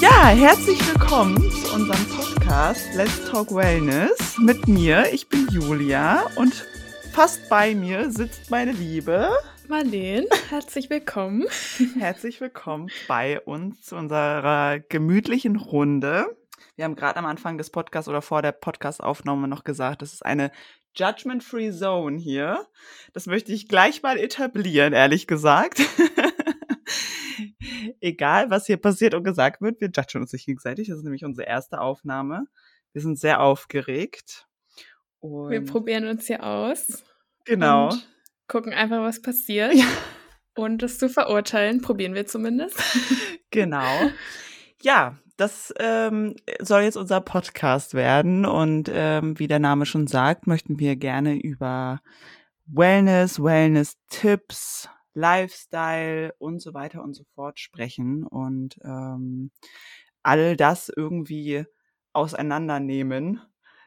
Ja, 0.00 0.28
herzlich 0.28 0.78
willkommen 0.86 1.38
zu 1.50 1.74
unserem 1.74 2.06
Podcast 2.08 2.94
Let's 2.94 3.24
Talk 3.30 3.54
Wellness 3.54 4.38
mit 4.38 4.68
mir. 4.68 5.12
Ich 5.12 5.28
bin 5.28 5.46
Julia 5.50 6.26
und 6.36 6.66
fast 7.12 7.48
bei 7.48 7.74
mir 7.74 8.10
sitzt 8.10 8.50
meine 8.50 8.72
Liebe 8.72 9.30
Marlene. 9.68 10.26
Herzlich 10.48 10.90
willkommen. 10.90 11.46
Herzlich 11.98 12.40
willkommen 12.40 12.88
bei 13.08 13.40
uns 13.40 13.82
zu 13.82 13.96
unserer 13.96 14.78
gemütlichen 14.80 15.56
Runde. 15.56 16.36
Wir 16.80 16.86
haben 16.86 16.96
gerade 16.96 17.18
am 17.18 17.26
Anfang 17.26 17.58
des 17.58 17.68
Podcasts 17.68 18.08
oder 18.08 18.22
vor 18.22 18.40
der 18.40 18.52
Podcastaufnahme 18.52 19.46
noch 19.48 19.64
gesagt, 19.64 20.00
das 20.00 20.14
ist 20.14 20.24
eine 20.24 20.50
Judgment-Free 20.94 21.72
Zone 21.72 22.16
hier. 22.16 22.66
Das 23.12 23.26
möchte 23.26 23.52
ich 23.52 23.68
gleich 23.68 24.02
mal 24.02 24.16
etablieren, 24.16 24.94
ehrlich 24.94 25.26
gesagt. 25.26 25.82
egal 28.00 28.48
was 28.48 28.64
hier 28.64 28.78
passiert 28.78 29.12
und 29.12 29.24
gesagt 29.24 29.60
wird, 29.60 29.82
wir 29.82 29.90
judgen 29.94 30.22
uns 30.22 30.32
nicht 30.32 30.46
gegenseitig. 30.46 30.88
Das 30.88 30.96
ist 30.96 31.04
nämlich 31.04 31.22
unsere 31.22 31.46
erste 31.46 31.82
Aufnahme. 31.82 32.46
Wir 32.94 33.02
sind 33.02 33.18
sehr 33.18 33.42
aufgeregt. 33.42 34.48
Und 35.18 35.50
wir 35.50 35.62
probieren 35.62 36.06
uns 36.06 36.28
hier 36.28 36.42
aus. 36.42 37.04
Genau. 37.44 37.94
gucken 38.48 38.72
einfach, 38.72 39.02
was 39.02 39.20
passiert. 39.20 39.74
Ja. 39.74 39.84
Und 40.54 40.80
das 40.80 40.96
zu 40.96 41.10
verurteilen, 41.10 41.82
probieren 41.82 42.14
wir 42.14 42.26
zumindest. 42.26 42.80
Genau. 43.52 44.12
Ja, 44.80 45.18
das 45.40 45.72
ähm, 45.78 46.36
soll 46.60 46.82
jetzt 46.82 46.98
unser 46.98 47.22
Podcast 47.22 47.94
werden. 47.94 48.44
Und 48.44 48.90
ähm, 48.92 49.38
wie 49.38 49.48
der 49.48 49.58
Name 49.58 49.86
schon 49.86 50.06
sagt, 50.06 50.46
möchten 50.46 50.78
wir 50.78 50.96
gerne 50.96 51.34
über 51.40 52.00
Wellness, 52.66 53.42
Wellness-Tipps, 53.42 54.90
Lifestyle 55.14 56.34
und 56.38 56.60
so 56.60 56.74
weiter 56.74 57.02
und 57.02 57.14
so 57.14 57.24
fort 57.34 57.58
sprechen 57.58 58.26
und 58.26 58.78
ähm, 58.84 59.50
all 60.22 60.56
das 60.56 60.92
irgendwie 60.94 61.64
auseinandernehmen. 62.12 63.40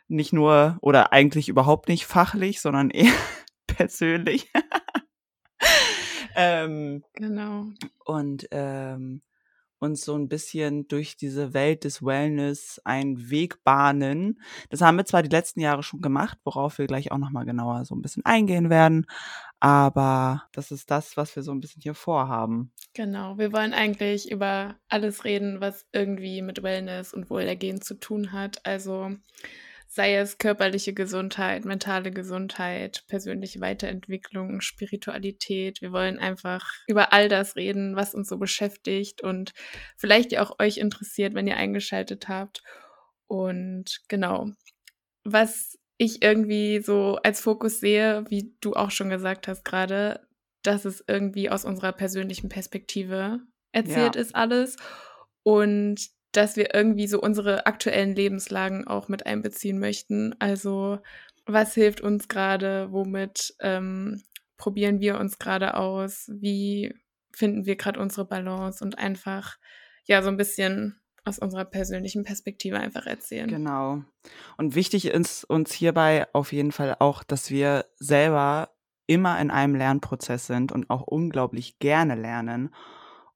Nicht 0.07 0.33
nur 0.33 0.79
oder 0.81 1.13
eigentlich 1.13 1.49
überhaupt 1.49 1.87
nicht 1.87 2.07
fachlich, 2.07 2.61
sondern 2.61 2.89
eher 2.89 3.13
persönlich. 3.67 4.51
ähm, 6.35 7.03
genau. 7.13 7.67
Und 8.05 8.47
ähm, 8.49 9.21
uns 9.83 10.05
so 10.05 10.15
ein 10.15 10.29
bisschen 10.29 10.87
durch 10.87 11.17
diese 11.17 11.53
Welt 11.53 11.83
des 11.83 12.03
Wellness 12.03 12.81
einen 12.83 13.29
Weg 13.29 13.63
bahnen. 13.63 14.39
Das 14.69 14.81
haben 14.81 14.97
wir 14.97 15.05
zwar 15.05 15.21
die 15.21 15.29
letzten 15.29 15.59
Jahre 15.59 15.83
schon 15.83 16.01
gemacht, 16.01 16.37
worauf 16.43 16.77
wir 16.77 16.87
gleich 16.87 17.11
auch 17.11 17.17
nochmal 17.17 17.45
genauer 17.45 17.85
so 17.85 17.93
ein 17.95 18.01
bisschen 18.01 18.25
eingehen 18.25 18.69
werden, 18.69 19.05
aber 19.59 20.43
das 20.51 20.71
ist 20.71 20.91
das, 20.91 21.15
was 21.15 21.35
wir 21.35 21.43
so 21.43 21.51
ein 21.51 21.59
bisschen 21.59 21.81
hier 21.81 21.93
vorhaben. 21.93 22.71
Genau, 22.93 23.37
wir 23.37 23.53
wollen 23.53 23.73
eigentlich 23.73 24.29
über 24.29 24.75
alles 24.89 25.23
reden, 25.23 25.61
was 25.61 25.85
irgendwie 25.91 26.41
mit 26.41 26.63
Wellness 26.63 27.13
und 27.13 27.29
Wohlergehen 27.29 27.81
zu 27.81 27.99
tun 27.99 28.31
hat. 28.31 28.65
Also 28.65 29.11
sei 29.93 30.15
es 30.15 30.39
körperliche 30.39 30.91
Gesundheit, 30.91 31.65
mentale 31.65 32.09
Gesundheit, 32.09 33.03
persönliche 33.07 33.61
Weiterentwicklung, 33.61 34.59
Spiritualität. 34.59 35.81
Wir 35.81 35.91
wollen 35.91 36.17
einfach 36.17 36.67
über 36.87 37.13
all 37.13 37.29
das 37.29 37.55
reden, 37.55 37.95
was 37.95 38.15
uns 38.15 38.27
so 38.27 38.37
beschäftigt 38.39 39.21
und 39.21 39.53
vielleicht 39.95 40.31
ja 40.31 40.41
auch 40.41 40.57
euch 40.57 40.77
interessiert, 40.77 41.35
wenn 41.35 41.45
ihr 41.45 41.57
eingeschaltet 41.57 42.27
habt. 42.27 42.63
Und 43.27 44.01
genau, 44.07 44.49
was 45.23 45.77
ich 45.97 46.23
irgendwie 46.23 46.81
so 46.81 47.19
als 47.21 47.39
Fokus 47.39 47.79
sehe, 47.79 48.25
wie 48.29 48.51
du 48.61 48.73
auch 48.73 48.89
schon 48.89 49.11
gesagt 49.11 49.47
hast 49.47 49.63
gerade, 49.63 50.27
dass 50.63 50.85
es 50.85 51.03
irgendwie 51.07 51.51
aus 51.51 51.65
unserer 51.65 51.91
persönlichen 51.91 52.49
Perspektive 52.49 53.41
erzählt 53.71 54.15
ja. 54.15 54.21
ist 54.21 54.33
alles 54.33 54.75
und 55.43 56.09
dass 56.33 56.57
wir 56.57 56.73
irgendwie 56.73 57.07
so 57.07 57.21
unsere 57.21 57.65
aktuellen 57.65 58.15
Lebenslagen 58.15 58.85
auch 58.87 59.07
mit 59.07 59.25
einbeziehen 59.25 59.79
möchten. 59.79 60.35
Also 60.39 60.99
was 61.45 61.73
hilft 61.73 62.01
uns 62.01 62.27
gerade, 62.27 62.91
womit 62.91 63.55
ähm, 63.59 64.21
probieren 64.57 64.99
wir 64.99 65.19
uns 65.19 65.39
gerade 65.39 65.75
aus, 65.75 66.29
wie 66.33 66.93
finden 67.33 67.65
wir 67.65 67.75
gerade 67.75 67.99
unsere 67.99 68.25
Balance 68.25 68.83
und 68.83 68.97
einfach 68.97 69.57
ja 70.05 70.21
so 70.21 70.29
ein 70.29 70.37
bisschen 70.37 70.99
aus 71.25 71.39
unserer 71.39 71.65
persönlichen 71.65 72.23
Perspektive 72.23 72.79
einfach 72.79 73.05
erzählen. 73.05 73.47
Genau. 73.47 74.03
Und 74.57 74.75
wichtig 74.75 75.05
ist 75.05 75.45
uns 75.45 75.71
hierbei 75.71 76.27
auf 76.33 76.51
jeden 76.51 76.71
Fall 76.71 76.97
auch, 76.99 77.23
dass 77.23 77.49
wir 77.49 77.85
selber 77.95 78.71
immer 79.07 79.39
in 79.39 79.51
einem 79.51 79.75
Lernprozess 79.75 80.47
sind 80.47 80.71
und 80.71 80.89
auch 80.89 81.01
unglaublich 81.01 81.79
gerne 81.79 82.15
lernen 82.15 82.73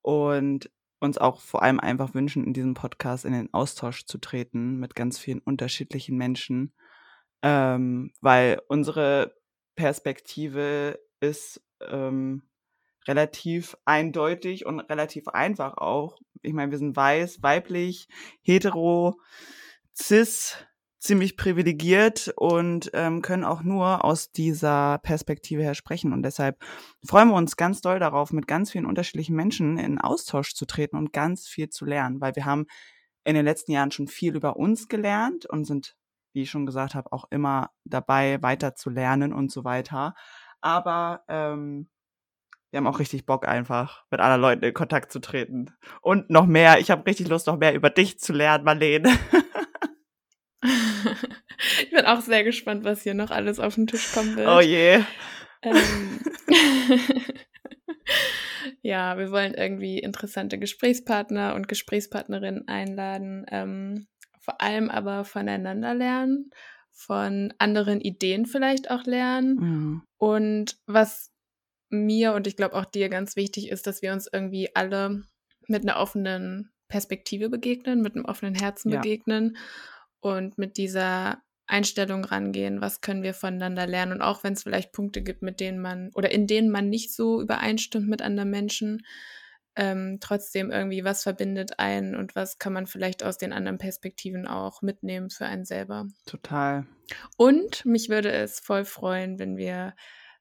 und 0.02 0.70
uns 1.00 1.18
auch 1.18 1.42
vor 1.42 1.64
allem 1.64 1.80
einfach 1.80 2.14
wünschen, 2.14 2.44
in 2.44 2.54
diesem 2.54 2.74
Podcast 2.74 3.26
in 3.26 3.34
den 3.34 3.54
Austausch 3.54 4.06
zu 4.06 4.18
treten 4.18 4.78
mit 4.78 4.96
ganz 4.96 5.20
vielen 5.20 5.40
unterschiedlichen 5.40 6.18
Menschen, 6.18 6.74
ähm, 7.42 8.12
weil 8.22 8.62
unsere 8.68 9.36
Perspektive 9.76 11.00
ist 11.20 11.62
ähm, 11.88 12.44
relativ 13.08 13.78
eindeutig 13.86 14.66
und 14.66 14.80
relativ 14.82 15.28
einfach 15.28 15.78
auch. 15.78 16.18
Ich 16.42 16.54
meine, 16.54 16.72
wir 16.72 16.78
sind 16.78 16.96
weiß, 16.96 17.42
weiblich, 17.42 18.08
hetero, 18.42 19.20
cis, 19.96 20.67
ziemlich 21.00 21.38
privilegiert 21.38 22.34
und 22.36 22.90
ähm, 22.94 23.22
können 23.22 23.44
auch 23.44 23.62
nur 23.62 24.04
aus 24.04 24.32
dieser 24.32 24.98
Perspektive 25.00 25.62
her 25.62 25.76
sprechen. 25.76 26.12
Und 26.12 26.24
deshalb 26.24 26.64
freuen 27.06 27.30
wir 27.30 27.36
uns 27.36 27.56
ganz 27.56 27.82
doll 27.82 28.00
darauf, 28.00 28.34
mit 28.34 28.48
ganz 28.48 28.72
vielen 28.72 28.86
unterschiedlichen 28.86 29.36
Menschen 29.36 29.78
in 29.78 30.00
Austausch 30.00 30.54
zu 30.54 30.66
treten 30.66 30.98
und 30.98 31.14
ganz 31.14 31.48
viel 31.48 31.70
zu 31.70 31.86
lernen, 31.86 32.20
weil 32.20 32.36
wir 32.36 32.46
haben 32.46 32.66
in 33.24 33.36
den 33.36 33.46
letzten 33.46 33.74
Jahren 33.74 33.92
schon 33.92 34.08
viel 34.08 34.36
über 34.36 34.56
uns 34.56 34.88
gelernt 34.88 35.46
und 35.46 35.66
sind, 35.66 35.96
wie 36.34 36.44
ich 36.44 36.50
schon 36.50 36.66
gesagt 36.66 36.96
habe, 36.96 37.12
auch 37.12 37.26
immer 37.30 37.72
dabei, 37.84 38.42
weiter 38.42 38.74
zu 38.74 38.90
lernen 38.90 39.34
und 39.34 39.52
so 39.52 39.64
weiter. 39.64 40.16
Aber 40.62 41.24
ähm, 41.28 41.90
wir 42.72 42.78
haben 42.78 42.88
auch 42.88 43.00
richtig 43.00 43.26
Bock 43.26 43.48
einfach, 43.48 44.04
mit 44.12 44.20
anderen 44.20 44.42
Leuten 44.42 44.64
in 44.64 44.74
Kontakt 44.74 45.12
zu 45.12 45.20
treten. 45.20 45.74
Und 46.02 46.30
noch 46.30 46.46
mehr, 46.46 46.80
ich 46.80 46.92
habe 46.92 47.06
richtig 47.06 47.28
Lust, 47.28 47.48
noch 47.48 47.58
mehr 47.58 47.74
über 47.74 47.90
dich 47.90 48.20
zu 48.20 48.34
lernen, 48.34 48.64
Marlene. 48.64 49.12
ich 51.82 51.90
bin 51.92 52.06
auch 52.06 52.22
sehr 52.22 52.44
gespannt, 52.44 52.84
was 52.84 53.04
hier 53.04 53.14
noch 53.14 53.32
alles 53.32 53.60
auf 53.60 53.76
den 53.76 53.88
Tisch 53.88 54.12
kommen 54.12 54.36
wird. 54.36 54.48
Oh 54.48 54.60
je. 54.60 55.04
Ähm, 55.62 56.20
ja, 58.82 59.18
wir 59.18 59.32
wollen 59.32 59.54
irgendwie 59.54 60.00
interessante 60.00 60.58
Gesprächspartner 60.58 61.56
und 61.56 61.68
Gesprächspartnerinnen 61.68 62.68
einladen, 62.68 63.46
ähm, 63.52 64.08
vor 64.40 64.62
allem 64.62 64.90
aber 64.90 65.26
voneinander 65.26 65.94
lernen, 65.94 66.52
von 66.92 67.54
anderen 67.60 68.02
Ideen 68.02 68.46
vielleicht 68.46 68.90
auch 68.90 69.04
lernen. 69.06 69.56
Mhm. 69.56 70.04
Und 70.18 70.78
was 70.88 71.32
mir 71.90 72.34
und 72.34 72.48
ich 72.48 72.56
glaube 72.56 72.76
auch 72.76 72.86
dir 72.86 73.10
ganz 73.10 73.36
wichtig 73.36 73.70
ist, 73.70 73.88
dass 73.88 74.02
wir 74.02 74.12
uns 74.14 74.28
irgendwie 74.32 74.70
alle 74.76 75.24
mit 75.68 75.84
einer 75.84 76.00
offenen 76.00 76.72
Perspektive 76.88 77.50
begegnen, 77.50 78.02
mit 78.02 78.16
einem 78.16 78.26
offenen 78.26 78.56
Herzen 78.56 78.90
ja. 78.90 79.00
begegnen 79.00 79.58
und 80.20 80.58
mit 80.58 80.78
dieser 80.78 81.42
Einstellung 81.68 82.24
rangehen, 82.24 82.82
was 82.82 83.02
können 83.02 83.24
wir 83.24 83.34
voneinander 83.34 83.86
lernen 83.86 84.14
und 84.14 84.22
auch 84.22 84.44
wenn 84.44 84.54
es 84.54 84.64
vielleicht 84.64 84.94
Punkte 84.94 85.22
gibt, 85.22 85.42
mit 85.42 85.60
denen 85.60 85.80
man 85.80 86.12
oder 86.16 86.32
in 86.32 86.48
denen 86.48 86.72
man 86.72 86.90
nicht 86.90 87.14
so 87.14 87.42
übereinstimmt 87.42 88.08
mit 88.08 88.22
anderen 88.22 88.50
Menschen, 88.50 89.04
ähm, 89.76 90.18
trotzdem 90.20 90.72
irgendwie, 90.72 91.04
was 91.04 91.24
verbindet 91.24 91.78
einen 91.78 92.16
und 92.16 92.36
was 92.36 92.58
kann 92.58 92.74
man 92.74 92.88
vielleicht 92.88 93.22
aus 93.24 93.38
den 93.38 93.54
anderen 93.54 93.78
Perspektiven 93.78 94.48
auch 94.48 94.82
mitnehmen 94.82 95.30
für 95.30 95.46
einen 95.46 95.66
selber. 95.66 96.08
Total. 96.26 96.88
Und 97.38 97.86
mich 97.86 98.10
würde 98.10 98.32
es 98.32 98.60
voll 98.60 98.86
freuen, 98.86 99.38
wenn 99.38 99.56
wir 99.56 99.94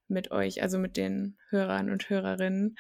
mit 0.09 0.31
euch, 0.31 0.63
also 0.63 0.79
mit 0.79 0.97
den 0.97 1.37
Hörern 1.51 1.91
und 1.91 2.09
Hörerinnen, 2.09 2.79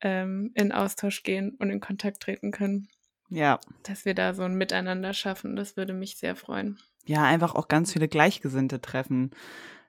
ähm, 0.00 0.52
in 0.54 0.70
Austausch 0.70 1.22
gehen 1.22 1.56
und 1.58 1.70
in 1.70 1.80
Kontakt 1.80 2.22
treten 2.22 2.52
können. 2.52 2.88
Ja. 3.28 3.60
Dass 3.82 4.04
wir 4.04 4.14
da 4.14 4.34
so 4.34 4.42
ein 4.42 4.54
Miteinander 4.54 5.12
schaffen, 5.12 5.56
das 5.56 5.76
würde 5.76 5.92
mich 5.92 6.16
sehr 6.16 6.36
freuen. 6.36 6.78
Ja, 7.04 7.24
einfach 7.24 7.54
auch 7.54 7.68
ganz 7.68 7.92
viele 7.92 8.08
Gleichgesinnte 8.08 8.80
treffen. 8.80 9.30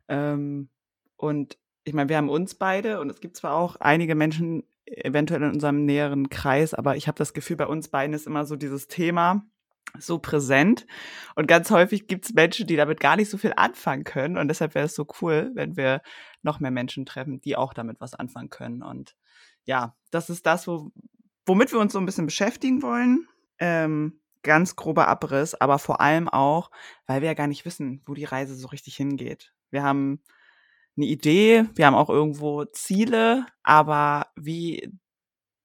Ähm, 0.07 0.69
und 1.15 1.57
ich 1.83 1.93
meine, 1.93 2.09
wir 2.09 2.17
haben 2.17 2.29
uns 2.29 2.55
beide 2.55 2.99
und 2.99 3.09
es 3.09 3.21
gibt 3.21 3.37
zwar 3.37 3.53
auch 3.53 3.77
einige 3.77 4.15
Menschen 4.15 4.63
eventuell 4.85 5.43
in 5.43 5.51
unserem 5.51 5.85
näheren 5.85 6.29
Kreis, 6.29 6.73
aber 6.73 6.95
ich 6.95 7.07
habe 7.07 7.17
das 7.17 7.33
Gefühl, 7.33 7.57
bei 7.57 7.67
uns 7.67 7.89
beiden 7.89 8.13
ist 8.13 8.27
immer 8.27 8.45
so 8.45 8.55
dieses 8.55 8.87
Thema 8.87 9.45
so 9.97 10.19
präsent. 10.19 10.85
Und 11.35 11.47
ganz 11.47 11.71
häufig 11.71 12.07
gibt 12.07 12.25
es 12.25 12.33
Menschen, 12.33 12.67
die 12.67 12.75
damit 12.75 12.99
gar 12.99 13.15
nicht 13.15 13.29
so 13.29 13.37
viel 13.37 13.53
anfangen 13.55 14.03
können. 14.03 14.37
Und 14.37 14.47
deshalb 14.47 14.75
wäre 14.75 14.85
es 14.85 14.95
so 14.95 15.07
cool, 15.21 15.51
wenn 15.53 15.77
wir 15.77 16.01
noch 16.41 16.59
mehr 16.59 16.71
Menschen 16.71 17.05
treffen, 17.05 17.41
die 17.41 17.55
auch 17.55 17.73
damit 17.73 17.99
was 17.99 18.13
anfangen 18.13 18.49
können. 18.49 18.83
Und 18.83 19.15
ja, 19.63 19.95
das 20.11 20.29
ist 20.29 20.45
das, 20.45 20.67
wo, 20.67 20.91
womit 21.47 21.71
wir 21.71 21.79
uns 21.79 21.93
so 21.93 21.99
ein 21.99 22.05
bisschen 22.05 22.25
beschäftigen 22.25 22.81
wollen. 22.81 23.27
Ähm, 23.59 24.19
ganz 24.43 24.75
grober 24.75 25.07
Abriss, 25.07 25.55
aber 25.55 25.79
vor 25.79 25.99
allem 25.99 26.29
auch, 26.29 26.69
weil 27.05 27.21
wir 27.21 27.27
ja 27.27 27.33
gar 27.33 27.47
nicht 27.47 27.65
wissen, 27.65 28.01
wo 28.05 28.13
die 28.13 28.25
Reise 28.25 28.55
so 28.55 28.67
richtig 28.67 28.95
hingeht. 28.95 29.53
Wir 29.71 29.83
haben 29.83 30.21
eine 30.95 31.05
Idee, 31.05 31.65
wir 31.75 31.85
haben 31.85 31.95
auch 31.95 32.09
irgendwo 32.09 32.65
Ziele, 32.65 33.45
aber 33.63 34.27
wie 34.35 34.93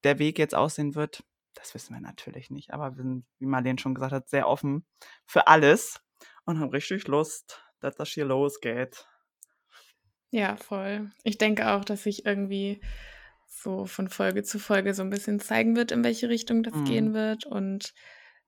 der 0.04 0.18
Weg 0.18 0.38
jetzt 0.38 0.54
aussehen 0.54 0.94
wird, 0.94 1.24
das 1.54 1.74
wissen 1.74 1.94
wir 1.94 2.00
natürlich 2.00 2.50
nicht. 2.50 2.72
Aber 2.72 2.96
wir 2.96 3.02
sind, 3.02 3.24
wie 3.38 3.46
Marlene 3.46 3.78
schon 3.78 3.94
gesagt 3.94 4.12
hat, 4.12 4.28
sehr 4.28 4.48
offen 4.48 4.84
für 5.26 5.46
alles 5.46 6.00
und 6.44 6.58
haben 6.58 6.70
richtig 6.70 7.06
Lust, 7.08 7.62
dass 7.80 7.94
das 7.94 8.08
hier 8.08 8.24
losgeht. 8.24 9.06
Ja, 10.30 10.56
voll. 10.56 11.10
Ich 11.24 11.38
denke 11.38 11.70
auch, 11.72 11.84
dass 11.84 12.04
sich 12.04 12.24
irgendwie 12.24 12.80
so 13.54 13.86
von 13.86 14.08
Folge 14.08 14.42
zu 14.42 14.58
Folge 14.58 14.94
so 14.94 15.02
ein 15.02 15.10
bisschen 15.10 15.40
zeigen 15.40 15.76
wird, 15.76 15.92
in 15.92 16.04
welche 16.04 16.28
Richtung 16.28 16.62
das 16.62 16.74
mhm. 16.74 16.84
gehen 16.84 17.14
wird. 17.14 17.46
Und 17.46 17.94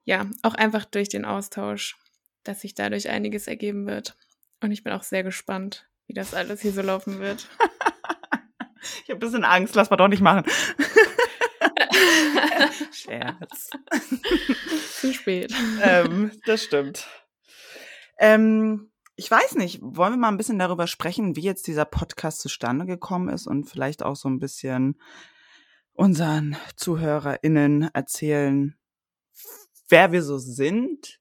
ja, 0.04 0.26
auch 0.42 0.54
einfach 0.54 0.84
durch 0.84 1.08
den 1.08 1.24
Austausch, 1.24 1.96
dass 2.42 2.60
sich 2.60 2.74
dadurch 2.74 3.08
einiges 3.08 3.46
ergeben 3.46 3.86
wird. 3.86 4.16
Und 4.60 4.72
ich 4.72 4.82
bin 4.82 4.92
auch 4.92 5.02
sehr 5.02 5.22
gespannt, 5.22 5.88
wie 6.06 6.14
das 6.14 6.34
alles 6.34 6.62
hier 6.62 6.72
so 6.72 6.82
laufen 6.82 7.20
wird. 7.20 7.48
ich 9.02 9.10
habe 9.10 9.14
ein 9.14 9.20
bisschen 9.20 9.44
Angst, 9.44 9.74
lass 9.74 9.90
mal 9.90 9.96
doch 9.96 10.08
nicht 10.08 10.22
machen. 10.22 10.44
Scherz. 12.92 13.70
Zu 15.00 15.12
spät. 15.12 15.52
Ähm, 15.82 16.32
das 16.46 16.64
stimmt. 16.64 17.06
Ähm, 18.18 18.90
ich 19.16 19.30
weiß 19.30 19.54
nicht, 19.54 19.80
wollen 19.82 20.12
wir 20.12 20.18
mal 20.18 20.28
ein 20.28 20.36
bisschen 20.36 20.58
darüber 20.58 20.86
sprechen, 20.86 21.36
wie 21.36 21.42
jetzt 21.42 21.66
dieser 21.66 21.84
Podcast 21.84 22.40
zustande 22.40 22.84
gekommen 22.86 23.28
ist 23.28 23.46
und 23.46 23.64
vielleicht 23.64 24.02
auch 24.02 24.16
so 24.16 24.28
ein 24.28 24.40
bisschen 24.40 25.00
unseren 25.92 26.56
ZuhörerInnen 26.76 27.90
erzählen, 27.94 28.76
wer 29.88 30.12
wir 30.12 30.22
so 30.22 30.38
sind 30.38 31.20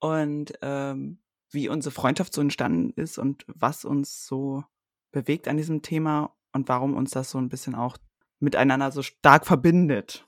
und 0.00 0.54
ähm, 0.62 1.20
wie 1.50 1.68
unsere 1.68 1.92
Freundschaft 1.92 2.32
so 2.32 2.40
entstanden 2.40 2.92
ist 2.96 3.18
und 3.18 3.44
was 3.48 3.84
uns 3.84 4.26
so 4.26 4.64
bewegt 5.10 5.48
an 5.48 5.56
diesem 5.56 5.82
Thema 5.82 6.34
und 6.52 6.68
warum 6.68 6.94
uns 6.94 7.10
das 7.10 7.30
so 7.30 7.38
ein 7.38 7.48
bisschen 7.48 7.74
auch 7.74 7.98
miteinander 8.38 8.90
so 8.90 9.02
stark 9.02 9.46
verbindet. 9.46 10.26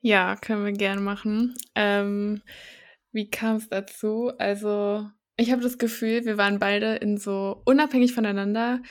Ja, 0.00 0.36
können 0.36 0.64
wir 0.64 0.72
gerne 0.72 1.00
machen. 1.00 1.56
Ähm, 1.74 2.42
wie 3.12 3.28
kam 3.28 3.56
es 3.56 3.68
dazu? 3.68 4.32
Also, 4.38 5.10
ich 5.40 5.50
habe 5.50 5.62
das 5.62 5.78
Gefühl, 5.78 6.26
wir 6.26 6.36
waren 6.36 6.58
beide 6.58 6.96
in 6.96 7.16
so 7.16 7.62
unabhängig 7.64 8.12
voneinander 8.12 8.82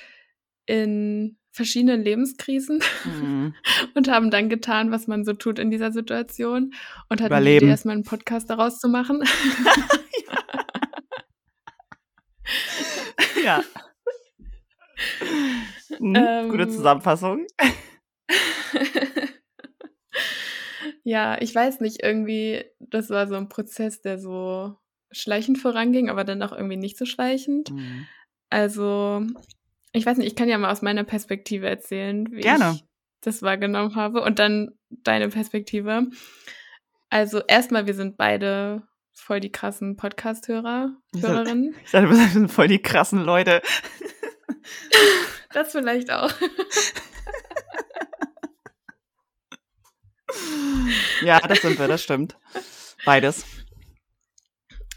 in 0.66 1.38
verschiedenen 1.51 2.04
Lebenskrisen 2.04 2.81
mhm. 3.06 3.54
und 3.94 4.10
haben 4.10 4.31
dann 4.31 4.50
getan, 4.50 4.90
was 4.92 5.06
man 5.07 5.25
so 5.25 5.34
tut 5.34 5.60
in 5.60 5.69
dieser 5.69 5.92
Situation 5.92 6.74
und 7.07 7.22
hatten 7.22 7.44
die 7.44 7.57
Idee, 7.57 7.68
erstmal 7.68 7.94
einen 7.96 8.04
Podcast 8.04 8.50
daraus 8.50 8.80
zu 8.80 8.90
machen. 8.90 9.24
ja. 13.44 13.63
Hm, 15.98 16.16
ähm, 16.16 16.50
gute 16.50 16.68
Zusammenfassung. 16.68 17.46
ja, 21.04 21.40
ich 21.42 21.54
weiß 21.54 21.80
nicht, 21.80 22.01
irgendwie, 22.01 22.66
das 22.80 23.12
war 23.12 23.28
so 23.28 23.36
ein 23.36 23.50
Prozess, 23.50 24.01
der 24.01 24.18
so 24.18 24.80
schleichend 25.12 25.58
voranging, 25.58 26.10
aber 26.10 26.24
dann 26.24 26.42
auch 26.44 26.52
irgendwie 26.52 26.78
nicht 26.78 26.98
so 26.98 27.06
schleichend. 27.06 27.72
Mhm. 27.72 28.08
Also, 28.50 29.26
ich 29.92 30.06
weiß 30.06 30.18
nicht, 30.18 30.28
ich 30.28 30.36
kann 30.36 30.50
ja 30.50 30.58
mal 30.58 30.72
aus 30.72 30.82
meiner 30.82 31.04
Perspektive 31.04 31.68
erzählen, 31.68 32.28
wie 32.32 32.42
Gerne. 32.42 32.74
ich 32.76 32.86
das 33.22 33.42
wahrgenommen 33.42 33.96
habe 33.96 34.22
und 34.22 34.40
dann 34.40 34.72
deine 34.90 35.30
Perspektive. 35.30 36.08
Also, 37.10 37.42
erstmal, 37.48 37.88
wir 37.88 37.94
sind 37.94 38.18
beide 38.18 38.84
voll 39.14 39.40
die 39.40 39.52
krassen 39.52 39.98
Podcast-Hörer, 39.98 40.96
Hörerinnen. 41.16 41.76
Ich 41.86 41.92
dachte, 41.92 42.10
wir 42.10 42.28
sind 42.28 42.52
voll 42.52 42.68
die 42.68 42.82
krassen 42.82 43.24
Leute. 43.24 43.62
das 45.54 45.72
vielleicht 45.72 46.12
auch. 46.12 46.32
ja, 51.24 51.40
das 51.40 51.62
sind 51.62 51.78
wir, 51.80 51.88
das 51.88 52.04
stimmt. 52.04 52.38
Beides. 53.06 53.46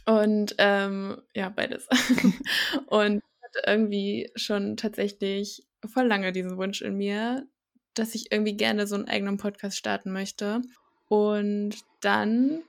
Und 0.04 0.54
ähm, 0.58 1.22
ja, 1.34 1.48
beides. 1.48 1.86
und 2.86 3.22
irgendwie 3.66 4.30
schon 4.34 4.76
tatsächlich 4.76 5.66
voll 5.86 6.06
lange 6.06 6.32
diesen 6.32 6.56
Wunsch 6.56 6.80
in 6.80 6.96
mir, 6.96 7.46
dass 7.94 8.14
ich 8.14 8.32
irgendwie 8.32 8.56
gerne 8.56 8.86
so 8.86 8.94
einen 8.94 9.08
eigenen 9.08 9.36
Podcast 9.36 9.76
starten 9.76 10.12
möchte. 10.12 10.62
Und 11.08 11.76
dann 12.00 12.62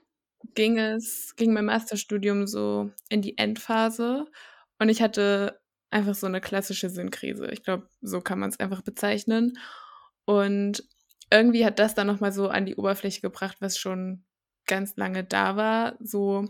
ging 0.54 0.78
es, 0.78 1.34
ging 1.36 1.52
mein 1.52 1.64
Masterstudium 1.64 2.46
so 2.46 2.90
in 3.08 3.22
die 3.22 3.38
Endphase 3.38 4.26
und 4.78 4.88
ich 4.88 5.00
hatte 5.00 5.60
einfach 5.90 6.14
so 6.14 6.26
eine 6.26 6.40
klassische 6.40 6.90
Sinnkrise. 6.90 7.46
Ich 7.50 7.62
glaube, 7.62 7.88
so 8.02 8.20
kann 8.20 8.38
man 8.38 8.50
es 8.50 8.60
einfach 8.60 8.82
bezeichnen. 8.82 9.58
Und 10.24 10.84
irgendwie 11.30 11.64
hat 11.64 11.78
das 11.78 11.94
dann 11.94 12.08
nochmal 12.08 12.32
so 12.32 12.48
an 12.48 12.66
die 12.66 12.76
Oberfläche 12.76 13.20
gebracht, 13.20 13.58
was 13.60 13.78
schon 13.78 14.24
ganz 14.66 14.96
lange 14.96 15.24
da 15.24 15.56
war. 15.56 15.96
So 16.00 16.48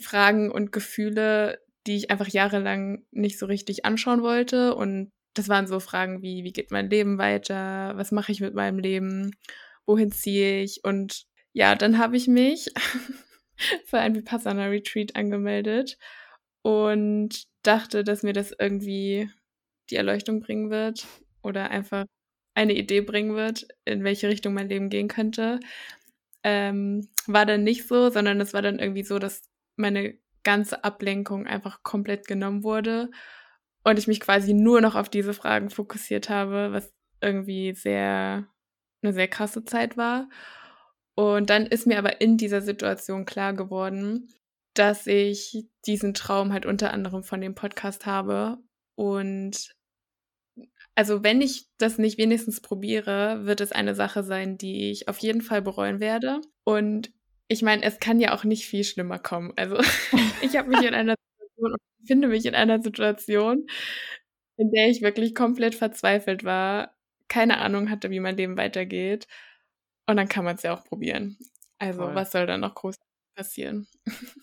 Fragen 0.00 0.50
und 0.50 0.72
Gefühle, 0.72 1.60
die 1.86 1.96
ich 1.96 2.10
einfach 2.10 2.28
jahrelang 2.28 3.04
nicht 3.10 3.38
so 3.38 3.46
richtig 3.46 3.84
anschauen 3.84 4.22
wollte. 4.22 4.74
Und 4.74 5.10
das 5.34 5.48
waren 5.48 5.66
so 5.66 5.80
Fragen 5.80 6.22
wie, 6.22 6.44
wie 6.44 6.52
geht 6.52 6.70
mein 6.70 6.90
Leben 6.90 7.18
weiter? 7.18 7.92
Was 7.96 8.12
mache 8.12 8.32
ich 8.32 8.40
mit 8.40 8.54
meinem 8.54 8.78
Leben? 8.78 9.32
Wohin 9.86 10.12
ziehe 10.12 10.62
ich? 10.62 10.80
Und 10.84 11.24
ja, 11.52 11.74
dann 11.74 11.98
habe 11.98 12.16
ich 12.16 12.26
mich 12.26 12.72
für 13.86 13.98
ein 13.98 14.14
Vipassana 14.14 14.66
Retreat 14.66 15.16
angemeldet 15.16 15.98
und 16.62 17.44
dachte, 17.62 18.04
dass 18.04 18.22
mir 18.22 18.32
das 18.32 18.54
irgendwie 18.58 19.28
die 19.90 19.96
Erleuchtung 19.96 20.40
bringen 20.40 20.70
wird 20.70 21.06
oder 21.42 21.70
einfach 21.70 22.06
eine 22.54 22.74
Idee 22.74 23.00
bringen 23.00 23.34
wird, 23.34 23.66
in 23.84 24.04
welche 24.04 24.28
Richtung 24.28 24.54
mein 24.54 24.68
Leben 24.68 24.88
gehen 24.88 25.08
könnte. 25.08 25.60
Ähm, 26.42 27.08
war 27.26 27.46
dann 27.46 27.64
nicht 27.64 27.86
so, 27.86 28.10
sondern 28.10 28.40
es 28.40 28.54
war 28.54 28.62
dann 28.62 28.78
irgendwie 28.78 29.02
so, 29.02 29.18
dass 29.18 29.42
meine 29.76 30.18
ganze 30.42 30.84
Ablenkung 30.84 31.46
einfach 31.46 31.82
komplett 31.82 32.26
genommen 32.26 32.62
wurde 32.62 33.10
und 33.82 33.98
ich 33.98 34.06
mich 34.06 34.20
quasi 34.20 34.52
nur 34.52 34.80
noch 34.80 34.94
auf 34.94 35.08
diese 35.08 35.34
Fragen 35.34 35.70
fokussiert 35.70 36.28
habe, 36.28 36.72
was 36.72 36.92
irgendwie 37.20 37.74
sehr 37.74 38.46
eine 39.02 39.12
sehr 39.12 39.28
krasse 39.28 39.64
Zeit 39.64 39.96
war. 39.96 40.28
Und 41.14 41.50
dann 41.50 41.66
ist 41.66 41.86
mir 41.86 41.98
aber 41.98 42.20
in 42.20 42.36
dieser 42.36 42.60
Situation 42.60 43.24
klar 43.24 43.52
geworden, 43.52 44.28
dass 44.74 45.06
ich 45.06 45.68
diesen 45.86 46.14
Traum 46.14 46.52
halt 46.52 46.66
unter 46.66 46.92
anderem 46.92 47.22
von 47.22 47.40
dem 47.40 47.54
Podcast 47.54 48.06
habe. 48.06 48.58
Und 48.96 49.74
also 50.96 51.22
wenn 51.22 51.40
ich 51.40 51.68
das 51.78 51.98
nicht 51.98 52.18
wenigstens 52.18 52.60
probiere, 52.60 53.44
wird 53.44 53.60
es 53.60 53.72
eine 53.72 53.94
Sache 53.94 54.24
sein, 54.24 54.58
die 54.58 54.90
ich 54.90 55.08
auf 55.08 55.18
jeden 55.18 55.42
Fall 55.42 55.62
bereuen 55.62 56.00
werde. 56.00 56.40
Und 56.64 57.12
ich 57.48 57.62
meine, 57.62 57.82
es 57.82 57.98
kann 58.00 58.20
ja 58.20 58.34
auch 58.34 58.44
nicht 58.44 58.66
viel 58.66 58.84
schlimmer 58.84 59.18
kommen. 59.18 59.52
Also 59.56 59.78
ich 60.42 60.56
habe 60.56 60.68
mich 60.68 60.82
in 60.82 60.94
einer 60.94 61.14
Situation 61.16 61.72
und 61.72 62.06
finde 62.06 62.28
mich 62.28 62.46
in 62.46 62.54
einer 62.54 62.82
Situation, 62.82 63.66
in 64.56 64.70
der 64.70 64.88
ich 64.88 65.02
wirklich 65.02 65.34
komplett 65.34 65.74
verzweifelt 65.74 66.44
war, 66.44 66.94
keine 67.28 67.58
Ahnung 67.58 67.90
hatte, 67.90 68.10
wie 68.10 68.20
mein 68.20 68.36
Leben 68.36 68.56
weitergeht 68.56 69.26
und 70.06 70.16
dann 70.16 70.28
kann 70.28 70.44
man 70.44 70.56
es 70.56 70.62
ja 70.62 70.74
auch 70.74 70.84
probieren. 70.84 71.38
Also, 71.78 72.02
Voll. 72.02 72.14
was 72.14 72.32
soll 72.32 72.46
da 72.46 72.58
noch 72.58 72.74
groß 72.74 72.96
passieren? 73.34 73.88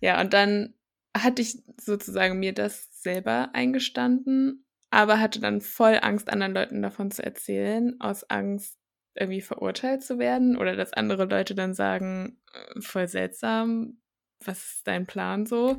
ja, 0.00 0.20
und 0.20 0.32
dann 0.32 0.74
hatte 1.16 1.42
ich 1.42 1.62
sozusagen 1.80 2.38
mir 2.38 2.52
das 2.52 2.88
selber 3.02 3.50
eingestanden, 3.54 4.64
aber 4.90 5.20
hatte 5.20 5.40
dann 5.40 5.60
voll 5.60 5.98
Angst, 6.02 6.28
anderen 6.28 6.54
Leuten 6.54 6.82
davon 6.82 7.10
zu 7.10 7.22
erzählen, 7.22 8.00
aus 8.00 8.24
Angst, 8.30 8.78
irgendwie 9.14 9.40
verurteilt 9.40 10.02
zu 10.02 10.18
werden 10.18 10.56
oder 10.56 10.76
dass 10.76 10.92
andere 10.92 11.24
Leute 11.24 11.54
dann 11.54 11.74
sagen, 11.74 12.38
äh, 12.52 12.80
voll 12.80 13.08
seltsam, 13.08 13.98
was 14.44 14.58
ist 14.58 14.86
dein 14.86 15.06
Plan 15.06 15.46
so? 15.46 15.78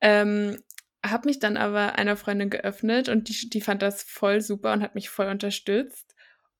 Ähm, 0.00 0.58
habe 1.04 1.28
mich 1.28 1.38
dann 1.38 1.56
aber 1.56 1.96
einer 1.96 2.16
Freundin 2.16 2.50
geöffnet 2.50 3.08
und 3.08 3.28
die, 3.28 3.48
die 3.50 3.60
fand 3.60 3.82
das 3.82 4.02
voll 4.02 4.40
super 4.40 4.72
und 4.72 4.82
hat 4.82 4.94
mich 4.94 5.08
voll 5.08 5.26
unterstützt. 5.26 6.14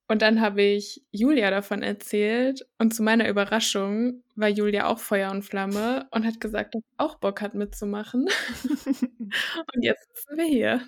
Und 0.08 0.20
dann 0.20 0.40
habe 0.40 0.62
ich 0.62 1.06
Julia 1.10 1.50
davon 1.50 1.82
erzählt 1.82 2.66
und 2.78 2.92
zu 2.92 3.02
meiner 3.02 3.28
Überraschung 3.28 4.22
war 4.34 4.48
Julia 4.48 4.86
auch 4.86 4.98
Feuer 4.98 5.30
und 5.30 5.42
Flamme 5.42 6.06
und 6.10 6.26
hat 6.26 6.40
gesagt, 6.40 6.74
dass 6.74 6.82
sie 6.82 6.94
auch 6.98 7.14
Bock 7.16 7.40
hat 7.40 7.54
mitzumachen. 7.54 8.28
und 9.74 9.82
jetzt 9.82 10.08
sind 10.26 10.36
wir 10.36 10.44
hier. 10.44 10.86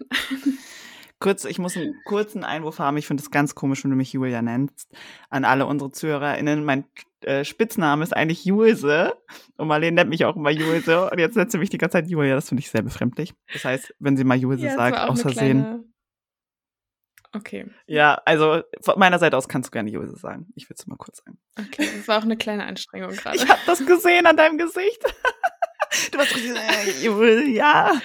Kurz, 1.25 1.47
ich 1.47 1.59
muss 1.59 1.75
einen 1.75 1.95
kurzen 2.04 2.45
Einwurf 2.45 2.78
haben. 2.78 2.99
Ich 2.99 3.07
finde 3.07 3.23
es 3.23 3.31
ganz 3.31 3.54
komisch, 3.54 3.83
wenn 3.83 3.90
du 3.90 3.97
mich 3.97 4.12
Julia 4.12 4.43
nennst. 4.43 4.90
An 5.31 5.47
alle 5.47 5.64
unsere 5.64 5.90
ZuhörerInnen. 5.90 6.66
Mein 6.66 6.85
äh, 7.23 7.47
Spitzname 7.47 8.04
ist 8.04 8.14
eigentlich 8.14 8.45
Julse. 8.45 9.14
Und 9.57 9.69
Marlene 9.69 9.95
nennt 9.95 10.11
mich 10.11 10.26
auch 10.26 10.37
immer 10.37 10.50
Julse. 10.50 11.11
Und 11.11 11.19
jetzt 11.19 11.35
nennt 11.35 11.50
sie 11.50 11.57
mich 11.57 11.71
die 11.71 11.78
ganze 11.78 11.95
Zeit 11.95 12.11
Julia. 12.11 12.35
Das 12.35 12.50
finde 12.50 12.61
ich 12.61 12.71
sehr 12.71 12.83
befremdlich. 12.83 13.33
Das 13.54 13.64
heißt, 13.64 13.95
wenn 14.00 14.19
sie 14.19 14.25
mal 14.25 14.37
Julse 14.37 14.66
ja, 14.66 14.75
sagt, 14.75 14.99
aus 14.99 15.23
Versehen 15.23 15.95
Okay. 17.35 17.66
Ja, 17.87 18.21
also 18.25 18.62
von 18.81 18.99
meiner 18.99 19.19
Seite 19.19 19.37
aus 19.37 19.49
kannst 19.49 19.69
du 19.69 19.73
gerne 19.73 19.90
Jose 19.90 20.16
sagen. 20.16 20.47
Ich 20.54 20.69
will 20.69 20.76
es 20.78 20.87
mal 20.87 20.97
kurz 20.97 21.19
sagen. 21.25 21.38
Okay, 21.59 21.88
das 21.97 22.07
war 22.07 22.19
auch 22.19 22.23
eine 22.23 22.37
kleine 22.37 22.64
Anstrengung 22.64 23.11
gerade. 23.16 23.37
Ich 23.37 23.49
habe 23.49 23.61
das 23.66 23.85
gesehen 23.85 24.26
an 24.26 24.37
deinem 24.37 24.59
Gesicht. 24.59 25.02
Du 26.11 26.19
warst 26.19 26.35
richtig, 26.35 26.57
äh, 27.04 27.50
ja. 27.52 27.93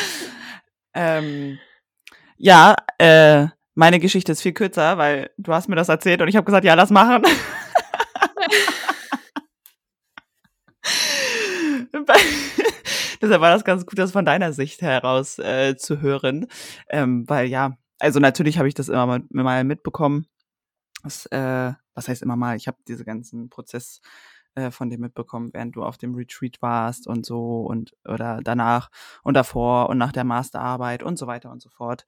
ähm, 0.94 1.58
ja, 2.36 2.76
äh, 2.98 3.46
meine 3.74 4.00
Geschichte 4.00 4.32
ist 4.32 4.42
viel 4.42 4.52
kürzer, 4.52 4.98
weil 4.98 5.30
du 5.38 5.52
hast 5.52 5.68
mir 5.68 5.76
das 5.76 5.88
erzählt 5.88 6.20
und 6.20 6.28
ich 6.28 6.36
habe 6.36 6.44
gesagt, 6.44 6.64
ja, 6.64 6.74
lass 6.74 6.90
machen. 6.90 7.22
Deshalb 13.22 13.40
war 13.40 13.52
das 13.52 13.64
ganz 13.64 13.86
gut, 13.86 13.98
das 13.98 14.12
von 14.12 14.24
deiner 14.24 14.52
Sicht 14.52 14.82
heraus 14.82 15.38
äh, 15.38 15.76
zu 15.76 16.00
hören. 16.00 16.48
Ähm, 16.88 17.24
weil 17.28 17.46
ja, 17.46 17.76
also 18.00 18.18
natürlich 18.18 18.58
habe 18.58 18.66
ich 18.68 18.74
das 18.74 18.88
immer 18.88 19.20
mal, 19.30 19.64
mitbekommen. 19.64 20.26
Das, 21.04 21.26
äh, 21.26 21.72
was 21.94 22.08
heißt 22.08 22.22
immer 22.22 22.36
mal? 22.36 22.56
Ich 22.56 22.66
habe 22.66 22.78
diese 22.88 23.04
ganzen 23.04 23.48
Prozess 23.48 24.00
äh, 24.54 24.70
von 24.70 24.90
dir 24.90 24.98
mitbekommen, 24.98 25.50
während 25.52 25.76
du 25.76 25.82
auf 25.82 25.98
dem 25.98 26.14
Retreat 26.14 26.60
warst 26.60 27.06
und 27.06 27.24
so 27.24 27.62
und 27.62 27.94
oder 28.04 28.40
danach 28.42 28.90
und 29.22 29.34
davor 29.34 29.88
und 29.88 29.98
nach 29.98 30.12
der 30.12 30.24
Masterarbeit 30.24 31.02
und 31.02 31.18
so 31.18 31.26
weiter 31.26 31.50
und 31.50 31.62
so 31.62 31.70
fort. 31.70 32.06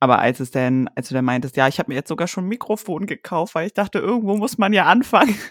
Aber 0.00 0.18
als 0.18 0.40
es 0.40 0.50
denn, 0.50 0.88
als 0.96 1.08
du 1.08 1.14
dann 1.14 1.24
meintest, 1.24 1.56
ja, 1.56 1.68
ich 1.68 1.78
habe 1.78 1.90
mir 1.90 1.94
jetzt 1.94 2.08
sogar 2.08 2.26
schon 2.26 2.44
ein 2.44 2.48
Mikrofon 2.48 3.06
gekauft, 3.06 3.54
weil 3.54 3.66
ich 3.66 3.74
dachte, 3.74 4.00
irgendwo 4.00 4.36
muss 4.36 4.58
man 4.58 4.72
ja 4.72 4.86
anfangen. 4.86 5.36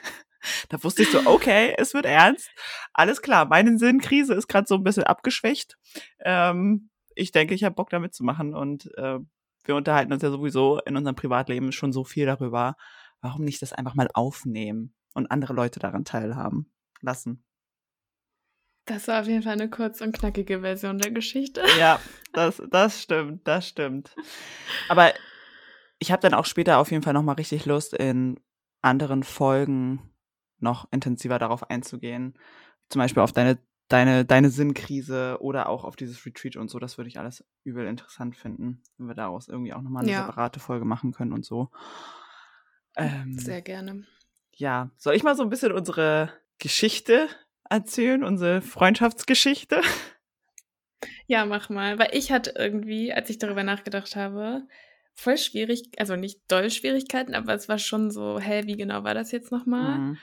Da 0.69 0.83
wusste 0.83 1.03
ich 1.03 1.11
so, 1.11 1.19
okay, 1.25 1.75
es 1.77 1.93
wird 1.93 2.07
ernst. 2.07 2.49
Alles 2.93 3.21
klar, 3.21 3.45
meine 3.45 3.77
Sinnkrise 3.77 4.33
ist 4.33 4.47
gerade 4.47 4.65
so 4.67 4.73
ein 4.73 4.83
bisschen 4.83 5.03
abgeschwächt. 5.03 5.77
Ähm, 6.19 6.89
ich 7.13 7.31
denke, 7.31 7.53
ich 7.53 7.63
habe 7.63 7.75
Bock 7.75 7.91
damit 7.91 8.15
zu 8.15 8.23
machen 8.23 8.55
und 8.55 8.89
äh, 8.97 9.19
wir 9.65 9.75
unterhalten 9.75 10.11
uns 10.11 10.23
ja 10.23 10.31
sowieso 10.31 10.79
in 10.79 10.97
unserem 10.97 11.15
Privatleben 11.15 11.71
schon 11.71 11.93
so 11.93 12.03
viel 12.03 12.25
darüber. 12.25 12.75
Warum 13.21 13.43
nicht 13.45 13.61
das 13.61 13.71
einfach 13.71 13.93
mal 13.93 14.07
aufnehmen 14.15 14.95
und 15.13 15.31
andere 15.31 15.53
Leute 15.53 15.79
daran 15.79 16.05
teilhaben 16.05 16.71
lassen? 17.01 17.43
Das 18.85 19.07
war 19.07 19.21
auf 19.21 19.27
jeden 19.27 19.43
Fall 19.43 19.53
eine 19.53 19.69
kurz 19.69 20.01
und 20.01 20.13
knackige 20.13 20.61
Version 20.61 20.97
der 20.97 21.11
Geschichte. 21.11 21.61
Ja, 21.79 21.99
das, 22.33 22.61
das 22.69 23.01
stimmt, 23.01 23.47
das 23.47 23.67
stimmt. 23.67 24.15
Aber 24.89 25.13
ich 25.99 26.11
habe 26.11 26.21
dann 26.21 26.33
auch 26.33 26.45
später 26.45 26.79
auf 26.79 26.91
jeden 26.91 27.03
Fall 27.03 27.13
nochmal 27.13 27.35
richtig 27.35 27.65
Lust, 27.65 27.93
in 27.93 28.39
anderen 28.81 29.23
Folgen 29.23 30.11
noch 30.59 30.87
intensiver 30.91 31.39
darauf 31.39 31.69
einzugehen. 31.69 32.33
Zum 32.89 32.99
Beispiel 32.99 33.21
auf 33.21 33.31
deine, 33.31 33.59
deine, 33.87 34.25
deine 34.25 34.49
Sinnkrise 34.49 35.37
oder 35.39 35.69
auch 35.69 35.83
auf 35.83 35.95
dieses 35.95 36.25
Retreat 36.25 36.55
und 36.55 36.69
so. 36.69 36.79
Das 36.79 36.97
würde 36.97 37.07
ich 37.07 37.19
alles 37.19 37.45
übel 37.63 37.85
interessant 37.85 38.35
finden, 38.35 38.81
wenn 38.97 39.07
wir 39.07 39.15
daraus 39.15 39.47
irgendwie 39.47 39.73
auch 39.73 39.81
nochmal 39.81 40.03
eine 40.03 40.11
ja. 40.11 40.25
separate 40.25 40.59
Folge 40.59 40.85
machen 40.85 41.11
können 41.11 41.33
und 41.33 41.45
so. 41.45 41.69
Ähm, 42.97 43.37
Sehr 43.37 43.61
gerne. 43.61 44.05
Ja, 44.61 44.91
soll 44.95 45.15
ich 45.15 45.23
mal 45.23 45.35
so 45.35 45.41
ein 45.41 45.49
bisschen 45.49 45.71
unsere 45.71 46.31
Geschichte 46.59 47.27
erzählen, 47.67 48.23
unsere 48.23 48.61
Freundschaftsgeschichte? 48.61 49.81
Ja, 51.25 51.47
mach 51.47 51.71
mal. 51.71 51.97
Weil 51.97 52.09
ich 52.11 52.31
hatte 52.31 52.53
irgendwie, 52.55 53.11
als 53.11 53.31
ich 53.31 53.39
darüber 53.39 53.63
nachgedacht 53.63 54.15
habe, 54.15 54.67
voll 55.15 55.39
schwierig, 55.39 55.89
also 55.97 56.15
nicht 56.15 56.41
doll 56.47 56.69
Schwierigkeiten, 56.69 57.33
aber 57.33 57.55
es 57.55 57.69
war 57.69 57.79
schon 57.79 58.11
so, 58.11 58.39
hä, 58.39 58.67
wie 58.67 58.77
genau 58.77 59.03
war 59.03 59.15
das 59.15 59.31
jetzt 59.31 59.51
nochmal? 59.51 59.97
Mhm. 59.97 60.17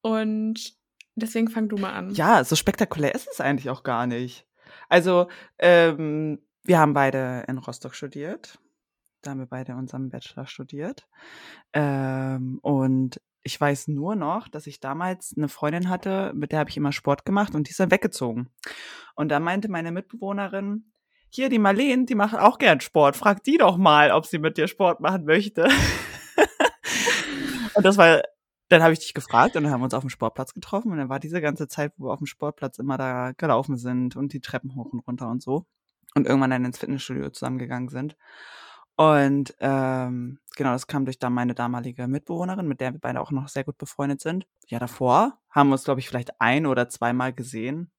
Und 0.00 0.74
deswegen 1.16 1.48
fang 1.48 1.68
du 1.68 1.76
mal 1.76 1.92
an. 1.92 2.14
Ja, 2.14 2.44
so 2.44 2.54
spektakulär 2.54 3.16
ist 3.16 3.26
es 3.32 3.40
eigentlich 3.40 3.68
auch 3.68 3.82
gar 3.82 4.06
nicht. 4.06 4.46
Also, 4.88 5.26
ähm, 5.58 6.38
wir 6.62 6.78
haben 6.78 6.92
beide 6.92 7.42
in 7.48 7.58
Rostock 7.58 7.96
studiert. 7.96 8.60
Da 9.22 9.32
haben 9.32 9.40
wir 9.40 9.46
beide 9.46 9.74
unseren 9.74 10.08
Bachelor 10.08 10.46
studiert. 10.46 11.08
Ähm, 11.72 12.60
und 12.62 13.20
ich 13.42 13.60
weiß 13.60 13.88
nur 13.88 14.16
noch, 14.16 14.48
dass 14.48 14.66
ich 14.66 14.80
damals 14.80 15.34
eine 15.36 15.48
Freundin 15.48 15.88
hatte, 15.88 16.32
mit 16.34 16.52
der 16.52 16.60
habe 16.60 16.70
ich 16.70 16.76
immer 16.76 16.92
Sport 16.92 17.24
gemacht 17.24 17.54
und 17.54 17.66
die 17.66 17.72
ist 17.72 17.80
dann 17.80 17.90
weggezogen. 17.90 18.48
Und 19.14 19.28
da 19.28 19.40
meinte 19.40 19.68
meine 19.68 19.92
Mitbewohnerin, 19.92 20.92
hier, 21.28 21.48
die 21.48 21.58
Marleen, 21.58 22.06
die 22.06 22.14
macht 22.14 22.36
auch 22.36 22.58
gern 22.58 22.80
Sport. 22.80 23.16
Frag 23.16 23.42
die 23.44 23.56
doch 23.56 23.78
mal, 23.78 24.10
ob 24.10 24.26
sie 24.26 24.38
mit 24.38 24.58
dir 24.58 24.68
Sport 24.68 25.00
machen 25.00 25.24
möchte. 25.24 25.64
und 27.74 27.84
das 27.84 27.96
war 27.96 28.22
dann 28.72 28.82
habe 28.82 28.94
ich 28.94 29.00
dich 29.00 29.14
gefragt 29.14 29.54
und 29.54 29.64
dann 29.64 29.72
haben 29.72 29.80
wir 29.80 29.84
uns 29.84 29.94
auf 29.94 30.02
dem 30.02 30.08
Sportplatz 30.08 30.54
getroffen 30.54 30.92
und 30.92 30.98
dann 30.98 31.10
war 31.10 31.20
diese 31.20 31.42
ganze 31.42 31.68
Zeit, 31.68 31.92
wo 31.98 32.06
wir 32.06 32.12
auf 32.12 32.20
dem 32.20 32.26
Sportplatz 32.26 32.78
immer 32.78 32.96
da 32.96 33.32
gelaufen 33.36 33.76
sind 33.76 34.16
und 34.16 34.32
die 34.32 34.40
Treppen 34.40 34.74
hoch 34.74 34.92
und 34.92 35.00
runter 35.00 35.28
und 35.28 35.42
so 35.42 35.66
und 36.14 36.26
irgendwann 36.26 36.50
dann 36.50 36.64
ins 36.64 36.78
Fitnessstudio 36.78 37.28
zusammengegangen 37.30 37.88
sind. 37.88 38.16
Und 38.96 39.54
ähm, 39.60 40.38
genau, 40.56 40.72
das 40.72 40.86
kam 40.86 41.04
durch 41.04 41.18
dann 41.18 41.32
meine 41.32 41.54
damalige 41.54 42.06
Mitbewohnerin, 42.06 42.68
mit 42.68 42.80
der 42.80 42.92
wir 42.92 43.00
beide 43.00 43.20
auch 43.20 43.30
noch 43.30 43.48
sehr 43.48 43.64
gut 43.64 43.78
befreundet 43.78 44.20
sind. 44.20 44.46
Ja, 44.66 44.78
davor 44.78 45.38
haben 45.50 45.68
wir 45.68 45.74
uns, 45.74 45.84
glaube 45.84 46.00
ich, 46.00 46.08
vielleicht 46.08 46.40
ein 46.40 46.66
oder 46.66 46.88
zweimal 46.88 47.32
gesehen. 47.32 47.90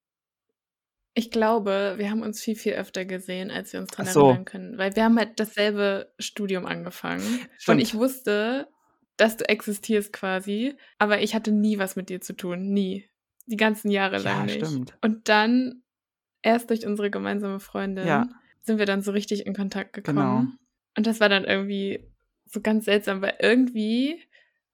Ich 1.16 1.30
glaube, 1.30 1.96
wir 1.98 2.10
haben 2.10 2.22
uns 2.24 2.42
viel, 2.42 2.56
viel 2.56 2.74
öfter 2.74 3.06
gesehen, 3.06 3.52
als 3.52 3.74
wir 3.74 3.80
uns 3.80 3.92
dran 3.92 4.08
so. 4.08 4.28
erinnern 4.28 4.46
können. 4.46 4.78
Weil 4.78 4.96
wir 4.96 5.04
haben 5.04 5.18
halt 5.18 5.40
dasselbe 5.40 6.12
Studium 6.18 6.66
angefangen. 6.66 7.22
Stimmt. 7.58 7.76
Und 7.76 7.80
ich 7.80 7.94
wusste, 7.94 8.68
dass 9.18 9.38
du 9.38 9.48
existierst 9.48 10.12
quasi, 10.12 10.76
aber 10.98 11.22
ich 11.22 11.36
hatte 11.36 11.52
nie 11.52 11.78
was 11.78 11.96
mit 11.96 12.10
dir 12.10 12.22
zu 12.22 12.34
tun, 12.34 12.72
nie. 12.74 13.08
Die 13.46 13.58
ganzen 13.58 13.92
Jahre 13.92 14.18
lang 14.18 14.40
ja, 14.40 14.44
nicht. 14.46 14.66
Stimmt. 14.66 14.98
Und 15.02 15.30
dann, 15.30 15.84
erst 16.42 16.70
durch 16.70 16.86
unsere 16.86 17.12
gemeinsame 17.12 17.60
Freundin, 17.60 18.08
ja. 18.08 18.28
sind 18.62 18.80
wir 18.80 18.86
dann 18.86 19.02
so 19.02 19.12
richtig 19.12 19.46
in 19.46 19.54
Kontakt 19.54 19.94
gekommen. 19.94 20.18
Genau. 20.18 20.63
Und 20.96 21.08
das 21.08 21.20
war 21.20 21.30
dann 21.30 21.46
irgendwie 21.46 22.06
so 22.46 22.62
ganz 22.62 22.86
seltsam, 22.86 23.22
weil 23.22 23.36
irgendwie 23.40 24.22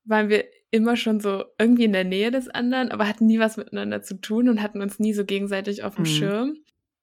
waren 0.04 0.30
wir 0.30 0.46
immer 0.72 0.96
schon 0.96 1.20
so 1.20 1.46
irgendwie 1.58 1.86
in 1.86 1.94
der 1.94 2.04
Nähe 2.04 2.32
des 2.32 2.48
anderen, 2.48 2.92
aber 2.92 3.08
hatten 3.08 3.26
nie 3.26 3.40
was 3.40 3.58
miteinander 3.58 4.02
zu 4.02 4.20
tun 4.20 4.50
und 4.50 4.62
hatten 4.62 4.82
uns 4.82 5.00
nie 5.00 5.14
so 5.14 5.26
gegenseitig 5.26 5.84
auf 5.84 5.96
dem 5.96 6.04
mhm. 6.04 6.08
Schirm. 6.08 6.58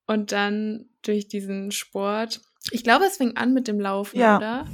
Und 0.06 0.32
dann 0.32 0.86
durch 1.02 1.26
diesen 1.26 1.72
Sport, 1.72 2.40
ich 2.70 2.84
glaube, 2.84 3.06
es 3.06 3.16
fing 3.16 3.36
an 3.36 3.54
mit 3.54 3.66
dem 3.66 3.80
Laufen, 3.80 4.18
ja. 4.18 4.36
oder? 4.36 4.66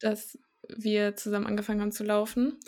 Das 0.00 0.38
wir 0.68 1.16
zusammen 1.16 1.46
angefangen 1.46 1.80
haben 1.80 1.92
zu 1.92 2.04
laufen 2.04 2.58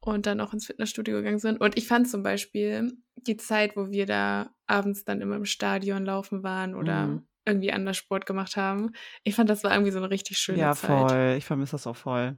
und 0.00 0.26
dann 0.26 0.40
auch 0.40 0.52
ins 0.52 0.66
Fitnessstudio 0.66 1.16
gegangen 1.16 1.38
sind. 1.38 1.60
Und 1.60 1.78
ich 1.78 1.86
fand 1.86 2.08
zum 2.08 2.22
Beispiel 2.22 2.92
die 3.16 3.36
Zeit, 3.36 3.76
wo 3.76 3.90
wir 3.90 4.06
da 4.06 4.54
abends 4.66 5.04
dann 5.04 5.20
immer 5.20 5.36
im 5.36 5.44
Stadion 5.44 6.04
laufen 6.04 6.42
waren 6.42 6.74
oder 6.74 7.06
mhm. 7.06 7.26
Irgendwie 7.44 7.72
anders 7.72 7.96
Sport 7.96 8.26
gemacht 8.26 8.56
haben, 8.56 8.92
ich 9.24 9.34
fand, 9.34 9.50
das 9.50 9.64
war 9.64 9.72
irgendwie 9.72 9.92
so 9.92 9.98
eine 9.98 10.10
richtig 10.10 10.38
schöne 10.38 10.58
ja, 10.58 10.72
Zeit. 10.72 10.90
Ja, 10.90 11.08
voll. 11.08 11.34
Ich 11.38 11.44
vermisse 11.44 11.72
das 11.72 11.86
auch 11.86 11.96
voll. 11.96 12.36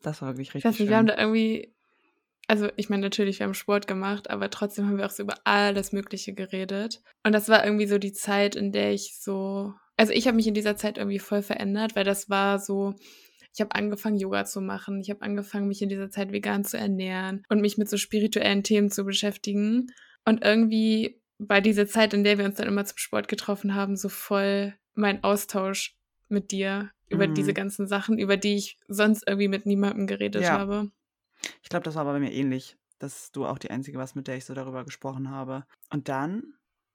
Das 0.00 0.22
war 0.22 0.28
wirklich 0.30 0.54
richtig 0.54 0.60
ich 0.60 0.64
weiß 0.64 0.70
nicht, 0.72 0.78
schön. 0.78 0.88
Wir 0.88 0.96
haben 0.96 1.06
da 1.06 1.18
irgendwie, 1.18 1.74
also 2.48 2.68
ich 2.76 2.88
meine 2.88 3.02
natürlich, 3.02 3.38
wir 3.38 3.46
haben 3.46 3.54
Sport 3.54 3.86
gemacht, 3.86 4.30
aber 4.30 4.50
trotzdem 4.50 4.86
haben 4.86 4.98
wir 4.98 5.06
auch 5.06 5.10
so 5.10 5.22
über 5.22 5.34
alles 5.44 5.92
Mögliche 5.92 6.34
geredet. 6.34 7.02
Und 7.24 7.32
das 7.32 7.48
war 7.48 7.64
irgendwie 7.64 7.86
so 7.86 7.98
die 7.98 8.12
Zeit, 8.12 8.56
in 8.56 8.72
der 8.72 8.92
ich 8.92 9.16
so 9.20 9.74
also 9.96 10.12
ich 10.12 10.26
habe 10.26 10.36
mich 10.36 10.46
in 10.46 10.54
dieser 10.54 10.76
Zeit 10.76 10.98
irgendwie 10.98 11.18
voll 11.18 11.42
verändert, 11.42 11.94
weil 11.94 12.04
das 12.04 12.30
war 12.30 12.58
so, 12.58 12.94
ich 13.54 13.60
habe 13.60 13.74
angefangen, 13.74 14.16
Yoga 14.16 14.44
zu 14.44 14.60
machen. 14.60 15.00
Ich 15.00 15.10
habe 15.10 15.22
angefangen, 15.22 15.68
mich 15.68 15.82
in 15.82 15.88
dieser 15.88 16.10
Zeit 16.10 16.32
vegan 16.32 16.64
zu 16.64 16.78
ernähren 16.78 17.44
und 17.48 17.60
mich 17.60 17.78
mit 17.78 17.88
so 17.88 17.96
spirituellen 17.96 18.62
Themen 18.62 18.90
zu 18.90 19.04
beschäftigen. 19.04 19.92
Und 20.24 20.42
irgendwie 20.42 21.21
war 21.48 21.60
diese 21.60 21.86
Zeit, 21.86 22.14
in 22.14 22.24
der 22.24 22.38
wir 22.38 22.44
uns 22.44 22.56
dann 22.56 22.68
immer 22.68 22.84
zum 22.84 22.98
Sport 22.98 23.28
getroffen 23.28 23.74
haben, 23.74 23.96
so 23.96 24.08
voll 24.08 24.74
mein 24.94 25.22
Austausch 25.24 25.96
mit 26.28 26.50
dir 26.50 26.90
über 27.08 27.26
mhm. 27.26 27.34
diese 27.34 27.52
ganzen 27.52 27.86
Sachen, 27.86 28.18
über 28.18 28.36
die 28.36 28.56
ich 28.56 28.78
sonst 28.88 29.24
irgendwie 29.26 29.48
mit 29.48 29.66
niemandem 29.66 30.06
geredet 30.06 30.42
ja. 30.42 30.58
habe. 30.58 30.90
Ich 31.62 31.68
glaube, 31.68 31.84
das 31.84 31.94
war 31.94 32.04
bei 32.04 32.18
mir 32.18 32.32
ähnlich, 32.32 32.76
dass 32.98 33.32
du 33.32 33.46
auch 33.46 33.58
die 33.58 33.70
Einzige 33.70 33.98
warst, 33.98 34.16
mit 34.16 34.28
der 34.28 34.36
ich 34.36 34.44
so 34.44 34.54
darüber 34.54 34.84
gesprochen 34.84 35.30
habe. 35.30 35.64
Und 35.90 36.08
dann 36.08 36.54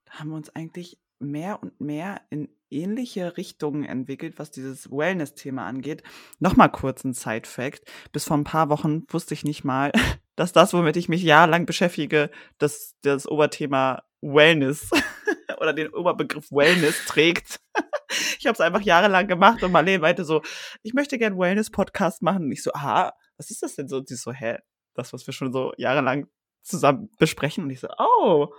haben 0.09 0.29
wir 0.29 0.37
uns 0.37 0.49
eigentlich 0.55 0.99
mehr 1.19 1.61
und 1.61 1.79
mehr 1.81 2.21
in 2.29 2.49
ähnliche 2.69 3.37
Richtungen 3.37 3.83
entwickelt, 3.83 4.39
was 4.39 4.51
dieses 4.51 4.91
Wellness-Thema 4.91 5.65
angeht. 5.65 6.03
Nochmal 6.39 6.71
kurz 6.71 7.03
ein 7.03 7.13
Side-Fact. 7.13 7.89
Bis 8.11 8.25
vor 8.25 8.37
ein 8.37 8.43
paar 8.43 8.69
Wochen 8.69 9.03
wusste 9.09 9.33
ich 9.33 9.43
nicht 9.43 9.63
mal, 9.63 9.91
dass 10.35 10.53
das, 10.53 10.73
womit 10.73 10.97
ich 10.97 11.09
mich 11.09 11.23
jahrelang 11.23 11.65
beschäftige, 11.65 12.29
das, 12.57 12.95
das 13.01 13.27
Oberthema 13.27 14.03
Wellness 14.21 14.89
oder 15.59 15.73
den 15.73 15.93
Oberbegriff 15.93 16.51
Wellness 16.51 17.05
trägt. 17.05 17.59
ich 18.39 18.45
habe 18.45 18.53
es 18.53 18.61
einfach 18.61 18.81
jahrelang 18.81 19.27
gemacht 19.27 19.63
und 19.63 19.71
Marlene 19.71 19.99
meinte 19.99 20.25
so, 20.25 20.41
ich 20.83 20.93
möchte 20.93 21.17
gerne 21.17 21.37
Wellness-Podcast 21.37 22.21
machen. 22.21 22.45
Und 22.45 22.51
ich 22.51 22.63
so, 22.63 22.71
aha, 22.73 23.13
was 23.37 23.51
ist 23.51 23.63
das 23.63 23.75
denn 23.75 23.87
so? 23.87 23.97
Und 23.97 24.07
sie 24.07 24.15
so, 24.15 24.31
hä, 24.31 24.57
das, 24.93 25.13
was 25.13 25.25
wir 25.27 25.33
schon 25.33 25.53
so 25.53 25.73
jahrelang 25.77 26.27
zusammen 26.63 27.09
besprechen. 27.19 27.63
Und 27.63 27.69
ich 27.69 27.79
so, 27.79 27.87
oh, 27.97 28.53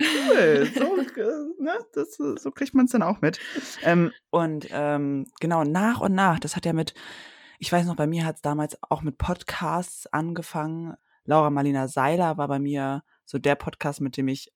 Cool, 0.00 0.70
so, 0.72 0.96
ne, 1.58 1.72
das, 1.92 2.16
so 2.16 2.50
kriegt 2.52 2.74
man 2.74 2.84
es 2.86 2.92
dann 2.92 3.02
auch 3.02 3.20
mit. 3.20 3.40
Ähm, 3.82 4.12
und 4.30 4.68
ähm, 4.70 5.26
genau, 5.40 5.64
nach 5.64 6.00
und 6.00 6.14
nach, 6.14 6.38
das 6.38 6.54
hat 6.54 6.64
ja 6.64 6.72
mit, 6.72 6.94
ich 7.58 7.72
weiß 7.72 7.84
noch, 7.86 7.96
bei 7.96 8.06
mir 8.06 8.24
hat 8.24 8.36
es 8.36 8.42
damals 8.42 8.78
auch 8.82 9.02
mit 9.02 9.18
Podcasts 9.18 10.06
angefangen. 10.06 10.94
Laura 11.24 11.50
Marlina 11.50 11.88
Seiler 11.88 12.38
war 12.38 12.46
bei 12.46 12.60
mir 12.60 13.02
so 13.24 13.38
der 13.38 13.56
Podcast, 13.56 14.00
mit 14.00 14.16
dem 14.16 14.28
ich 14.28 14.52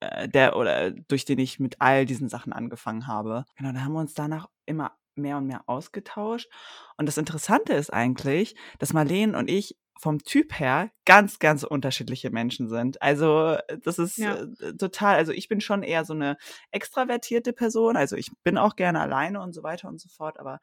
äh, 0.00 0.28
der 0.28 0.56
oder 0.56 0.90
durch 0.90 1.24
den 1.24 1.38
ich 1.38 1.58
mit 1.60 1.76
all 1.80 2.06
diesen 2.06 2.28
Sachen 2.28 2.52
angefangen 2.52 3.06
habe. 3.06 3.44
Genau, 3.56 3.72
da 3.72 3.80
haben 3.80 3.92
wir 3.92 4.00
uns 4.00 4.14
danach 4.14 4.48
immer 4.66 4.92
mehr 5.14 5.38
und 5.38 5.46
mehr 5.46 5.62
ausgetauscht. 5.66 6.48
Und 6.96 7.06
das 7.06 7.16
Interessante 7.16 7.72
ist 7.72 7.92
eigentlich, 7.92 8.54
dass 8.78 8.92
Marlene 8.92 9.38
und 9.38 9.50
ich 9.50 9.76
vom 9.98 10.22
Typ 10.22 10.58
her 10.58 10.90
ganz, 11.04 11.38
ganz 11.38 11.62
unterschiedliche 11.62 12.30
Menschen 12.30 12.68
sind. 12.68 13.00
Also 13.00 13.56
das 13.82 13.98
ist 13.98 14.18
ja. 14.18 14.34
äh, 14.34 14.74
total, 14.74 15.16
also 15.16 15.32
ich 15.32 15.48
bin 15.48 15.60
schon 15.60 15.82
eher 15.82 16.04
so 16.04 16.12
eine 16.12 16.36
extravertierte 16.70 17.52
Person. 17.52 17.96
Also 17.96 18.16
ich 18.16 18.30
bin 18.44 18.58
auch 18.58 18.76
gerne 18.76 19.00
alleine 19.00 19.40
und 19.40 19.54
so 19.54 19.62
weiter 19.62 19.88
und 19.88 20.00
so 20.00 20.08
fort, 20.08 20.38
aber 20.38 20.60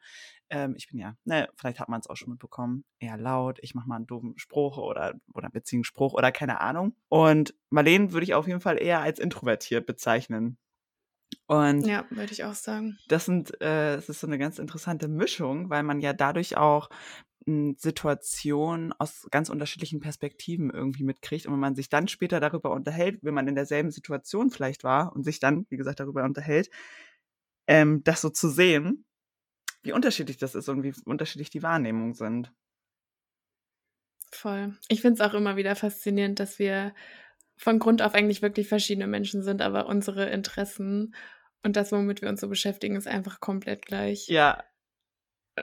ähm, 0.50 0.74
ich 0.76 0.88
bin 0.88 0.98
ja, 0.98 1.16
ne, 1.24 1.48
vielleicht 1.56 1.80
hat 1.80 1.88
man 1.88 2.00
es 2.00 2.08
auch 2.08 2.16
schon 2.16 2.30
mitbekommen, 2.30 2.84
eher 2.98 3.16
laut. 3.16 3.58
Ich 3.62 3.74
mache 3.74 3.88
mal 3.88 3.96
einen 3.96 4.06
doofen 4.06 4.34
Spruch 4.36 4.78
oder, 4.78 5.14
oder 5.32 5.46
einen 5.46 5.54
witzigen 5.54 5.84
Spruch 5.84 6.14
oder 6.14 6.30
keine 6.30 6.60
Ahnung. 6.60 6.94
Und 7.08 7.54
Marlene 7.70 8.12
würde 8.12 8.24
ich 8.24 8.34
auf 8.34 8.46
jeden 8.46 8.60
Fall 8.60 8.80
eher 8.80 9.00
als 9.00 9.18
introvertiert 9.18 9.86
bezeichnen. 9.86 10.58
Und 11.46 11.86
ja, 11.86 12.04
würde 12.10 12.32
ich 12.32 12.44
auch 12.44 12.54
sagen. 12.54 12.98
Das 13.08 13.24
sind, 13.24 13.60
äh, 13.60 13.96
es 13.96 14.08
ist 14.08 14.20
so 14.20 14.26
eine 14.26 14.38
ganz 14.38 14.58
interessante 14.58 15.08
Mischung, 15.08 15.68
weil 15.70 15.82
man 15.82 16.00
ja 16.00 16.12
dadurch 16.12 16.56
auch 16.56 16.88
Situationen 17.46 18.92
aus 18.94 19.26
ganz 19.30 19.50
unterschiedlichen 19.50 20.00
Perspektiven 20.00 20.70
irgendwie 20.70 21.04
mitkriegt 21.04 21.46
und 21.46 21.52
wenn 21.52 21.60
man 21.60 21.74
sich 21.74 21.88
dann 21.88 22.08
später 22.08 22.40
darüber 22.40 22.70
unterhält, 22.70 23.18
wenn 23.22 23.34
man 23.34 23.48
in 23.48 23.54
derselben 23.54 23.90
Situation 23.90 24.50
vielleicht 24.50 24.84
war 24.84 25.14
und 25.14 25.24
sich 25.24 25.40
dann, 25.40 25.66
wie 25.68 25.76
gesagt, 25.76 26.00
darüber 26.00 26.24
unterhält, 26.24 26.70
ähm, 27.66 28.02
das 28.04 28.20
so 28.22 28.30
zu 28.30 28.48
sehen, 28.48 29.04
wie 29.82 29.92
unterschiedlich 29.92 30.38
das 30.38 30.54
ist 30.54 30.68
und 30.68 30.82
wie 30.82 30.94
unterschiedlich 31.04 31.50
die 31.50 31.62
Wahrnehmungen 31.62 32.14
sind. 32.14 32.52
Voll. 34.32 34.76
Ich 34.88 35.00
finde 35.02 35.14
es 35.14 35.20
auch 35.20 35.34
immer 35.34 35.56
wieder 35.56 35.76
faszinierend, 35.76 36.40
dass 36.40 36.58
wir 36.58 36.94
von 37.56 37.78
Grund 37.78 38.02
auf 38.02 38.14
eigentlich 38.14 38.42
wirklich 38.42 38.68
verschiedene 38.68 39.06
Menschen 39.06 39.42
sind, 39.42 39.62
aber 39.62 39.86
unsere 39.86 40.28
Interessen 40.30 41.14
und 41.62 41.76
das, 41.76 41.92
womit 41.92 42.20
wir 42.20 42.28
uns 42.28 42.40
so 42.40 42.48
beschäftigen, 42.48 42.96
ist 42.96 43.08
einfach 43.08 43.40
komplett 43.40 43.86
gleich. 43.86 44.28
Ja. 44.28 44.62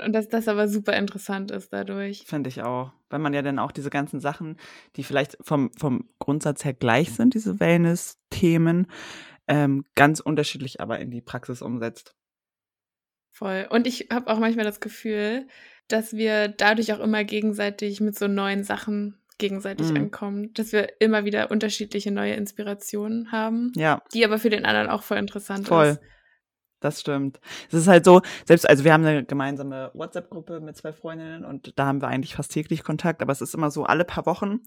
Und 0.04 0.14
dass 0.14 0.30
das 0.30 0.48
aber 0.48 0.68
super 0.68 0.94
interessant 0.94 1.52
ist 1.52 1.74
dadurch. 1.74 2.24
Finde 2.26 2.50
ich 2.50 2.62
auch. 2.62 2.94
Weil 3.10 3.20
man 3.20 3.34
ja 3.34 3.42
dann 3.42 3.60
auch 3.60 3.74
diese 3.74 3.90
ganzen 3.90 4.22
Sachen, 4.22 4.58
die 4.96 5.04
vielleicht 5.04 5.38
vom, 5.42 5.72
vom 5.78 6.10
Grundsatz 6.20 6.64
her 6.64 6.74
gleich 6.74 7.12
sind, 7.12 7.34
diese 7.34 7.60
Wellness-Themen, 7.60 8.88
ähm, 9.48 9.84
ganz 9.96 10.22
unterschiedlich 10.22 10.80
aber 10.80 11.00
in 11.00 11.12
die 11.12 11.22
Praxis 11.22 11.62
umsetzt. 11.62 12.16
Voll. 13.32 13.68
Und 13.70 13.86
ich 13.86 14.08
habe 14.12 14.32
auch 14.32 14.40
manchmal 14.40 14.66
das 14.66 14.80
Gefühl, 14.80 15.48
dass 15.88 16.14
wir 16.14 16.48
dadurch 16.48 16.94
auch 16.94 17.00
immer 17.00 17.24
gegenseitig 17.24 18.00
mit 18.00 18.18
so 18.18 18.28
neuen 18.28 18.64
Sachen 18.64 19.18
gegenseitig 19.38 19.90
mhm. 19.90 19.98
ankommen, 19.98 20.54
dass 20.54 20.72
wir 20.72 21.02
immer 21.02 21.26
wieder 21.26 21.52
unterschiedliche 21.52 22.12
neue 22.12 22.36
Inspirationen 22.36 23.32
haben, 23.32 23.72
ja. 23.76 24.02
die 24.14 24.24
aber 24.24 24.38
für 24.38 24.50
den 24.50 24.66
anderen 24.66 24.88
auch 24.88 25.04
voll 25.04 25.18
interessant 25.18 25.68
voll. 25.68 25.88
ist. 25.88 26.02
Das 26.82 27.00
stimmt. 27.00 27.40
Es 27.70 27.76
ist 27.76 27.88
halt 27.88 28.04
so, 28.04 28.22
selbst, 28.46 28.68
also 28.68 28.84
wir 28.84 28.92
haben 28.92 29.06
eine 29.06 29.24
gemeinsame 29.24 29.92
WhatsApp-Gruppe 29.94 30.60
mit 30.60 30.76
zwei 30.76 30.92
Freundinnen 30.92 31.46
und 31.46 31.74
da 31.78 31.86
haben 31.86 32.02
wir 32.02 32.08
eigentlich 32.08 32.36
fast 32.36 32.52
täglich 32.52 32.84
Kontakt, 32.84 33.22
aber 33.22 33.32
es 33.32 33.40
ist 33.40 33.54
immer 33.54 33.72
so, 33.72 33.86
alle 33.86 34.04
paar 34.04 34.26
Wochen 34.26 34.62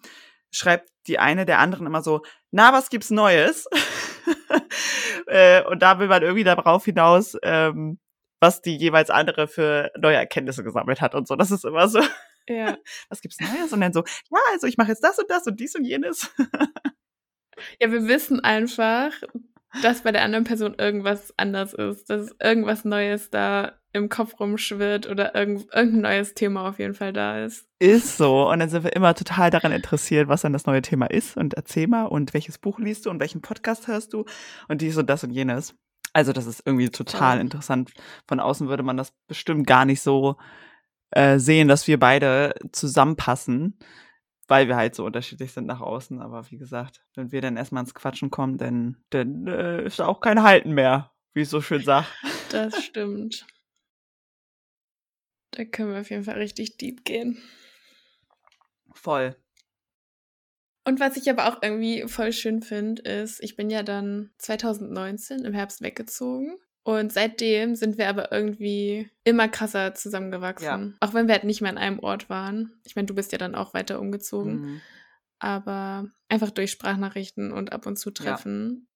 schreibt 0.52 0.88
die 1.08 1.18
eine 1.18 1.44
der 1.44 1.58
anderen 1.58 1.86
immer 1.86 2.02
so, 2.02 2.22
na, 2.52 2.72
was 2.72 2.88
gibt's 2.88 3.10
Neues? 3.10 3.66
äh, 5.26 5.64
und 5.64 5.82
da 5.82 5.98
will 5.98 6.06
man 6.06 6.22
irgendwie 6.22 6.44
darauf 6.44 6.84
hinaus, 6.84 7.36
ähm, 7.42 7.98
was 8.40 8.62
die 8.62 8.76
jeweils 8.76 9.10
andere 9.10 9.48
für 9.48 9.90
neue 9.98 10.16
Erkenntnisse 10.16 10.62
gesammelt 10.62 11.00
hat 11.00 11.14
und 11.16 11.26
so. 11.26 11.34
Das 11.34 11.50
ist 11.50 11.64
immer 11.64 11.88
so. 11.88 12.00
Ja. 12.48 12.76
Was 13.08 13.22
gibt's 13.22 13.40
Neues? 13.40 13.72
Und 13.72 13.80
dann 13.80 13.94
so, 13.94 14.04
ja, 14.30 14.38
also 14.52 14.66
ich 14.66 14.76
mache 14.76 14.88
jetzt 14.88 15.02
das 15.02 15.18
und 15.18 15.30
das 15.30 15.46
und 15.46 15.58
dies 15.58 15.74
und 15.74 15.84
jenes. 15.84 16.30
ja, 17.80 17.90
wir 17.90 18.06
wissen 18.06 18.40
einfach, 18.40 19.12
dass 19.82 20.02
bei 20.02 20.12
der 20.12 20.22
anderen 20.22 20.44
Person 20.44 20.74
irgendwas 20.78 21.32
anders 21.36 21.74
ist, 21.74 22.10
dass 22.10 22.34
irgendwas 22.40 22.84
Neues 22.84 23.30
da 23.30 23.72
im 23.92 24.08
Kopf 24.08 24.38
rumschwirrt 24.40 25.08
oder 25.08 25.34
irgend, 25.34 25.72
irgendein 25.72 26.00
neues 26.00 26.34
Thema 26.34 26.68
auf 26.68 26.78
jeden 26.78 26.94
Fall 26.94 27.12
da 27.12 27.44
ist. 27.44 27.66
Ist 27.78 28.16
so. 28.16 28.50
Und 28.50 28.58
dann 28.58 28.68
sind 28.68 28.84
wir 28.84 28.94
immer 28.94 29.14
total 29.14 29.50
daran 29.50 29.72
interessiert, 29.72 30.28
was 30.28 30.42
dann 30.42 30.52
das 30.52 30.66
neue 30.66 30.82
Thema 30.82 31.06
ist. 31.06 31.36
Und 31.36 31.54
erzähl 31.54 31.86
mal, 31.86 32.06
und 32.06 32.34
welches 32.34 32.58
Buch 32.58 32.78
liest 32.78 33.06
du 33.06 33.10
und 33.10 33.20
welchen 33.20 33.40
Podcast 33.40 33.86
hörst 33.86 34.12
du 34.12 34.24
und 34.68 34.80
dies 34.80 34.96
und 34.96 35.08
das 35.08 35.22
und 35.22 35.30
jenes. 35.30 35.74
Also 36.12 36.32
das 36.32 36.46
ist 36.46 36.62
irgendwie 36.64 36.90
total 36.90 37.36
ja. 37.36 37.40
interessant. 37.40 37.92
Von 38.26 38.40
außen 38.40 38.68
würde 38.68 38.82
man 38.82 38.96
das 38.96 39.12
bestimmt 39.28 39.66
gar 39.66 39.84
nicht 39.84 40.00
so 40.00 40.36
äh, 41.10 41.38
sehen, 41.38 41.68
dass 41.68 41.86
wir 41.86 41.98
beide 41.98 42.54
zusammenpassen, 42.72 43.78
weil 44.48 44.68
wir 44.68 44.76
halt 44.76 44.94
so 44.94 45.04
unterschiedlich 45.04 45.52
sind 45.52 45.66
nach 45.66 45.80
außen. 45.80 46.20
Aber 46.20 46.50
wie 46.50 46.58
gesagt, 46.58 47.04
wenn 47.14 47.32
wir 47.32 47.40
dann 47.40 47.56
erstmal 47.56 47.82
ins 47.82 47.94
Quatschen 47.94 48.30
kommen, 48.30 48.58
dann, 48.58 48.96
dann 49.10 49.46
äh, 49.46 49.84
ist 49.84 49.98
da 49.98 50.06
auch 50.06 50.20
kein 50.20 50.42
Halten 50.42 50.72
mehr, 50.72 51.12
wie 51.32 51.42
ich 51.42 51.48
so 51.48 51.60
schön 51.60 51.82
sag. 51.82 52.06
Das 52.50 52.84
stimmt. 52.84 53.48
Da 55.50 55.64
können 55.64 55.92
wir 55.92 56.00
auf 56.00 56.10
jeden 56.10 56.22
Fall 56.22 56.38
richtig 56.38 56.76
deep 56.76 57.04
gehen. 57.04 57.42
Voll. 58.92 59.34
Und 60.84 61.00
was 61.00 61.16
ich 61.16 61.28
aber 61.30 61.48
auch 61.48 61.62
irgendwie 61.62 62.06
voll 62.06 62.32
schön 62.32 62.62
finde, 62.62 63.02
ist, 63.02 63.42
ich 63.42 63.56
bin 63.56 63.70
ja 63.70 63.82
dann 63.82 64.30
2019 64.38 65.44
im 65.44 65.54
Herbst 65.54 65.80
weggezogen. 65.80 66.58
Und 66.84 67.12
seitdem 67.12 67.76
sind 67.76 67.96
wir 67.96 68.10
aber 68.10 68.30
irgendwie 68.30 69.10
immer 69.24 69.48
krasser 69.48 69.94
zusammengewachsen. 69.94 70.90
Ja. 70.90 70.96
Auch 71.00 71.14
wenn 71.14 71.26
wir 71.26 71.34
halt 71.34 71.44
nicht 71.44 71.62
mehr 71.62 71.70
an 71.70 71.78
einem 71.78 71.98
Ort 71.98 72.28
waren. 72.28 72.78
Ich 72.84 72.94
meine, 72.94 73.06
du 73.06 73.14
bist 73.14 73.32
ja 73.32 73.38
dann 73.38 73.54
auch 73.54 73.72
weiter 73.72 73.98
umgezogen. 73.98 74.60
Mhm. 74.60 74.80
Aber 75.38 76.06
einfach 76.28 76.50
durch 76.50 76.70
Sprachnachrichten 76.70 77.52
und 77.52 77.72
ab 77.72 77.86
und 77.86 77.98
zu 77.98 78.10
Treffen 78.10 78.86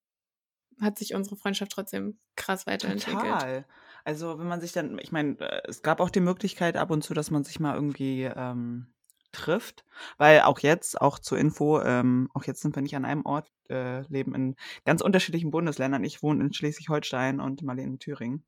ja. 0.78 0.86
hat 0.86 0.98
sich 0.98 1.14
unsere 1.14 1.36
Freundschaft 1.36 1.72
trotzdem 1.72 2.18
krass 2.36 2.66
weiterentwickelt. 2.66 3.24
Total. 3.24 3.64
Also 4.04 4.38
wenn 4.38 4.48
man 4.48 4.60
sich 4.60 4.72
dann, 4.72 4.98
ich 4.98 5.10
meine, 5.10 5.40
äh, 5.40 5.62
es 5.66 5.82
gab 5.82 6.00
auch 6.00 6.10
die 6.10 6.20
Möglichkeit 6.20 6.76
ab 6.76 6.90
und 6.90 7.02
zu, 7.02 7.14
dass 7.14 7.30
man 7.30 7.44
sich 7.44 7.58
mal 7.58 7.74
irgendwie 7.74 8.24
ähm, 8.24 8.86
trifft. 9.32 9.84
Weil 10.16 10.42
auch 10.42 10.60
jetzt, 10.60 11.00
auch 11.00 11.18
zur 11.18 11.38
Info, 11.38 11.80
ähm, 11.80 12.28
auch 12.34 12.44
jetzt 12.44 12.62
sind 12.62 12.74
wir 12.74 12.82
nicht 12.82 12.96
an 12.96 13.04
einem 13.04 13.24
Ort, 13.24 13.50
äh, 13.68 14.02
leben 14.08 14.34
in 14.34 14.56
ganz 14.84 15.00
unterschiedlichen 15.00 15.50
Bundesländern. 15.50 16.04
Ich 16.04 16.22
wohne 16.22 16.44
in 16.44 16.52
Schleswig-Holstein 16.52 17.40
und 17.40 17.62
Marlene 17.62 17.92
in 17.92 17.98
Thüringen. 17.98 18.44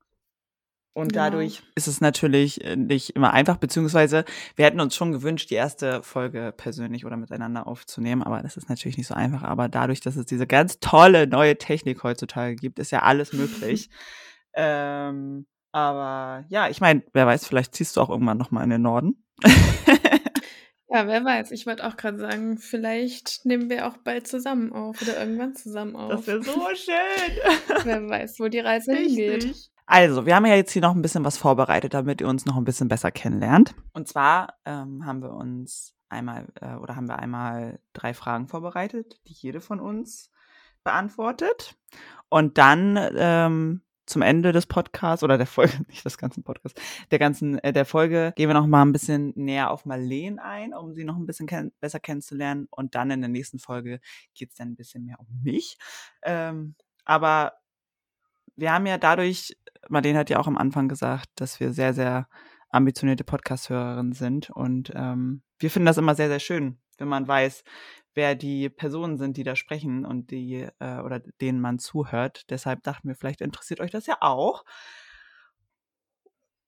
Und 0.93 1.15
ja. 1.15 1.23
dadurch 1.23 1.63
ist 1.75 1.87
es 1.87 2.01
natürlich 2.01 2.63
äh, 2.65 2.75
nicht 2.75 3.11
immer 3.11 3.31
einfach, 3.31 3.57
beziehungsweise 3.57 4.25
wir 4.55 4.65
hätten 4.65 4.81
uns 4.81 4.93
schon 4.93 5.13
gewünscht, 5.13 5.49
die 5.49 5.55
erste 5.55 6.03
Folge 6.03 6.53
persönlich 6.55 7.05
oder 7.05 7.15
miteinander 7.15 7.65
aufzunehmen, 7.65 8.23
aber 8.23 8.41
das 8.41 8.57
ist 8.57 8.67
natürlich 8.67 8.97
nicht 8.97 9.07
so 9.07 9.13
einfach. 9.13 9.43
Aber 9.43 9.69
dadurch, 9.69 10.01
dass 10.01 10.17
es 10.17 10.25
diese 10.25 10.47
ganz 10.47 10.79
tolle 10.79 11.27
neue 11.27 11.57
Technik 11.57 12.03
heutzutage 12.03 12.55
gibt, 12.55 12.77
ist 12.77 12.91
ja 12.91 13.03
alles 13.03 13.31
möglich. 13.31 13.89
ähm, 14.53 15.45
aber 15.71 16.43
ja, 16.49 16.67
ich 16.67 16.81
meine, 16.81 17.03
wer 17.13 17.25
weiß, 17.25 17.47
vielleicht 17.47 17.73
ziehst 17.73 17.95
du 17.95 18.01
auch 18.01 18.09
irgendwann 18.09 18.37
nochmal 18.37 18.65
in 18.65 18.71
den 18.71 18.81
Norden. 18.81 19.23
Ja, 20.93 21.07
wer 21.07 21.23
weiß. 21.23 21.51
Ich 21.51 21.65
wollte 21.65 21.87
auch 21.87 21.95
gerade 21.95 22.17
sagen, 22.17 22.57
vielleicht 22.57 23.45
nehmen 23.45 23.69
wir 23.69 23.87
auch 23.87 23.95
bald 23.95 24.27
zusammen 24.27 24.73
auf 24.73 25.01
oder 25.01 25.17
irgendwann 25.19 25.55
zusammen 25.55 25.95
auf. 25.95 26.11
Das 26.11 26.27
wäre 26.27 26.43
so 26.43 26.51
schön. 26.75 27.85
wer 27.85 28.09
weiß, 28.09 28.41
wo 28.41 28.49
die 28.49 28.59
Reise 28.59 28.91
Richtig. 28.91 29.15
hingeht. 29.15 29.71
Also, 29.85 30.25
wir 30.25 30.35
haben 30.35 30.45
ja 30.45 30.55
jetzt 30.55 30.73
hier 30.73 30.81
noch 30.81 30.93
ein 30.93 31.01
bisschen 31.01 31.23
was 31.23 31.37
vorbereitet, 31.37 31.93
damit 31.93 32.19
ihr 32.19 32.27
uns 32.27 32.45
noch 32.45 32.57
ein 32.57 32.65
bisschen 32.65 32.89
besser 32.89 33.09
kennenlernt. 33.09 33.73
Und 33.93 34.09
zwar 34.09 34.55
ähm, 34.65 35.05
haben 35.05 35.21
wir 35.21 35.31
uns 35.31 35.95
einmal 36.09 36.47
äh, 36.59 36.75
oder 36.75 36.97
haben 36.97 37.07
wir 37.07 37.19
einmal 37.19 37.79
drei 37.93 38.13
Fragen 38.13 38.49
vorbereitet, 38.49 39.21
die 39.27 39.33
jede 39.33 39.61
von 39.61 39.79
uns 39.79 40.29
beantwortet. 40.83 41.75
Und 42.27 42.57
dann 42.57 42.99
ähm, 43.15 43.81
zum 44.11 44.21
Ende 44.21 44.51
des 44.51 44.67
Podcasts 44.67 45.23
oder 45.23 45.37
der 45.37 45.47
Folge, 45.47 45.73
nicht 45.87 46.05
des 46.05 46.17
ganzen 46.17 46.43
Podcasts, 46.43 46.79
der 47.09 47.19
ganzen, 47.19 47.57
äh, 47.59 47.73
der 47.73 47.85
Folge 47.85 48.33
gehen 48.35 48.49
wir 48.49 48.53
noch 48.53 48.67
mal 48.67 48.83
ein 48.83 48.91
bisschen 48.91 49.33
näher 49.35 49.71
auf 49.71 49.85
Marlene 49.85 50.43
ein, 50.43 50.73
um 50.73 50.93
sie 50.93 51.03
noch 51.03 51.15
ein 51.15 51.25
bisschen 51.25 51.47
kenn 51.47 51.71
besser 51.79 51.99
kennenzulernen. 51.99 52.67
Und 52.69 52.95
dann 52.95 53.11
in 53.11 53.21
der 53.21 53.29
nächsten 53.29 53.59
Folge 53.59 53.99
geht 54.33 54.51
es 54.51 54.55
dann 54.55 54.69
ein 54.69 54.75
bisschen 54.75 55.05
mehr 55.05 55.19
um 55.19 55.27
mich. 55.43 55.77
Ähm, 56.23 56.75
aber 57.05 57.53
wir 58.55 58.71
haben 58.73 58.85
ja 58.85 58.97
dadurch, 58.97 59.57
Marlene 59.89 60.19
hat 60.19 60.29
ja 60.29 60.39
auch 60.39 60.47
am 60.47 60.57
Anfang 60.57 60.87
gesagt, 60.87 61.29
dass 61.35 61.59
wir 61.59 61.73
sehr, 61.73 61.93
sehr 61.93 62.27
ambitionierte 62.69 63.23
Podcast-Hörerinnen 63.23 64.13
sind. 64.13 64.49
Und 64.49 64.91
ähm, 64.95 65.43
wir 65.59 65.69
finden 65.69 65.85
das 65.85 65.97
immer 65.97 66.15
sehr, 66.15 66.29
sehr 66.29 66.39
schön, 66.39 66.79
wenn 66.97 67.07
man 67.07 67.27
weiß, 67.27 67.63
wer 68.13 68.35
die 68.35 68.69
Personen 68.69 69.17
sind, 69.17 69.37
die 69.37 69.43
da 69.43 69.55
sprechen 69.55 70.05
und 70.05 70.31
die 70.31 70.67
äh, 70.79 70.99
oder 70.99 71.19
denen 71.19 71.59
man 71.61 71.79
zuhört. 71.79 72.49
Deshalb 72.49 72.83
dachten 72.83 73.07
wir, 73.07 73.15
vielleicht 73.15 73.41
interessiert 73.41 73.79
euch 73.79 73.91
das 73.91 74.05
ja 74.07 74.17
auch. 74.21 74.63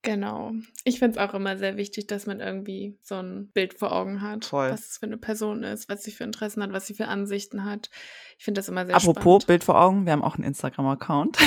Genau. 0.03 0.51
Ich 0.83 0.99
finde 0.99 1.17
es 1.17 1.29
auch 1.29 1.33
immer 1.33 1.57
sehr 1.57 1.77
wichtig, 1.77 2.07
dass 2.07 2.25
man 2.25 2.41
irgendwie 2.41 2.99
so 3.03 3.15
ein 3.15 3.49
Bild 3.53 3.73
vor 3.73 3.93
Augen 3.93 4.21
hat, 4.21 4.43
Voll. 4.43 4.69
was 4.69 4.81
es 4.89 4.97
für 4.97 5.05
eine 5.05 5.17
Person 5.17 5.63
ist, 5.63 5.87
was 5.87 6.03
sie 6.03 6.11
für 6.11 6.25
Interessen 6.25 6.61
hat, 6.61 6.73
was 6.73 6.87
sie 6.87 6.93
für 6.93 7.07
Ansichten 7.07 7.63
hat. 7.63 7.89
Ich 8.37 8.43
finde 8.43 8.59
das 8.59 8.67
immer 8.67 8.85
sehr 8.85 8.95
Apropos 8.95 9.21
spannend. 9.43 9.47
Bild 9.47 9.63
vor 9.63 9.79
Augen, 9.81 10.05
wir 10.05 10.11
haben 10.11 10.21
auch 10.23 10.35
einen 10.35 10.43
Instagram-Account. 10.43 11.37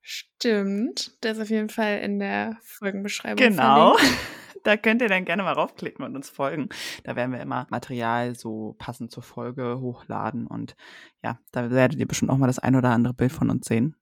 Stimmt. 0.00 1.22
Der 1.24 1.32
ist 1.32 1.40
auf 1.40 1.50
jeden 1.50 1.70
Fall 1.70 1.98
in 1.98 2.20
der 2.20 2.56
Folgenbeschreibung 2.62 3.48
Genau. 3.48 3.96
Verlinkt. 3.96 4.18
da 4.64 4.76
könnt 4.76 5.02
ihr 5.02 5.08
dann 5.08 5.24
gerne 5.24 5.42
mal 5.42 5.52
raufklicken 5.52 6.04
und 6.04 6.16
uns 6.16 6.30
folgen. 6.30 6.68
Da 7.04 7.16
werden 7.16 7.32
wir 7.32 7.40
immer 7.40 7.66
Material 7.70 8.34
so 8.34 8.74
passend 8.78 9.10
zur 9.10 9.22
Folge 9.22 9.80
hochladen 9.80 10.46
und 10.46 10.74
ja, 11.22 11.38
da 11.52 11.70
werdet 11.70 11.98
ihr 11.98 12.06
bestimmt 12.06 12.30
auch 12.30 12.38
mal 12.38 12.46
das 12.46 12.58
ein 12.58 12.76
oder 12.76 12.90
andere 12.90 13.14
Bild 13.14 13.32
von 13.32 13.50
uns 13.50 13.66
sehen. 13.66 13.96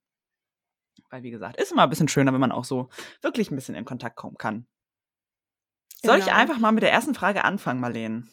Weil, 1.11 1.23
wie 1.23 1.31
gesagt, 1.31 1.57
ist 1.61 1.73
immer 1.73 1.85
ein 1.85 1.91
bisschen 1.91 2.09
schöner, 2.09 2.33
wenn 2.33 2.41
man 2.41 2.53
auch 2.53 2.65
so 2.65 2.89
wirklich 3.23 3.51
ein 3.51 3.57
bisschen 3.57 3.75
in 3.75 3.85
Kontakt 3.85 4.17
kommen 4.17 4.37
kann. 4.37 4.67
Soll 6.03 6.19
ich 6.19 6.27
Genau. 6.27 6.37
einfach 6.37 6.59
mal 6.59 6.73
mit 6.73 6.83
der 6.83 6.93
ersten 6.93 7.15
Frage 7.15 7.45
anfangen, 7.45 7.81
Marlene? 7.81 8.27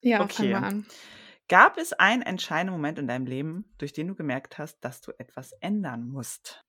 Ja, 0.00 0.20
Okay. 0.20 0.32
fangen 0.34 0.48
wir 0.50 0.62
an. 0.62 0.86
Gab 1.48 1.76
es 1.76 1.92
einen 1.92 2.22
entscheidenden 2.22 2.74
Moment 2.74 2.98
in 2.98 3.08
deinem 3.08 3.26
Leben, 3.26 3.64
durch 3.78 3.92
den 3.92 4.08
du 4.08 4.14
gemerkt 4.14 4.58
hast, 4.58 4.80
dass 4.84 5.00
du 5.00 5.12
etwas 5.18 5.52
ändern 5.60 6.06
musst? 6.06 6.64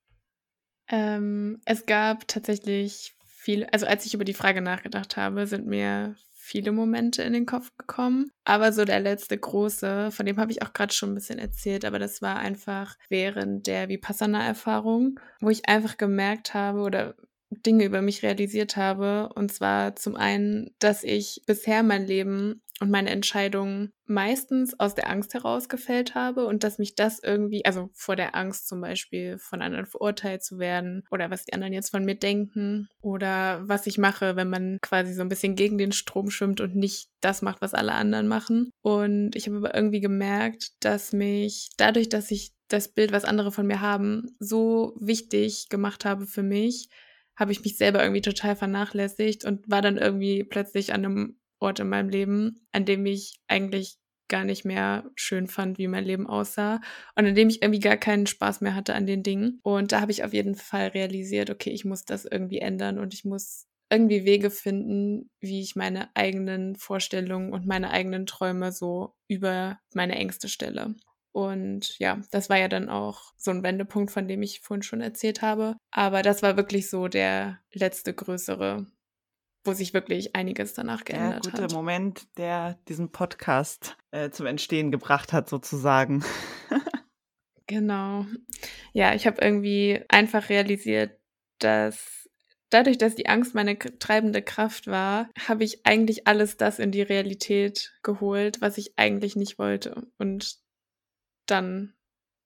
Ähm, 0.88 1.60
es 1.64 1.86
gab 1.86 2.26
tatsächlich 2.28 3.13
viele, 3.44 3.70
also 3.72 3.86
als 3.86 4.06
ich 4.06 4.14
über 4.14 4.24
die 4.24 4.34
Frage 4.34 4.62
nachgedacht 4.62 5.16
habe, 5.16 5.46
sind 5.46 5.66
mir 5.66 6.16
viele 6.32 6.72
Momente 6.72 7.22
in 7.22 7.32
den 7.32 7.46
Kopf 7.46 7.70
gekommen. 7.76 8.30
Aber 8.44 8.72
so 8.72 8.84
der 8.84 9.00
letzte 9.00 9.36
große, 9.36 10.10
von 10.10 10.26
dem 10.26 10.38
habe 10.38 10.50
ich 10.50 10.62
auch 10.62 10.72
gerade 10.72 10.92
schon 10.92 11.10
ein 11.10 11.14
bisschen 11.14 11.38
erzählt, 11.38 11.84
aber 11.84 11.98
das 11.98 12.22
war 12.22 12.36
einfach 12.36 12.96
während 13.08 13.66
der 13.66 13.88
Vipassana-Erfahrung, 13.88 15.20
wo 15.40 15.50
ich 15.50 15.68
einfach 15.68 15.96
gemerkt 15.96 16.54
habe 16.54 16.80
oder 16.80 17.14
Dinge 17.50 17.84
über 17.84 18.02
mich 18.02 18.22
realisiert 18.22 18.76
habe. 18.76 19.30
Und 19.34 19.52
zwar 19.52 19.94
zum 19.96 20.16
einen, 20.16 20.74
dass 20.78 21.04
ich 21.04 21.42
bisher 21.46 21.82
mein 21.82 22.06
Leben 22.06 22.62
und 22.80 22.90
meine 22.90 23.10
Entscheidungen 23.10 23.92
meistens 24.06 24.78
aus 24.78 24.94
der 24.94 25.08
Angst 25.08 25.32
heraus 25.32 25.68
gefällt 25.68 26.14
habe 26.14 26.46
und 26.46 26.64
dass 26.64 26.78
mich 26.78 26.94
das 26.94 27.20
irgendwie, 27.22 27.64
also 27.64 27.88
vor 27.92 28.16
der 28.16 28.34
Angst 28.34 28.68
zum 28.68 28.80
Beispiel 28.80 29.38
von 29.38 29.62
anderen 29.62 29.86
verurteilt 29.86 30.42
zu 30.42 30.58
werden 30.58 31.04
oder 31.10 31.30
was 31.30 31.44
die 31.44 31.52
anderen 31.52 31.72
jetzt 31.72 31.90
von 31.90 32.04
mir 32.04 32.16
denken 32.16 32.88
oder 33.00 33.62
was 33.66 33.86
ich 33.86 33.96
mache, 33.96 34.36
wenn 34.36 34.50
man 34.50 34.78
quasi 34.82 35.14
so 35.14 35.22
ein 35.22 35.28
bisschen 35.28 35.54
gegen 35.54 35.78
den 35.78 35.92
Strom 35.92 36.30
schwimmt 36.30 36.60
und 36.60 36.74
nicht 36.74 37.08
das 37.20 37.42
macht, 37.42 37.60
was 37.60 37.74
alle 37.74 37.92
anderen 37.92 38.26
machen. 38.26 38.70
Und 38.82 39.36
ich 39.36 39.46
habe 39.46 39.58
aber 39.58 39.74
irgendwie 39.74 40.00
gemerkt, 40.00 40.72
dass 40.80 41.12
mich 41.12 41.70
dadurch, 41.76 42.08
dass 42.08 42.30
ich 42.30 42.52
das 42.68 42.88
Bild, 42.88 43.12
was 43.12 43.24
andere 43.24 43.52
von 43.52 43.66
mir 43.66 43.80
haben, 43.80 44.34
so 44.40 44.96
wichtig 44.98 45.68
gemacht 45.68 46.04
habe 46.04 46.26
für 46.26 46.42
mich, 46.42 46.88
habe 47.36 47.52
ich 47.52 47.62
mich 47.64 47.76
selber 47.76 48.02
irgendwie 48.02 48.22
total 48.22 48.56
vernachlässigt 48.56 49.44
und 49.44 49.68
war 49.70 49.82
dann 49.82 49.96
irgendwie 49.96 50.44
plötzlich 50.44 50.92
an 50.92 51.04
einem 51.04 51.36
Ort 51.64 51.80
in 51.80 51.88
meinem 51.88 52.08
Leben, 52.08 52.66
an 52.72 52.84
dem 52.84 53.04
ich 53.06 53.40
eigentlich 53.48 53.98
gar 54.28 54.44
nicht 54.44 54.64
mehr 54.64 55.10
schön 55.16 55.46
fand, 55.46 55.78
wie 55.78 55.88
mein 55.88 56.04
Leben 56.04 56.26
aussah 56.26 56.80
und 57.14 57.26
an 57.26 57.34
dem 57.34 57.48
ich 57.48 57.62
irgendwie 57.62 57.80
gar 57.80 57.96
keinen 57.96 58.26
Spaß 58.26 58.60
mehr 58.60 58.74
hatte 58.74 58.94
an 58.94 59.06
den 59.06 59.22
Dingen. 59.22 59.60
Und 59.62 59.92
da 59.92 60.00
habe 60.00 60.12
ich 60.12 60.24
auf 60.24 60.32
jeden 60.32 60.54
Fall 60.54 60.88
realisiert, 60.88 61.50
okay, 61.50 61.70
ich 61.70 61.84
muss 61.84 62.04
das 62.04 62.24
irgendwie 62.24 62.58
ändern 62.58 62.98
und 62.98 63.12
ich 63.14 63.24
muss 63.24 63.66
irgendwie 63.90 64.24
Wege 64.24 64.50
finden, 64.50 65.30
wie 65.40 65.60
ich 65.60 65.76
meine 65.76 66.08
eigenen 66.16 66.74
Vorstellungen 66.76 67.52
und 67.52 67.66
meine 67.66 67.90
eigenen 67.90 68.26
Träume 68.26 68.72
so 68.72 69.14
über 69.28 69.78
meine 69.94 70.16
Ängste 70.16 70.48
stelle. 70.48 70.94
Und 71.32 71.98
ja, 71.98 72.20
das 72.30 72.48
war 72.48 72.58
ja 72.58 72.68
dann 72.68 72.88
auch 72.88 73.32
so 73.36 73.50
ein 73.50 73.62
Wendepunkt, 73.62 74.12
von 74.12 74.28
dem 74.28 74.42
ich 74.42 74.60
vorhin 74.60 74.82
schon 74.82 75.00
erzählt 75.00 75.42
habe. 75.42 75.76
Aber 75.90 76.22
das 76.22 76.42
war 76.42 76.56
wirklich 76.56 76.88
so 76.88 77.08
der 77.08 77.58
letzte 77.72 78.14
größere, 78.14 78.86
wo 79.64 79.72
sich 79.72 79.94
wirklich 79.94 80.36
einiges 80.36 80.74
danach 80.74 81.02
Der 81.02 81.16
geändert 81.16 81.44
gute 81.44 81.62
hat. 81.64 81.72
Moment, 81.72 82.26
der 82.36 82.78
diesen 82.88 83.10
Podcast 83.10 83.96
äh, 84.10 84.30
zum 84.30 84.46
Entstehen 84.46 84.90
gebracht 84.92 85.32
hat, 85.32 85.48
sozusagen. 85.48 86.24
Genau. 87.66 88.26
Ja, 88.92 89.14
ich 89.14 89.26
habe 89.26 89.40
irgendwie 89.40 90.02
einfach 90.08 90.48
realisiert, 90.48 91.18
dass 91.60 92.28
dadurch, 92.70 92.98
dass 92.98 93.14
die 93.14 93.26
Angst 93.26 93.54
meine 93.54 93.78
treibende 93.78 94.42
Kraft 94.42 94.86
war, 94.86 95.30
habe 95.38 95.64
ich 95.64 95.86
eigentlich 95.86 96.26
alles 96.26 96.56
das 96.56 96.78
in 96.78 96.90
die 96.90 97.02
Realität 97.02 97.94
geholt, 98.02 98.60
was 98.60 98.78
ich 98.78 98.92
eigentlich 98.96 99.36
nicht 99.36 99.58
wollte. 99.58 100.06
Und 100.18 100.58
dann, 101.46 101.94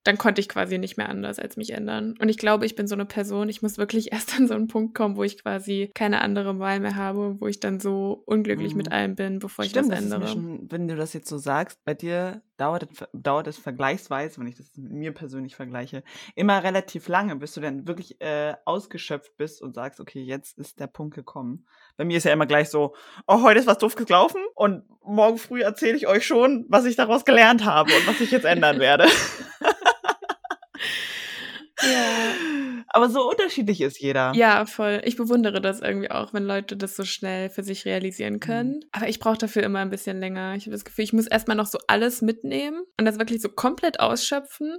dann 0.08 0.16
konnte 0.16 0.40
ich 0.40 0.48
quasi 0.48 0.78
nicht 0.78 0.96
mehr 0.96 1.10
anders 1.10 1.38
als 1.38 1.58
mich 1.58 1.70
ändern. 1.74 2.14
Und 2.18 2.30
ich 2.30 2.38
glaube, 2.38 2.64
ich 2.64 2.74
bin 2.74 2.86
so 2.86 2.94
eine 2.94 3.04
Person, 3.04 3.50
ich 3.50 3.60
muss 3.60 3.76
wirklich 3.76 4.10
erst 4.12 4.34
an 4.36 4.48
so 4.48 4.54
einen 4.54 4.66
Punkt 4.68 4.94
kommen, 4.94 5.16
wo 5.16 5.22
ich 5.22 5.42
quasi 5.42 5.90
keine 5.94 6.22
andere 6.22 6.58
Wahl 6.58 6.80
mehr 6.80 6.96
habe, 6.96 7.36
wo 7.40 7.46
ich 7.46 7.60
dann 7.60 7.78
so 7.78 8.22
unglücklich 8.24 8.72
Mhm. 8.72 8.76
mit 8.78 8.90
allem 8.92 9.14
bin, 9.16 9.38
bevor 9.38 9.64
Stimmt, 9.66 9.86
ich 9.86 9.90
das 9.90 9.98
was 9.98 10.04
ist 10.04 10.08
mir 10.10 10.14
ändere. 10.16 10.32
schon, 10.32 10.70
wenn 10.70 10.88
du 10.88 10.96
das 10.96 11.12
jetzt 11.12 11.28
so 11.28 11.36
sagst, 11.36 11.84
bei 11.84 11.92
dir 11.92 12.40
dauert 12.56 12.84
es, 12.90 13.06
dauert 13.12 13.46
es 13.46 13.56
vergleichsweise, 13.58 14.40
wenn 14.40 14.46
ich 14.48 14.56
das 14.56 14.72
mit 14.76 14.90
mir 14.92 15.12
persönlich 15.12 15.54
vergleiche, 15.54 16.02
immer 16.34 16.64
relativ 16.64 17.06
lange, 17.06 17.36
bis 17.36 17.52
du 17.52 17.60
dann 17.60 17.86
wirklich 17.86 18.20
äh, 18.20 18.54
ausgeschöpft 18.64 19.36
bist 19.36 19.60
und 19.62 19.74
sagst, 19.74 20.00
okay, 20.00 20.22
jetzt 20.22 20.58
ist 20.58 20.80
der 20.80 20.86
Punkt 20.88 21.14
gekommen. 21.14 21.66
Bei 21.98 22.04
mir 22.04 22.16
ist 22.16 22.24
ja 22.24 22.32
immer 22.32 22.46
gleich 22.46 22.70
so, 22.70 22.94
oh, 23.26 23.42
heute 23.42 23.60
ist 23.60 23.66
was 23.66 23.78
doof 23.78 23.94
gelaufen 23.94 24.40
und 24.54 24.82
morgen 25.04 25.38
früh 25.38 25.60
erzähle 25.62 25.96
ich 25.96 26.06
euch 26.08 26.26
schon, 26.26 26.64
was 26.68 26.84
ich 26.86 26.96
daraus 26.96 27.24
gelernt 27.24 27.64
habe 27.64 27.92
und 27.94 28.06
was 28.08 28.20
ich 28.20 28.30
jetzt 28.30 28.44
ändern 28.44 28.78
werde. 28.80 29.06
Ja. 31.92 32.84
Aber 32.90 33.10
so 33.10 33.28
unterschiedlich 33.28 33.80
ist 33.82 34.00
jeder. 34.00 34.32
Ja, 34.34 34.64
voll. 34.64 35.02
Ich 35.04 35.16
bewundere 35.16 35.60
das 35.60 35.80
irgendwie 35.80 36.10
auch, 36.10 36.32
wenn 36.32 36.44
Leute 36.44 36.76
das 36.76 36.96
so 36.96 37.04
schnell 37.04 37.50
für 37.50 37.62
sich 37.62 37.84
realisieren 37.84 38.40
können. 38.40 38.80
Aber 38.92 39.08
ich 39.08 39.18
brauche 39.20 39.36
dafür 39.38 39.62
immer 39.62 39.80
ein 39.80 39.90
bisschen 39.90 40.18
länger. 40.20 40.54
Ich 40.56 40.64
habe 40.64 40.72
das 40.72 40.84
Gefühl, 40.86 41.04
ich 41.04 41.12
muss 41.12 41.26
erstmal 41.26 41.56
noch 41.56 41.66
so 41.66 41.78
alles 41.86 42.22
mitnehmen 42.22 42.82
und 42.98 43.04
das 43.04 43.18
wirklich 43.18 43.42
so 43.42 43.50
komplett 43.50 44.00
ausschöpfen, 44.00 44.78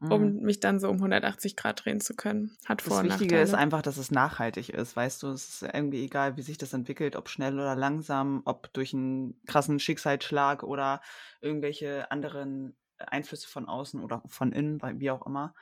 um 0.00 0.36
Mhm. 0.36 0.40
mich 0.42 0.60
dann 0.60 0.80
so 0.80 0.88
um 0.88 0.96
180 0.98 1.56
Grad 1.56 1.84
drehen 1.84 2.00
zu 2.00 2.14
können. 2.16 2.56
Hat 2.64 2.80
Vor- 2.80 3.02
Das 3.02 3.04
Wichtige 3.04 3.34
Nachteile. 3.34 3.42
ist 3.42 3.54
einfach, 3.54 3.82
dass 3.82 3.98
es 3.98 4.10
nachhaltig 4.10 4.70
ist. 4.70 4.96
Weißt 4.96 5.22
du, 5.22 5.28
es 5.28 5.62
ist 5.62 5.62
irgendwie 5.74 6.04
egal, 6.04 6.38
wie 6.38 6.42
sich 6.42 6.56
das 6.58 6.72
entwickelt, 6.72 7.16
ob 7.16 7.28
schnell 7.28 7.54
oder 7.54 7.76
langsam, 7.76 8.40
ob 8.46 8.72
durch 8.72 8.94
einen 8.94 9.38
krassen 9.46 9.78
Schicksalsschlag 9.78 10.62
oder 10.62 11.02
irgendwelche 11.42 12.10
anderen 12.10 12.76
Einflüsse 12.98 13.46
von 13.48 13.68
außen 13.68 14.02
oder 14.02 14.22
von 14.26 14.52
innen, 14.52 14.80
wie 15.00 15.10
auch 15.10 15.26
immer. 15.26 15.54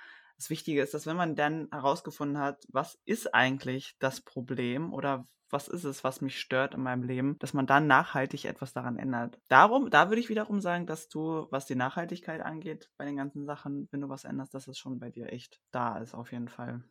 Das 0.44 0.50
Wichtige 0.50 0.82
ist, 0.82 0.92
dass 0.92 1.06
wenn 1.06 1.16
man 1.16 1.36
dann 1.36 1.68
herausgefunden 1.70 2.36
hat, 2.36 2.66
was 2.68 2.98
ist 3.06 3.34
eigentlich 3.34 3.96
das 3.98 4.20
Problem 4.20 4.92
oder 4.92 5.26
was 5.48 5.68
ist 5.68 5.84
es, 5.84 6.04
was 6.04 6.20
mich 6.20 6.38
stört 6.38 6.74
in 6.74 6.82
meinem 6.82 7.02
Leben, 7.02 7.38
dass 7.38 7.54
man 7.54 7.66
dann 7.66 7.86
nachhaltig 7.86 8.44
etwas 8.44 8.74
daran 8.74 8.98
ändert. 8.98 9.40
Darum, 9.48 9.88
da 9.88 10.10
würde 10.10 10.20
ich 10.20 10.28
wiederum 10.28 10.60
sagen, 10.60 10.84
dass 10.84 11.08
du, 11.08 11.46
was 11.50 11.64
die 11.64 11.76
Nachhaltigkeit 11.76 12.42
angeht, 12.42 12.90
bei 12.98 13.06
den 13.06 13.16
ganzen 13.16 13.46
Sachen, 13.46 13.88
wenn 13.90 14.02
du 14.02 14.10
was 14.10 14.24
änderst, 14.24 14.52
dass 14.52 14.68
es 14.68 14.76
schon 14.76 14.98
bei 14.98 15.08
dir 15.08 15.32
echt 15.32 15.62
da 15.70 15.96
ist, 15.96 16.12
auf 16.12 16.30
jeden 16.30 16.48
Fall. 16.48 16.84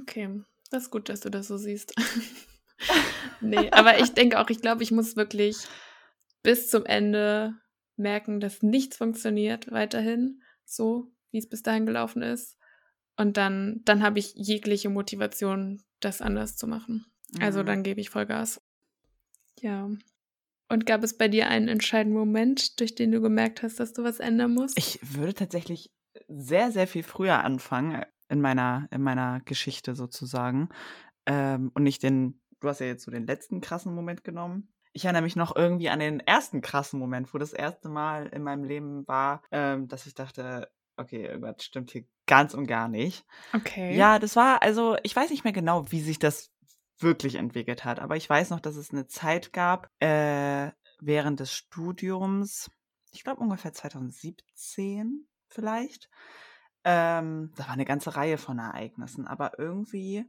Okay, 0.00 0.40
das 0.70 0.84
ist 0.84 0.90
gut, 0.90 1.10
dass 1.10 1.20
du 1.20 1.30
das 1.30 1.48
so 1.48 1.58
siehst. 1.58 1.94
nee, 3.42 3.70
aber 3.72 3.98
ich 3.98 4.14
denke 4.14 4.40
auch, 4.40 4.48
ich 4.48 4.62
glaube, 4.62 4.82
ich 4.82 4.90
muss 4.90 5.16
wirklich 5.16 5.58
bis 6.42 6.70
zum 6.70 6.86
Ende 6.86 7.52
merken, 7.96 8.40
dass 8.40 8.62
nichts 8.62 8.96
funktioniert 8.96 9.70
weiterhin, 9.70 10.40
so 10.64 11.13
wie 11.34 11.38
es 11.38 11.48
bis 11.48 11.62
dahin 11.62 11.84
gelaufen 11.84 12.22
ist. 12.22 12.56
Und 13.16 13.36
dann, 13.36 13.82
dann 13.84 14.02
habe 14.02 14.18
ich 14.18 14.32
jegliche 14.34 14.88
Motivation, 14.88 15.82
das 16.00 16.22
anders 16.22 16.56
zu 16.56 16.66
machen. 16.66 17.06
Also 17.40 17.60
Mhm. 17.62 17.66
dann 17.66 17.82
gebe 17.82 18.00
ich 18.00 18.10
Vollgas. 18.10 18.62
Ja. 19.60 19.90
Und 20.68 20.86
gab 20.86 21.04
es 21.04 21.16
bei 21.16 21.28
dir 21.28 21.48
einen 21.48 21.68
entscheidenden 21.68 22.18
Moment, 22.18 22.80
durch 22.80 22.94
den 22.94 23.12
du 23.12 23.20
gemerkt 23.20 23.62
hast, 23.62 23.78
dass 23.78 23.92
du 23.92 24.02
was 24.02 24.20
ändern 24.20 24.54
musst? 24.54 24.78
Ich 24.78 24.98
würde 25.02 25.34
tatsächlich 25.34 25.92
sehr, 26.28 26.72
sehr 26.72 26.86
viel 26.86 27.02
früher 27.02 27.44
anfangen 27.44 28.02
in 28.28 28.40
meiner, 28.40 28.88
in 28.90 29.02
meiner 29.02 29.40
Geschichte 29.44 29.94
sozusagen. 29.94 30.68
Ähm, 31.26 31.70
und 31.74 31.82
nicht 31.82 32.02
den, 32.02 32.40
du 32.60 32.68
hast 32.68 32.80
ja 32.80 32.86
jetzt 32.86 33.04
so 33.04 33.10
den 33.10 33.26
letzten 33.26 33.60
krassen 33.60 33.94
Moment 33.94 34.24
genommen. 34.24 34.72
Ich 34.92 35.04
erinnere 35.04 35.22
mich 35.22 35.36
noch 35.36 35.54
irgendwie 35.56 35.88
an 35.88 35.98
den 35.98 36.20
ersten 36.20 36.60
krassen 36.60 36.98
Moment, 37.00 37.34
wo 37.34 37.38
das 37.38 37.52
erste 37.52 37.88
Mal 37.88 38.26
in 38.28 38.42
meinem 38.42 38.64
Leben 38.64 39.06
war, 39.08 39.42
ähm, 39.50 39.88
dass 39.88 40.06
ich 40.06 40.14
dachte, 40.14 40.70
okay, 40.96 41.26
irgendwas 41.26 41.64
stimmt 41.64 41.90
hier 41.90 42.04
ganz 42.26 42.54
und 42.54 42.66
gar 42.66 42.88
nicht. 42.88 43.24
okay. 43.52 43.96
Ja, 43.96 44.18
das 44.18 44.36
war, 44.36 44.62
also 44.62 44.96
ich 45.02 45.14
weiß 45.14 45.30
nicht 45.30 45.44
mehr 45.44 45.52
genau, 45.52 45.90
wie 45.90 46.00
sich 46.00 46.18
das 46.18 46.50
wirklich 46.98 47.34
entwickelt 47.36 47.84
hat, 47.84 48.00
aber 48.00 48.16
ich 48.16 48.28
weiß 48.28 48.50
noch, 48.50 48.60
dass 48.60 48.76
es 48.76 48.90
eine 48.90 49.06
Zeit 49.06 49.52
gab, 49.52 49.88
äh, 50.00 50.70
während 51.00 51.40
des 51.40 51.52
Studiums, 51.52 52.70
ich 53.12 53.24
glaube 53.24 53.40
ungefähr 53.40 53.72
2017 53.72 55.26
vielleicht. 55.48 56.08
Ähm, 56.84 57.52
da 57.56 57.64
war 57.64 57.72
eine 57.72 57.84
ganze 57.84 58.14
Reihe 58.14 58.38
von 58.38 58.58
Ereignissen, 58.58 59.26
aber 59.26 59.58
irgendwie 59.58 60.24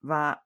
war 0.00 0.44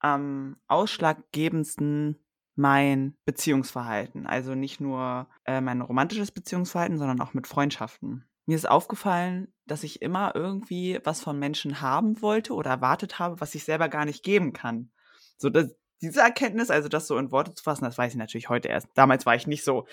am 0.00 0.56
ausschlaggebendsten 0.68 2.24
mein 2.54 3.16
Beziehungsverhalten. 3.24 4.26
Also 4.26 4.54
nicht 4.54 4.80
nur 4.80 5.28
äh, 5.44 5.60
mein 5.60 5.80
romantisches 5.80 6.32
Beziehungsverhalten, 6.32 6.98
sondern 6.98 7.20
auch 7.20 7.34
mit 7.34 7.46
Freundschaften. 7.46 8.27
Mir 8.48 8.56
ist 8.56 8.66
aufgefallen, 8.66 9.52
dass 9.66 9.82
ich 9.82 10.00
immer 10.00 10.32
irgendwie 10.34 10.98
was 11.04 11.20
von 11.20 11.38
Menschen 11.38 11.82
haben 11.82 12.22
wollte 12.22 12.54
oder 12.54 12.70
erwartet 12.70 13.18
habe, 13.18 13.42
was 13.42 13.54
ich 13.54 13.64
selber 13.64 13.90
gar 13.90 14.06
nicht 14.06 14.22
geben 14.22 14.54
kann. 14.54 14.90
So, 15.36 15.50
dass, 15.50 15.76
diese 16.00 16.20
Erkenntnis, 16.20 16.70
also 16.70 16.88
das 16.88 17.06
so 17.06 17.18
in 17.18 17.30
Worte 17.30 17.52
zu 17.52 17.62
fassen, 17.62 17.84
das 17.84 17.98
weiß 17.98 18.12
ich 18.12 18.18
natürlich 18.18 18.48
heute 18.48 18.68
erst. 18.68 18.88
Damals 18.94 19.26
war 19.26 19.34
ich 19.34 19.46
nicht 19.46 19.64
so, 19.64 19.86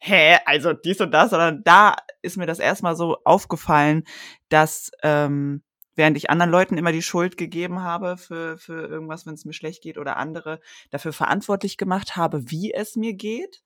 hä, 0.00 0.38
also 0.44 0.72
dies 0.72 1.00
und 1.00 1.12
das, 1.12 1.30
sondern 1.30 1.62
da 1.62 1.94
ist 2.20 2.36
mir 2.36 2.46
das 2.46 2.58
erstmal 2.58 2.96
so 2.96 3.18
aufgefallen, 3.22 4.02
dass 4.48 4.90
ähm, 5.04 5.62
während 5.94 6.16
ich 6.16 6.30
anderen 6.30 6.50
Leuten 6.50 6.78
immer 6.78 6.90
die 6.90 7.02
Schuld 7.02 7.36
gegeben 7.36 7.80
habe 7.80 8.16
für, 8.16 8.58
für 8.58 8.88
irgendwas, 8.88 9.24
wenn 9.24 9.34
es 9.34 9.44
mir 9.44 9.52
schlecht 9.52 9.84
geht 9.84 9.98
oder 9.98 10.16
andere 10.16 10.60
dafür 10.90 11.12
verantwortlich 11.12 11.76
gemacht 11.76 12.16
habe, 12.16 12.50
wie 12.50 12.72
es 12.72 12.96
mir 12.96 13.12
geht, 13.12 13.62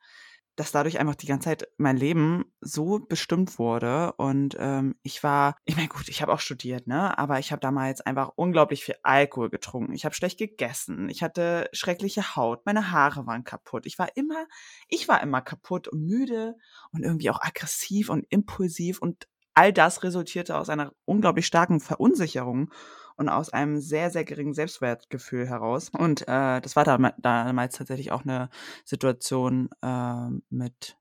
dass 0.57 0.73
dadurch 0.73 0.99
einfach 0.99 1.15
die 1.15 1.27
ganze 1.27 1.47
Zeit 1.47 1.69
mein 1.79 1.97
Leben 1.97 2.45
so 2.61 3.01
bestimmt 3.01 3.59
wurde. 3.59 4.13
Und 4.15 4.57
ähm, 4.59 4.95
ich 5.03 5.23
war, 5.23 5.57
ich 5.65 5.77
meine, 5.77 5.89
gut, 5.89 6.09
ich 6.09 6.23
habe 6.23 6.33
auch 6.33 6.41
studiert, 6.41 6.87
ne? 6.87 7.19
Aber 7.19 7.39
ich 7.39 7.53
habe 7.53 7.61
damals 7.61 8.01
einfach 8.01 8.33
unglaublich 8.37 8.85
viel 8.85 8.97
Alkohol 9.03 9.51
getrunken. 9.51 9.93
Ich 9.93 10.05
habe 10.05 10.15
schlecht 10.15 10.39
gegessen. 10.39 11.09
Ich 11.09 11.23
hatte 11.23 11.69
schreckliche 11.73 12.37
Haut. 12.37 12.67
Meine 12.67 12.91
Haare 12.91 13.27
waren 13.27 13.45
kaputt. 13.45 13.87
Ich 13.87 13.99
war 13.99 14.17
immer, 14.17 14.47
ich 14.89 15.09
war 15.09 15.23
immer 15.23 15.41
kaputt 15.41 15.89
und 15.89 16.05
müde 16.05 16.57
und 16.93 17.03
irgendwie 17.03 17.31
auch 17.31 17.41
aggressiv 17.41 18.09
und 18.09 18.25
impulsiv. 18.29 19.01
Und 19.01 19.27
all 19.55 19.73
das 19.73 20.03
resultierte 20.03 20.57
aus 20.57 20.69
einer 20.69 20.93
unglaublich 21.05 21.47
starken 21.47 21.81
Verunsicherung 21.81 22.71
und 23.17 23.29
aus 23.29 23.51
einem 23.51 23.81
sehr, 23.81 24.11
sehr 24.11 24.25
geringen 24.25 24.55
Selbstwertgefühl 24.55 25.47
heraus. 25.47 25.91
Und 25.91 26.23
äh, 26.23 26.61
das 26.61 26.77
war 26.77 26.85
damals 26.85 27.77
tatsächlich 27.77 28.13
auch 28.13 28.23
eine 28.23 28.51
Situation 28.85 29.71
äh, 29.83 30.29
mit 30.51 30.97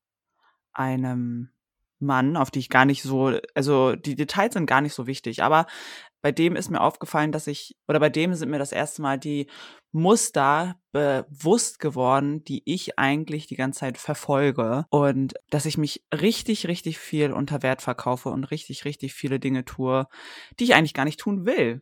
einem 0.74 1.50
Mann, 2.00 2.38
auf 2.38 2.52
die 2.52 2.60
ich 2.60 2.70
gar 2.70 2.86
nicht 2.86 3.02
so, 3.02 3.40
also 3.56 3.96
die 3.96 4.16
Details 4.16 4.54
sind 4.54 4.66
gar 4.66 4.82
nicht 4.82 4.94
so 4.94 5.08
wichtig, 5.08 5.42
aber 5.42 5.66
bei 6.22 6.32
dem 6.32 6.56
ist 6.56 6.70
mir 6.70 6.82
aufgefallen, 6.82 7.32
dass 7.32 7.48
ich, 7.48 7.76
oder 7.88 8.00
bei 8.00 8.10
dem 8.10 8.34
sind 8.34 8.50
mir 8.50 8.60
das 8.60 8.72
erste 8.72 9.02
Mal 9.02 9.20
die 9.20 9.48
Muster 9.92 10.80
bewusst 10.92 11.80
geworden, 11.80 12.44
die 12.46 12.62
ich 12.66 12.98
eigentlich 12.98 13.48
die 13.48 13.58
ganze 13.58 13.82
Zeit 13.82 13.98
verfolge 13.98 14.86
und 14.90 15.34
dass 15.50 15.66
ich 15.66 15.78
mich 15.78 16.06
richtig, 16.14 16.68
richtig 16.68 16.98
viel 16.98 17.34
unter 17.34 17.62
Wert 17.62 17.82
verkaufe 17.82 18.30
und 18.30 18.46
richtig, 18.46 18.86
richtig 18.86 19.14
viele 19.14 19.40
Dinge 19.40 19.66
tue, 19.66 20.08
die 20.60 20.64
ich 20.64 20.76
eigentlich 20.76 20.94
gar 20.94 21.06
nicht 21.06 21.20
tun 21.20 21.46
will. 21.46 21.82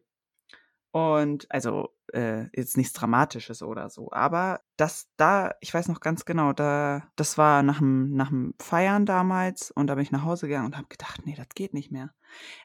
Und 0.92 1.48
also 1.50 1.96
äh, 2.14 2.46
jetzt 2.54 2.76
nichts 2.76 2.94
Dramatisches 2.94 3.64
oder 3.64 3.90
so. 3.90 4.12
Aber 4.12 4.60
das 4.76 5.08
da, 5.16 5.54
ich 5.62 5.74
weiß 5.74 5.88
noch 5.88 6.02
ganz 6.02 6.26
genau, 6.26 6.52
da, 6.52 7.08
das 7.16 7.38
war 7.38 7.64
nach 7.64 7.80
dem, 7.80 8.54
Feiern 8.60 9.06
damals 9.06 9.72
und 9.72 9.88
da 9.88 9.96
bin 9.96 10.04
ich 10.04 10.12
nach 10.12 10.26
Hause 10.26 10.48
gegangen 10.48 10.66
und 10.66 10.78
habe 10.78 10.88
gedacht, 10.90 11.22
nee, 11.26 11.36
das 11.36 11.50
geht 11.56 11.74
nicht 11.74 11.92
mehr. 11.92 12.14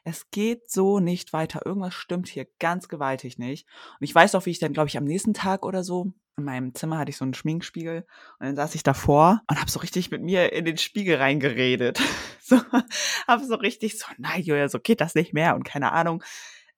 Es 0.03 0.29
geht 0.29 0.69
so 0.69 0.99
nicht 0.99 1.33
weiter. 1.33 1.65
Irgendwas 1.65 1.93
stimmt 1.93 2.27
hier 2.27 2.47
ganz 2.59 2.89
gewaltig 2.89 3.37
nicht. 3.37 3.67
Und 3.99 4.03
ich 4.03 4.13
weiß 4.13 4.35
auch, 4.35 4.45
wie 4.45 4.51
ich 4.51 4.59
dann, 4.59 4.73
glaube 4.73 4.89
ich, 4.89 4.97
am 4.97 5.05
nächsten 5.05 5.33
Tag 5.33 5.65
oder 5.65 5.83
so 5.83 6.13
in 6.37 6.43
meinem 6.43 6.75
Zimmer 6.75 6.99
hatte 6.99 7.09
ich 7.09 7.17
so 7.17 7.25
einen 7.25 7.33
Schminkspiegel 7.33 8.05
und 8.39 8.45
dann 8.45 8.55
saß 8.55 8.75
ich 8.75 8.83
davor 8.83 9.41
und 9.49 9.59
habe 9.59 9.71
so 9.71 9.79
richtig 9.79 10.11
mit 10.11 10.21
mir 10.21 10.53
in 10.53 10.65
den 10.65 10.77
Spiegel 10.77 11.15
reingeredet. 11.15 11.99
so, 12.41 12.59
habe 13.27 13.43
so 13.43 13.55
richtig 13.55 13.97
so, 13.97 14.05
nein, 14.17 14.43
Julia, 14.43 14.69
so 14.69 14.79
geht 14.79 15.01
das 15.01 15.15
nicht 15.15 15.33
mehr 15.33 15.55
und 15.55 15.63
keine 15.63 15.91
Ahnung. 15.93 16.23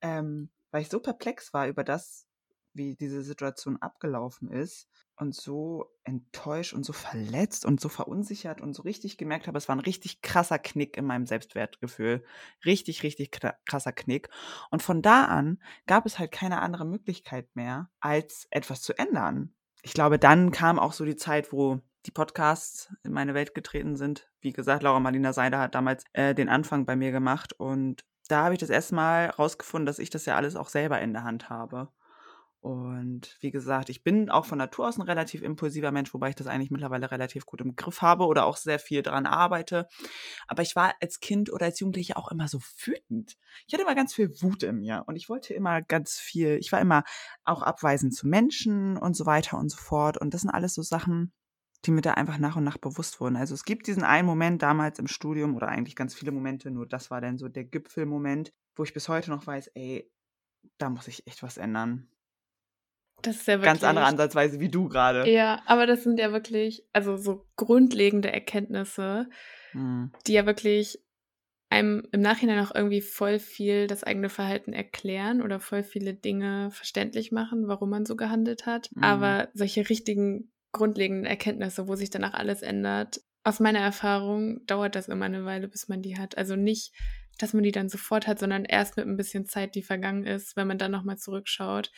Ähm, 0.02 0.50
weil 0.72 0.82
ich 0.82 0.90
so 0.90 1.00
perplex 1.00 1.54
war 1.54 1.68
über 1.68 1.84
das, 1.84 2.28
wie 2.74 2.96
diese 2.96 3.24
Situation 3.24 3.78
abgelaufen 3.82 4.50
ist 4.50 4.88
und 5.16 5.36
so 5.36 5.92
enttäuscht 6.04 6.74
und 6.74 6.86
so 6.86 6.94
verletzt 6.94 7.66
und 7.66 7.82
so 7.82 7.90
verunsichert 7.90 8.62
und 8.62 8.74
so 8.74 8.84
richtig 8.84 9.18
gemerkt 9.18 9.48
habe, 9.48 9.58
es 9.58 9.68
war 9.68 9.76
ein 9.76 9.82
richtig 9.82 10.22
krasser 10.22 10.60
Knick 10.60 10.96
in 10.98 11.06
meinem 11.06 11.26
Selbstwertgefühl. 11.26 12.24
Richtig, 12.66 13.04
richtig 13.04 13.32
krasser 13.66 13.92
Knick. 13.92 14.30
Und 14.72 14.82
von 14.82 15.02
da 15.02 15.26
an 15.26 15.62
gab 15.88 16.06
es 16.06 16.20
halt 16.20 16.32
keine 16.32 16.62
andere 16.62 16.86
Möglichkeit 16.86 17.54
mehr, 17.56 17.90
als 18.00 18.48
etwas 18.50 18.82
zu 18.82 18.98
ändern. 18.98 19.54
Ich 19.82 19.94
glaube, 19.94 20.20
dann 20.20 20.52
kam 20.52 20.80
auch 20.80 20.94
so 20.94 21.06
die 21.06 21.16
Zeit, 21.18 21.52
wo 21.52 21.82
die 22.06 22.12
Podcasts 22.12 22.94
in 23.04 23.12
meine 23.12 23.34
Welt 23.34 23.54
getreten 23.54 23.98
sind. 23.98 24.30
Wie 24.40 24.54
gesagt, 24.54 24.84
Laura 24.84 25.00
Marlina 25.00 25.34
Seider 25.34 25.60
hat 25.60 25.76
damals 25.76 26.06
äh, 26.14 26.34
den 26.34 26.48
Anfang 26.48 26.86
bei 26.86 26.96
mir 26.96 27.12
gemacht 27.12 27.54
und 27.54 28.06
da 28.30 28.46
habe 28.46 28.54
ich 28.54 28.60
das 28.60 28.70
erste 28.70 28.96
Mal 28.96 29.28
rausgefunden, 29.32 29.86
dass 29.86 30.00
ich 30.00 30.10
das 30.10 30.26
ja 30.26 30.36
alles 30.36 30.56
auch 30.56 30.70
selber 30.70 31.02
in 31.02 31.14
der 31.14 31.24
Hand 31.24 31.50
habe. 31.50 31.90
Und 32.62 33.38
wie 33.40 33.52
gesagt, 33.52 33.90
ich 33.90 34.04
bin 34.04 34.30
auch 34.30 34.46
von 34.46 34.58
Natur 34.58 34.90
aus 34.90 34.98
ein 34.98 35.04
relativ 35.04 35.42
impulsiver 35.42 35.92
Mensch, 35.92 36.14
wobei 36.14 36.30
ich 36.30 36.36
das 36.36 36.48
eigentlich 36.48 36.72
mittlerweile 36.72 37.10
relativ 37.10 37.46
gut 37.46 37.62
im 37.62 37.78
Griff 37.78 38.02
habe 38.02 38.26
oder 38.26 38.46
auch 38.46 38.58
sehr 38.58 38.80
viel 38.80 39.02
daran 39.02 39.26
arbeite. 39.26 39.88
Aber 40.46 40.62
ich 40.62 40.76
war 40.76 40.94
als 41.00 41.22
Kind 41.22 41.54
oder 41.54 41.68
als 41.68 41.80
Jugendliche 41.80 42.18
auch 42.18 42.30
immer 42.30 42.50
so 42.50 42.60
wütend. 42.84 43.38
Ich 43.66 43.74
hatte 43.74 43.84
immer 43.84 43.96
ganz 43.96 44.14
viel 44.14 44.30
Wut 44.42 44.64
in 44.64 44.80
mir 44.80 45.04
und 45.08 45.16
ich 45.16 45.30
wollte 45.30 45.54
immer 45.54 45.82
ganz 45.82 46.18
viel, 46.18 46.58
ich 46.58 46.74
war 46.74 46.82
immer 46.82 47.04
auch 47.46 47.62
abweisend 47.62 48.14
zu 48.14 48.28
Menschen 48.28 48.98
und 48.98 49.16
so 49.16 49.26
weiter 49.26 49.58
und 49.58 49.70
so 49.70 49.78
fort. 49.78 50.18
Und 50.18 50.34
das 50.34 50.42
sind 50.42 50.50
alles 50.50 50.74
so 50.74 50.82
Sachen, 50.82 51.32
die 51.86 51.92
mir 51.92 52.02
da 52.02 52.14
einfach 52.14 52.38
nach 52.38 52.56
und 52.56 52.64
nach 52.64 52.78
bewusst 52.78 53.22
wurden. 53.22 53.38
Also 53.38 53.54
es 53.54 53.64
gibt 53.64 53.88
diesen 53.88 54.04
einen 54.04 54.26
Moment 54.26 54.62
damals 54.62 55.00
im 55.00 55.08
Studium 55.08 55.56
oder 55.56 55.70
eigentlich 55.70 55.96
ganz 55.96 56.14
viele 56.14 56.32
Momente, 56.32 56.72
nur 56.72 56.86
das 56.86 57.10
war 57.10 57.22
dann 57.22 57.38
so 57.38 57.48
der 57.48 57.64
Gipfelmoment, 57.64 58.52
wo 58.76 58.84
ich 58.84 58.94
bis 58.94 59.08
heute 59.08 59.32
noch 59.32 59.48
weiß, 59.48 59.68
ey, 59.76 60.12
da 60.78 60.90
muss 60.90 61.08
ich 61.08 61.26
echt 61.26 61.42
was 61.42 61.58
ändern. 61.58 62.10
Das 63.22 63.38
ist 63.38 63.48
ja 63.48 63.56
wirklich. 63.56 63.66
Ganz 63.66 63.84
andere 63.84 64.06
Ansatzweise 64.06 64.60
wie 64.60 64.70
du 64.70 64.88
gerade. 64.88 65.30
Ja, 65.30 65.62
aber 65.66 65.86
das 65.86 66.04
sind 66.04 66.20
ja 66.20 66.32
wirklich, 66.32 66.86
also 66.94 67.18
so 67.18 67.48
grundlegende 67.56 68.32
Erkenntnisse, 68.32 69.30
hm. 69.72 70.12
die 70.26 70.34
ja 70.34 70.46
wirklich 70.46 71.04
einem 71.70 72.08
im 72.12 72.22
Nachhinein 72.22 72.66
auch 72.66 72.74
irgendwie 72.74 73.02
voll 73.02 73.38
viel 73.38 73.88
das 73.88 74.04
eigene 74.04 74.30
Verhalten 74.30 74.74
erklären 74.74 75.42
oder 75.42 75.60
voll 75.60 75.84
viele 75.84 76.14
Dinge 76.14 76.72
verständlich 76.72 77.32
machen, 77.32 77.68
warum 77.68 77.90
man 77.90 78.06
so 78.06 78.16
gehandelt 78.16 78.66
hat. 78.66 78.90
Hm. 78.96 79.04
Aber 79.04 79.50
solche 79.54 79.88
richtigen 79.90 80.52
grundlegenden 80.72 81.26
Erkenntnisse, 81.26 81.88
wo 81.88 81.96
sich 81.96 82.10
danach 82.10 82.34
alles 82.34 82.62
ändert. 82.62 83.22
Aus 83.44 83.60
meiner 83.60 83.80
Erfahrung 83.80 84.66
dauert 84.66 84.96
das 84.96 85.08
immer 85.08 85.26
eine 85.26 85.46
Weile, 85.46 85.68
bis 85.68 85.88
man 85.88 86.02
die 86.02 86.18
hat. 86.18 86.38
Also 86.38 86.56
nicht, 86.56 86.94
dass 87.38 87.54
man 87.54 87.64
die 87.64 87.72
dann 87.72 87.90
sofort 87.90 88.28
hat, 88.28 88.40
sondern 88.40 88.66
erst 88.66 88.98
mit 88.98 89.08
ein 89.08 89.18
bisschen 89.18 89.46
Zeit, 89.46 89.76
die 89.76 89.82
vergangen 89.82 90.26
ist, 90.26 90.56
wenn 90.56 90.68
man 90.68 90.78
dann 90.78 90.92
nochmal 90.92 91.18
zurückschaut, 91.18 91.92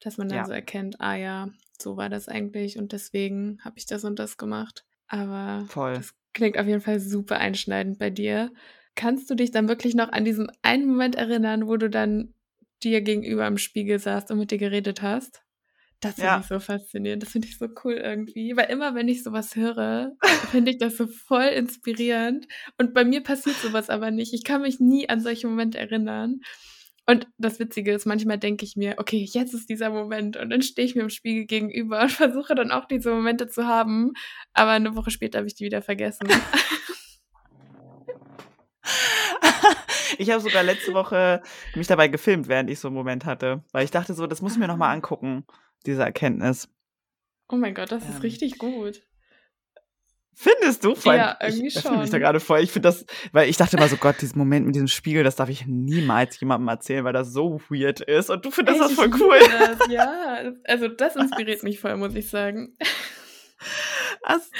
dass 0.00 0.16
man 0.16 0.28
dann 0.28 0.38
ja. 0.38 0.44
so 0.44 0.52
erkennt, 0.52 1.00
ah 1.00 1.16
ja, 1.16 1.50
so 1.78 1.96
war 1.96 2.08
das 2.08 2.28
eigentlich 2.28 2.78
und 2.78 2.92
deswegen 2.92 3.58
habe 3.64 3.78
ich 3.78 3.86
das 3.86 4.04
und 4.04 4.18
das 4.18 4.36
gemacht. 4.36 4.84
Aber 5.08 5.66
Voll. 5.68 5.94
das 5.94 6.14
klingt 6.32 6.58
auf 6.58 6.66
jeden 6.66 6.80
Fall 6.80 7.00
super 7.00 7.38
einschneidend 7.38 7.98
bei 7.98 8.10
dir. 8.10 8.52
Kannst 8.94 9.28
du 9.30 9.34
dich 9.34 9.50
dann 9.50 9.68
wirklich 9.68 9.94
noch 9.94 10.12
an 10.12 10.24
diesen 10.24 10.50
einen 10.62 10.86
Moment 10.86 11.16
erinnern, 11.16 11.66
wo 11.66 11.76
du 11.76 11.90
dann 11.90 12.34
dir 12.82 13.00
gegenüber 13.02 13.46
im 13.46 13.58
Spiegel 13.58 13.98
saßt 13.98 14.30
und 14.30 14.38
mit 14.38 14.50
dir 14.50 14.58
geredet 14.58 15.02
hast? 15.02 15.42
Das 16.00 16.16
finde 16.16 16.26
ja. 16.26 16.40
ich 16.40 16.46
so 16.46 16.60
faszinierend. 16.60 17.22
Das 17.22 17.30
finde 17.30 17.48
ich 17.48 17.56
so 17.56 17.68
cool 17.84 17.94
irgendwie. 17.94 18.54
Weil 18.56 18.70
immer, 18.70 18.94
wenn 18.94 19.08
ich 19.08 19.22
sowas 19.22 19.56
höre, 19.56 20.12
finde 20.50 20.72
ich 20.72 20.78
das 20.78 20.96
so 20.96 21.06
voll 21.06 21.46
inspirierend. 21.46 22.46
Und 22.78 22.92
bei 22.92 23.04
mir 23.04 23.22
passiert 23.22 23.56
sowas 23.56 23.88
aber 23.88 24.10
nicht. 24.10 24.34
Ich 24.34 24.44
kann 24.44 24.62
mich 24.62 24.78
nie 24.78 25.08
an 25.08 25.20
solche 25.20 25.46
Momente 25.48 25.78
erinnern. 25.78 26.40
Und 27.08 27.28
das 27.38 27.60
Witzige 27.60 27.92
ist, 27.92 28.04
manchmal 28.04 28.36
denke 28.36 28.64
ich 28.64 28.76
mir, 28.76 28.96
okay, 28.98 29.24
jetzt 29.32 29.54
ist 29.54 29.70
dieser 29.70 29.90
Moment. 29.90 30.36
Und 30.36 30.50
dann 30.50 30.60
stehe 30.60 30.84
ich 30.86 30.96
mir 30.96 31.02
im 31.02 31.08
Spiegel 31.08 31.46
gegenüber 31.46 32.02
und 32.02 32.12
versuche 32.12 32.54
dann 32.54 32.70
auch 32.72 32.84
diese 32.84 33.10
Momente 33.10 33.48
zu 33.48 33.66
haben. 33.66 34.12
Aber 34.52 34.72
eine 34.72 34.94
Woche 34.96 35.10
später 35.10 35.38
habe 35.38 35.46
ich 35.46 35.54
die 35.54 35.64
wieder 35.64 35.80
vergessen. 35.82 36.28
ich 40.18 40.30
habe 40.30 40.42
sogar 40.42 40.62
letzte 40.62 40.92
Woche 40.92 41.40
mich 41.74 41.86
dabei 41.86 42.08
gefilmt, 42.08 42.48
während 42.48 42.68
ich 42.68 42.80
so 42.80 42.88
einen 42.88 42.96
Moment 42.96 43.24
hatte. 43.24 43.64
Weil 43.72 43.84
ich 43.84 43.90
dachte 43.92 44.12
so, 44.12 44.26
das 44.26 44.42
muss 44.42 44.52
ich 44.52 44.58
mir 44.58 44.68
nochmal 44.68 44.90
ah. 44.90 44.94
angucken 44.94 45.46
diese 45.86 46.02
Erkenntnis. 46.02 46.68
Oh 47.48 47.56
mein 47.56 47.74
Gott, 47.74 47.92
das 47.92 48.04
ähm, 48.04 48.10
ist 48.10 48.22
richtig 48.22 48.58
gut. 48.58 49.02
Findest 50.38 50.84
du? 50.84 50.94
Vor 50.94 51.14
ja, 51.14 51.38
irgendwie 51.40 51.68
ich, 51.68 51.80
schon. 51.80 51.94
Ich 51.94 52.00
mich 52.00 52.10
da 52.10 52.18
gerade 52.18 52.40
voll. 52.40 52.60
Ich 52.60 52.70
finde 52.70 52.88
das, 52.88 53.06
weil 53.32 53.48
ich 53.48 53.56
dachte 53.56 53.78
immer 53.78 53.88
so, 53.88 53.96
Gott, 53.96 54.20
diesen 54.20 54.38
Moment 54.38 54.66
mit 54.66 54.74
diesem 54.74 54.88
Spiegel, 54.88 55.24
das 55.24 55.36
darf 55.36 55.48
ich 55.48 55.66
niemals 55.66 56.38
jemandem 56.38 56.68
erzählen, 56.68 57.04
weil 57.04 57.14
das 57.14 57.32
so 57.32 57.58
weird 57.70 58.00
ist. 58.00 58.28
Und 58.28 58.44
du 58.44 58.50
findest 58.50 58.78
das 58.78 58.92
voll 58.92 59.10
cool. 59.18 59.38
Das, 59.38 59.88
ja, 59.88 60.42
also 60.64 60.88
das 60.88 61.16
inspiriert 61.16 61.62
mich 61.62 61.80
voll, 61.80 61.96
muss 61.96 62.14
ich 62.14 62.28
sagen. 62.28 62.76
Das, 64.28 64.50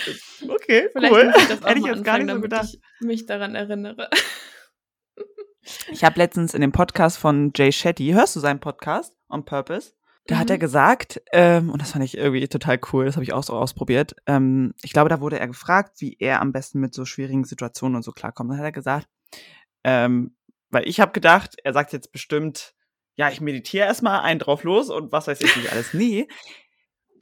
okay, 0.48 0.88
Vielleicht 0.92 1.12
cool. 1.12 1.26
Muss 1.26 1.42
ich 1.42 1.48
das 1.48 1.62
auch 1.62 1.68
Hätte 1.68 1.80
ich 1.80 1.86
jetzt 1.86 2.04
gar 2.04 2.18
nicht 2.18 2.32
so 2.32 2.40
gedacht. 2.40 2.68
Ich 2.72 3.06
mich 3.06 3.26
daran 3.26 3.54
erinnere. 3.54 4.08
Ich 5.90 6.04
habe 6.04 6.18
letztens 6.18 6.54
in 6.54 6.62
dem 6.62 6.72
Podcast 6.72 7.18
von 7.18 7.52
Jay 7.54 7.70
Shetty, 7.70 8.12
hörst 8.12 8.34
du 8.34 8.40
seinen 8.40 8.60
Podcast 8.60 9.14
on 9.28 9.44
Purpose? 9.44 9.92
Da 10.26 10.34
mhm. 10.34 10.38
hat 10.40 10.50
er 10.50 10.56
mhm. 10.56 10.60
gesagt, 10.60 11.22
ähm, 11.32 11.70
und 11.70 11.80
das 11.80 11.92
fand 11.92 12.04
ich 12.04 12.16
irgendwie 12.16 12.46
total 12.48 12.80
cool, 12.92 13.04
das 13.04 13.16
habe 13.16 13.24
ich 13.24 13.32
auch 13.32 13.42
so 13.42 13.54
ausprobiert. 13.54 14.16
Ähm, 14.26 14.74
ich 14.82 14.92
glaube, 14.92 15.08
da 15.08 15.20
wurde 15.20 15.38
er 15.38 15.46
gefragt, 15.46 16.00
wie 16.00 16.16
er 16.18 16.40
am 16.40 16.52
besten 16.52 16.80
mit 16.80 16.94
so 16.94 17.04
schwierigen 17.04 17.44
Situationen 17.44 17.96
und 17.96 18.02
so 18.02 18.12
klarkommt. 18.12 18.50
Dann 18.50 18.58
hat 18.58 18.64
er 18.64 18.72
gesagt, 18.72 19.08
ähm, 19.84 20.36
weil 20.70 20.88
ich 20.88 21.00
habe 21.00 21.12
gedacht, 21.12 21.56
er 21.62 21.72
sagt 21.72 21.92
jetzt 21.92 22.12
bestimmt, 22.12 22.74
ja, 23.14 23.30
ich 23.30 23.40
meditiere 23.40 23.86
erstmal 23.86 24.20
einen 24.20 24.40
drauf 24.40 24.62
los 24.64 24.90
und 24.90 25.12
was 25.12 25.26
weiß 25.26 25.40
ich 25.40 25.56
nicht 25.56 25.72
alles. 25.72 25.94
Nee. 25.94 26.28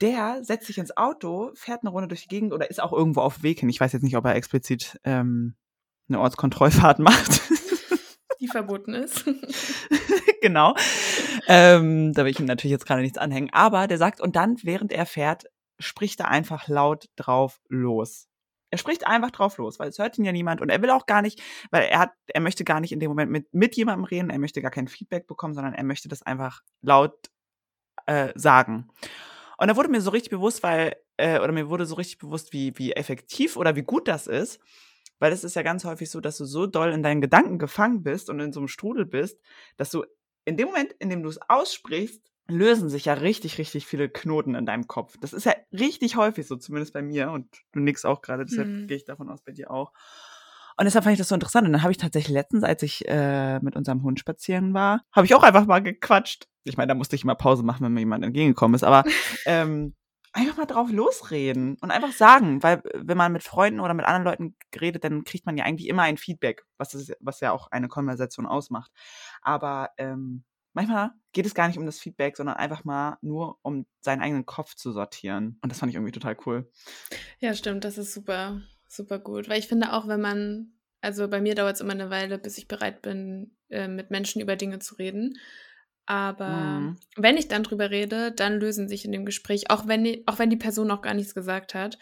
Der 0.01 0.43
setzt 0.43 0.67
sich 0.67 0.77
ins 0.77 0.97
Auto, 0.97 1.51
fährt 1.53 1.83
eine 1.83 1.89
Runde 1.89 2.09
durch 2.09 2.23
die 2.23 2.27
Gegend 2.27 2.51
oder 2.51 2.69
ist 2.69 2.83
auch 2.83 2.91
irgendwo 2.91 3.21
auf 3.21 3.35
dem 3.35 3.43
Weg 3.43 3.61
hin. 3.61 3.69
Ich 3.69 3.79
weiß 3.79 3.93
jetzt 3.93 4.03
nicht, 4.03 4.17
ob 4.17 4.25
er 4.25 4.35
explizit 4.35 4.99
ähm, 5.05 5.55
eine 6.09 6.19
Ortskontrollfahrt 6.19 6.99
macht. 6.99 7.41
Die 8.45 8.51
verboten 8.51 8.93
ist. 8.93 9.25
genau. 10.41 10.75
Ähm, 11.47 12.13
da 12.13 12.23
will 12.23 12.31
ich 12.31 12.39
ihm 12.39 12.45
natürlich 12.45 12.71
jetzt 12.71 12.85
gerade 12.85 13.01
nichts 13.01 13.17
anhängen. 13.17 13.49
Aber 13.51 13.87
der 13.87 13.97
sagt, 13.97 14.21
und 14.21 14.35
dann, 14.35 14.57
während 14.63 14.91
er 14.91 15.05
fährt, 15.05 15.45
spricht 15.79 16.19
er 16.19 16.29
einfach 16.29 16.67
laut 16.67 17.09
drauf 17.15 17.59
los. 17.67 18.27
Er 18.71 18.77
spricht 18.77 19.07
einfach 19.07 19.31
drauf 19.31 19.57
los, 19.57 19.79
weil 19.79 19.89
es 19.89 19.99
hört 19.99 20.17
ihn 20.17 20.25
ja 20.25 20.31
niemand 20.31 20.59
und 20.61 20.69
er 20.69 20.81
will 20.81 20.89
auch 20.89 21.05
gar 21.05 21.21
nicht, 21.21 21.41
weil 21.71 21.83
er 21.83 21.99
hat, 21.99 22.11
er 22.27 22.41
möchte 22.41 22.63
gar 22.63 22.79
nicht 22.79 22.91
in 22.91 22.99
dem 22.99 23.09
Moment 23.09 23.31
mit, 23.31 23.53
mit 23.53 23.75
jemandem 23.75 24.05
reden, 24.05 24.29
er 24.29 24.39
möchte 24.39 24.61
gar 24.61 24.71
kein 24.71 24.87
Feedback 24.87 25.27
bekommen, 25.27 25.53
sondern 25.53 25.73
er 25.73 25.83
möchte 25.83 26.09
das 26.09 26.23
einfach 26.23 26.61
laut 26.81 27.29
äh, 28.05 28.33
sagen. 28.35 28.89
Und 29.57 29.69
da 29.69 29.77
wurde 29.77 29.89
mir 29.89 30.01
so 30.01 30.09
richtig 30.11 30.31
bewusst, 30.31 30.63
weil, 30.63 30.95
äh, 31.17 31.39
oder 31.39 31.51
mir 31.51 31.69
wurde 31.69 31.85
so 31.85 31.95
richtig 31.95 32.17
bewusst, 32.17 32.53
wie, 32.53 32.77
wie 32.77 32.91
effektiv 32.93 33.55
oder 33.55 33.75
wie 33.75 33.83
gut 33.83 34.07
das 34.07 34.27
ist. 34.27 34.59
Weil 35.19 35.31
es 35.31 35.43
ist 35.43 35.55
ja 35.55 35.61
ganz 35.61 35.85
häufig 35.85 36.09
so, 36.09 36.19
dass 36.19 36.37
du 36.37 36.45
so 36.45 36.67
doll 36.67 36.91
in 36.91 37.03
deinen 37.03 37.21
Gedanken 37.21 37.59
gefangen 37.59 38.03
bist 38.03 38.29
und 38.29 38.39
in 38.39 38.51
so 38.51 38.59
einem 38.59 38.67
Strudel 38.67 39.05
bist, 39.05 39.39
dass 39.77 39.91
du 39.91 40.03
in 40.43 40.57
dem 40.57 40.67
Moment, 40.67 40.93
in 40.99 41.09
dem 41.09 41.23
du 41.23 41.29
es 41.29 41.39
aussprichst, 41.49 42.21
lösen 42.47 42.89
sich 42.89 43.05
ja 43.05 43.13
richtig, 43.13 43.57
richtig 43.57 43.87
viele 43.87 44.09
Knoten 44.09 44.55
in 44.55 44.65
deinem 44.65 44.87
Kopf. 44.87 45.15
Das 45.19 45.33
ist 45.33 45.45
ja 45.45 45.53
richtig 45.71 46.15
häufig 46.15 46.47
so, 46.47 46.55
zumindest 46.55 46.93
bei 46.93 47.01
mir. 47.01 47.31
Und 47.31 47.47
du 47.71 47.79
nix 47.79 48.05
auch 48.05 48.21
gerade, 48.21 48.45
deshalb 48.45 48.67
mhm. 48.67 48.87
gehe 48.87 48.97
ich 48.97 49.05
davon 49.05 49.29
aus, 49.29 49.41
bei 49.41 49.51
dir 49.51 49.71
auch. 49.71 49.91
Und 50.77 50.85
deshalb 50.85 51.03
fand 51.05 51.13
ich 51.13 51.19
das 51.19 51.29
so 51.29 51.35
interessant. 51.35 51.65
Und 51.65 51.73
dann 51.73 51.81
habe 51.81 51.91
ich 51.91 51.97
tatsächlich 51.97 52.33
letztens, 52.33 52.63
als 52.63 52.83
ich 52.83 53.07
äh, 53.07 53.59
mit 53.61 53.75
unserem 53.75 54.03
Hund 54.03 54.19
spazieren 54.19 54.73
war, 54.73 55.01
habe 55.11 55.25
ich 55.25 55.33
auch 55.33 55.43
einfach 55.43 55.65
mal 55.65 55.81
gequatscht. 55.81 56.47
Ich 56.65 56.77
meine, 56.77 56.89
da 56.89 56.95
musste 56.95 57.15
ich 57.15 57.23
immer 57.23 57.35
Pause 57.35 57.63
machen, 57.63 57.83
wenn 57.85 57.93
mir 57.93 58.01
jemand 58.01 58.23
entgegengekommen 58.23 58.75
ist. 58.75 58.83
Aber 58.83 59.03
ähm, 59.45 59.95
einfach 60.35 60.57
mal 60.57 60.65
drauf 60.65 60.91
losreden 60.91 61.77
und 61.81 61.91
einfach 61.91 62.11
sagen, 62.11 62.61
weil 62.61 62.83
wenn 62.93 63.17
man 63.17 63.31
mit 63.31 63.43
Freunden 63.43 63.79
oder 63.79 63.93
mit 63.93 64.05
anderen 64.05 64.25
Leuten 64.25 64.55
redet, 64.79 65.03
dann 65.05 65.23
kriegt 65.23 65.45
man 65.45 65.57
ja 65.57 65.63
eigentlich 65.63 65.87
immer 65.87 66.03
ein 66.03 66.17
Feedback, 66.17 66.65
was, 66.77 66.93
ist, 66.93 67.15
was 67.21 67.39
ja 67.39 67.51
auch 67.51 67.71
eine 67.71 67.87
Konversation 67.87 68.45
ausmacht. 68.45 68.91
Aber 69.41 69.91
ähm, 69.97 70.43
manchmal 70.73 71.11
geht 71.31 71.45
es 71.45 71.55
gar 71.55 71.67
nicht 71.67 71.77
um 71.77 71.85
das 71.85 71.99
Feedback, 71.99 72.35
sondern 72.35 72.57
einfach 72.57 72.83
mal 72.83 73.17
nur 73.21 73.57
um 73.61 73.85
seinen 74.01 74.21
eigenen 74.21 74.45
Kopf 74.45 74.75
zu 74.75 74.91
sortieren. 74.91 75.57
Und 75.61 75.71
das 75.71 75.79
fand 75.79 75.91
ich 75.91 75.95
irgendwie 75.95 76.11
total 76.11 76.35
cool. 76.45 76.69
Ja, 77.39 77.53
stimmt, 77.53 77.85
das 77.85 77.97
ist 77.97 78.13
super, 78.13 78.61
super 78.89 79.19
gut. 79.19 79.47
Weil 79.47 79.59
ich 79.59 79.69
finde 79.69 79.93
auch, 79.93 80.07
wenn 80.07 80.21
man, 80.21 80.73
also 80.99 81.29
bei 81.29 81.39
mir 81.39 81.55
dauert 81.55 81.75
es 81.75 81.81
immer 81.81 81.93
eine 81.93 82.09
Weile, 82.09 82.37
bis 82.37 82.57
ich 82.57 82.67
bereit 82.67 83.01
bin, 83.01 83.55
äh, 83.69 83.87
mit 83.87 84.11
Menschen 84.11 84.41
über 84.41 84.57
Dinge 84.57 84.79
zu 84.79 84.95
reden. 84.95 85.39
Aber 86.05 86.49
mhm. 86.79 86.97
wenn 87.15 87.37
ich 87.37 87.47
dann 87.47 87.63
drüber 87.63 87.89
rede, 87.89 88.31
dann 88.31 88.59
lösen 88.59 88.87
sich 88.87 89.05
in 89.05 89.11
dem 89.11 89.25
Gespräch, 89.25 89.71
auch 89.71 89.87
wenn 89.87 90.03
die, 90.03 90.23
auch 90.27 90.39
wenn 90.39 90.49
die 90.49 90.57
Person 90.57 90.87
noch 90.87 91.01
gar 91.01 91.13
nichts 91.13 91.33
gesagt 91.33 91.73
hat, 91.73 91.97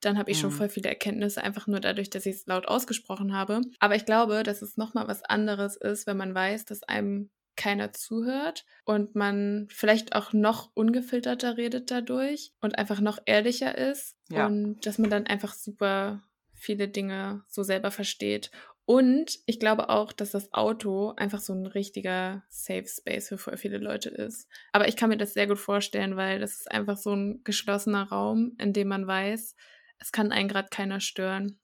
dann 0.00 0.18
habe 0.18 0.30
ich 0.30 0.38
mhm. 0.38 0.42
schon 0.42 0.50
voll 0.50 0.68
viele 0.68 0.88
Erkenntnisse, 0.88 1.42
einfach 1.42 1.66
nur 1.66 1.80
dadurch, 1.80 2.10
dass 2.10 2.26
ich 2.26 2.36
es 2.36 2.46
laut 2.46 2.66
ausgesprochen 2.66 3.34
habe. 3.34 3.60
Aber 3.78 3.94
ich 3.94 4.04
glaube, 4.04 4.42
dass 4.42 4.62
es 4.62 4.76
nochmal 4.76 5.08
was 5.08 5.22
anderes 5.22 5.76
ist, 5.76 6.06
wenn 6.06 6.16
man 6.16 6.34
weiß, 6.34 6.64
dass 6.64 6.82
einem 6.82 7.30
keiner 7.56 7.92
zuhört 7.92 8.64
und 8.84 9.14
man 9.14 9.68
vielleicht 9.70 10.14
auch 10.14 10.32
noch 10.32 10.70
ungefilterter 10.74 11.56
redet 11.56 11.90
dadurch 11.90 12.52
und 12.60 12.76
einfach 12.76 13.00
noch 13.00 13.18
ehrlicher 13.26 13.78
ist 13.78 14.16
ja. 14.28 14.46
und 14.46 14.84
dass 14.86 14.98
man 14.98 15.10
dann 15.10 15.26
einfach 15.26 15.54
super 15.54 16.22
viele 16.52 16.88
Dinge 16.88 17.44
so 17.48 17.62
selber 17.62 17.90
versteht. 17.90 18.50
Und 18.86 19.38
ich 19.46 19.58
glaube 19.58 19.88
auch, 19.88 20.12
dass 20.12 20.32
das 20.32 20.52
Auto 20.52 21.14
einfach 21.16 21.40
so 21.40 21.54
ein 21.54 21.66
richtiger 21.66 22.44
Safe 22.50 22.86
Space 22.86 23.28
für 23.28 23.38
voll 23.38 23.56
viele 23.56 23.78
Leute 23.78 24.10
ist. 24.10 24.48
Aber 24.72 24.88
ich 24.88 24.96
kann 24.96 25.08
mir 25.08 25.16
das 25.16 25.32
sehr 25.32 25.46
gut 25.46 25.58
vorstellen, 25.58 26.16
weil 26.16 26.38
das 26.38 26.60
ist 26.60 26.70
einfach 26.70 26.98
so 26.98 27.14
ein 27.14 27.42
geschlossener 27.44 28.08
Raum, 28.08 28.56
in 28.58 28.74
dem 28.74 28.88
man 28.88 29.06
weiß, 29.06 29.56
es 29.98 30.12
kann 30.12 30.32
einen 30.32 30.48
gerade 30.48 30.68
keiner 30.70 31.00
stören. 31.00 31.58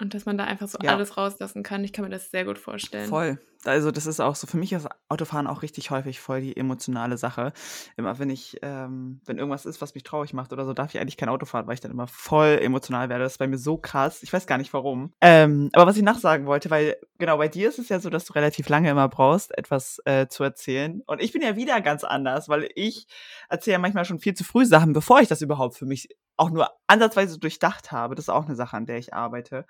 Und 0.00 0.14
dass 0.14 0.26
man 0.26 0.36
da 0.36 0.44
einfach 0.44 0.68
so 0.68 0.78
ja. 0.82 0.92
alles 0.92 1.16
rauslassen 1.16 1.62
kann. 1.62 1.84
Ich 1.84 1.92
kann 1.92 2.04
mir 2.04 2.10
das 2.10 2.30
sehr 2.30 2.44
gut 2.44 2.58
vorstellen. 2.58 3.08
Voll. 3.08 3.38
Also 3.66 3.90
das 3.90 4.06
ist 4.06 4.20
auch 4.20 4.34
so, 4.34 4.46
für 4.46 4.56
mich 4.56 4.72
ist 4.72 4.88
Autofahren 5.08 5.46
auch 5.46 5.62
richtig 5.62 5.90
häufig 5.90 6.20
voll 6.20 6.40
die 6.40 6.56
emotionale 6.56 7.16
Sache. 7.16 7.52
Immer 7.96 8.18
wenn 8.18 8.28
ich, 8.28 8.58
ähm, 8.62 9.20
wenn 9.24 9.38
irgendwas 9.38 9.66
ist, 9.66 9.80
was 9.80 9.94
mich 9.94 10.02
traurig 10.02 10.32
macht 10.34 10.52
oder 10.52 10.64
so, 10.64 10.74
darf 10.74 10.94
ich 10.94 11.00
eigentlich 11.00 11.16
kein 11.16 11.28
Auto 11.28 11.46
fahren, 11.46 11.66
weil 11.66 11.74
ich 11.74 11.80
dann 11.80 11.90
immer 11.90 12.06
voll 12.06 12.58
emotional 12.60 13.08
werde. 13.08 13.24
Das 13.24 13.34
ist 13.34 13.38
bei 13.38 13.46
mir 13.46 13.56
so 13.56 13.78
krass. 13.78 14.22
Ich 14.22 14.32
weiß 14.32 14.46
gar 14.46 14.58
nicht 14.58 14.72
warum. 14.72 15.12
Ähm, 15.20 15.70
aber 15.72 15.86
was 15.86 15.96
ich 15.96 16.02
nachsagen 16.02 16.46
wollte, 16.46 16.70
weil 16.70 16.96
genau 17.18 17.38
bei 17.38 17.48
dir 17.48 17.68
ist 17.68 17.78
es 17.78 17.88
ja 17.88 18.00
so, 18.00 18.10
dass 18.10 18.24
du 18.26 18.34
relativ 18.34 18.68
lange 18.68 18.90
immer 18.90 19.08
brauchst, 19.08 19.56
etwas 19.56 20.00
äh, 20.04 20.26
zu 20.26 20.42
erzählen. 20.44 21.02
Und 21.06 21.22
ich 21.22 21.32
bin 21.32 21.42
ja 21.42 21.56
wieder 21.56 21.80
ganz 21.80 22.04
anders, 22.04 22.48
weil 22.48 22.68
ich 22.74 23.06
erzähle 23.48 23.74
ja 23.74 23.78
manchmal 23.78 24.04
schon 24.04 24.18
viel 24.18 24.34
zu 24.34 24.44
früh 24.44 24.66
Sachen, 24.66 24.92
bevor 24.92 25.20
ich 25.20 25.28
das 25.28 25.40
überhaupt 25.40 25.76
für 25.76 25.86
mich 25.86 26.08
auch 26.36 26.50
nur 26.50 26.70
ansatzweise 26.86 27.38
durchdacht 27.38 27.92
habe. 27.92 28.14
Das 28.14 28.26
ist 28.26 28.30
auch 28.30 28.46
eine 28.46 28.56
Sache, 28.56 28.76
an 28.76 28.86
der 28.86 28.98
ich 28.98 29.14
arbeite. 29.14 29.66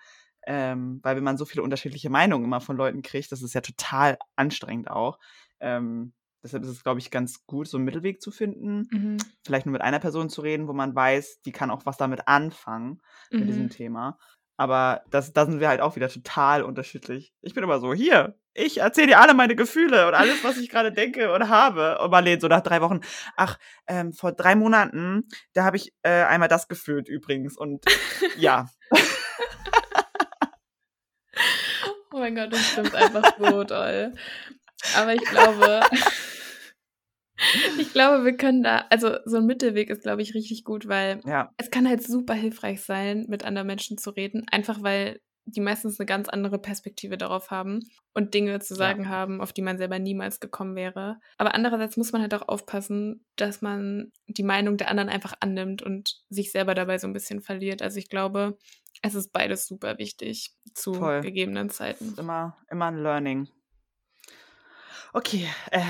Ähm, 0.46 1.00
weil 1.02 1.16
wenn 1.16 1.24
man 1.24 1.38
so 1.38 1.44
viele 1.44 1.62
unterschiedliche 1.62 2.10
Meinungen 2.10 2.44
immer 2.44 2.60
von 2.60 2.76
Leuten 2.76 3.02
kriegt, 3.02 3.32
das 3.32 3.42
ist 3.42 3.54
ja 3.54 3.60
total 3.60 4.18
anstrengend 4.36 4.90
auch. 4.90 5.18
Ähm, 5.60 6.12
deshalb 6.42 6.62
ist 6.64 6.70
es, 6.70 6.84
glaube 6.84 7.00
ich, 7.00 7.10
ganz 7.10 7.46
gut, 7.46 7.66
so 7.66 7.78
einen 7.78 7.86
Mittelweg 7.86 8.20
zu 8.20 8.30
finden. 8.30 8.86
Mhm. 8.90 9.16
Vielleicht 9.44 9.66
nur 9.66 9.72
mit 9.72 9.82
einer 9.82 10.00
Person 10.00 10.28
zu 10.28 10.42
reden, 10.42 10.68
wo 10.68 10.74
man 10.74 10.94
weiß, 10.94 11.40
die 11.42 11.52
kann 11.52 11.70
auch 11.70 11.86
was 11.86 11.96
damit 11.96 12.28
anfangen, 12.28 13.00
mhm. 13.30 13.38
mit 13.38 13.48
diesem 13.48 13.62
mhm. 13.64 13.70
Thema. 13.70 14.18
Aber 14.56 15.02
das, 15.10 15.32
da 15.32 15.46
sind 15.46 15.60
wir 15.60 15.68
halt 15.68 15.80
auch 15.80 15.96
wieder 15.96 16.08
total 16.08 16.62
unterschiedlich. 16.62 17.34
Ich 17.40 17.54
bin 17.54 17.64
immer 17.64 17.80
so, 17.80 17.94
hier, 17.94 18.38
ich 18.54 18.78
erzähle 18.78 19.08
dir 19.08 19.20
alle 19.20 19.34
meine 19.34 19.56
Gefühle 19.56 20.06
und 20.06 20.14
alles, 20.14 20.42
was 20.44 20.56
ich 20.58 20.68
gerade 20.68 20.92
denke 20.92 21.32
und 21.32 21.48
habe. 21.48 21.98
Und 21.98 22.10
Marlene 22.10 22.40
so 22.40 22.46
nach 22.48 22.62
drei 22.62 22.80
Wochen, 22.80 23.00
ach, 23.36 23.58
ähm, 23.88 24.12
vor 24.12 24.32
drei 24.32 24.54
Monaten, 24.54 25.28
da 25.52 25.64
habe 25.64 25.76
ich 25.76 25.92
äh, 26.02 26.22
einmal 26.22 26.48
das 26.48 26.68
gefühlt 26.68 27.08
übrigens. 27.08 27.58
Und 27.58 27.84
ja. 28.36 28.68
oh 32.12 32.18
mein 32.18 32.36
Gott, 32.36 32.52
das 32.52 32.70
stimmt 32.70 32.94
einfach 32.94 33.36
so 33.38 33.64
toll. 33.64 34.12
Aber 34.96 35.14
ich 35.14 35.24
glaube, 35.24 35.80
ich 37.78 37.92
glaube, 37.92 38.24
wir 38.24 38.36
können 38.36 38.62
da, 38.62 38.86
also 38.90 39.16
so 39.24 39.38
ein 39.38 39.46
Mittelweg 39.46 39.90
ist, 39.90 40.02
glaube 40.02 40.22
ich, 40.22 40.34
richtig 40.34 40.62
gut, 40.62 40.86
weil 40.86 41.20
ja. 41.24 41.50
es 41.56 41.70
kann 41.70 41.88
halt 41.88 42.06
super 42.06 42.34
hilfreich 42.34 42.82
sein, 42.82 43.26
mit 43.28 43.44
anderen 43.44 43.66
Menschen 43.66 43.98
zu 43.98 44.10
reden, 44.10 44.46
einfach 44.50 44.82
weil 44.82 45.20
die 45.46 45.60
meistens 45.60 46.00
eine 46.00 46.06
ganz 46.06 46.28
andere 46.28 46.58
Perspektive 46.58 47.18
darauf 47.18 47.50
haben 47.50 47.80
und 48.14 48.34
Dinge 48.34 48.60
zu 48.60 48.74
sagen 48.74 49.04
ja. 49.04 49.08
haben, 49.10 49.40
auf 49.40 49.52
die 49.52 49.62
man 49.62 49.78
selber 49.78 49.98
niemals 49.98 50.40
gekommen 50.40 50.74
wäre. 50.74 51.20
Aber 51.36 51.54
andererseits 51.54 51.96
muss 51.96 52.12
man 52.12 52.22
halt 52.22 52.34
auch 52.34 52.48
aufpassen, 52.48 53.24
dass 53.36 53.60
man 53.60 54.12
die 54.26 54.42
Meinung 54.42 54.76
der 54.76 54.90
anderen 54.90 55.10
einfach 55.10 55.34
annimmt 55.40 55.82
und 55.82 56.22
sich 56.30 56.50
selber 56.50 56.74
dabei 56.74 56.98
so 56.98 57.06
ein 57.06 57.12
bisschen 57.12 57.40
verliert. 57.40 57.82
Also 57.82 57.98
ich 57.98 58.08
glaube, 58.08 58.56
es 59.02 59.14
ist 59.14 59.32
beides 59.32 59.66
super 59.66 59.98
wichtig 59.98 60.54
zu 60.72 60.94
Voll. 60.94 61.20
gegebenen 61.20 61.68
Zeiten. 61.70 62.14
Immer, 62.16 62.56
immer 62.70 62.86
ein 62.86 63.02
Learning. 63.02 63.48
Okay, 65.12 65.48
äh, 65.70 65.82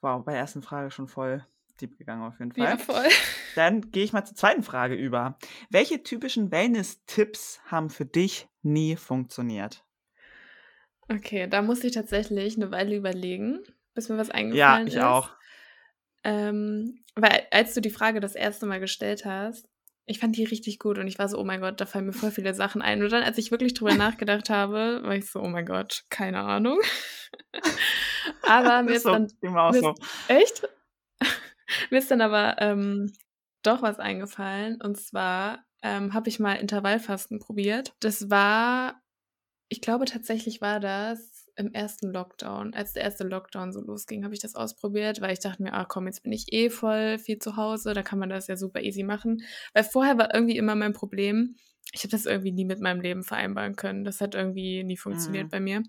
wow, 0.00 0.24
bei 0.24 0.32
der 0.32 0.42
ersten 0.42 0.62
Frage 0.62 0.90
schon 0.90 1.08
voll 1.08 1.44
deep 1.80 1.98
gegangen 1.98 2.22
auf 2.22 2.38
jeden 2.38 2.52
Fall. 2.52 2.64
Ja, 2.64 2.78
voll. 2.78 3.08
Dann 3.56 3.90
gehe 3.90 4.04
ich 4.04 4.12
mal 4.12 4.24
zur 4.24 4.36
zweiten 4.36 4.62
Frage 4.62 4.94
über. 4.94 5.38
Welche 5.70 6.02
typischen 6.02 6.50
Wellness-Tipps 6.50 7.60
haben 7.64 7.88
für 7.88 8.04
dich 8.04 8.48
nie 8.62 8.96
funktioniert? 8.96 9.82
Okay, 11.08 11.48
da 11.48 11.62
muss 11.62 11.82
ich 11.82 11.92
tatsächlich 11.92 12.56
eine 12.56 12.70
Weile 12.70 12.96
überlegen, 12.96 13.60
bis 13.94 14.10
mir 14.10 14.18
was 14.18 14.28
eingefallen 14.28 14.88
ist. 14.88 14.94
Ja, 14.94 15.00
ich 15.00 15.02
ist. 15.02 15.02
auch. 15.02 15.30
Ähm, 16.22 17.02
weil 17.14 17.46
als 17.50 17.72
du 17.72 17.80
die 17.80 17.90
Frage 17.90 18.20
das 18.20 18.34
erste 18.34 18.66
Mal 18.66 18.78
gestellt 18.80 19.24
hast, 19.24 19.66
ich 20.04 20.18
fand 20.18 20.36
die 20.36 20.44
richtig 20.44 20.78
gut 20.78 20.98
und 20.98 21.06
ich 21.06 21.18
war 21.18 21.28
so, 21.28 21.38
oh 21.38 21.44
mein 21.44 21.62
Gott, 21.62 21.80
da 21.80 21.86
fallen 21.86 22.06
mir 22.06 22.12
voll 22.12 22.32
viele 22.32 22.52
Sachen 22.52 22.82
ein. 22.82 23.02
Und 23.02 23.10
dann, 23.10 23.22
als 23.22 23.38
ich 23.38 23.50
wirklich 23.50 23.72
drüber 23.72 23.94
nachgedacht 23.94 24.50
habe, 24.50 25.00
war 25.02 25.14
ich 25.14 25.30
so, 25.30 25.40
oh 25.40 25.48
mein 25.48 25.64
Gott, 25.64 26.04
keine 26.10 26.40
Ahnung. 26.40 26.78
aber 28.42 28.82
mir 28.82 28.96
ist, 28.96 29.04
so, 29.04 29.12
dann. 29.12 29.28
Mir 29.40 29.70
ist. 29.70 30.28
Echt? 30.28 30.68
Mir 31.90 31.98
ist 31.98 32.10
dann 32.12 32.20
aber 32.20 32.56
ähm, 32.60 33.12
doch 33.66 33.82
was 33.82 33.98
eingefallen. 33.98 34.80
Und 34.80 34.96
zwar 34.96 35.64
ähm, 35.82 36.14
habe 36.14 36.28
ich 36.28 36.38
mal 36.38 36.54
Intervallfasten 36.54 37.38
probiert. 37.38 37.94
Das 38.00 38.30
war, 38.30 39.00
ich 39.68 39.80
glaube 39.80 40.04
tatsächlich 40.04 40.60
war 40.60 40.80
das 40.80 41.48
im 41.56 41.72
ersten 41.72 42.12
Lockdown. 42.12 42.74
Als 42.74 42.92
der 42.92 43.02
erste 43.02 43.24
Lockdown 43.24 43.72
so 43.72 43.80
losging, 43.80 44.24
habe 44.24 44.34
ich 44.34 44.40
das 44.40 44.54
ausprobiert, 44.54 45.20
weil 45.20 45.32
ich 45.32 45.40
dachte 45.40 45.62
mir, 45.62 45.72
ah 45.72 45.86
komm, 45.86 46.06
jetzt 46.06 46.22
bin 46.22 46.32
ich 46.32 46.52
eh 46.52 46.70
voll 46.70 47.18
viel 47.18 47.38
zu 47.38 47.56
Hause, 47.56 47.94
da 47.94 48.02
kann 48.02 48.18
man 48.18 48.28
das 48.28 48.46
ja 48.46 48.56
super 48.56 48.82
easy 48.82 49.02
machen. 49.02 49.42
Weil 49.72 49.84
vorher 49.84 50.18
war 50.18 50.34
irgendwie 50.34 50.58
immer 50.58 50.74
mein 50.74 50.92
Problem, 50.92 51.56
ich 51.92 52.00
habe 52.00 52.10
das 52.10 52.26
irgendwie 52.26 52.52
nie 52.52 52.64
mit 52.64 52.80
meinem 52.80 53.00
Leben 53.00 53.22
vereinbaren 53.22 53.76
können. 53.76 54.04
Das 54.04 54.20
hat 54.20 54.34
irgendwie 54.34 54.84
nie 54.84 54.96
funktioniert 54.96 55.46
mhm. 55.46 55.50
bei 55.50 55.60
mir. 55.60 55.82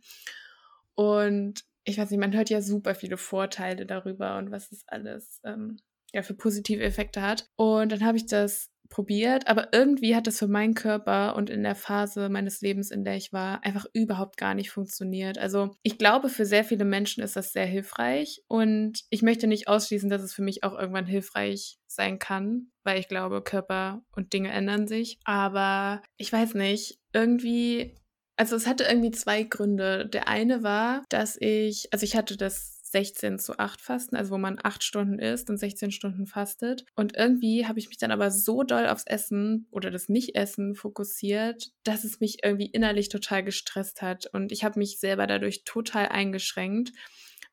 Und 0.96 1.64
ich 1.84 1.98
weiß 1.98 2.10
nicht, 2.10 2.20
man 2.20 2.34
hört 2.34 2.50
ja 2.50 2.62
super 2.62 2.96
viele 2.96 3.18
Vorteile 3.18 3.86
darüber 3.86 4.38
und 4.38 4.52
was 4.52 4.72
es 4.72 4.88
alles 4.88 5.42
ähm, 5.44 5.80
ja, 6.18 6.24
für 6.24 6.34
positive 6.34 6.84
Effekte 6.84 7.22
hat. 7.22 7.48
Und 7.56 7.92
dann 7.92 8.04
habe 8.04 8.18
ich 8.18 8.26
das 8.26 8.72
probiert, 8.90 9.48
aber 9.48 9.68
irgendwie 9.72 10.16
hat 10.16 10.26
das 10.28 10.40
für 10.40 10.48
meinen 10.48 10.74
Körper 10.74 11.36
und 11.36 11.50
in 11.50 11.62
der 11.62 11.76
Phase 11.76 12.30
meines 12.30 12.62
Lebens, 12.62 12.90
in 12.90 13.04
der 13.04 13.18
ich 13.18 13.34
war, 13.34 13.64
einfach 13.64 13.86
überhaupt 13.94 14.38
gar 14.38 14.56
nicht 14.56 14.72
funktioniert. 14.72 15.38
Also 15.38 15.76
ich 15.84 15.98
glaube, 15.98 16.30
für 16.30 16.46
sehr 16.46 16.64
viele 16.64 16.86
Menschen 16.86 17.22
ist 17.22 17.36
das 17.36 17.52
sehr 17.52 17.66
hilfreich 17.66 18.42
und 18.48 19.04
ich 19.10 19.22
möchte 19.22 19.46
nicht 19.46 19.68
ausschließen, 19.68 20.10
dass 20.10 20.24
es 20.24 20.34
für 20.34 20.42
mich 20.42 20.64
auch 20.64 20.74
irgendwann 20.74 21.06
hilfreich 21.06 21.78
sein 21.86 22.18
kann, 22.18 22.72
weil 22.84 23.00
ich 23.00 23.10
glaube, 23.10 23.44
Körper 23.44 24.02
und 24.16 24.34
Dinge 24.34 24.52
ändern 24.52 24.88
sich. 24.88 25.20
Aber 25.24 26.02
ich 26.16 26.32
weiß 26.34 26.56
nicht, 26.56 26.98
irgendwie 27.14 27.96
also 28.40 28.56
es 28.56 28.68
hatte 28.68 28.84
irgendwie 28.84 29.12
zwei 29.12 29.44
Gründe. 29.44 30.08
Der 30.08 30.28
eine 30.28 30.62
war, 30.62 31.04
dass 31.10 31.38
ich, 31.40 31.90
also 31.92 32.04
ich 32.04 32.16
hatte 32.16 32.38
das 32.38 32.77
16 32.92 33.40
zu 33.40 33.60
8 33.60 33.82
Fasten, 33.82 34.16
also 34.16 34.32
wo 34.32 34.38
man 34.38 34.60
8 34.62 34.84
Stunden 34.84 35.20
isst 35.20 35.50
und 35.50 35.58
16 35.58 35.92
Stunden 35.92 36.26
fastet. 36.26 36.86
Und 36.96 37.16
irgendwie 37.16 37.66
habe 37.66 37.80
ich 37.80 37.90
mich 37.90 37.98
dann 37.98 38.12
aber 38.12 38.32
so 38.32 38.64
doll 38.64 38.88
aufs 38.88 39.06
Essen 39.06 39.68
oder 39.72 39.92
das 39.92 40.10
Nicht-Essen 40.10 40.76
fokussiert, 40.76 41.72
dass 41.84 42.04
es 42.04 42.20
mich 42.20 42.44
irgendwie 42.44 42.68
innerlich 42.68 43.10
total 43.10 43.44
gestresst 43.44 44.02
hat. 44.02 44.28
Und 44.32 44.52
ich 44.52 44.64
habe 44.64 44.80
mich 44.80 45.00
selber 45.00 45.28
dadurch 45.28 45.64
total 45.64 46.08
eingeschränkt 46.08 46.92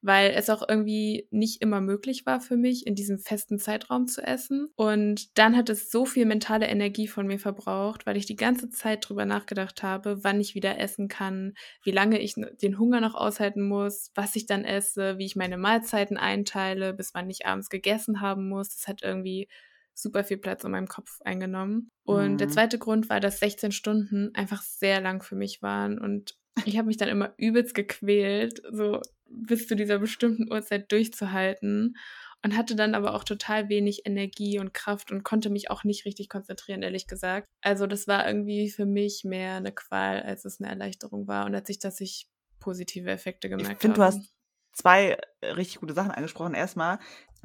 weil 0.04 0.32
es 0.32 0.50
auch 0.50 0.62
irgendwie 0.68 1.26
nicht 1.30 1.62
immer 1.62 1.80
möglich 1.80 2.26
war 2.26 2.38
für 2.38 2.58
mich, 2.58 2.86
in 2.86 2.94
diesem 2.94 3.18
festen 3.18 3.58
Zeitraum 3.58 4.06
zu 4.06 4.22
essen. 4.22 4.68
Und 4.76 5.36
dann 5.38 5.56
hat 5.56 5.70
es 5.70 5.90
so 5.90 6.04
viel 6.04 6.26
mentale 6.26 6.66
Energie 6.66 7.08
von 7.08 7.26
mir 7.26 7.38
verbraucht, 7.38 8.04
weil 8.04 8.18
ich 8.18 8.26
die 8.26 8.36
ganze 8.36 8.68
Zeit 8.68 9.08
drüber 9.08 9.24
nachgedacht 9.24 9.82
habe, 9.82 10.22
wann 10.22 10.40
ich 10.40 10.54
wieder 10.54 10.78
essen 10.78 11.08
kann, 11.08 11.54
wie 11.82 11.90
lange 11.90 12.20
ich 12.20 12.34
den 12.34 12.78
Hunger 12.78 13.00
noch 13.00 13.14
aushalten 13.14 13.66
muss, 13.66 14.10
was 14.14 14.36
ich 14.36 14.44
dann 14.44 14.64
esse, 14.64 15.16
wie 15.16 15.24
ich 15.24 15.36
meine 15.36 15.56
Mahlzeiten 15.56 16.18
einteile, 16.18 16.92
bis 16.92 17.14
wann 17.14 17.30
ich 17.30 17.46
abends 17.46 17.70
gegessen 17.70 18.20
haben 18.20 18.46
muss. 18.48 18.68
Das 18.68 18.86
hat 18.86 19.02
irgendwie 19.02 19.48
super 19.94 20.22
viel 20.24 20.38
Platz 20.38 20.64
in 20.64 20.72
meinem 20.72 20.88
Kopf 20.88 21.20
eingenommen. 21.24 21.90
Und 22.02 22.32
mhm. 22.32 22.38
der 22.38 22.48
zweite 22.50 22.78
Grund 22.78 23.08
war, 23.08 23.20
dass 23.20 23.38
16 23.38 23.72
Stunden 23.72 24.34
einfach 24.34 24.60
sehr 24.60 25.00
lang 25.00 25.22
für 25.22 25.36
mich 25.36 25.62
waren 25.62 25.98
und 25.98 26.36
ich 26.64 26.76
habe 26.78 26.86
mich 26.86 26.96
dann 26.96 27.08
immer 27.08 27.34
übelst 27.36 27.74
gequält, 27.74 28.62
so 28.70 29.00
bis 29.26 29.66
zu 29.66 29.76
dieser 29.76 29.98
bestimmten 29.98 30.50
Uhrzeit 30.52 30.90
durchzuhalten 30.92 31.96
und 32.44 32.56
hatte 32.56 32.76
dann 32.76 32.94
aber 32.94 33.14
auch 33.14 33.24
total 33.24 33.68
wenig 33.68 34.02
Energie 34.04 34.58
und 34.58 34.74
Kraft 34.74 35.10
und 35.10 35.24
konnte 35.24 35.50
mich 35.50 35.70
auch 35.70 35.82
nicht 35.84 36.04
richtig 36.04 36.28
konzentrieren, 36.28 36.82
ehrlich 36.82 37.06
gesagt. 37.06 37.48
Also 37.62 37.86
das 37.86 38.06
war 38.06 38.26
irgendwie 38.26 38.70
für 38.70 38.86
mich 38.86 39.24
mehr 39.24 39.54
eine 39.54 39.72
Qual, 39.72 40.22
als 40.22 40.44
es 40.44 40.60
eine 40.60 40.68
Erleichterung 40.68 41.26
war 41.26 41.46
und 41.46 41.54
als 41.54 41.68
ich, 41.70 41.78
dass 41.78 42.00
ich 42.00 42.28
positive 42.60 43.10
Effekte 43.10 43.48
gemerkt 43.48 43.68
habe. 43.68 43.76
Ich 43.76 43.80
finde, 43.80 43.96
du 43.96 44.02
hast 44.02 44.34
zwei 44.72 45.18
äh, 45.40 45.46
richtig 45.46 45.80
gute 45.80 45.94
Sachen 45.94 46.10
angesprochen. 46.10 46.54
Erstmal, 46.54 46.98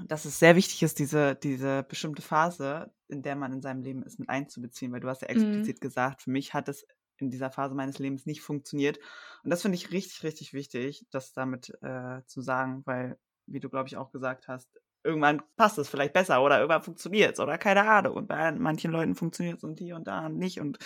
dass 0.05 0.25
es 0.25 0.39
sehr 0.39 0.55
wichtig 0.55 0.83
ist, 0.83 0.99
diese, 0.99 1.35
diese 1.35 1.83
bestimmte 1.83 2.21
Phase, 2.21 2.91
in 3.07 3.21
der 3.21 3.35
man 3.35 3.53
in 3.53 3.61
seinem 3.61 3.81
Leben 3.81 4.03
ist, 4.03 4.19
mit 4.19 4.29
einzubeziehen, 4.29 4.91
weil 4.91 4.99
du 4.99 5.07
hast 5.07 5.21
ja 5.21 5.29
mhm. 5.29 5.35
explizit 5.35 5.77
mhm. 5.77 5.81
gesagt, 5.81 6.23
für 6.23 6.31
mich 6.31 6.53
hat 6.53 6.67
es 6.67 6.85
in 7.21 7.29
dieser 7.29 7.51
Phase 7.51 7.75
meines 7.75 7.99
Lebens 7.99 8.25
nicht 8.25 8.41
funktioniert. 8.41 8.99
Und 9.43 9.49
das 9.49 9.61
finde 9.61 9.75
ich 9.75 9.91
richtig, 9.91 10.23
richtig 10.23 10.53
wichtig, 10.53 11.05
das 11.11 11.33
damit 11.33 11.71
äh, 11.81 12.21
zu 12.25 12.41
sagen, 12.41 12.83
weil, 12.85 13.17
wie 13.45 13.59
du, 13.59 13.69
glaube 13.69 13.87
ich, 13.87 13.97
auch 13.97 14.11
gesagt 14.11 14.47
hast, 14.47 14.69
irgendwann 15.03 15.41
passt 15.55 15.77
es 15.77 15.89
vielleicht 15.89 16.13
besser 16.13 16.43
oder 16.43 16.57
irgendwann 16.59 16.83
funktioniert 16.83 17.33
es 17.33 17.39
oder 17.39 17.57
keine 17.57 17.89
Ahnung. 17.89 18.15
Und 18.15 18.27
bei 18.27 18.51
manchen 18.51 18.91
Leuten 18.91 19.15
funktioniert 19.15 19.57
es 19.57 19.63
und 19.63 19.79
hier 19.79 19.95
und 19.95 20.07
da 20.07 20.29
nicht. 20.29 20.59
Und 20.59 20.77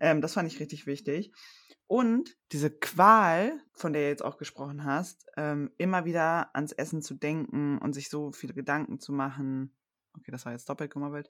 ähm, 0.00 0.20
das 0.20 0.34
fand 0.34 0.52
ich 0.52 0.60
richtig 0.60 0.86
wichtig. 0.86 1.32
Und 1.86 2.36
diese 2.52 2.70
Qual, 2.70 3.60
von 3.72 3.92
der 3.92 4.02
du 4.02 4.08
jetzt 4.08 4.24
auch 4.24 4.38
gesprochen 4.38 4.84
hast, 4.84 5.26
ähm, 5.36 5.70
immer 5.76 6.04
wieder 6.04 6.54
ans 6.54 6.72
Essen 6.72 7.02
zu 7.02 7.14
denken 7.14 7.78
und 7.78 7.92
sich 7.92 8.08
so 8.08 8.32
viele 8.32 8.54
Gedanken 8.54 9.00
zu 9.00 9.12
machen. 9.12 9.74
Okay, 10.16 10.30
das 10.30 10.44
war 10.46 10.52
jetzt 10.52 10.68
doppelt 10.68 10.92
gemobbelt 10.92 11.28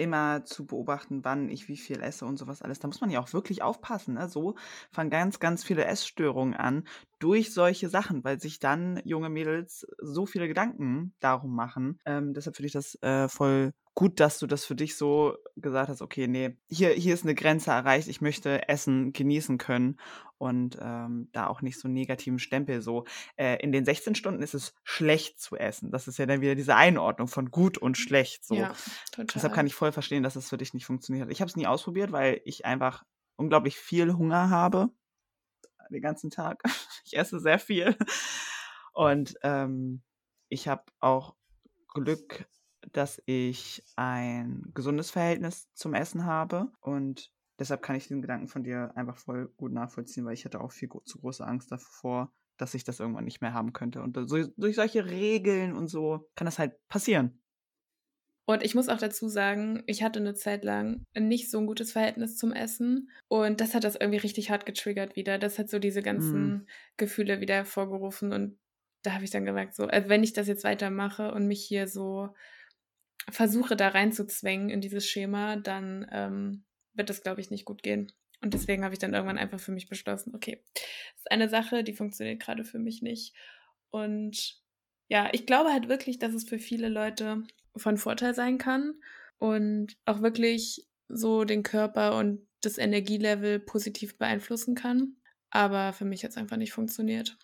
immer 0.00 0.44
zu 0.44 0.66
beobachten, 0.66 1.24
wann 1.24 1.48
ich 1.48 1.68
wie 1.68 1.76
viel 1.76 2.00
esse 2.00 2.24
und 2.24 2.38
sowas 2.38 2.62
alles. 2.62 2.78
Da 2.78 2.88
muss 2.88 3.00
man 3.00 3.10
ja 3.10 3.20
auch 3.20 3.32
wirklich 3.32 3.62
aufpassen. 3.62 4.14
Ne? 4.14 4.28
So 4.28 4.56
fangen 4.90 5.10
ganz, 5.10 5.38
ganz 5.38 5.62
viele 5.62 5.84
Essstörungen 5.84 6.54
an 6.54 6.84
durch 7.18 7.52
solche 7.52 7.88
Sachen, 7.88 8.24
weil 8.24 8.40
sich 8.40 8.58
dann 8.58 9.00
junge 9.04 9.28
Mädels 9.28 9.86
so 9.98 10.26
viele 10.26 10.48
Gedanken 10.48 11.14
darum 11.20 11.54
machen. 11.54 11.98
Ähm, 12.06 12.32
deshalb 12.34 12.56
finde 12.56 12.66
ich 12.68 12.72
das 12.72 12.94
äh, 13.02 13.28
voll 13.28 13.72
gut, 13.94 14.20
dass 14.20 14.38
du 14.38 14.46
das 14.46 14.64
für 14.64 14.74
dich 14.74 14.96
so 14.96 15.36
gesagt 15.56 15.88
hast, 15.88 16.00
okay, 16.02 16.26
nee, 16.26 16.56
hier, 16.68 16.90
hier 16.90 17.14
ist 17.14 17.24
eine 17.24 17.34
Grenze 17.34 17.70
erreicht, 17.70 18.08
ich 18.08 18.20
möchte 18.20 18.68
Essen 18.68 19.12
genießen 19.12 19.58
können 19.58 20.00
und 20.38 20.78
ähm, 20.80 21.28
da 21.32 21.48
auch 21.48 21.60
nicht 21.60 21.78
so 21.78 21.86
einen 21.86 21.94
negativen 21.94 22.38
Stempel 22.38 22.80
so. 22.80 23.04
Äh, 23.36 23.62
in 23.62 23.72
den 23.72 23.84
16 23.84 24.14
Stunden 24.14 24.42
ist 24.42 24.54
es 24.54 24.74
schlecht 24.84 25.40
zu 25.40 25.56
essen. 25.56 25.90
Das 25.90 26.08
ist 26.08 26.18
ja 26.18 26.26
dann 26.26 26.40
wieder 26.40 26.54
diese 26.54 26.76
Einordnung 26.76 27.28
von 27.28 27.50
gut 27.50 27.76
und 27.76 27.98
schlecht. 27.98 28.44
So. 28.44 28.54
Ja. 28.54 28.72
Deshalb 29.18 29.52
kann 29.52 29.66
ich 29.66 29.74
voll 29.74 29.92
verstehen, 29.92 30.22
dass 30.22 30.36
es 30.36 30.48
für 30.48 30.56
dich 30.56 30.72
nicht 30.72 30.86
funktioniert. 30.86 31.30
Ich 31.30 31.40
habe 31.40 31.50
es 31.50 31.56
nie 31.56 31.66
ausprobiert, 31.66 32.12
weil 32.12 32.40
ich 32.44 32.64
einfach 32.64 33.04
unglaublich 33.36 33.76
viel 33.76 34.14
Hunger 34.14 34.50
habe. 34.50 34.88
Den 35.90 36.02
ganzen 36.02 36.30
Tag. 36.30 36.62
Ich 37.04 37.16
esse 37.18 37.40
sehr 37.40 37.58
viel. 37.58 37.96
Und 38.92 39.34
ähm, 39.42 40.02
ich 40.48 40.68
habe 40.68 40.84
auch 41.00 41.34
Glück 41.92 42.46
dass 42.92 43.22
ich 43.26 43.84
ein 43.96 44.70
gesundes 44.74 45.10
Verhältnis 45.10 45.68
zum 45.74 45.94
Essen 45.94 46.24
habe 46.24 46.72
und 46.80 47.30
deshalb 47.58 47.82
kann 47.82 47.96
ich 47.96 48.08
diesen 48.08 48.22
Gedanken 48.22 48.48
von 48.48 48.64
dir 48.64 48.92
einfach 48.96 49.16
voll 49.16 49.52
gut 49.56 49.72
nachvollziehen, 49.72 50.24
weil 50.24 50.34
ich 50.34 50.44
hatte 50.44 50.60
auch 50.60 50.72
viel 50.72 50.88
zu 51.04 51.20
große 51.20 51.46
Angst 51.46 51.70
davor, 51.70 52.32
dass 52.56 52.74
ich 52.74 52.84
das 52.84 53.00
irgendwann 53.00 53.24
nicht 53.24 53.40
mehr 53.40 53.54
haben 53.54 53.72
könnte. 53.72 54.02
Und 54.02 54.18
so, 54.28 54.46
durch 54.56 54.76
solche 54.76 55.06
Regeln 55.06 55.74
und 55.74 55.88
so 55.88 56.28
kann 56.34 56.46
das 56.46 56.58
halt 56.58 56.72
passieren. 56.88 57.40
Und 58.46 58.64
ich 58.64 58.74
muss 58.74 58.88
auch 58.88 58.98
dazu 58.98 59.28
sagen, 59.28 59.82
ich 59.86 60.02
hatte 60.02 60.18
eine 60.18 60.34
Zeit 60.34 60.64
lang 60.64 61.06
nicht 61.16 61.50
so 61.50 61.58
ein 61.58 61.66
gutes 61.66 61.92
Verhältnis 61.92 62.36
zum 62.36 62.52
Essen. 62.52 63.10
Und 63.28 63.60
das 63.60 63.74
hat 63.74 63.84
das 63.84 63.94
irgendwie 63.94 64.18
richtig 64.18 64.50
hart 64.50 64.66
getriggert 64.66 65.14
wieder. 65.14 65.38
Das 65.38 65.58
hat 65.58 65.70
so 65.70 65.78
diese 65.78 66.02
ganzen 66.02 66.52
mm. 66.52 66.66
Gefühle 66.96 67.40
wieder 67.40 67.54
hervorgerufen. 67.54 68.32
Und 68.32 68.58
da 69.02 69.12
habe 69.12 69.22
ich 69.22 69.30
dann 69.30 69.44
gemerkt, 69.44 69.76
so, 69.76 69.86
also 69.86 70.08
wenn 70.08 70.24
ich 70.24 70.32
das 70.32 70.48
jetzt 70.48 70.64
weitermache 70.64 71.32
und 71.32 71.46
mich 71.46 71.62
hier 71.62 71.86
so 71.86 72.34
versuche, 73.28 73.76
da 73.76 73.88
reinzuzwängen 73.88 74.70
in 74.70 74.80
dieses 74.80 75.06
Schema, 75.06 75.56
dann 75.56 76.06
ähm, 76.10 76.64
wird 76.94 77.10
das, 77.10 77.22
glaube 77.22 77.40
ich, 77.40 77.50
nicht 77.50 77.64
gut 77.64 77.82
gehen. 77.82 78.12
Und 78.42 78.54
deswegen 78.54 78.84
habe 78.84 78.94
ich 78.94 78.98
dann 78.98 79.12
irgendwann 79.12 79.38
einfach 79.38 79.60
für 79.60 79.72
mich 79.72 79.88
beschlossen, 79.88 80.34
okay, 80.34 80.64
das 80.74 81.18
ist 81.18 81.30
eine 81.30 81.48
Sache, 81.48 81.84
die 81.84 81.92
funktioniert 81.92 82.40
gerade 82.40 82.64
für 82.64 82.78
mich 82.78 83.02
nicht. 83.02 83.34
Und 83.90 84.60
ja, 85.08 85.28
ich 85.32 85.44
glaube 85.44 85.70
halt 85.72 85.88
wirklich, 85.88 86.18
dass 86.18 86.32
es 86.32 86.48
für 86.48 86.58
viele 86.58 86.88
Leute 86.88 87.42
von 87.76 87.98
Vorteil 87.98 88.34
sein 88.34 88.58
kann 88.58 88.94
und 89.38 89.96
auch 90.06 90.22
wirklich 90.22 90.86
so 91.08 91.44
den 91.44 91.62
Körper 91.62 92.16
und 92.16 92.46
das 92.62 92.78
Energielevel 92.78 93.58
positiv 93.58 94.16
beeinflussen 94.16 94.74
kann. 94.74 95.16
Aber 95.50 95.92
für 95.92 96.04
mich 96.04 96.22
hat 96.22 96.30
es 96.30 96.36
einfach 96.36 96.56
nicht 96.56 96.72
funktioniert. 96.72 97.36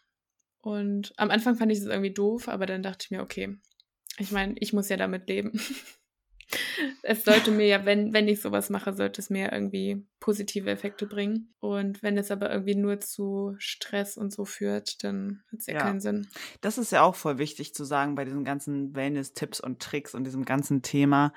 Und 0.59 1.13
am 1.17 1.31
Anfang 1.31 1.57
fand 1.57 1.73
ich 1.73 1.79
es 1.79 1.87
irgendwie 1.87 2.13
doof, 2.13 2.49
aber 2.49 2.67
dann 2.67 2.83
dachte 2.83 3.05
ich 3.05 3.11
mir, 3.11 3.23
okay, 3.23 3.57
ich 4.19 4.33
meine, 4.33 4.55
ich 4.59 4.73
muss 4.73 4.89
ja 4.89 4.97
damit 4.97 5.29
leben. 5.29 5.53
es 7.03 7.25
sollte 7.25 7.51
mir 7.51 7.67
ja, 7.67 7.85
wenn, 7.85 8.13
wenn 8.13 8.29
ich 8.29 8.41
sowas 8.41 8.71
mache, 8.71 8.93
sollte 8.95 9.21
es 9.21 9.31
mir 9.31 9.53
irgendwie 9.53 10.07
positive 10.21 10.71
Effekte 10.71 11.07
bringen. 11.07 11.55
Und 11.61 12.03
wenn 12.03 12.17
es 12.19 12.31
aber 12.31 12.51
irgendwie 12.51 12.75
nur 12.75 13.01
zu 13.01 13.55
Stress 13.59 14.17
und 14.17 14.33
so 14.33 14.45
führt, 14.45 15.03
dann 15.05 15.43
hat 15.51 15.61
es 15.61 15.67
ja, 15.67 15.75
ja, 15.75 15.81
keinen 15.81 16.01
Sinn. 16.01 16.29
Das 16.61 16.79
ist 16.79 16.93
ja 16.93 17.03
auch 17.03 17.15
voll 17.15 17.39
wichtig 17.39 17.75
zu 17.75 17.85
sagen 17.85 18.15
bei 18.15 18.25
diesen 18.25 18.45
ganzen 18.45 18.95
Wellness-Tipps 18.95 19.61
und 19.61 19.81
Tricks 19.81 20.15
und 20.15 20.25
diesem 20.25 20.45
ganzen 20.45 20.83
Thema. 20.83 21.33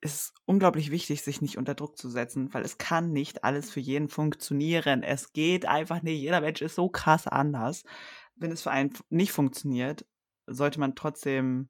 Es 0.00 0.14
ist 0.14 0.34
unglaublich 0.46 0.90
wichtig, 0.90 1.22
sich 1.22 1.40
nicht 1.40 1.58
unter 1.58 1.74
Druck 1.74 1.96
zu 1.96 2.10
setzen, 2.10 2.52
weil 2.52 2.64
es 2.64 2.76
kann 2.76 3.12
nicht 3.12 3.44
alles 3.44 3.70
für 3.70 3.80
jeden 3.80 4.08
funktionieren. 4.08 5.02
Es 5.02 5.32
geht 5.32 5.66
einfach 5.66 6.02
nicht. 6.02 6.20
Jeder 6.20 6.40
Mensch 6.40 6.60
ist 6.60 6.74
so 6.74 6.88
krass 6.88 7.26
anders. 7.26 7.84
Wenn 8.34 8.50
es 8.50 8.62
für 8.62 8.70
einen 8.72 8.92
nicht 9.10 9.32
funktioniert, 9.32 10.04
sollte 10.46 10.80
man 10.80 10.96
trotzdem 10.96 11.68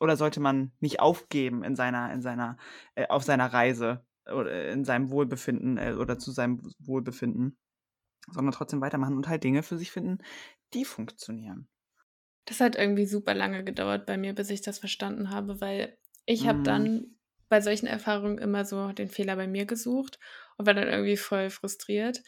oder 0.00 0.16
sollte 0.16 0.40
man 0.40 0.72
nicht 0.80 1.00
aufgeben 1.00 1.62
in 1.62 1.76
seiner, 1.76 2.12
in 2.12 2.22
seiner, 2.22 2.56
äh, 2.94 3.06
auf 3.08 3.22
seiner 3.22 3.52
Reise 3.52 4.04
oder 4.26 4.68
in 4.68 4.84
seinem 4.84 5.10
Wohlbefinden 5.10 5.78
äh, 5.78 5.94
oder 5.98 6.18
zu 6.18 6.32
seinem 6.32 6.60
Wohlbefinden, 6.78 7.58
sondern 8.30 8.52
trotzdem 8.52 8.80
weitermachen 8.80 9.16
und 9.16 9.28
halt 9.28 9.44
Dinge 9.44 9.62
für 9.62 9.78
sich 9.78 9.90
finden, 9.90 10.18
die 10.74 10.84
funktionieren. 10.84 11.68
Das 12.44 12.60
hat 12.60 12.76
irgendwie 12.76 13.06
super 13.06 13.34
lange 13.34 13.64
gedauert 13.64 14.06
bei 14.06 14.16
mir, 14.16 14.34
bis 14.34 14.50
ich 14.50 14.62
das 14.62 14.78
verstanden 14.78 15.30
habe, 15.30 15.60
weil 15.60 15.98
ich 16.26 16.46
habe 16.46 16.60
mm. 16.60 16.64
dann 16.64 17.16
bei 17.48 17.60
solchen 17.60 17.86
Erfahrungen 17.86 18.38
immer 18.38 18.64
so 18.64 18.92
den 18.92 19.08
Fehler 19.08 19.36
bei 19.36 19.46
mir 19.46 19.66
gesucht 19.66 20.18
und 20.56 20.66
war 20.66 20.74
dann 20.74 20.88
irgendwie 20.88 21.16
voll 21.16 21.50
frustriert. 21.50 22.22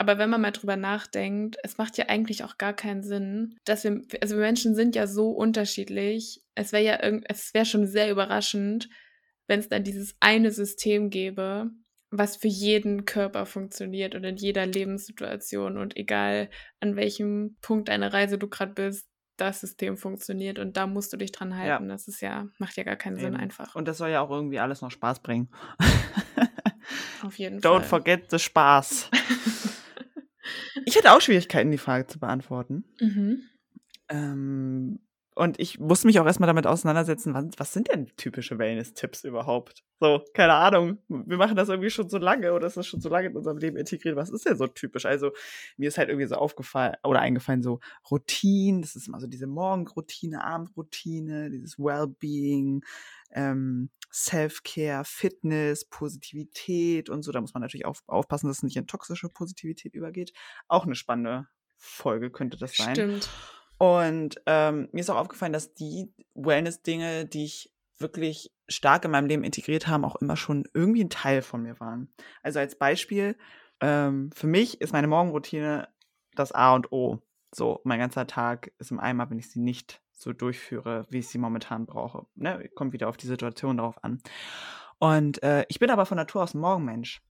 Aber 0.00 0.16
wenn 0.16 0.30
man 0.30 0.40
mal 0.40 0.50
drüber 0.50 0.76
nachdenkt, 0.76 1.58
es 1.62 1.76
macht 1.76 1.98
ja 1.98 2.06
eigentlich 2.08 2.42
auch 2.42 2.56
gar 2.56 2.72
keinen 2.72 3.02
Sinn, 3.02 3.58
dass 3.66 3.84
wir, 3.84 4.00
also 4.22 4.36
wir 4.36 4.40
Menschen 4.40 4.74
sind 4.74 4.96
ja 4.96 5.06
so 5.06 5.28
unterschiedlich. 5.28 6.42
Es 6.54 6.72
wäre 6.72 6.82
ja 6.82 7.02
irgend, 7.02 7.26
es 7.28 7.52
wäre 7.52 7.66
schon 7.66 7.86
sehr 7.86 8.10
überraschend, 8.10 8.88
wenn 9.46 9.60
es 9.60 9.68
dann 9.68 9.84
dieses 9.84 10.16
eine 10.18 10.52
System 10.52 11.10
gäbe, 11.10 11.68
was 12.10 12.38
für 12.38 12.48
jeden 12.48 13.04
Körper 13.04 13.44
funktioniert 13.44 14.14
und 14.14 14.24
in 14.24 14.36
jeder 14.36 14.64
Lebenssituation 14.64 15.76
und 15.76 15.98
egal 15.98 16.48
an 16.80 16.96
welchem 16.96 17.58
Punkt 17.60 17.90
deiner 17.90 18.10
Reise 18.10 18.38
du 18.38 18.48
gerade 18.48 18.72
bist, 18.72 19.06
das 19.36 19.60
System 19.60 19.98
funktioniert 19.98 20.58
und 20.58 20.78
da 20.78 20.86
musst 20.86 21.12
du 21.12 21.18
dich 21.18 21.32
dran 21.32 21.58
halten. 21.58 21.84
Ja. 21.84 21.92
Das 21.92 22.08
ist 22.08 22.22
ja, 22.22 22.48
macht 22.56 22.78
ja 22.78 22.84
gar 22.84 22.96
keinen 22.96 23.18
Eben. 23.18 23.32
Sinn 23.32 23.36
einfach. 23.36 23.74
Und 23.74 23.86
das 23.86 23.98
soll 23.98 24.08
ja 24.08 24.22
auch 24.22 24.30
irgendwie 24.30 24.60
alles 24.60 24.80
noch 24.80 24.90
Spaß 24.90 25.20
bringen. 25.20 25.50
Auf 27.22 27.38
jeden 27.38 27.58
Don't 27.58 27.60
Fall. 27.60 27.80
Don't 27.80 27.82
forget 27.82 28.30
the 28.30 28.38
Spaß. 28.38 29.10
Ich 30.84 30.96
hatte 30.96 31.12
auch 31.12 31.20
Schwierigkeiten, 31.20 31.70
die 31.70 31.78
Frage 31.78 32.06
zu 32.06 32.18
beantworten. 32.18 32.84
Mhm. 33.00 33.42
Ähm, 34.08 35.00
und 35.40 35.58
ich 35.58 35.78
musste 35.78 36.06
mich 36.06 36.20
auch 36.20 36.26
erstmal 36.26 36.48
damit 36.48 36.66
auseinandersetzen, 36.66 37.32
was, 37.32 37.46
was 37.56 37.72
sind 37.72 37.88
denn 37.90 38.08
typische 38.16 38.58
Wellness-Tipps 38.58 39.24
überhaupt? 39.24 39.84
So, 39.98 40.22
keine 40.34 40.54
Ahnung. 40.54 40.98
Wir 41.08 41.36
machen 41.36 41.56
das 41.56 41.68
irgendwie 41.68 41.88
schon 41.88 42.10
so 42.10 42.18
lange 42.18 42.52
oder 42.52 42.66
ist 42.66 42.76
das 42.76 42.86
schon 42.86 43.00
so 43.00 43.08
lange 43.08 43.28
in 43.28 43.36
unserem 43.36 43.56
Leben 43.56 43.76
integriert. 43.76 44.16
Was 44.16 44.30
ist 44.30 44.44
denn 44.44 44.56
so 44.56 44.66
typisch? 44.66 45.06
Also, 45.06 45.30
mir 45.76 45.88
ist 45.88 45.98
halt 45.98 46.08
irgendwie 46.08 46.26
so 46.26 46.34
aufgefallen 46.34 46.96
oder 47.04 47.20
eingefallen, 47.20 47.62
so 47.62 47.80
Routinen. 48.10 48.82
Das 48.82 48.96
ist 48.96 49.08
immer 49.08 49.20
so 49.20 49.28
diese 49.28 49.46
Morgenroutine, 49.46 50.44
Abendroutine, 50.44 51.50
dieses 51.50 51.78
Wellbeing, 51.78 52.84
ähm, 53.32 53.88
Self-Care, 54.12 55.04
Fitness, 55.04 55.84
Positivität 55.84 57.08
und 57.08 57.22
so. 57.22 57.32
Da 57.32 57.40
muss 57.40 57.54
man 57.54 57.62
natürlich 57.62 57.86
auf, 57.86 58.02
aufpassen, 58.06 58.48
dass 58.48 58.58
es 58.58 58.62
nicht 58.62 58.76
in 58.76 58.86
toxische 58.86 59.28
Positivität 59.28 59.94
übergeht. 59.94 60.32
Auch 60.68 60.84
eine 60.84 60.94
spannende 60.94 61.46
Folge 61.76 62.30
könnte 62.30 62.56
das 62.58 62.76
sein. 62.76 62.94
Stimmt. 62.94 63.28
Und 63.78 64.40
ähm, 64.46 64.88
mir 64.92 65.00
ist 65.00 65.10
auch 65.10 65.16
aufgefallen, 65.16 65.54
dass 65.54 65.72
die 65.74 66.12
Wellness-Dinge, 66.34 67.26
die 67.26 67.44
ich 67.44 67.72
wirklich 67.96 68.52
stark 68.68 69.04
in 69.04 69.10
meinem 69.10 69.26
Leben 69.26 69.44
integriert 69.44 69.86
haben, 69.86 70.04
auch 70.04 70.16
immer 70.16 70.36
schon 70.36 70.64
irgendwie 70.74 71.04
ein 71.04 71.10
Teil 71.10 71.42
von 71.42 71.62
mir 71.62 71.78
waren. 71.80 72.12
Also 72.42 72.58
als 72.58 72.76
Beispiel, 72.76 73.36
ähm, 73.80 74.30
für 74.32 74.46
mich 74.46 74.80
ist 74.80 74.92
meine 74.92 75.06
Morgenroutine 75.06 75.88
das 76.34 76.52
A 76.52 76.74
und 76.74 76.92
O. 76.92 77.20
So, 77.52 77.80
mein 77.84 77.98
ganzer 77.98 78.26
Tag 78.26 78.72
ist 78.78 78.90
im 78.90 79.00
Eimer, 79.00 79.28
wenn 79.30 79.38
ich 79.38 79.50
sie 79.50 79.60
nicht 79.60 80.00
so 80.20 80.32
durchführe, 80.32 81.06
wie 81.08 81.18
ich 81.18 81.28
sie 81.28 81.38
momentan 81.38 81.86
brauche. 81.86 82.26
Ne? 82.34 82.68
Kommt 82.74 82.92
wieder 82.92 83.08
auf 83.08 83.16
die 83.16 83.26
Situation 83.26 83.78
drauf 83.78 84.02
an. 84.04 84.22
Und 84.98 85.42
äh, 85.42 85.64
ich 85.68 85.78
bin 85.78 85.90
aber 85.90 86.04
von 86.04 86.16
Natur 86.16 86.42
aus 86.42 86.54
Morgenmensch. 86.54 87.22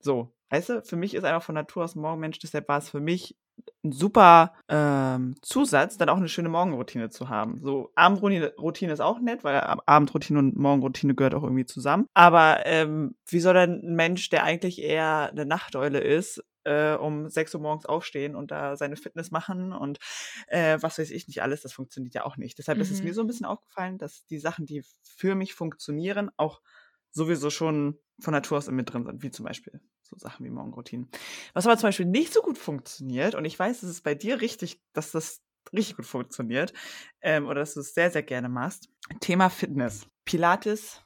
So, 0.00 0.34
weißt 0.50 0.68
du, 0.70 0.82
für 0.82 0.96
mich 0.96 1.14
ist 1.14 1.24
einfach 1.24 1.42
von 1.42 1.54
Natur 1.54 1.84
aus 1.84 1.94
Morgenmensch, 1.94 2.38
deshalb 2.38 2.68
war 2.68 2.78
es 2.78 2.90
für 2.90 3.00
mich 3.00 3.36
ein 3.84 3.92
super 3.92 4.54
ähm, 4.68 5.34
Zusatz, 5.42 5.98
dann 5.98 6.08
auch 6.08 6.16
eine 6.16 6.28
schöne 6.28 6.48
Morgenroutine 6.48 7.10
zu 7.10 7.28
haben. 7.28 7.60
So, 7.62 7.90
Abendroutine 7.94 8.92
ist 8.92 9.00
auch 9.00 9.20
nett, 9.20 9.44
weil 9.44 9.60
Abendroutine 9.60 10.38
und 10.38 10.56
Morgenroutine 10.56 11.14
gehört 11.14 11.34
auch 11.34 11.42
irgendwie 11.42 11.66
zusammen. 11.66 12.06
Aber 12.14 12.64
ähm, 12.64 13.16
wie 13.26 13.40
soll 13.40 13.54
denn 13.54 13.82
ein 13.82 13.94
Mensch, 13.96 14.28
der 14.30 14.44
eigentlich 14.44 14.80
eher 14.80 15.30
eine 15.30 15.46
Nachteule 15.46 16.00
ist, 16.00 16.42
äh, 16.64 16.94
um 16.94 17.28
6 17.28 17.54
Uhr 17.56 17.60
morgens 17.60 17.86
aufstehen 17.86 18.36
und 18.36 18.50
da 18.52 18.76
seine 18.76 18.96
Fitness 18.96 19.32
machen 19.32 19.72
und 19.72 19.98
äh, 20.46 20.78
was 20.80 20.98
weiß 20.98 21.10
ich 21.10 21.26
nicht 21.26 21.42
alles, 21.42 21.62
das 21.62 21.72
funktioniert 21.72 22.14
ja 22.14 22.24
auch 22.24 22.36
nicht. 22.36 22.58
Deshalb 22.58 22.78
mhm. 22.78 22.82
ist 22.82 22.92
es 22.92 23.02
mir 23.02 23.10
mhm. 23.10 23.14
so 23.14 23.20
ein 23.22 23.26
bisschen 23.26 23.46
aufgefallen, 23.46 23.98
dass 23.98 24.26
die 24.26 24.38
Sachen, 24.38 24.66
die 24.66 24.84
für 25.02 25.34
mich 25.34 25.54
funktionieren, 25.54 26.30
auch 26.36 26.60
sowieso 27.10 27.50
schon 27.50 27.98
von 28.20 28.32
Natur 28.32 28.58
aus 28.58 28.68
in 28.68 28.76
mir 28.76 28.84
drin 28.84 29.04
sind, 29.04 29.22
wie 29.22 29.30
zum 29.30 29.44
Beispiel 29.44 29.80
so 30.12 30.18
Sachen 30.18 30.44
wie 30.44 30.50
Morgenroutinen. 30.50 31.08
Was 31.54 31.66
aber 31.66 31.76
zum 31.78 31.88
Beispiel 31.88 32.06
nicht 32.06 32.32
so 32.32 32.42
gut 32.42 32.58
funktioniert, 32.58 33.34
und 33.34 33.44
ich 33.44 33.58
weiß, 33.58 33.80
dass 33.80 33.90
es 33.90 34.02
bei 34.02 34.14
dir 34.14 34.40
richtig, 34.40 34.80
dass 34.92 35.10
das 35.10 35.40
richtig 35.72 35.96
gut 35.96 36.06
funktioniert, 36.06 36.72
ähm, 37.22 37.46
oder 37.46 37.60
dass 37.60 37.74
du 37.74 37.80
es 37.80 37.94
sehr, 37.94 38.10
sehr 38.10 38.22
gerne 38.22 38.48
machst. 38.48 38.88
Thema 39.20 39.48
Fitness. 39.48 40.06
Pilates, 40.24 41.02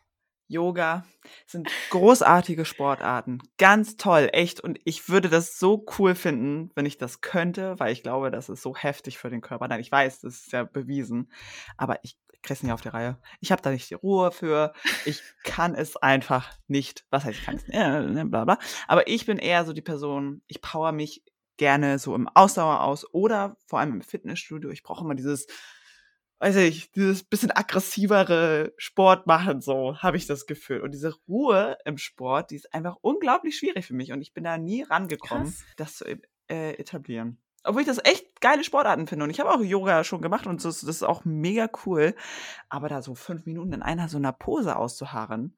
Yoga 0.49 1.05
sind 1.47 1.69
großartige 1.91 2.65
Sportarten. 2.65 3.41
Ganz 3.59 3.97
toll, 3.97 4.29
echt. 4.33 4.61
Und 4.61 4.79
ich 4.85 5.09
würde 5.09 5.29
das 5.29 5.59
so 5.59 5.85
cool 5.99 6.15
finden, 6.15 6.71
wenn 6.75 6.87
ich 6.87 6.99
das 6.99 7.21
könnte, 7.21 7.79
weil 7.79 7.93
ich 7.93 8.03
glaube, 8.03 8.31
das 8.31 8.49
ist 8.49 8.63
so 8.63 8.77
heftig 8.77 9.19
für 9.19 9.31
den 9.31 9.41
Körper. 9.41 9.67
Nein, 9.69 9.81
ich 9.81 9.91
weiß, 9.91 10.21
das 10.21 10.35
ist 10.35 10.53
ja 10.53 10.65
bewiesen. 10.65 11.33
Aber 11.77 11.99
ich 12.03 12.17
kriege 12.47 12.55
es 12.55 12.63
nicht 12.63 12.73
auf 12.73 12.81
die 12.81 12.89
Reihe. 12.89 13.19
Ich 13.41 13.53
habe 13.53 13.61
da 13.61 13.71
nicht 13.71 13.91
die 13.91 13.95
Ruhe 13.95 14.31
für. 14.31 14.73
Ich 15.05 15.23
kann 15.45 15.75
es 15.75 15.97
einfach 15.97 16.51
nicht. 16.69 17.05
Was 17.11 17.25
heißt, 17.25 17.39
ich 17.39 17.45
kann 17.45 17.57
es 17.57 17.67
nicht, 17.67 17.77
äh, 17.77 18.25
bla 18.25 18.45
bla. 18.45 18.59
Aber 18.89 19.09
ich 19.09 19.27
bin 19.27 19.39
eher 19.39 19.65
so 19.65 19.73
die 19.73 19.83
Person, 19.83 20.43
ich 20.47 20.63
power 20.63 20.93
mich 20.93 21.23
gerne 21.59 21.99
so 21.99 22.15
im 22.15 22.29
Ausdauer 22.29 22.83
aus 22.83 23.13
oder 23.13 23.57
vor 23.67 23.81
allem 23.81 23.95
im 23.95 24.03
Fitnessstudio. 24.03 24.71
Ich 24.71 24.83
brauche 24.83 25.05
immer 25.05 25.15
dieses 25.15 25.47
weiß 26.39 26.57
ich, 26.57 26.93
dieses 26.93 27.25
bisschen 27.25 27.51
aggressivere 27.51 28.75
Sport 28.77 29.27
machen, 29.27 29.61
so 29.61 29.97
habe 29.99 30.17
ich 30.17 30.27
das 30.27 30.47
Gefühl. 30.47 30.81
Und 30.81 30.93
diese 30.93 31.15
Ruhe 31.27 31.79
im 31.85 31.97
Sport, 31.97 32.51
die 32.51 32.57
ist 32.57 32.75
einfach 32.75 32.97
unglaublich 33.01 33.57
schwierig 33.57 33.87
für 33.87 33.95
mich 33.95 34.13
und 34.13 34.21
ich 34.21 34.35
bin 34.35 34.45
da 34.45 34.59
nie 34.59 34.83
rangekommen, 34.83 35.47
Krass. 35.47 35.65
das 35.77 35.97
zu 35.97 36.05
äh, 36.05 36.75
etablieren. 36.75 37.39
Obwohl 37.67 37.83
ich 37.83 37.89
das 37.89 38.05
echt 38.05 38.41
geile 38.41 38.65
Sportarten 38.65 39.07
finde 39.07 39.25
und 39.25 39.31
ich 39.31 39.41
habe 39.41 39.51
auch 39.51 39.61
Yoga 39.61 40.05
schon 40.05 40.23
gemacht 40.23 40.47
und 40.47 40.65
das, 40.65 40.81
das 40.81 40.97
ist 40.97 41.03
auch 41.03 41.25
mega 41.25 41.69
cool. 41.85 42.15
Aber 42.69 42.89
da 42.89 43.03
so 43.03 43.15
fünf 43.15 43.45
Minuten 43.47 43.73
in 43.73 43.83
einer 43.83 44.09
so 44.09 44.17
einer 44.17 44.33
Pose 44.33 44.77
auszuharren, 44.77 45.57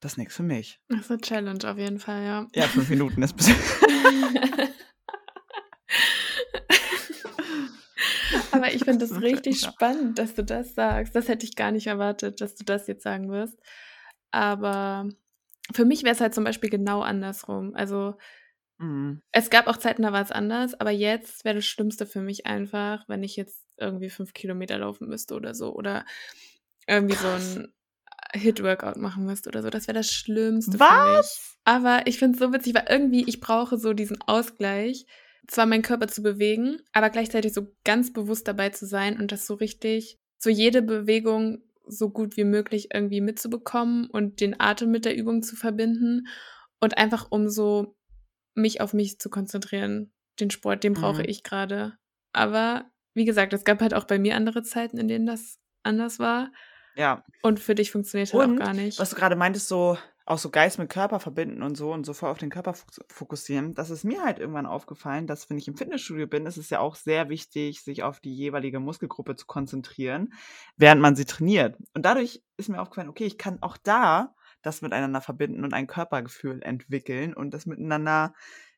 das 0.00 0.12
ist 0.12 0.18
nichts 0.18 0.36
für 0.36 0.42
mich. 0.42 0.80
Das 0.88 1.00
ist 1.00 1.10
eine 1.10 1.20
Challenge 1.20 1.70
auf 1.70 1.78
jeden 1.78 1.98
Fall, 1.98 2.22
ja. 2.24 2.46
Ja, 2.54 2.64
fünf 2.64 2.90
Minuten 2.90 3.22
ist 3.22 3.34
bisschen. 3.36 3.56
Aber 8.52 8.72
ich 8.72 8.84
finde 8.84 9.06
das 9.06 9.20
richtig 9.20 9.60
spannend, 9.60 10.18
dass 10.18 10.34
du 10.34 10.44
das 10.44 10.74
sagst. 10.74 11.14
Das 11.16 11.28
hätte 11.28 11.44
ich 11.44 11.56
gar 11.56 11.72
nicht 11.72 11.86
erwartet, 11.86 12.40
dass 12.40 12.54
du 12.54 12.64
das 12.64 12.86
jetzt 12.86 13.02
sagen 13.02 13.30
wirst. 13.30 13.58
Aber 14.30 15.08
für 15.72 15.84
mich 15.84 16.02
wäre 16.02 16.14
es 16.14 16.20
halt 16.20 16.34
zum 16.34 16.44
Beispiel 16.44 16.70
genau 16.70 17.00
andersrum. 17.00 17.74
Also 17.74 18.16
mhm. 18.78 19.22
es 19.32 19.50
gab 19.50 19.66
auch 19.66 19.76
Zeiten, 19.76 20.02
da 20.02 20.12
war 20.12 20.22
es 20.22 20.30
anders, 20.30 20.74
aber 20.74 20.90
jetzt 20.90 21.44
wäre 21.44 21.56
das 21.56 21.66
Schlimmste 21.66 22.06
für 22.06 22.20
mich 22.20 22.46
einfach, 22.46 23.08
wenn 23.08 23.22
ich 23.22 23.36
jetzt 23.36 23.64
irgendwie 23.76 24.10
fünf 24.10 24.32
Kilometer 24.32 24.78
laufen 24.78 25.08
müsste 25.08 25.34
oder 25.34 25.54
so. 25.54 25.74
Oder 25.74 26.04
irgendwie 26.86 27.16
Krass. 27.16 27.54
so 27.54 27.60
ein 27.60 27.72
Hit-Workout 28.34 28.96
machen 28.96 29.24
müsste 29.24 29.48
oder 29.48 29.62
so. 29.62 29.70
Das 29.70 29.86
wäre 29.86 29.98
das 29.98 30.12
Schlimmste 30.12 30.78
Was? 30.78 30.88
für 30.88 31.16
mich. 31.16 31.58
Aber 31.64 32.06
ich 32.06 32.18
finde 32.18 32.36
es 32.36 32.40
so 32.40 32.52
witzig, 32.52 32.74
weil 32.74 32.86
irgendwie 32.88 33.24
ich 33.26 33.40
brauche 33.40 33.78
so 33.78 33.92
diesen 33.92 34.20
Ausgleich 34.22 35.06
zwar 35.46 35.66
meinen 35.66 35.82
Körper 35.82 36.08
zu 36.08 36.22
bewegen, 36.22 36.78
aber 36.92 37.10
gleichzeitig 37.10 37.52
so 37.52 37.66
ganz 37.84 38.12
bewusst 38.12 38.48
dabei 38.48 38.70
zu 38.70 38.86
sein 38.86 39.18
und 39.18 39.30
das 39.30 39.46
so 39.46 39.54
richtig, 39.54 40.18
so 40.38 40.50
jede 40.50 40.82
Bewegung 40.82 41.62
so 41.86 42.08
gut 42.08 42.36
wie 42.38 42.44
möglich 42.44 42.88
irgendwie 42.94 43.20
mitzubekommen 43.20 44.08
und 44.08 44.40
den 44.40 44.58
Atem 44.58 44.90
mit 44.90 45.04
der 45.04 45.16
Übung 45.16 45.42
zu 45.42 45.54
verbinden 45.54 46.28
und 46.80 46.96
einfach 46.96 47.26
um 47.30 47.48
so 47.48 47.94
mich 48.54 48.80
auf 48.80 48.92
mich 48.92 49.18
zu 49.18 49.30
konzentrieren. 49.30 50.12
Den 50.40 50.50
Sport, 50.50 50.82
den 50.84 50.94
brauche 50.94 51.22
mhm. 51.22 51.28
ich 51.28 51.42
gerade. 51.42 51.96
Aber 52.32 52.90
wie 53.14 53.24
gesagt, 53.24 53.52
es 53.52 53.64
gab 53.64 53.80
halt 53.80 53.94
auch 53.94 54.04
bei 54.04 54.18
mir 54.18 54.36
andere 54.36 54.62
Zeiten, 54.62 54.98
in 54.98 55.08
denen 55.08 55.26
das 55.26 55.58
anders 55.82 56.18
war. 56.18 56.50
Ja. 56.96 57.24
Und 57.42 57.60
für 57.60 57.74
dich 57.74 57.90
funktioniert 57.90 58.32
das 58.32 58.40
auch 58.40 58.56
gar 58.56 58.74
nicht. 58.74 58.98
Was 58.98 59.10
du 59.10 59.16
gerade 59.16 59.36
meintest, 59.36 59.68
so 59.68 59.98
auch 60.26 60.38
so 60.38 60.50
Geist 60.50 60.78
mit 60.78 60.88
Körper 60.88 61.20
verbinden 61.20 61.62
und 61.62 61.76
so 61.76 61.92
und 61.92 62.06
so 62.06 62.14
voll 62.14 62.30
auf 62.30 62.38
den 62.38 62.48
Körper 62.48 62.74
fokussieren, 63.08 63.74
das 63.74 63.90
ist 63.90 64.04
mir 64.04 64.24
halt 64.24 64.38
irgendwann 64.38 64.64
aufgefallen, 64.64 65.26
dass 65.26 65.50
wenn 65.50 65.58
ich 65.58 65.68
im 65.68 65.76
Fitnessstudio 65.76 66.26
bin, 66.26 66.46
ist 66.46 66.56
es 66.56 66.70
ja 66.70 66.80
auch 66.80 66.94
sehr 66.94 67.28
wichtig, 67.28 67.82
sich 67.82 68.02
auf 68.02 68.20
die 68.20 68.34
jeweilige 68.34 68.80
Muskelgruppe 68.80 69.36
zu 69.36 69.46
konzentrieren, 69.46 70.32
während 70.76 71.02
man 71.02 71.14
sie 71.14 71.26
trainiert. 71.26 71.76
Und 71.92 72.06
dadurch 72.06 72.42
ist 72.56 72.70
mir 72.70 72.80
aufgefallen, 72.80 73.10
okay, 73.10 73.26
ich 73.26 73.36
kann 73.36 73.62
auch 73.62 73.76
da 73.76 74.34
das 74.64 74.82
miteinander 74.82 75.20
verbinden 75.20 75.64
und 75.64 75.74
ein 75.74 75.86
Körpergefühl 75.86 76.62
entwickeln 76.62 77.34
und 77.34 77.52
das 77.52 77.66
miteinander, 77.66 78.34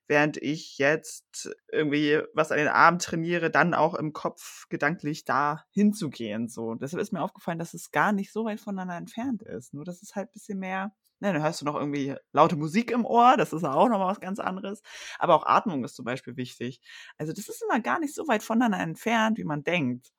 während 0.08 0.36
ich 0.36 0.78
jetzt 0.78 1.50
irgendwie 1.72 2.20
was 2.34 2.52
an 2.52 2.58
den 2.58 2.68
Arm 2.68 2.98
trainiere, 2.98 3.50
dann 3.50 3.74
auch 3.74 3.94
im 3.94 4.12
Kopf 4.12 4.68
gedanklich 4.68 5.24
da 5.24 5.64
hinzugehen. 5.70 6.48
So. 6.48 6.74
deshalb 6.74 7.02
ist 7.02 7.12
mir 7.12 7.22
aufgefallen, 7.22 7.58
dass 7.58 7.74
es 7.74 7.90
gar 7.90 8.12
nicht 8.12 8.32
so 8.32 8.44
weit 8.44 8.60
voneinander 8.60 8.96
entfernt 8.96 9.42
ist. 9.42 9.74
Nur 9.74 9.84
dass 9.84 10.02
es 10.02 10.14
halt 10.14 10.28
ein 10.30 10.32
bisschen 10.32 10.58
mehr 10.58 10.92
Ne, 11.20 11.32
dann 11.32 11.42
hörst 11.42 11.62
du 11.62 11.64
noch 11.64 11.76
irgendwie 11.76 12.14
laute 12.32 12.56
Musik 12.56 12.90
im 12.90 13.06
Ohr, 13.06 13.36
das 13.38 13.54
ist 13.54 13.64
auch 13.64 13.88
nochmal 13.88 14.08
was 14.08 14.20
ganz 14.20 14.38
anderes. 14.38 14.82
Aber 15.18 15.34
auch 15.34 15.46
Atmung 15.46 15.82
ist 15.82 15.96
zum 15.96 16.04
Beispiel 16.04 16.36
wichtig. 16.36 16.82
Also 17.16 17.32
das 17.32 17.48
ist 17.48 17.62
immer 17.62 17.80
gar 17.80 17.98
nicht 18.00 18.14
so 18.14 18.28
weit 18.28 18.42
voneinander 18.42 18.80
entfernt, 18.80 19.38
wie 19.38 19.44
man 19.44 19.64
denkt. 19.64 20.12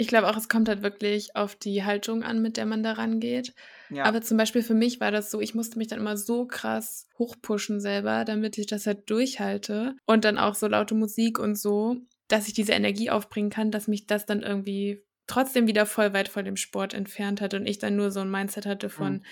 Ich 0.00 0.08
glaube 0.08 0.28
auch, 0.28 0.36
es 0.36 0.48
kommt 0.48 0.68
halt 0.68 0.82
wirklich 0.82 1.36
auf 1.36 1.54
die 1.54 1.84
Haltung 1.84 2.22
an, 2.22 2.42
mit 2.42 2.56
der 2.56 2.66
man 2.66 2.82
da 2.82 2.92
rangeht. 2.92 3.54
Ja. 3.90 4.04
Aber 4.04 4.22
zum 4.22 4.36
Beispiel 4.36 4.62
für 4.62 4.74
mich 4.74 5.00
war 5.00 5.10
das 5.10 5.30
so, 5.30 5.40
ich 5.40 5.54
musste 5.54 5.78
mich 5.78 5.88
dann 5.88 5.98
immer 5.98 6.16
so 6.16 6.46
krass 6.46 7.08
hochpushen 7.18 7.80
selber, 7.80 8.24
damit 8.24 8.58
ich 8.58 8.66
das 8.66 8.86
halt 8.86 9.10
durchhalte. 9.10 9.96
Und 10.06 10.24
dann 10.24 10.38
auch 10.38 10.54
so 10.54 10.66
laute 10.66 10.94
Musik 10.94 11.38
und 11.38 11.56
so, 11.56 11.96
dass 12.28 12.48
ich 12.48 12.54
diese 12.54 12.72
Energie 12.72 13.10
aufbringen 13.10 13.50
kann, 13.50 13.70
dass 13.70 13.88
mich 13.88 14.06
das 14.06 14.26
dann 14.26 14.42
irgendwie 14.42 15.04
trotzdem 15.26 15.66
wieder 15.66 15.86
voll 15.86 16.12
weit 16.12 16.28
von 16.28 16.44
dem 16.44 16.56
Sport 16.56 16.94
entfernt 16.94 17.40
hat 17.40 17.54
und 17.54 17.66
ich 17.66 17.78
dann 17.78 17.96
nur 17.96 18.10
so 18.10 18.20
ein 18.20 18.30
Mindset 18.30 18.66
hatte 18.66 18.88
von, 18.88 19.12
mhm 19.12 19.24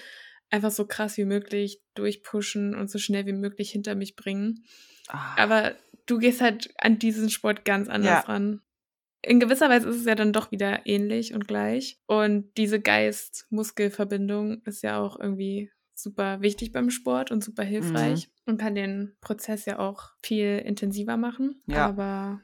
einfach 0.50 0.70
so 0.70 0.86
krass 0.86 1.16
wie 1.16 1.24
möglich 1.24 1.80
durchpushen 1.94 2.74
und 2.74 2.90
so 2.90 2.98
schnell 2.98 3.26
wie 3.26 3.32
möglich 3.32 3.70
hinter 3.70 3.94
mich 3.94 4.16
bringen. 4.16 4.64
Ah. 5.08 5.36
Aber 5.36 5.74
du 6.06 6.18
gehst 6.18 6.40
halt 6.40 6.70
an 6.78 6.98
diesen 6.98 7.30
Sport 7.30 7.64
ganz 7.64 7.88
anders 7.88 8.24
ja. 8.26 8.32
ran. 8.32 8.60
In 9.22 9.40
gewisser 9.40 9.68
Weise 9.68 9.88
ist 9.88 9.96
es 9.96 10.06
ja 10.06 10.14
dann 10.14 10.32
doch 10.32 10.52
wieder 10.52 10.86
ähnlich 10.86 11.34
und 11.34 11.48
gleich. 11.48 11.98
Und 12.06 12.56
diese 12.56 12.80
Geist-Muskel-Verbindung 12.80 14.62
ist 14.64 14.82
ja 14.82 15.00
auch 15.00 15.18
irgendwie 15.18 15.70
super 15.94 16.40
wichtig 16.40 16.72
beim 16.72 16.90
Sport 16.90 17.32
und 17.32 17.42
super 17.42 17.64
hilfreich 17.64 18.28
mhm. 18.28 18.52
und 18.52 18.60
kann 18.60 18.74
den 18.74 19.16
Prozess 19.20 19.64
ja 19.64 19.80
auch 19.80 20.12
viel 20.22 20.58
intensiver 20.64 21.16
machen. 21.16 21.60
Ja. 21.66 21.86
Aber 21.86 22.40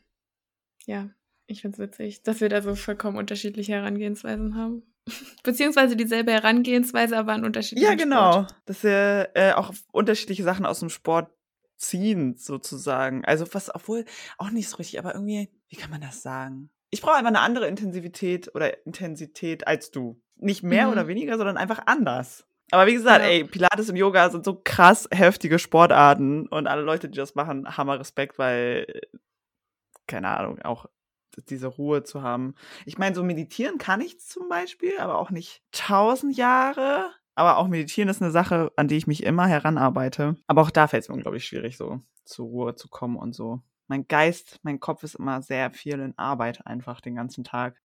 ja, 0.86 1.10
ich 1.46 1.60
finde 1.60 1.76
es 1.76 1.78
witzig, 1.78 2.22
dass 2.22 2.40
wir 2.40 2.48
da 2.48 2.62
so 2.62 2.74
vollkommen 2.74 3.16
unterschiedliche 3.16 3.72
Herangehensweisen 3.72 4.56
haben. 4.56 4.82
Beziehungsweise 5.44 5.96
dieselbe 5.96 6.32
Herangehensweise, 6.32 7.16
aber 7.16 7.32
an 7.32 7.44
unterschiedlichen 7.44 7.90
Ja, 7.90 7.96
genau. 7.96 8.32
Sport. 8.32 8.56
Dass 8.66 8.82
wir 8.82 9.30
äh, 9.34 9.52
auch 9.52 9.72
unterschiedliche 9.92 10.42
Sachen 10.42 10.66
aus 10.66 10.80
dem 10.80 10.88
Sport 10.88 11.30
ziehen, 11.76 12.36
sozusagen. 12.36 13.24
Also 13.24 13.46
was, 13.52 13.74
obwohl 13.74 14.04
auch 14.38 14.50
nicht 14.50 14.68
so 14.68 14.76
richtig, 14.78 14.98
aber 14.98 15.14
irgendwie, 15.14 15.50
wie 15.74 15.80
kann 15.80 15.90
man 15.90 16.00
das 16.00 16.22
sagen? 16.22 16.70
ich 16.94 17.02
brauche 17.02 17.16
einfach 17.16 17.28
eine 17.28 17.40
andere 17.40 17.66
Intensivität 17.66 18.54
oder 18.54 18.86
Intensität 18.86 19.66
als 19.66 19.90
du. 19.90 20.22
Nicht 20.36 20.62
mehr 20.62 20.86
mhm. 20.86 20.92
oder 20.92 21.08
weniger, 21.08 21.36
sondern 21.36 21.56
einfach 21.56 21.80
anders. 21.86 22.46
Aber 22.70 22.86
wie 22.86 22.94
gesagt, 22.94 23.24
ja. 23.24 23.30
ey, 23.30 23.44
Pilates 23.44 23.90
und 23.90 23.96
Yoga 23.96 24.30
sind 24.30 24.44
so 24.44 24.60
krass 24.62 25.08
heftige 25.10 25.58
Sportarten 25.58 26.46
und 26.46 26.68
alle 26.68 26.82
Leute, 26.82 27.08
die 27.08 27.16
das 27.16 27.34
machen, 27.34 27.76
haben 27.76 27.90
Respekt, 27.90 28.38
weil, 28.38 28.86
keine 30.06 30.28
Ahnung, 30.28 30.62
auch 30.62 30.86
diese 31.48 31.66
Ruhe 31.66 32.04
zu 32.04 32.22
haben. 32.22 32.54
Ich 32.86 32.96
meine, 32.96 33.16
so 33.16 33.24
meditieren 33.24 33.78
kann 33.78 34.00
ich 34.00 34.20
zum 34.20 34.48
Beispiel, 34.48 34.96
aber 34.98 35.18
auch 35.18 35.30
nicht 35.30 35.62
tausend 35.72 36.36
Jahre. 36.36 37.10
Aber 37.34 37.56
auch 37.56 37.66
meditieren 37.66 38.08
ist 38.08 38.22
eine 38.22 38.30
Sache, 38.30 38.70
an 38.76 38.86
die 38.86 38.96
ich 38.96 39.08
mich 39.08 39.24
immer 39.24 39.48
heranarbeite. 39.48 40.36
Aber 40.46 40.62
auch 40.62 40.70
da 40.70 40.86
fällt 40.86 41.02
es 41.02 41.08
mir 41.08 41.16
unglaublich 41.16 41.44
schwierig, 41.44 41.76
so 41.76 41.98
zur 42.24 42.46
Ruhe 42.46 42.74
zu 42.76 42.88
kommen 42.88 43.16
und 43.16 43.34
so. 43.34 43.62
Mein 43.87 44.09
Geist, 44.09 44.61
mein 44.62 44.80
Kopf 44.80 45.03
ist 45.03 45.16
immer 45.16 45.43
sehr 45.43 45.70
viel 45.70 46.01
in 46.01 46.16
Arbeit 46.16 46.66
einfach 46.66 47.01
den 47.01 47.16
ganzen 47.16 47.45
Tag. 47.45 47.80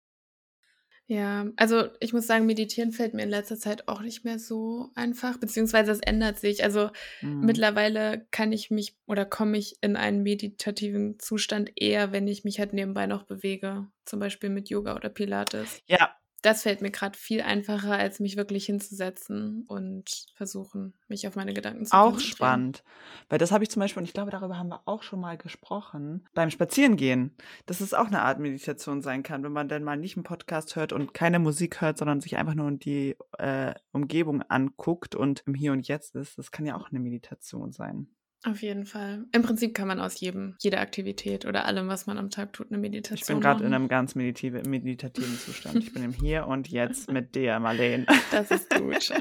Ja, 1.10 1.48
also 1.56 1.86
ich 2.00 2.14
muss 2.14 2.28
sagen, 2.28 2.46
meditieren 2.46 2.92
fällt 2.92 3.16
mir 3.16 3.24
in 3.24 3.32
letzter 3.32 3.58
Zeit 3.58 3.88
auch 3.88 4.02
nicht 4.02 4.26
mehr 4.26 4.38
so 4.38 4.92
einfach, 4.94 5.38
beziehungsweise 5.38 5.92
es 5.92 6.02
ändert 6.02 6.38
sich. 6.38 6.64
Also 6.64 6.92
mhm. 7.22 7.46
mittlerweile 7.48 8.28
kann 8.30 8.52
ich 8.52 8.70
mich 8.70 8.96
oder 9.08 9.26
komme 9.26 9.58
ich 9.58 9.78
in 9.82 9.96
einen 9.96 10.22
meditativen 10.22 11.18
Zustand 11.18 11.72
eher, 11.76 12.12
wenn 12.12 12.28
ich 12.28 12.44
mich 12.44 12.60
halt 12.60 12.74
nebenbei 12.74 13.08
noch 13.08 13.24
bewege, 13.24 13.88
zum 14.06 14.20
Beispiel 14.20 14.52
mit 14.52 14.70
Yoga 14.70 14.96
oder 14.96 15.10
Pilates. 15.10 15.82
Ja, 15.88 16.16
das 16.42 16.64
fällt 16.64 16.82
mir 16.82 16.92
gerade 16.92 17.18
viel 17.18 17.42
einfacher, 17.42 17.94
als 17.94 18.20
mich 18.20 18.38
wirklich 18.38 18.66
hinzusetzen 18.66 19.66
und 19.68 20.26
versuchen, 20.36 20.94
mich 21.08 21.28
auf 21.28 21.36
meine 21.36 21.54
Gedanken 21.54 21.86
zu 21.86 21.96
Auch 21.96 22.20
spannend. 22.20 22.84
Weil 23.30 23.40
das 23.40 23.52
habe 23.52 23.64
ich 23.64 23.70
zum 23.70 23.80
Beispiel, 23.80 24.02
und 24.02 24.06
ich 24.06 24.14
glaube, 24.14 24.32
darüber 24.32 24.58
haben 24.58 24.70
wir 24.70 24.82
auch 24.86 25.04
schon 25.04 25.20
mal 25.20 25.38
gesprochen, 25.38 26.28
beim 26.34 26.50
Spazierengehen, 26.50 27.36
dass 27.66 27.82
es 27.82 27.94
auch 27.94 28.08
eine 28.08 28.22
Art 28.22 28.40
Meditation 28.40 29.02
sein 29.02 29.24
kann, 29.24 29.44
wenn 29.44 29.52
man 29.52 29.70
dann 29.70 29.84
mal 29.84 29.98
nicht 29.98 30.18
einen 30.18 30.24
Podcast 30.24 30.76
hört 30.76 30.94
und 30.94 31.14
keine 31.14 31.40
Musik 31.40 31.82
hört, 31.82 31.98
sondern 31.98 32.22
sich 32.22 32.38
einfach 32.38 32.56
nur 32.56 32.72
die 32.72 33.16
äh, 33.38 33.74
Umgebung 33.92 34.42
anguckt 34.44 35.16
und 35.16 35.44
im 35.46 35.54
Hier 35.54 35.72
und 35.72 35.88
Jetzt 35.88 36.16
ist. 36.16 36.38
Das 36.38 36.52
kann 36.52 36.66
ja 36.66 36.76
auch 36.76 36.90
eine 36.90 37.00
Meditation 37.00 37.72
sein. 37.72 38.08
Auf 38.46 38.62
jeden 38.62 38.86
Fall. 38.86 39.26
Im 39.34 39.42
Prinzip 39.42 39.74
kann 39.74 39.90
man 39.90 40.00
aus 40.00 40.22
jedem, 40.22 40.56
jeder 40.60 40.80
Aktivität 40.80 41.46
oder 41.46 41.66
allem, 41.66 41.90
was 41.90 42.06
man 42.06 42.18
am 42.18 42.30
Tag 42.30 42.54
tut, 42.54 42.68
eine 42.72 42.78
Meditation 42.78 43.20
Ich 43.20 43.28
bin 43.28 43.42
gerade 43.42 43.66
in 43.66 43.74
einem 43.74 43.90
ganz 43.90 44.16
meditative, 44.16 44.68
meditativen 44.68 45.38
Zustand. 45.38 45.76
Ich 45.84 45.92
bin 45.92 46.04
im 46.04 46.14
Hier 46.22 46.48
und 46.48 46.70
Jetzt 46.70 47.12
mit 47.12 47.36
dir, 47.36 47.60
Marlene. 47.60 48.06
Das 48.32 48.50
ist 48.50 48.70
gut. 48.70 49.12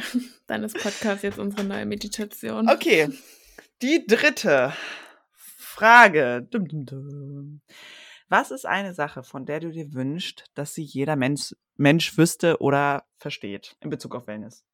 Dann 0.47 0.63
ist 0.63 0.79
Podcast 0.79 1.25
jetzt 1.25 1.39
unsere 1.39 1.65
neue 1.65 1.85
Meditation. 1.85 2.69
Okay. 2.69 3.09
Die 3.83 4.07
dritte 4.07 4.73
Frage. 5.33 6.49
Was 8.29 8.51
ist 8.53 8.67
eine 8.67 8.95
Sache, 8.95 9.25
von 9.25 9.47
der 9.47 9.59
du 9.61 9.71
dir 9.71 9.95
wünschst, 9.95 10.45
dass 10.55 10.75
sie 10.75 10.83
jeder 10.83 11.17
Mensch, 11.17 11.57
Mensch 11.77 12.17
wüsste 12.17 12.61
oder 12.61 13.05
versteht 13.17 13.77
in 13.81 13.91
Bezug 13.91 14.15
auf 14.15 14.29
Wellness? 14.29 14.65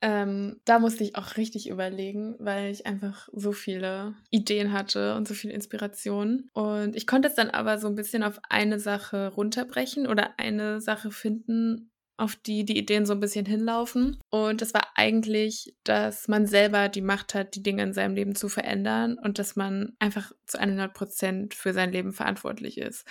Ähm, 0.00 0.60
da 0.64 0.78
musste 0.78 1.02
ich 1.02 1.16
auch 1.16 1.36
richtig 1.36 1.68
überlegen, 1.68 2.36
weil 2.38 2.70
ich 2.70 2.86
einfach 2.86 3.28
so 3.32 3.50
viele 3.52 4.14
Ideen 4.30 4.72
hatte 4.72 5.16
und 5.16 5.26
so 5.26 5.34
viel 5.34 5.50
Inspiration. 5.50 6.48
Und 6.52 6.94
ich 6.94 7.06
konnte 7.06 7.28
es 7.28 7.34
dann 7.34 7.50
aber 7.50 7.78
so 7.78 7.88
ein 7.88 7.96
bisschen 7.96 8.22
auf 8.22 8.38
eine 8.48 8.78
Sache 8.78 9.28
runterbrechen 9.28 10.06
oder 10.06 10.38
eine 10.38 10.80
Sache 10.80 11.10
finden, 11.10 11.90
auf 12.16 12.36
die 12.36 12.64
die 12.64 12.78
Ideen 12.78 13.06
so 13.06 13.12
ein 13.12 13.20
bisschen 13.20 13.46
hinlaufen. 13.46 14.18
Und 14.30 14.62
das 14.62 14.72
war 14.72 14.86
eigentlich, 14.94 15.74
dass 15.82 16.28
man 16.28 16.46
selber 16.46 16.88
die 16.88 17.00
Macht 17.00 17.34
hat, 17.34 17.54
die 17.56 17.62
Dinge 17.62 17.82
in 17.82 17.92
seinem 17.92 18.14
Leben 18.14 18.34
zu 18.36 18.48
verändern 18.48 19.16
und 19.18 19.38
dass 19.40 19.56
man 19.56 19.96
einfach 19.98 20.32
zu 20.46 20.58
100 20.58 20.94
Prozent 20.94 21.54
für 21.54 21.72
sein 21.72 21.90
Leben 21.92 22.12
verantwortlich 22.12 22.78
ist. 22.78 23.04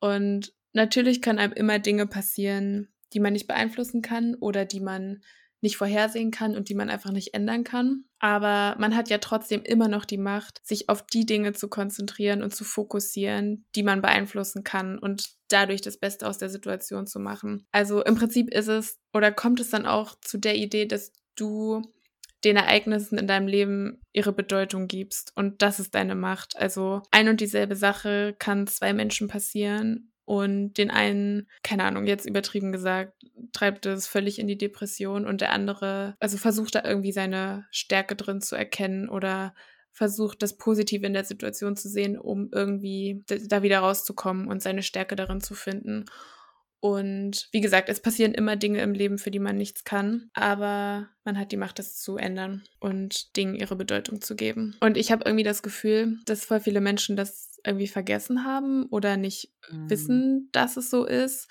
Und 0.00 0.52
natürlich 0.72 1.22
können 1.22 1.38
einem 1.38 1.52
immer 1.52 1.78
Dinge 1.78 2.06
passieren, 2.06 2.92
die 3.12 3.20
man 3.20 3.32
nicht 3.32 3.46
beeinflussen 3.46 4.02
kann 4.02 4.34
oder 4.34 4.64
die 4.64 4.80
man 4.80 5.22
nicht 5.64 5.78
vorhersehen 5.78 6.30
kann 6.30 6.54
und 6.54 6.68
die 6.68 6.74
man 6.74 6.90
einfach 6.90 7.10
nicht 7.10 7.34
ändern 7.34 7.64
kann. 7.64 8.04
Aber 8.20 8.76
man 8.78 8.94
hat 8.94 9.08
ja 9.08 9.18
trotzdem 9.18 9.62
immer 9.62 9.88
noch 9.88 10.04
die 10.04 10.18
Macht, 10.18 10.60
sich 10.62 10.88
auf 10.88 11.04
die 11.06 11.26
Dinge 11.26 11.54
zu 11.54 11.68
konzentrieren 11.68 12.42
und 12.42 12.54
zu 12.54 12.64
fokussieren, 12.64 13.64
die 13.74 13.82
man 13.82 14.02
beeinflussen 14.02 14.62
kann 14.62 14.98
und 14.98 15.30
dadurch 15.48 15.80
das 15.80 15.96
Beste 15.96 16.28
aus 16.28 16.38
der 16.38 16.50
Situation 16.50 17.06
zu 17.06 17.18
machen. 17.18 17.66
Also 17.72 18.04
im 18.04 18.14
Prinzip 18.14 18.52
ist 18.52 18.68
es 18.68 19.00
oder 19.12 19.32
kommt 19.32 19.58
es 19.58 19.70
dann 19.70 19.86
auch 19.86 20.14
zu 20.20 20.38
der 20.38 20.54
Idee, 20.56 20.86
dass 20.86 21.12
du 21.34 21.82
den 22.44 22.56
Ereignissen 22.56 23.16
in 23.16 23.26
deinem 23.26 23.48
Leben 23.48 24.02
ihre 24.12 24.34
Bedeutung 24.34 24.86
gibst. 24.86 25.32
Und 25.34 25.62
das 25.62 25.80
ist 25.80 25.94
deine 25.94 26.14
Macht. 26.14 26.58
Also 26.58 27.00
ein 27.10 27.28
und 27.28 27.40
dieselbe 27.40 27.74
Sache 27.74 28.36
kann 28.38 28.66
zwei 28.66 28.92
Menschen 28.92 29.28
passieren 29.28 30.12
und 30.24 30.74
den 30.74 30.90
einen, 30.90 31.48
keine 31.62 31.84
Ahnung, 31.84 32.06
jetzt 32.06 32.26
übertrieben 32.26 32.72
gesagt, 32.72 33.12
treibt 33.52 33.86
es 33.86 34.06
völlig 34.06 34.38
in 34.38 34.46
die 34.46 34.58
Depression 34.58 35.26
und 35.26 35.40
der 35.40 35.52
andere, 35.52 36.16
also 36.20 36.38
versucht 36.38 36.74
da 36.74 36.82
irgendwie 36.84 37.12
seine 37.12 37.66
Stärke 37.70 38.16
drin 38.16 38.40
zu 38.40 38.56
erkennen 38.56 39.08
oder 39.08 39.54
versucht 39.92 40.42
das 40.42 40.56
Positive 40.56 41.06
in 41.06 41.12
der 41.12 41.24
Situation 41.24 41.76
zu 41.76 41.88
sehen, 41.88 42.18
um 42.18 42.48
irgendwie 42.52 43.22
da 43.26 43.62
wieder 43.62 43.78
rauszukommen 43.78 44.48
und 44.48 44.62
seine 44.62 44.82
Stärke 44.82 45.14
darin 45.14 45.40
zu 45.40 45.54
finden. 45.54 46.06
Und 46.80 47.48
wie 47.52 47.62
gesagt, 47.62 47.88
es 47.88 48.00
passieren 48.00 48.34
immer 48.34 48.56
Dinge 48.56 48.82
im 48.82 48.92
Leben, 48.92 49.16
für 49.16 49.30
die 49.30 49.38
man 49.38 49.56
nichts 49.56 49.84
kann, 49.84 50.28
aber 50.34 51.08
man 51.24 51.38
hat 51.38 51.50
die 51.50 51.56
Macht, 51.56 51.78
das 51.78 51.96
zu 51.96 52.18
ändern 52.18 52.62
und 52.78 53.36
Dingen 53.36 53.54
ihre 53.54 53.76
Bedeutung 53.76 54.20
zu 54.20 54.36
geben. 54.36 54.76
Und 54.80 54.98
ich 54.98 55.10
habe 55.10 55.24
irgendwie 55.24 55.44
das 55.44 55.62
Gefühl, 55.62 56.18
dass 56.26 56.44
voll 56.44 56.60
viele 56.60 56.82
Menschen 56.82 57.16
das 57.16 57.53
irgendwie 57.64 57.88
vergessen 57.88 58.44
haben 58.44 58.86
oder 58.86 59.16
nicht 59.16 59.52
mhm. 59.70 59.90
wissen, 59.90 60.48
dass 60.52 60.76
es 60.76 60.90
so 60.90 61.04
ist. 61.04 61.48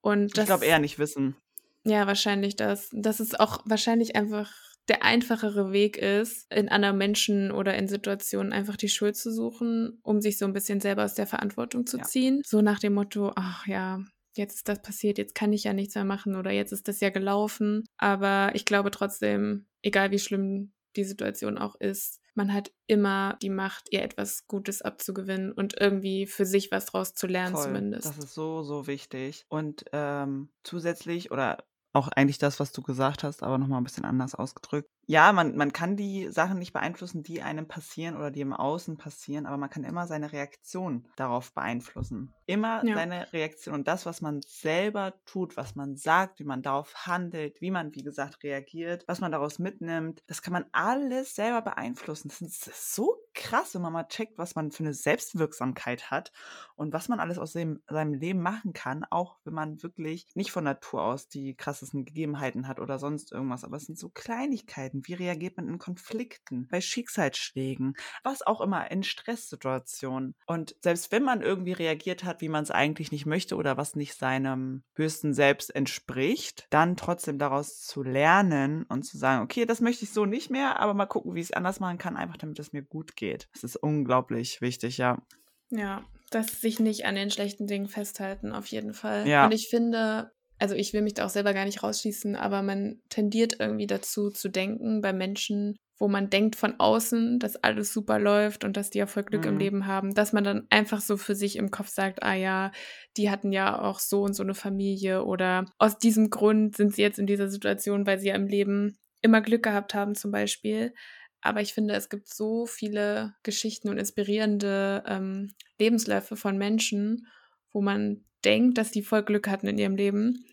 Und 0.00 0.36
das, 0.36 0.44
ich 0.44 0.48
glaube 0.48 0.66
eher 0.66 0.78
nicht 0.78 0.98
wissen. 0.98 1.36
Ja, 1.84 2.06
wahrscheinlich 2.06 2.56
das. 2.56 2.88
Dass 2.92 3.20
es 3.20 3.34
auch 3.34 3.62
wahrscheinlich 3.64 4.16
einfach 4.16 4.52
der 4.88 5.04
einfachere 5.04 5.72
Weg 5.72 5.98
ist, 5.98 6.52
in 6.52 6.68
anderen 6.68 6.98
Menschen 6.98 7.52
oder 7.52 7.76
in 7.76 7.86
Situationen 7.86 8.52
einfach 8.52 8.76
die 8.76 8.88
Schuld 8.88 9.16
zu 9.16 9.32
suchen, 9.32 10.00
um 10.02 10.20
sich 10.20 10.36
so 10.36 10.46
ein 10.46 10.52
bisschen 10.52 10.80
selber 10.80 11.04
aus 11.04 11.14
der 11.14 11.26
Verantwortung 11.26 11.86
zu 11.86 11.98
ziehen. 11.98 12.38
Ja. 12.38 12.42
So 12.44 12.60
nach 12.60 12.80
dem 12.80 12.94
Motto, 12.94 13.32
ach 13.36 13.66
ja, 13.66 14.00
jetzt 14.34 14.56
ist 14.56 14.68
das 14.68 14.82
passiert, 14.82 15.18
jetzt 15.18 15.34
kann 15.34 15.52
ich 15.52 15.64
ja 15.64 15.72
nichts 15.72 15.94
mehr 15.94 16.04
machen 16.04 16.34
oder 16.34 16.50
jetzt 16.50 16.72
ist 16.72 16.88
das 16.88 17.00
ja 17.00 17.10
gelaufen. 17.10 17.84
Aber 17.98 18.50
ich 18.54 18.64
glaube 18.64 18.90
trotzdem, 18.90 19.66
egal 19.82 20.10
wie 20.10 20.18
schlimm 20.18 20.72
die 20.96 21.04
Situation 21.04 21.58
auch 21.58 21.74
ist, 21.76 22.20
man 22.34 22.52
hat 22.52 22.72
immer 22.86 23.36
die 23.42 23.50
Macht, 23.50 23.88
ihr 23.90 24.02
etwas 24.02 24.46
Gutes 24.46 24.82
abzugewinnen 24.82 25.52
und 25.52 25.78
irgendwie 25.78 26.26
für 26.26 26.46
sich 26.46 26.70
was 26.70 26.86
draus 26.86 27.14
zu 27.14 27.26
lernen 27.26 27.54
Voll. 27.54 27.64
zumindest. 27.64 28.06
Das 28.06 28.18
ist 28.18 28.34
so, 28.34 28.62
so 28.62 28.86
wichtig. 28.86 29.44
Und 29.48 29.84
ähm, 29.92 30.50
zusätzlich 30.62 31.30
oder 31.30 31.64
auch 31.92 32.08
eigentlich 32.08 32.38
das, 32.38 32.60
was 32.60 32.72
du 32.72 32.82
gesagt 32.82 33.24
hast, 33.24 33.42
aber 33.42 33.58
nochmal 33.58 33.80
ein 33.80 33.84
bisschen 33.84 34.04
anders 34.04 34.34
ausgedrückt 34.34 34.90
ja, 35.10 35.32
man, 35.32 35.56
man 35.56 35.72
kann 35.72 35.96
die 35.96 36.28
Sachen 36.30 36.60
nicht 36.60 36.72
beeinflussen, 36.72 37.24
die 37.24 37.42
einem 37.42 37.66
passieren 37.66 38.16
oder 38.16 38.30
die 38.30 38.42
im 38.42 38.52
Außen 38.52 38.96
passieren, 38.96 39.44
aber 39.44 39.56
man 39.56 39.68
kann 39.68 39.82
immer 39.82 40.06
seine 40.06 40.30
Reaktion 40.30 41.08
darauf 41.16 41.52
beeinflussen. 41.52 42.32
Immer 42.46 42.84
ja. 42.84 42.94
seine 42.94 43.32
Reaktion 43.32 43.74
und 43.74 43.88
das, 43.88 44.06
was 44.06 44.20
man 44.20 44.40
selber 44.42 45.14
tut, 45.26 45.56
was 45.56 45.74
man 45.74 45.96
sagt, 45.96 46.38
wie 46.38 46.44
man 46.44 46.62
darauf 46.62 46.94
handelt, 47.06 47.60
wie 47.60 47.72
man, 47.72 47.92
wie 47.92 48.04
gesagt, 48.04 48.44
reagiert, 48.44 49.02
was 49.08 49.20
man 49.20 49.32
daraus 49.32 49.58
mitnimmt, 49.58 50.22
das 50.28 50.42
kann 50.42 50.52
man 50.52 50.66
alles 50.70 51.34
selber 51.34 51.62
beeinflussen. 51.62 52.28
Das 52.28 52.40
ist 52.40 52.94
so 52.94 53.16
krass, 53.34 53.74
wenn 53.74 53.82
man 53.82 53.92
mal 53.92 54.06
checkt, 54.06 54.38
was 54.38 54.54
man 54.54 54.70
für 54.70 54.84
eine 54.84 54.94
Selbstwirksamkeit 54.94 56.12
hat 56.12 56.30
und 56.76 56.92
was 56.92 57.08
man 57.08 57.18
alles 57.18 57.38
aus 57.38 57.52
dem, 57.52 57.82
seinem 57.88 58.14
Leben 58.14 58.42
machen 58.42 58.74
kann, 58.74 59.04
auch 59.10 59.38
wenn 59.42 59.54
man 59.54 59.82
wirklich 59.82 60.28
nicht 60.34 60.52
von 60.52 60.62
Natur 60.62 61.02
aus 61.02 61.28
die 61.28 61.56
krassesten 61.56 62.04
Gegebenheiten 62.04 62.68
hat 62.68 62.78
oder 62.78 63.00
sonst 63.00 63.32
irgendwas. 63.32 63.64
Aber 63.64 63.76
es 63.76 63.86
sind 63.86 63.98
so 63.98 64.08
Kleinigkeiten 64.08 64.99
wie 65.06 65.14
reagiert 65.14 65.56
man 65.56 65.68
in 65.68 65.78
Konflikten, 65.78 66.66
bei 66.68 66.80
Schicksalsschlägen, 66.80 67.94
was 68.22 68.42
auch 68.42 68.60
immer, 68.60 68.90
in 68.90 69.02
Stresssituationen. 69.02 70.34
Und 70.46 70.76
selbst 70.80 71.12
wenn 71.12 71.22
man 71.22 71.42
irgendwie 71.42 71.72
reagiert 71.72 72.24
hat, 72.24 72.40
wie 72.40 72.48
man 72.48 72.62
es 72.62 72.70
eigentlich 72.70 73.12
nicht 73.12 73.26
möchte 73.26 73.56
oder 73.56 73.76
was 73.76 73.96
nicht 73.96 74.14
seinem 74.14 74.82
höchsten 74.94 75.34
Selbst 75.34 75.74
entspricht, 75.74 76.66
dann 76.70 76.96
trotzdem 76.96 77.38
daraus 77.38 77.84
zu 77.84 78.02
lernen 78.02 78.84
und 78.84 79.04
zu 79.04 79.18
sagen, 79.18 79.42
okay, 79.42 79.66
das 79.66 79.80
möchte 79.80 80.04
ich 80.04 80.12
so 80.12 80.26
nicht 80.26 80.50
mehr, 80.50 80.80
aber 80.80 80.94
mal 80.94 81.06
gucken, 81.06 81.34
wie 81.34 81.40
ich 81.40 81.46
es 81.46 81.52
anders 81.52 81.80
machen 81.80 81.98
kann, 81.98 82.16
einfach 82.16 82.36
damit 82.36 82.58
es 82.58 82.72
mir 82.72 82.82
gut 82.82 83.16
geht. 83.16 83.48
Das 83.52 83.64
ist 83.64 83.76
unglaublich 83.76 84.60
wichtig, 84.60 84.98
ja. 84.98 85.22
Ja, 85.70 86.04
dass 86.30 86.60
sich 86.60 86.80
nicht 86.80 87.04
an 87.04 87.14
den 87.14 87.30
schlechten 87.30 87.66
Dingen 87.66 87.88
festhalten, 87.88 88.52
auf 88.52 88.66
jeden 88.66 88.94
Fall. 88.94 89.26
Ja. 89.26 89.44
Und 89.44 89.52
ich 89.52 89.68
finde, 89.68 90.32
also 90.60 90.74
ich 90.74 90.92
will 90.92 91.02
mich 91.02 91.14
da 91.14 91.24
auch 91.24 91.30
selber 91.30 91.54
gar 91.54 91.64
nicht 91.64 91.82
rausschießen, 91.82 92.36
aber 92.36 92.62
man 92.62 93.00
tendiert 93.08 93.56
irgendwie 93.58 93.86
dazu 93.86 94.30
zu 94.30 94.48
denken 94.48 95.00
bei 95.00 95.12
Menschen, 95.12 95.76
wo 95.98 96.06
man 96.06 96.30
denkt 96.30 96.56
von 96.56 96.78
außen, 96.78 97.38
dass 97.38 97.56
alles 97.56 97.92
super 97.92 98.18
läuft 98.18 98.64
und 98.64 98.76
dass 98.76 98.90
die 98.90 98.98
ja 98.98 99.06
voll 99.06 99.22
Glück 99.22 99.42
mhm. 99.42 99.48
im 99.48 99.58
Leben 99.58 99.86
haben, 99.86 100.14
dass 100.14 100.32
man 100.32 100.44
dann 100.44 100.66
einfach 100.70 101.00
so 101.00 101.16
für 101.16 101.34
sich 101.34 101.56
im 101.56 101.70
Kopf 101.70 101.88
sagt, 101.88 102.22
ah 102.22 102.34
ja, 102.34 102.72
die 103.16 103.30
hatten 103.30 103.52
ja 103.52 103.80
auch 103.80 103.98
so 103.98 104.22
und 104.22 104.34
so 104.34 104.42
eine 104.42 104.54
Familie 104.54 105.24
oder 105.24 105.64
aus 105.78 105.98
diesem 105.98 106.30
Grund 106.30 106.76
sind 106.76 106.94
sie 106.94 107.02
jetzt 107.02 107.18
in 107.18 107.26
dieser 107.26 107.48
Situation, 107.48 108.06
weil 108.06 108.18
sie 108.18 108.28
ja 108.28 108.34
im 108.34 108.46
Leben 108.46 108.98
immer 109.22 109.40
Glück 109.40 109.62
gehabt 109.62 109.94
haben 109.94 110.14
zum 110.14 110.30
Beispiel. 110.30 110.94
Aber 111.42 111.62
ich 111.62 111.72
finde, 111.72 111.94
es 111.94 112.10
gibt 112.10 112.28
so 112.28 112.66
viele 112.66 113.34
Geschichten 113.42 113.88
und 113.88 113.98
inspirierende 113.98 115.02
ähm, 115.06 115.54
Lebensläufe 115.78 116.36
von 116.36 116.58
Menschen, 116.58 117.26
wo 117.72 117.80
man 117.80 118.24
denkt, 118.44 118.78
dass 118.78 118.90
die 118.90 119.02
voll 119.02 119.22
Glück 119.22 119.48
hatten 119.48 119.66
in 119.66 119.78
ihrem 119.78 119.96
Leben. 119.96 120.44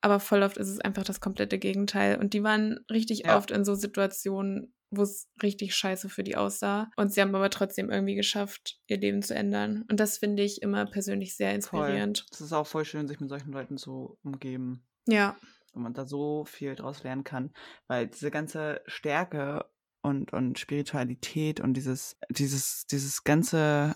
Aber 0.00 0.20
voll 0.20 0.42
oft 0.42 0.56
ist 0.56 0.68
es 0.68 0.80
einfach 0.80 1.04
das 1.04 1.20
komplette 1.20 1.58
Gegenteil. 1.58 2.18
Und 2.18 2.34
die 2.34 2.42
waren 2.42 2.80
richtig 2.90 3.24
Ja. 3.26 3.36
oft 3.36 3.50
in 3.50 3.64
so 3.64 3.74
Situationen, 3.74 4.72
wo 4.90 5.02
es 5.02 5.28
richtig 5.42 5.74
scheiße 5.74 6.08
für 6.08 6.22
die 6.22 6.36
aussah. 6.36 6.90
Und 6.96 7.12
sie 7.12 7.20
haben 7.20 7.34
aber 7.34 7.50
trotzdem 7.50 7.90
irgendwie 7.90 8.14
geschafft, 8.14 8.78
ihr 8.86 8.98
Leben 8.98 9.22
zu 9.22 9.34
ändern. 9.34 9.84
Und 9.90 9.98
das 9.98 10.18
finde 10.18 10.42
ich 10.44 10.62
immer 10.62 10.86
persönlich 10.86 11.36
sehr 11.36 11.54
inspirierend. 11.54 12.26
Es 12.30 12.40
ist 12.40 12.52
auch 12.52 12.66
voll 12.66 12.84
schön, 12.84 13.08
sich 13.08 13.18
mit 13.20 13.28
solchen 13.28 13.52
Leuten 13.52 13.78
zu 13.78 14.18
umgeben. 14.22 14.86
Ja, 15.08 15.36
und 15.76 15.82
man 15.82 15.94
da 15.94 16.06
so 16.06 16.44
viel 16.46 16.74
draus 16.74 17.02
lernen 17.04 17.22
kann, 17.22 17.52
weil 17.86 18.08
diese 18.08 18.30
ganze 18.30 18.80
Stärke 18.86 19.66
und, 20.02 20.32
und 20.32 20.58
Spiritualität 20.58 21.60
und 21.60 21.74
dieses, 21.74 22.16
dieses, 22.30 22.86
dieses 22.86 23.24
ganze, 23.24 23.94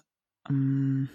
ähm, 0.49 1.09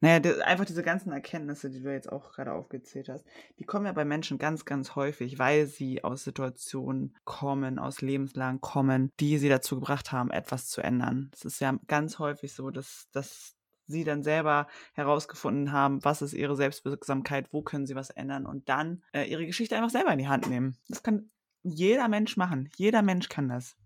naja, 0.00 0.20
die, 0.20 0.42
einfach 0.42 0.64
diese 0.64 0.82
ganzen 0.82 1.12
Erkenntnisse, 1.12 1.70
die 1.70 1.82
du 1.82 1.92
jetzt 1.92 2.10
auch 2.10 2.32
gerade 2.32 2.52
aufgezählt 2.52 3.08
hast, 3.08 3.24
die 3.58 3.64
kommen 3.64 3.86
ja 3.86 3.92
bei 3.92 4.04
Menschen 4.04 4.38
ganz, 4.38 4.64
ganz 4.64 4.94
häufig, 4.96 5.38
weil 5.38 5.66
sie 5.66 6.02
aus 6.02 6.24
Situationen 6.24 7.16
kommen, 7.24 7.78
aus 7.78 8.00
Lebenslang 8.00 8.60
kommen, 8.60 9.10
die 9.20 9.38
sie 9.38 9.48
dazu 9.48 9.76
gebracht 9.76 10.10
haben, 10.10 10.30
etwas 10.30 10.68
zu 10.68 10.80
ändern. 10.80 11.30
Es 11.34 11.44
ist 11.44 11.60
ja 11.60 11.78
ganz 11.86 12.18
häufig 12.18 12.52
so, 12.54 12.70
dass, 12.70 13.08
dass 13.12 13.56
sie 13.86 14.04
dann 14.04 14.22
selber 14.22 14.68
herausgefunden 14.94 15.72
haben, 15.72 16.02
was 16.04 16.22
ist 16.22 16.32
ihre 16.32 16.56
Selbstwirksamkeit, 16.56 17.52
wo 17.52 17.60
können 17.60 17.86
sie 17.86 17.94
was 17.96 18.10
ändern 18.10 18.46
und 18.46 18.68
dann 18.68 19.02
äh, 19.12 19.24
ihre 19.24 19.44
Geschichte 19.44 19.76
einfach 19.76 19.90
selber 19.90 20.12
in 20.12 20.18
die 20.18 20.28
Hand 20.28 20.48
nehmen. 20.48 20.76
Das 20.88 21.02
kann 21.02 21.30
jeder 21.62 22.08
Mensch 22.08 22.36
machen. 22.38 22.70
Jeder 22.76 23.02
Mensch 23.02 23.28
kann 23.28 23.48
das. 23.48 23.76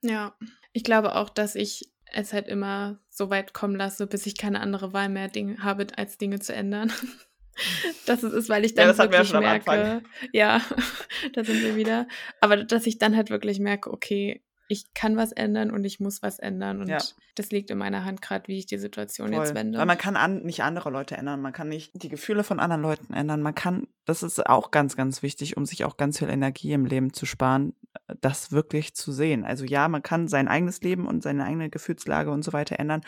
ja. 0.00 0.34
Ich 0.74 0.84
glaube 0.84 1.16
auch, 1.16 1.28
dass 1.28 1.54
ich 1.54 1.91
es 2.14 2.32
halt 2.32 2.48
immer 2.48 2.98
so 3.08 3.30
weit 3.30 3.54
kommen 3.54 3.76
lasse, 3.76 4.06
bis 4.06 4.26
ich 4.26 4.36
keine 4.36 4.60
andere 4.60 4.92
Wahl 4.92 5.08
mehr 5.08 5.28
Ding 5.28 5.62
habe, 5.62 5.86
als 5.96 6.18
Dinge 6.18 6.40
zu 6.40 6.54
ändern. 6.54 6.92
dass 8.06 8.22
es 8.22 8.32
ist, 8.32 8.48
weil 8.48 8.64
ich 8.64 8.74
dann 8.74 8.88
das 8.88 8.98
wir 8.98 9.04
ja 9.04 9.10
wirklich 9.10 9.28
schon 9.28 9.36
am 9.38 9.42
merke, 9.44 10.02
ja, 10.32 10.60
da 11.34 11.44
sind 11.44 11.62
wir 11.62 11.76
wieder. 11.76 12.08
Aber 12.40 12.64
dass 12.64 12.86
ich 12.86 12.98
dann 12.98 13.16
halt 13.16 13.30
wirklich 13.30 13.60
merke, 13.60 13.90
okay, 13.90 14.42
ich 14.68 14.94
kann 14.94 15.16
was 15.16 15.32
ändern 15.32 15.70
und 15.70 15.84
ich 15.84 16.00
muss 16.00 16.22
was 16.22 16.38
ändern 16.38 16.80
und 16.80 16.88
Ja. 16.88 16.98
das 17.34 17.50
liegt 17.50 17.70
in 17.70 17.78
meiner 17.78 18.04
Hand 18.04 18.22
gerade, 18.22 18.48
wie 18.48 18.58
ich 18.58 18.66
die 18.66 18.78
Situation 18.78 19.32
jetzt 19.32 19.48
Voll. 19.48 19.54
wende. 19.56 19.78
Weil 19.78 19.86
man 19.86 19.98
kann 19.98 20.16
an, 20.16 20.42
nicht 20.42 20.62
andere 20.62 20.90
Leute 20.90 21.16
ändern, 21.16 21.40
man 21.40 21.52
kann 21.52 21.68
nicht 21.68 21.90
die 22.02 22.08
Gefühle 22.08 22.44
von 22.44 22.60
anderen 22.60 22.82
Leuten 22.82 23.12
ändern. 23.12 23.42
Man 23.42 23.54
kann, 23.54 23.86
das 24.04 24.22
ist 24.22 24.46
auch 24.46 24.70
ganz, 24.70 24.96
ganz 24.96 25.22
wichtig, 25.22 25.56
um 25.56 25.66
sich 25.66 25.84
auch 25.84 25.96
ganz 25.96 26.18
viel 26.18 26.30
Energie 26.30 26.72
im 26.72 26.86
Leben 26.86 27.12
zu 27.12 27.26
sparen, 27.26 27.74
das 28.20 28.52
wirklich 28.52 28.94
zu 28.94 29.12
sehen. 29.12 29.44
Also 29.44 29.64
ja, 29.64 29.88
man 29.88 30.02
kann 30.02 30.28
sein 30.28 30.48
eigenes 30.48 30.80
Leben 30.80 31.06
und 31.06 31.22
seine 31.22 31.44
eigene 31.44 31.68
Gefühlslage 31.68 32.30
und 32.30 32.42
so 32.42 32.52
weiter 32.52 32.78
ändern, 32.78 33.02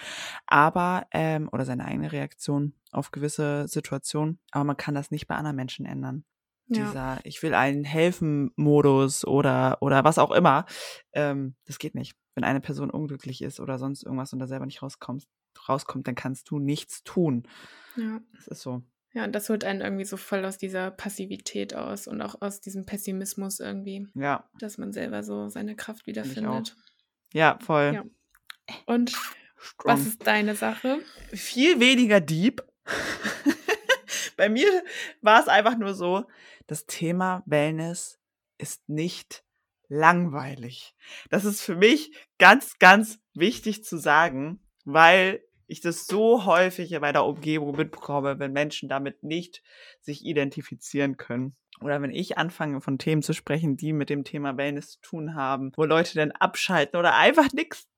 aber, 0.47 1.07
ähm, 1.13 1.49
oder 1.53 1.65
seine 1.65 1.85
eigene 1.85 2.13
Reaktion 2.13 2.75
auf 2.91 3.11
gewisse 3.11 3.67
Situationen, 3.69 4.39
aber 4.51 4.65
man 4.65 4.77
kann 4.77 4.95
das 4.95 5.11
nicht 5.11 5.27
bei 5.27 5.35
anderen 5.35 5.57
Menschen 5.57 5.87
ändern. 5.87 6.25
Ja. 6.67 6.87
Dieser 6.87 7.21
Ich 7.25 7.43
will 7.43 7.55
allen 7.55 7.85
helfen 7.85 8.51
Modus 8.57 9.25
oder, 9.27 9.79
oder 9.81 10.05
was 10.05 10.19
auch 10.19 10.31
immer, 10.33 10.67
ähm, 11.13 11.55
das 11.67 11.79
geht 11.79 11.95
nicht. 11.95 12.15
Wenn 12.35 12.45
eine 12.45 12.61
Person 12.61 12.91
unglücklich 12.91 13.43
ist 13.43 13.61
oder 13.61 13.79
sonst 13.79 14.03
irgendwas 14.03 14.33
und 14.33 14.39
da 14.41 14.47
selber 14.47 14.67
nicht 14.67 14.83
rauskommt, 14.83 15.25
rauskommt, 15.69 16.09
dann 16.09 16.15
kannst 16.17 16.51
du 16.51 16.59
nichts 16.59 17.03
tun. 17.05 17.47
ja. 17.97 18.21
Das 18.35 18.49
ist 18.49 18.63
so. 18.63 18.83
Ja, 19.13 19.23
und 19.25 19.33
das 19.33 19.49
holt 19.49 19.63
einen 19.63 19.81
irgendwie 19.81 20.05
so 20.05 20.17
voll 20.17 20.45
aus 20.45 20.59
dieser 20.59 20.91
Passivität 20.91 21.73
aus 21.77 22.09
und 22.09 22.21
auch 22.21 22.43
aus 22.43 22.61
diesem 22.61 22.85
Pessimismus 22.85 23.61
irgendwie, 23.61 24.09
Ja, 24.15 24.49
dass 24.59 24.77
man 24.77 24.93
selber 24.93 25.23
so 25.23 25.49
seine 25.49 25.77
Kraft 25.77 26.09
wiederfindet. 26.09 26.75
ja, 27.33 27.57
voll. 27.63 27.93
Ja. 27.95 28.05
Und 28.87 29.11
Strong. 29.57 29.95
was 29.99 30.07
ist 30.07 30.27
deine 30.27 30.57
Sache? 30.57 30.99
viel 31.33 31.79
weniger 31.79 32.21
deep. 32.21 32.65
Bei 34.37 34.49
mir 34.49 34.85
war 35.23 35.41
es 35.41 35.49
einfach 35.49 35.77
nur 35.77 35.95
so, 35.95 36.25
das 36.67 36.87
Thema 36.87 37.43
Wellness 37.47 38.19
ist 38.59 38.89
nicht 38.89 39.45
langweilig. 39.89 40.95
Das 41.31 41.45
ist 41.45 41.63
für 41.63 41.77
mich 41.77 42.13
ganz, 42.39 42.79
ganz 42.79 43.19
wichtig 43.35 43.85
zu 43.85 43.97
sagen, 43.97 44.61
weil 44.85 45.43
ich 45.67 45.81
das 45.81 46.07
so 46.07 46.45
häufig 46.45 46.93
in 46.93 47.01
meiner 47.01 47.25
Umgebung 47.25 47.77
mitbekomme, 47.77 48.39
wenn 48.39 48.53
Menschen 48.53 48.89
damit 48.89 49.23
nicht 49.23 49.63
sich 50.01 50.25
identifizieren 50.25 51.17
können. 51.17 51.57
Oder 51.81 52.01
wenn 52.01 52.11
ich 52.11 52.39
anfange 52.39 52.81
von 52.81 52.99
Themen 52.99 53.23
zu 53.23 53.33
sprechen, 53.33 53.77
die 53.77 53.93
mit 53.93 54.09
dem 54.09 54.25
Thema 54.25 54.57
Wellness 54.57 54.93
zu 54.93 55.01
tun 55.01 55.35
haben, 55.35 55.73
wo 55.77 55.85
Leute 55.85 56.15
dann 56.15 56.31
abschalten 56.31 56.99
oder 56.99 57.17
einfach 57.17 57.53
nichts, 57.53 57.89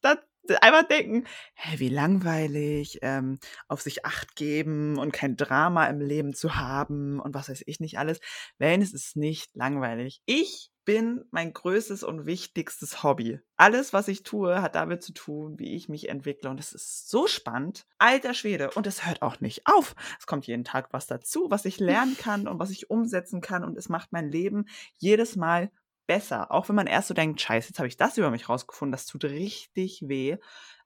einfach 0.51 0.85
denken, 0.89 1.25
hä, 1.55 1.79
wie 1.79 1.89
langweilig, 1.89 2.99
ähm, 3.03 3.39
auf 3.69 3.81
sich 3.81 4.05
acht 4.05 4.37
geben 4.37 4.99
und 4.99 5.13
kein 5.13 5.37
Drama 5.37 5.87
im 5.87 6.01
Leben 6.01 6.35
zu 6.35 6.57
haben 6.57 7.21
und 7.21 7.35
was 7.35 7.49
weiß 7.49 7.65
ich 7.67 7.81
nicht 7.81 7.99
alles. 7.99 8.21
Wellness 8.59 8.93
ist 8.93 9.17
nicht 9.17 9.55
langweilig. 9.55 10.21
Ich 10.27 10.71
bin 10.87 11.25
mein 11.33 11.53
größtes 11.53 12.05
und 12.05 12.25
wichtigstes 12.25 13.03
Hobby. 13.03 13.41
Alles, 13.57 13.93
was 13.93 14.09
ich 14.09 14.23
tue, 14.23 14.63
hat 14.63 14.77
damit 14.77 15.03
zu 15.03 15.13
tun, 15.13 15.59
wie 15.59 15.75
ich 15.75 15.89
mich 15.89 16.09
entwickle. 16.09 16.49
Und 16.49 16.61
es 16.61 16.73
ist 16.73 17.11
so 17.11 17.27
spannend. 17.27 17.87
Alter 17.99 18.33
Schwede. 18.33 18.71
Und 18.71 18.87
es 18.87 19.05
hört 19.05 19.21
auch 19.21 19.41
nicht 19.41 19.63
auf. 19.67 19.95
Es 20.19 20.27
kommt 20.27 20.47
jeden 20.47 20.65
Tag 20.65 20.93
was 20.93 21.07
dazu, 21.07 21.49
was 21.51 21.65
ich 21.65 21.81
lernen 21.81 22.17
kann 22.17 22.47
und 22.47 22.61
was 22.61 22.71
ich 22.71 22.89
umsetzen 22.89 23.41
kann. 23.41 23.65
Und 23.65 23.77
es 23.77 23.89
macht 23.89 24.13
mein 24.13 24.31
Leben 24.31 24.67
jedes 24.97 25.35
Mal 25.35 25.71
besser. 26.07 26.51
Auch 26.51 26.69
wenn 26.69 26.77
man 26.77 26.87
erst 26.87 27.09
so 27.09 27.15
denkt, 27.15 27.41
scheiße, 27.41 27.69
jetzt 27.69 27.79
habe 27.79 27.89
ich 27.89 27.97
das 27.97 28.19
über 28.19 28.31
mich 28.31 28.49
rausgefunden, 28.49 28.93
das 28.93 29.07
tut 29.07 29.25
richtig 29.25 30.03
weh. 30.07 30.37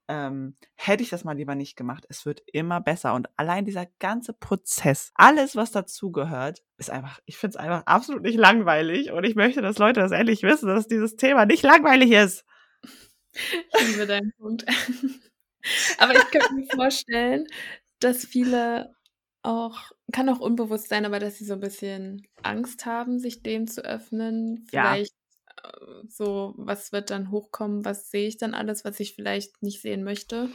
Ähm, 0.08 0.56
hätte 0.74 1.04
ich 1.04 1.10
das 1.10 1.22
mal 1.22 1.36
lieber 1.36 1.54
nicht 1.54 1.76
gemacht. 1.76 2.04
Es 2.08 2.26
wird 2.26 2.42
immer 2.52 2.80
besser. 2.80 3.14
Und 3.14 3.28
allein 3.36 3.64
dieser 3.64 3.86
ganze 4.00 4.32
Prozess, 4.32 5.12
alles, 5.14 5.54
was 5.54 5.70
dazugehört, 5.70 6.62
ist 6.78 6.90
einfach, 6.90 7.20
ich 7.26 7.36
finde 7.36 7.56
es 7.56 7.64
einfach 7.64 7.86
absolut 7.86 8.22
nicht 8.22 8.36
langweilig. 8.38 9.12
Und 9.12 9.24
ich 9.24 9.36
möchte, 9.36 9.62
dass 9.62 9.78
Leute 9.78 10.00
das 10.00 10.10
endlich 10.10 10.42
wissen, 10.42 10.66
dass 10.66 10.88
dieses 10.88 11.16
Thema 11.16 11.46
nicht 11.46 11.62
langweilig 11.62 12.10
ist. 12.10 12.44
Ich 13.32 13.86
liebe 13.86 14.06
deinen 14.06 14.32
Punkt. 14.38 14.64
aber 15.98 16.14
ich 16.14 16.30
könnte 16.30 16.54
mir 16.54 16.66
vorstellen, 16.74 17.46
dass 18.00 18.24
viele 18.24 18.92
auch, 19.42 19.78
kann 20.12 20.28
auch 20.28 20.40
unbewusst 20.40 20.88
sein, 20.88 21.04
aber 21.06 21.18
dass 21.18 21.36
sie 21.38 21.44
so 21.44 21.54
ein 21.54 21.60
bisschen 21.60 22.26
Angst 22.42 22.86
haben, 22.86 23.18
sich 23.18 23.42
dem 23.42 23.66
zu 23.66 23.84
öffnen. 23.84 24.66
Ja. 24.72 24.82
Vielleicht 24.84 25.14
äh, 25.64 25.68
so, 26.08 26.54
was 26.56 26.92
wird 26.92 27.10
dann 27.10 27.30
hochkommen, 27.30 27.84
was 27.84 28.10
sehe 28.10 28.28
ich 28.28 28.38
dann 28.38 28.54
alles, 28.54 28.84
was 28.84 29.00
ich 29.00 29.14
vielleicht 29.14 29.62
nicht 29.62 29.80
sehen 29.82 30.04
möchte 30.04 30.50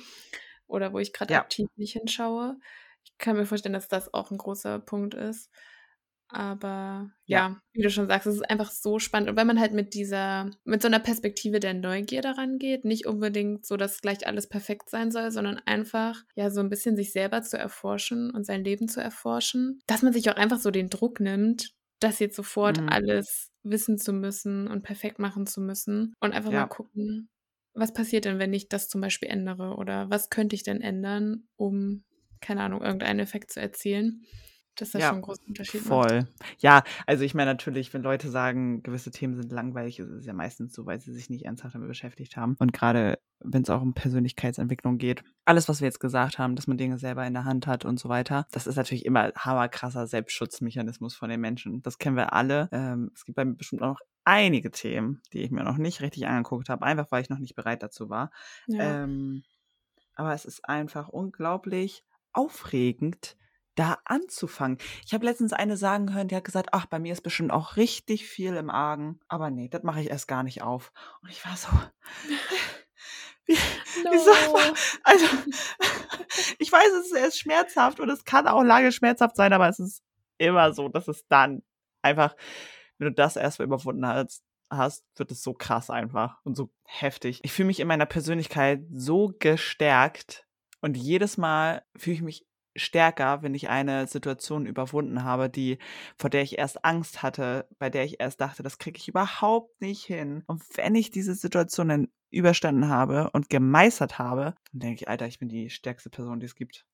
oder 0.68 0.94
wo 0.94 1.00
ich 1.00 1.14
gerade 1.14 1.34
Ja. 1.34 1.36
aktiv 1.36 1.68
nicht 1.76 1.94
hinschaue. 1.94 2.58
Ich 3.04 3.18
kann 3.18 3.38
mir 3.38 3.46
vorstellen, 3.46 3.74
dass 3.74 3.88
das 3.88 4.14
auch 4.14 4.32
ein 4.32 4.38
großer 4.38 4.80
Punkt 4.80 5.14
ist. 5.16 5.52
Aber 6.30 7.12
Ja. 7.28 7.46
ja, 7.46 7.60
wie 7.74 7.82
du 7.84 7.90
schon 7.90 8.08
sagst, 8.08 8.26
es 8.28 8.36
ist 8.36 8.50
einfach 8.50 8.72
so 8.72 9.00
spannend. 9.00 9.30
Und 9.30 9.36
wenn 9.38 9.48
man 9.48 9.60
halt 9.60 9.74
mit 9.74 9.94
dieser, 9.94 10.50
mit 10.64 10.82
so 10.82 10.88
einer 10.88 11.00
Perspektive 11.00 11.60
der 11.60 11.74
Neugier 11.74 12.22
daran 12.22 12.58
geht, 12.58 12.84
nicht 12.86 13.06
unbedingt 13.06 13.66
so, 13.66 13.78
dass 13.78 14.02
gleich 14.02 14.26
alles 14.28 14.48
perfekt 14.50 14.90
sein 14.90 15.12
soll, 15.12 15.32
sondern 15.32 15.60
einfach, 15.66 16.24
ja, 16.36 16.50
so 16.50 16.62
ein 16.62 16.70
bisschen 16.70 16.96
sich 16.96 17.12
selber 17.12 17.42
zu 17.44 17.58
erforschen 17.58 18.32
und 18.32 18.46
sein 18.46 18.64
Leben 18.64 18.88
zu 18.88 19.02
erforschen, 19.02 19.80
dass 19.88 20.02
man 20.02 20.14
sich 20.14 20.30
auch 20.30 20.36
einfach 20.36 20.60
so 20.60 20.72
den 20.72 20.90
Druck 20.90 21.20
nimmt, 21.20 21.72
das 22.00 22.20
jetzt 22.20 22.36
sofort 22.36 22.80
Mhm. 22.80 22.88
alles 22.88 23.52
wissen 23.64 23.98
zu 23.98 24.12
müssen 24.14 24.68
und 24.68 24.84
perfekt 24.84 25.20
machen 25.20 25.46
zu 25.48 25.62
müssen 25.62 26.14
und 26.20 26.34
einfach 26.34 26.52
Ja. 26.52 26.54
mal 26.54 26.68
gucken, 26.68 27.30
was 27.74 27.94
passiert 27.94 28.26
denn, 28.26 28.40
wenn 28.40 28.54
ich 28.54 28.70
das 28.70 28.88
zum 28.90 29.02
Beispiel 29.02 29.30
ändere 29.30 29.76
oder 29.76 30.10
was 30.10 30.30
könnte 30.30 30.56
ich 30.56 30.64
denn 30.64 30.82
ändern, 30.82 31.48
um, 31.56 32.04
keine 32.42 32.62
Ahnung, 32.62 32.82
irgendeinen 32.82 33.20
Effekt 33.20 33.52
zu 33.52 33.60
erzielen, 33.62 34.26
das 34.76 34.94
Ja, 34.94 35.08
schon 35.08 35.16
einen 35.16 35.22
großen 35.22 35.46
Unterschied 35.48 35.86
macht. 35.86 36.10
Voll. 36.10 36.28
Ja, 36.60 36.84
also 37.06 37.24
ich 37.24 37.34
meine 37.34 37.52
natürlich, 37.52 37.94
wenn 37.94 38.04
Leute 38.04 38.30
sagen, 38.30 38.84
gewisse 38.84 39.12
Themen 39.12 39.36
sind 39.36 39.52
langweilig, 39.52 40.00
ist 40.00 40.10
es 40.10 40.26
ja 40.26 40.34
meistens 40.34 40.74
so, 40.74 40.86
weil 40.86 41.00
sie 41.00 41.14
sich 41.14 41.30
nicht 41.30 41.46
ernsthaft 41.46 41.76
damit 41.76 41.88
beschäftigt 41.88 42.38
haben. 42.38 42.56
Und 42.60 42.74
gerade 42.74 43.20
wenn 43.40 43.62
es 43.62 43.70
auch 43.70 43.82
um 43.82 43.94
Persönlichkeitsentwicklung 43.94 44.98
geht, 44.98 45.24
alles, 45.46 45.70
was 45.70 45.82
wir 45.82 45.88
jetzt 45.88 46.00
gesagt 46.00 46.40
haben, 46.40 46.56
dass 46.56 46.68
man 46.68 46.78
Dinge 46.78 46.98
selber 46.98 47.26
in 47.26 47.34
der 47.34 47.46
Hand 47.46 47.68
hat 47.68 47.86
und 47.86 48.00
so 48.00 48.10
weiter, 48.10 48.48
das 48.52 48.68
ist 48.68 48.76
natürlich 48.76 49.06
immer 49.06 49.32
hammerkrasser 49.38 50.08
Selbstschutzmechanismus 50.08 51.16
von 51.16 51.30
den 51.30 51.42
Menschen. 51.42 51.82
Das 51.82 51.98
kennen 51.98 52.16
wir 52.16 52.34
alle. 52.34 52.70
Ähm, 52.72 53.12
es 53.14 53.26
gibt 53.26 53.36
bei 53.36 53.46
mir 53.46 53.56
bestimmt 53.56 53.82
auch 53.82 53.90
noch 53.90 54.02
einige 54.24 54.72
Themen, 54.72 55.22
die 55.34 55.42
ich 55.42 55.52
mir 55.52 55.64
noch 55.64 55.78
nicht 55.78 56.02
richtig 56.02 56.28
angeguckt 56.28 56.70
habe, 56.70 56.86
einfach 56.86 57.12
weil 57.12 57.22
ich 57.22 57.30
noch 57.30 57.40
nicht 57.40 57.56
bereit 57.56 57.84
dazu 57.84 58.10
war. 58.10 58.32
Ja. 58.68 59.04
Ähm, 59.04 59.44
aber 60.16 60.34
es 60.34 60.46
ist 60.46 60.68
einfach 60.68 61.10
unglaublich 61.10 62.04
aufregend, 62.34 63.38
da 63.76 64.00
anzufangen. 64.06 64.78
Ich 65.06 65.14
habe 65.14 65.26
letztens 65.26 65.54
eine 65.54 65.78
sagen 65.78 66.14
hören, 66.14 66.28
die 66.28 66.36
hat 66.36 66.44
gesagt, 66.44 66.70
ach, 66.72 66.86
bei 66.86 67.00
mir 67.00 67.14
ist 67.14 67.22
bestimmt 67.22 67.52
auch 67.52 67.76
richtig 67.76 68.26
viel 68.26 68.56
im 68.56 68.70
Argen. 68.70 69.20
Aber 69.28 69.52
nee, 69.52 69.68
das 69.70 69.84
mache 69.84 70.02
ich 70.02 70.10
erst 70.10 70.28
gar 70.28 70.44
nicht 70.44 70.62
auf. 70.62 70.92
Und 71.22 71.30
ich 71.30 71.46
war 71.46 71.56
so, 71.56 71.68
wie, 73.46 73.54
wie 73.54 74.20
soll 74.20 74.54
man, 74.54 74.74
also, 75.04 75.26
ich 76.60 76.72
weiß, 76.72 76.92
es 77.02 77.08
ist 77.08 77.18
erst 77.18 77.40
schmerzhaft 77.40 78.00
und 78.00 78.10
es 78.10 78.26
kann 78.26 78.48
auch 78.48 78.64
lange 78.64 78.92
schmerzhaft 78.92 79.36
sein, 79.36 79.54
aber 79.54 79.70
es 79.70 79.80
ist 79.80 80.02
immer 80.38 80.74
so, 80.74 80.90
dass 80.90 81.08
es 81.08 81.28
dann 81.28 81.62
einfach, 82.02 82.36
wenn 82.98 83.10
du 83.10 83.14
das 83.14 83.36
erst 83.36 83.60
mal 83.60 83.66
überwunden 83.66 84.06
hast, 84.08 84.44
hast, 84.70 85.06
wird 85.16 85.32
es 85.32 85.44
so 85.44 85.54
krass 85.54 85.90
einfach 85.90 86.40
und 86.44 86.56
so 86.56 86.70
heftig. 86.86 87.40
Ich 87.44 87.52
fühle 87.52 87.68
mich 87.68 87.80
in 87.80 87.88
meiner 87.88 88.06
Persönlichkeit 88.06 88.82
so 88.92 89.34
gestärkt 89.40 90.46
und 90.82 90.98
jedes 90.98 91.38
Mal 91.38 91.84
fühle 91.96 92.16
ich 92.16 92.22
mich 92.22 92.46
stärker, 92.76 93.42
wenn 93.42 93.54
ich 93.54 93.70
eine 93.70 94.08
Situation 94.08 94.66
überwunden 94.66 95.24
habe, 95.24 95.50
die, 95.50 95.78
vor 96.18 96.30
der 96.30 96.42
ich 96.42 96.58
erst 96.58 96.84
Angst 96.86 97.24
hatte, 97.24 97.68
bei 97.80 97.90
der 97.90 98.04
ich 98.06 98.20
erst 98.20 98.42
dachte, 98.42 98.64
das 98.64 98.78
kriege 98.78 98.98
ich 98.98 99.08
überhaupt 99.08 99.82
nicht 99.82 100.04
hin. 100.04 100.44
Und 100.48 100.64
wenn 100.76 100.96
ich 100.96 101.12
diese 101.12 101.36
Situation 101.36 101.90
dann 101.90 102.08
überstanden 102.32 102.90
habe 102.90 103.30
und 103.32 103.50
gemeistert 103.50 104.20
habe, 104.20 104.56
dann 104.72 104.80
denke 104.82 105.02
ich, 105.02 105.08
Alter, 105.08 105.28
ich 105.28 105.40
bin 105.40 105.50
die 105.50 105.70
stärkste 105.70 106.10
Person, 106.10 106.40
die 106.40 106.46
es 106.48 106.56
gibt. 106.56 106.86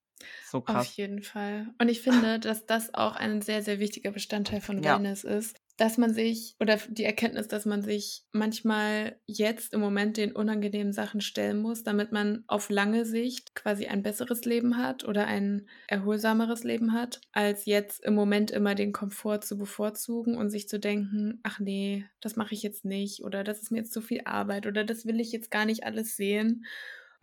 So 0.45 0.61
krass. 0.61 0.87
Auf 0.87 0.93
jeden 0.93 1.23
Fall. 1.23 1.73
Und 1.79 1.89
ich 1.89 2.01
finde, 2.01 2.39
dass 2.39 2.65
das 2.65 2.93
auch 2.93 3.15
ein 3.15 3.41
sehr, 3.41 3.63
sehr 3.63 3.79
wichtiger 3.79 4.11
Bestandteil 4.11 4.61
von 4.61 4.83
Ja. 4.83 4.95
Wellness 4.95 5.23
ist, 5.23 5.57
dass 5.77 5.97
man 5.97 6.13
sich, 6.13 6.55
oder 6.59 6.77
die 6.89 7.03
Erkenntnis, 7.03 7.47
dass 7.47 7.65
man 7.65 7.81
sich 7.81 8.23
manchmal 8.31 9.19
jetzt 9.25 9.73
im 9.73 9.79
Moment 9.79 10.17
den 10.17 10.31
unangenehmen 10.31 10.93
Sachen 10.93 11.21
stellen 11.21 11.61
muss, 11.61 11.83
damit 11.83 12.11
man 12.11 12.43
auf 12.47 12.69
lange 12.69 13.05
Sicht 13.05 13.55
quasi 13.55 13.87
ein 13.87 14.03
besseres 14.03 14.45
Leben 14.45 14.77
hat 14.77 15.03
oder 15.03 15.27
ein 15.27 15.67
erholsameres 15.87 16.63
Leben 16.63 16.93
hat, 16.93 17.21
als 17.31 17.65
jetzt 17.65 18.03
im 18.03 18.15
Moment 18.15 18.51
immer 18.51 18.75
den 18.75 18.91
Komfort 18.91 19.41
zu 19.41 19.57
bevorzugen 19.57 20.37
und 20.37 20.49
sich 20.49 20.67
zu 20.67 20.79
denken, 20.79 21.39
ach 21.43 21.59
nee, 21.59 22.05
das 22.19 22.35
mache 22.35 22.53
ich 22.53 22.63
jetzt 22.63 22.85
nicht 22.85 23.23
oder 23.23 23.43
das 23.43 23.61
ist 23.61 23.71
mir 23.71 23.79
jetzt 23.79 23.93
zu 23.93 24.01
viel 24.01 24.21
Arbeit 24.25 24.67
oder 24.67 24.83
das 24.83 25.05
will 25.05 25.19
ich 25.19 25.31
jetzt 25.31 25.51
gar 25.51 25.65
nicht 25.65 25.83
alles 25.83 26.15
sehen. 26.15 26.65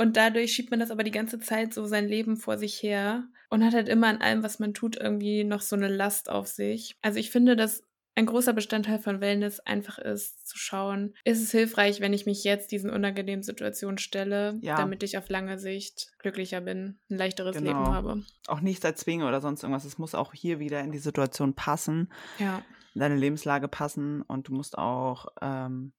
Und 0.01 0.17
dadurch 0.17 0.53
schiebt 0.53 0.71
man 0.71 0.79
das 0.79 0.93
aber 0.93 1.03
die 1.03 1.11
ganze 1.11 1.41
Zeit 1.41 1.75
so 1.75 1.85
sein 1.87 2.07
Leben 2.07 2.37
vor 2.37 2.57
sich 2.57 2.81
her 2.83 3.27
und 3.51 3.65
hat 3.65 3.75
halt 3.75 3.89
immer 3.89 4.07
an 4.07 4.21
allem, 4.21 4.45
was 4.45 4.61
man 4.61 4.73
tut, 4.73 4.97
irgendwie 4.97 5.43
noch 5.43 5.61
so 5.61 5.75
eine 5.75 5.89
Last 5.89 6.31
auf 6.31 6.47
sich. 6.47 6.95
Also 7.03 7.19
ich 7.19 7.31
finde, 7.31 7.57
dass 7.57 7.83
ein 8.19 8.27
großer 8.27 8.53
Bestandteil 8.53 8.99
von 8.99 9.21
Wellness 9.21 9.61
einfach 9.61 9.97
ist, 9.99 10.45
zu 10.49 10.59
schauen, 10.59 11.15
ist 11.25 11.41
es 11.41 11.53
hilfreich, 11.53 12.01
wenn 12.01 12.13
ich 12.13 12.27
mich 12.27 12.43
jetzt 12.43 12.73
diesen 12.73 12.91
unangenehmen 12.91 13.45
Situationen 13.45 13.97
stelle, 13.99 14.59
Ja. 14.61 14.75
damit 14.77 15.05
ich 15.05 15.17
auf 15.17 15.29
lange 15.29 15.57
Sicht 15.61 16.11
glücklicher 16.19 16.61
bin, 16.61 16.99
ein 17.11 17.17
leichteres 17.17 17.57
Genau. 17.57 17.69
Leben 17.69 17.95
habe. 17.95 18.25
Auch 18.49 18.61
nichts 18.61 18.85
erzwingen 18.85 19.25
oder 19.27 19.41
sonst 19.41 19.63
irgendwas. 19.63 19.85
Es 19.85 19.99
muss 19.99 20.17
auch 20.17 20.35
hier 20.35 20.59
wieder 20.59 20.81
in 20.81 20.91
die 20.91 20.99
Situation 20.99 21.55
passen, 21.55 22.13
Ja. 22.41 22.61
in 22.95 23.01
deine 23.01 23.15
Lebenslage 23.15 23.69
passen 23.69 24.23
und 24.23 24.49
du 24.49 24.53
musst 24.53 24.77
auch 24.77 25.29
ähm, 25.41 25.93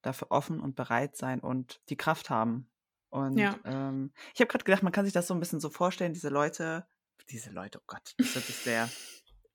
dafür 0.00 0.30
offen 0.30 0.60
und 0.60 0.76
bereit 0.76 1.14
sein 1.18 1.40
und 1.40 1.82
die 1.90 1.96
Kraft 1.96 2.30
haben. 2.30 2.70
Und 3.10 3.36
Ja. 3.36 3.54
ähm, 3.66 4.12
ich 4.34 4.40
habe 4.40 4.48
gerade 4.48 4.64
gedacht, 4.64 4.82
man 4.82 4.92
kann 4.92 5.04
sich 5.04 5.12
das 5.12 5.26
so 5.26 5.34
ein 5.34 5.40
bisschen 5.40 5.60
so 5.60 5.68
vorstellen, 5.68 6.14
diese 6.14 6.30
Leute, 6.30 6.86
diese 7.28 7.50
Leute, 7.50 7.80
oh 7.80 7.84
Gott, 7.86 8.14
das 8.16 8.46
sich 8.46 8.56
sehr 8.56 8.88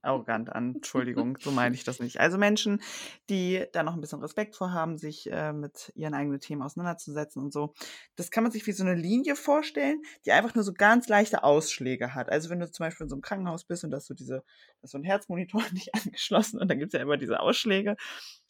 arrogant 0.02 0.49
an, 0.52 0.76
Entschuldigung, 0.76 1.38
so 1.39 1.52
meine 1.52 1.76
ich 1.76 1.84
das 1.84 1.99
nicht. 1.99 2.20
Also 2.20 2.38
Menschen, 2.38 2.82
die 3.30 3.66
da 3.74 3.84
noch 3.84 3.93
ein 3.93 4.02
bisschen 4.02 4.22
Respekt 4.22 4.56
vorhaben, 4.56 4.97
sich 4.97 5.32
äh, 5.32 5.54
mit 5.54 5.91
ihren 5.95 6.14
eigenen 6.14 6.39
Themen 6.39 6.62
auseinanderzusetzen 6.62 7.41
und 7.41 7.54
so. 7.54 7.74
Das 8.16 8.32
kann 8.32 8.43
man 8.43 8.52
sich 8.52 8.66
wie 8.68 8.72
so 8.72 8.84
eine 8.84 8.95
Linie 8.95 9.36
vorstellen, 9.36 10.02
die 10.26 10.32
einfach 10.32 10.56
nur 10.56 10.64
so 10.64 10.74
ganz 10.74 11.08
leichte 11.08 11.43
Ausschläge 11.43 12.14
hat. 12.14 12.30
Also 12.30 12.49
wenn 12.49 12.60
du 12.60 12.72
zum 12.72 12.86
Beispiel 12.86 13.06
in 13.06 13.10
so 13.10 13.16
einem 13.16 13.22
Krankenhaus 13.22 13.66
bist 13.66 13.84
und 13.84 13.91
da 13.91 13.97
hast 13.97 14.10
du 14.10 14.14
diese, 14.14 14.43
da 14.80 14.84
ist 14.84 14.91
so 14.91 14.97
ein 14.97 15.04
Herzmonitor 15.04 15.64
nicht 15.74 15.93
angeschlossen 15.93 16.60
und 16.60 16.70
dann 16.70 16.80
gibt 16.80 16.93
es 16.93 16.97
ja 16.97 17.04
immer 17.04 17.18
diese 17.18 17.39
Ausschläge. 17.39 17.95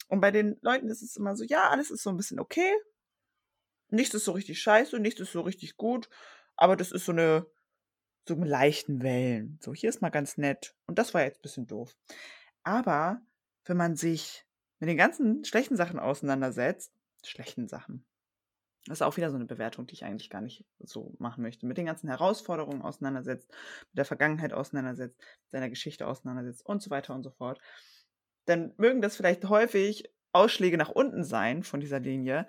Und 0.08 0.20
bei 0.20 0.30
den 0.30 0.56
Leuten 0.62 0.88
ist 0.88 1.02
es 1.02 1.16
immer 1.16 1.36
so, 1.36 1.44
ja, 1.44 1.70
alles 1.70 1.90
ist 1.90 2.02
so 2.02 2.10
ein 2.10 2.16
bisschen 2.16 2.40
okay. 2.40 2.70
Nichts 3.88 4.14
ist 4.14 4.24
so 4.24 4.32
richtig 4.32 4.60
scheiße, 4.60 4.98
nichts 4.98 5.20
ist 5.20 5.32
so 5.32 5.42
richtig 5.42 5.76
gut, 5.76 6.08
aber 6.56 6.76
das 6.76 6.92
ist 6.92 7.04
so 7.04 7.12
eine, 7.12 7.46
so 8.26 8.36
mit 8.36 8.48
leichten 8.48 9.02
Wellen. 9.02 9.58
So, 9.60 9.74
hier 9.74 9.88
ist 9.88 10.02
mal 10.02 10.10
ganz 10.10 10.38
nett. 10.38 10.74
Und 10.86 10.98
das 10.98 11.14
war 11.14 11.22
jetzt 11.22 11.38
ein 11.38 11.42
bisschen 11.42 11.66
doof. 11.66 11.96
Aber 12.62 13.20
wenn 13.64 13.76
man 13.76 13.96
sich 13.96 14.44
mit 14.78 14.88
den 14.88 14.96
ganzen 14.96 15.44
schlechten 15.44 15.76
Sachen 15.76 15.98
auseinandersetzt, 15.98 16.92
schlechten 17.24 17.68
Sachen, 17.68 18.04
das 18.86 18.98
ist 18.98 19.02
auch 19.02 19.16
wieder 19.16 19.30
so 19.30 19.36
eine 19.36 19.44
Bewertung, 19.44 19.86
die 19.86 19.94
ich 19.94 20.04
eigentlich 20.04 20.28
gar 20.28 20.40
nicht 20.40 20.64
so 20.80 21.14
machen 21.18 21.42
möchte, 21.42 21.66
mit 21.66 21.78
den 21.78 21.86
ganzen 21.86 22.08
Herausforderungen 22.08 22.82
auseinandersetzt, 22.82 23.48
mit 23.48 23.98
der 23.98 24.04
Vergangenheit 24.04 24.52
auseinandersetzt, 24.52 25.18
mit 25.18 25.50
seiner 25.50 25.68
Geschichte 25.68 26.06
auseinandersetzt 26.06 26.66
und 26.66 26.82
so 26.82 26.90
weiter 26.90 27.14
und 27.14 27.22
so 27.22 27.30
fort, 27.30 27.60
dann 28.46 28.74
mögen 28.76 29.00
das 29.00 29.16
vielleicht 29.16 29.44
häufig 29.48 30.12
Ausschläge 30.32 30.76
nach 30.78 30.88
unten 30.88 31.22
sein 31.22 31.62
von 31.62 31.78
dieser 31.78 32.00
Linie. 32.00 32.48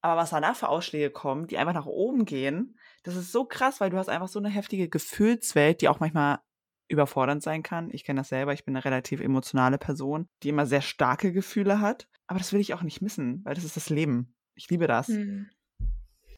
Aber 0.00 0.20
was 0.20 0.30
danach 0.30 0.54
für 0.54 0.68
Ausschläge 0.68 1.10
kommen, 1.10 1.48
die 1.48 1.58
einfach 1.58 1.74
nach 1.74 1.86
oben 1.86 2.24
gehen, 2.24 2.78
das 3.04 3.16
ist 3.16 3.32
so 3.32 3.44
krass, 3.44 3.80
weil 3.80 3.90
du 3.90 3.98
hast 3.98 4.08
einfach 4.08 4.28
so 4.28 4.38
eine 4.38 4.48
heftige 4.48 4.88
Gefühlswelt, 4.88 5.80
die 5.80 5.88
auch 5.88 6.00
manchmal 6.00 6.40
überfordernd 6.88 7.42
sein 7.42 7.62
kann. 7.62 7.90
Ich 7.92 8.04
kenne 8.04 8.20
das 8.20 8.30
selber, 8.30 8.52
ich 8.52 8.64
bin 8.64 8.74
eine 8.74 8.84
relativ 8.84 9.20
emotionale 9.20 9.78
Person, 9.78 10.26
die 10.42 10.48
immer 10.48 10.66
sehr 10.66 10.82
starke 10.82 11.32
Gefühle 11.32 11.80
hat. 11.80 12.08
Aber 12.26 12.38
das 12.38 12.52
will 12.52 12.60
ich 12.60 12.74
auch 12.74 12.82
nicht 12.82 13.02
missen, 13.02 13.44
weil 13.44 13.54
das 13.54 13.64
ist 13.64 13.76
das 13.76 13.90
Leben. 13.90 14.34
Ich 14.54 14.68
liebe 14.70 14.86
das. 14.86 15.08
Hm. 15.08 15.48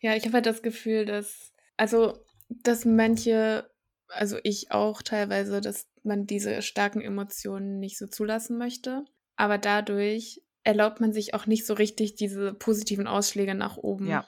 Ja, 0.03 0.14
ich 0.14 0.25
habe 0.25 0.35
halt 0.35 0.47
das 0.47 0.62
Gefühl, 0.62 1.05
dass, 1.05 1.53
also, 1.77 2.19
dass 2.49 2.85
manche, 2.85 3.71
also 4.09 4.39
ich 4.43 4.73
auch 4.73 5.03
teilweise, 5.03 5.61
dass 5.61 5.89
man 6.03 6.27
diese 6.27 6.62
starken 6.62 7.01
Emotionen 7.01 7.79
nicht 7.79 7.99
so 7.99 8.07
zulassen 8.07 8.59
möchte. 8.59 9.05
Aber 9.37 9.59
dadurch 9.59 10.43
erlaubt 10.64 11.01
man 11.01 11.12
sich 11.12 11.35
auch 11.35 11.47
nicht 11.47 11.64
so 11.64 11.75
richtig 11.75 12.17
diese 12.17 12.53
positiven 12.53 13.07
Ausschläge 13.07 13.55
nach 13.55 13.77
oben. 13.77 14.09
Ja. 14.09 14.27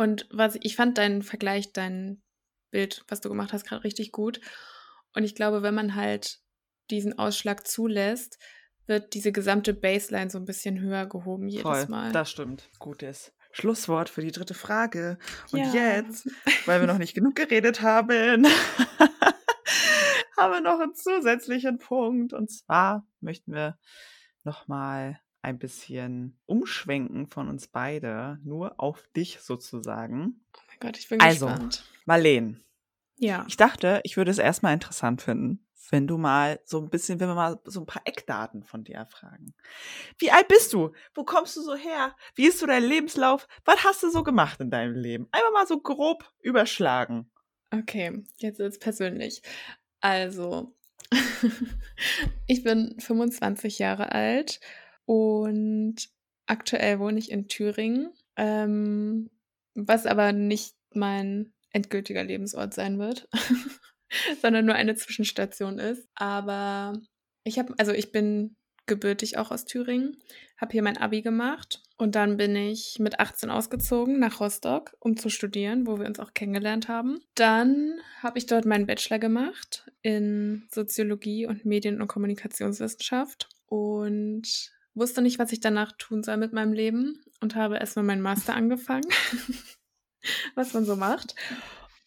Und 0.00 0.26
was 0.30 0.56
ich 0.62 0.76
fand 0.76 0.96
deinen 0.96 1.20
Vergleich, 1.20 1.74
dein 1.74 2.22
Bild, 2.70 3.04
was 3.08 3.20
du 3.20 3.28
gemacht 3.28 3.52
hast, 3.52 3.66
gerade 3.66 3.84
richtig 3.84 4.12
gut. 4.12 4.40
Und 5.14 5.24
ich 5.24 5.34
glaube, 5.34 5.60
wenn 5.62 5.74
man 5.74 5.94
halt 5.94 6.38
diesen 6.88 7.18
Ausschlag 7.18 7.66
zulässt, 7.66 8.38
wird 8.86 9.12
diese 9.12 9.30
gesamte 9.30 9.74
Baseline 9.74 10.30
so 10.30 10.38
ein 10.38 10.46
bisschen 10.46 10.80
höher 10.80 11.04
gehoben 11.04 11.48
jedes 11.48 11.64
Voll, 11.64 11.86
Mal. 11.88 12.12
das 12.12 12.30
stimmt. 12.30 12.70
Gutes 12.78 13.34
Schlusswort 13.52 14.08
für 14.08 14.22
die 14.22 14.32
dritte 14.32 14.54
Frage. 14.54 15.18
Und 15.52 15.58
Ja. 15.58 15.74
jetzt, 15.74 16.30
weil 16.64 16.80
wir 16.80 16.86
noch 16.86 16.96
nicht 16.96 17.14
genug 17.14 17.34
geredet 17.34 17.82
haben, 17.82 18.46
haben 20.38 20.52
wir 20.54 20.62
noch 20.62 20.80
einen 20.80 20.94
zusätzlichen 20.94 21.76
Punkt. 21.76 22.32
Und 22.32 22.50
zwar 22.50 23.06
möchten 23.20 23.52
wir 23.52 23.78
nochmal 24.44 25.20
ein 25.42 25.58
bisschen 25.58 26.38
umschwenken 26.46 27.26
von 27.26 27.48
uns 27.48 27.68
beide, 27.68 28.38
nur 28.44 28.78
auf 28.78 29.02
dich 29.16 29.40
sozusagen. 29.40 30.40
Oh 30.56 30.60
mein 30.68 30.76
Gott, 30.80 30.98
ich 30.98 31.08
bin 31.08 31.20
Also. 31.20 31.46
gespannt. 31.46 31.84
Marleen, 32.04 32.62
Ja. 33.16 33.44
ich 33.48 33.56
dachte, 33.56 34.00
ich 34.04 34.16
würde 34.16 34.30
es 34.30 34.38
erstmal 34.38 34.74
interessant 34.74 35.22
finden, 35.22 35.66
wenn 35.90 36.06
du 36.06 36.18
mal 36.18 36.60
so 36.64 36.78
ein 36.80 36.88
bisschen, 36.90 37.18
wenn 37.20 37.28
wir 37.28 37.34
mal 37.34 37.58
so 37.64 37.80
ein 37.80 37.86
paar 37.86 38.02
Eckdaten 38.04 38.62
von 38.62 38.84
dir 38.84 38.94
erfragen. 38.96 39.54
Wie 40.18 40.30
alt 40.30 40.46
bist 40.48 40.72
du? 40.72 40.92
Wo 41.14 41.24
kommst 41.24 41.56
du 41.56 41.62
so 41.62 41.74
her? 41.74 42.14
Wie 42.34 42.46
ist 42.46 42.58
so 42.60 42.66
dein 42.66 42.84
Lebenslauf? 42.84 43.48
Was 43.64 43.82
hast 43.84 44.02
du 44.02 44.10
so 44.10 44.22
gemacht 44.22 44.60
in 44.60 44.70
deinem 44.70 44.94
Leben? 44.94 45.26
Einfach 45.32 45.52
mal 45.52 45.66
so 45.66 45.80
grob 45.80 46.30
überschlagen. 46.40 47.30
Okay, 47.72 48.22
jetzt 48.38 48.58
wird's 48.58 48.78
persönlich. 48.78 49.42
Also, 50.00 50.74
ich 52.46 52.62
bin 52.62 52.94
25 53.00 53.78
Jahre 53.78 54.12
alt 54.12 54.60
und 55.10 55.96
aktuell 56.46 57.00
wohne 57.00 57.18
ich 57.18 57.32
in 57.32 57.48
Thüringen, 57.48 58.12
ähm, 58.36 59.28
was 59.74 60.06
aber 60.06 60.30
nicht 60.30 60.76
mein 60.94 61.52
endgültiger 61.72 62.22
Lebensort 62.22 62.74
sein 62.74 63.00
wird, 63.00 63.28
sondern 64.40 64.66
nur 64.66 64.76
eine 64.76 64.94
Zwischenstation 64.94 65.80
ist. 65.80 66.08
Aber 66.14 66.92
ich 67.42 67.58
habe, 67.58 67.74
also 67.76 67.90
ich 67.90 68.12
bin 68.12 68.54
gebürtig 68.86 69.36
auch 69.36 69.50
aus 69.50 69.64
Thüringen, 69.64 70.16
habe 70.60 70.70
hier 70.70 70.84
mein 70.84 70.96
Abi 70.96 71.22
gemacht 71.22 71.82
und 71.96 72.14
dann 72.14 72.36
bin 72.36 72.54
ich 72.54 73.00
mit 73.00 73.18
18 73.18 73.50
ausgezogen 73.50 74.20
nach 74.20 74.38
Rostock, 74.38 74.96
um 75.00 75.16
zu 75.16 75.28
studieren, 75.28 75.88
wo 75.88 75.98
wir 75.98 76.06
uns 76.06 76.20
auch 76.20 76.34
kennengelernt 76.34 76.86
haben. 76.86 77.18
Dann 77.34 77.98
habe 78.22 78.38
ich 78.38 78.46
dort 78.46 78.64
meinen 78.64 78.86
Bachelor 78.86 79.18
gemacht 79.18 79.90
in 80.02 80.68
Soziologie 80.70 81.46
und 81.46 81.64
Medien- 81.64 82.00
und 82.00 82.06
Kommunikationswissenschaft 82.06 83.48
und 83.66 84.72
wusste 84.94 85.22
nicht, 85.22 85.38
was 85.38 85.52
ich 85.52 85.60
danach 85.60 85.92
tun 85.92 86.22
soll 86.22 86.36
mit 86.36 86.52
meinem 86.52 86.72
Leben 86.72 87.22
und 87.40 87.54
habe 87.54 87.78
erstmal 87.78 88.04
meinen 88.04 88.22
Master 88.22 88.54
angefangen, 88.54 89.08
was 90.54 90.74
man 90.74 90.84
so 90.84 90.96
macht. 90.96 91.34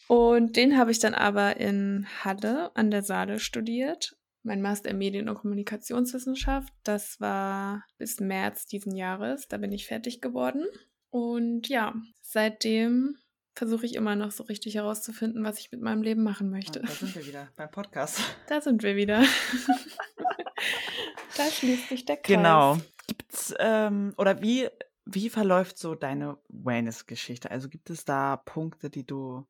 Und 0.07 0.57
den 0.57 0.77
habe 0.77 0.91
ich 0.91 0.99
dann 0.99 1.13
aber 1.13 1.57
in 1.57 2.07
Halle 2.23 2.75
an 2.75 2.91
der 2.91 3.03
Saale 3.03 3.39
studiert 3.39 4.15
mein 4.43 4.61
Master 4.61 4.89
in 4.89 4.97
Medien- 4.97 5.29
und 5.29 5.35
Kommunikationswissenschaft. 5.35 6.73
Das 6.83 7.19
war 7.19 7.85
bis 7.97 8.19
März 8.19 8.65
diesen 8.65 8.95
Jahres. 8.95 9.47
Da 9.47 9.57
bin 9.57 9.71
ich 9.71 9.87
fertig 9.87 10.21
geworden. 10.21 10.65
Und 11.09 11.69
ja, 11.69 11.95
seitdem 12.21 13.17
versuche 13.55 13.85
ich 13.85 13.95
immer 13.95 14.15
noch 14.15 14.31
so 14.31 14.43
richtig 14.43 14.75
herauszufinden, 14.75 15.43
was 15.43 15.59
ich 15.59 15.71
mit 15.71 15.81
meinem 15.81 16.01
Leben 16.01 16.23
machen 16.23 16.49
möchte. 16.49 16.81
Da 16.81 16.87
sind 16.87 17.15
wir 17.15 17.25
wieder 17.25 17.49
beim 17.55 17.71
Podcast. 17.71 18.19
Da 18.47 18.61
sind 18.61 18.83
wir 18.83 18.95
wieder. 18.95 19.23
da 21.35 21.49
schließt 21.49 21.89
sich 21.89 22.05
der 22.05 22.17
Kreis. 22.17 22.27
Genau. 22.27 22.77
Gibt's, 23.07 23.53
ähm, 23.59 24.13
oder 24.17 24.41
wie, 24.41 24.69
wie 25.05 25.29
verläuft 25.29 25.77
so 25.77 25.95
deine 25.95 26.37
Wellness-Geschichte? 26.49 27.51
Also 27.51 27.69
gibt 27.69 27.89
es 27.89 28.05
da 28.05 28.37
Punkte, 28.37 28.89
die 28.89 29.05
du 29.05 29.45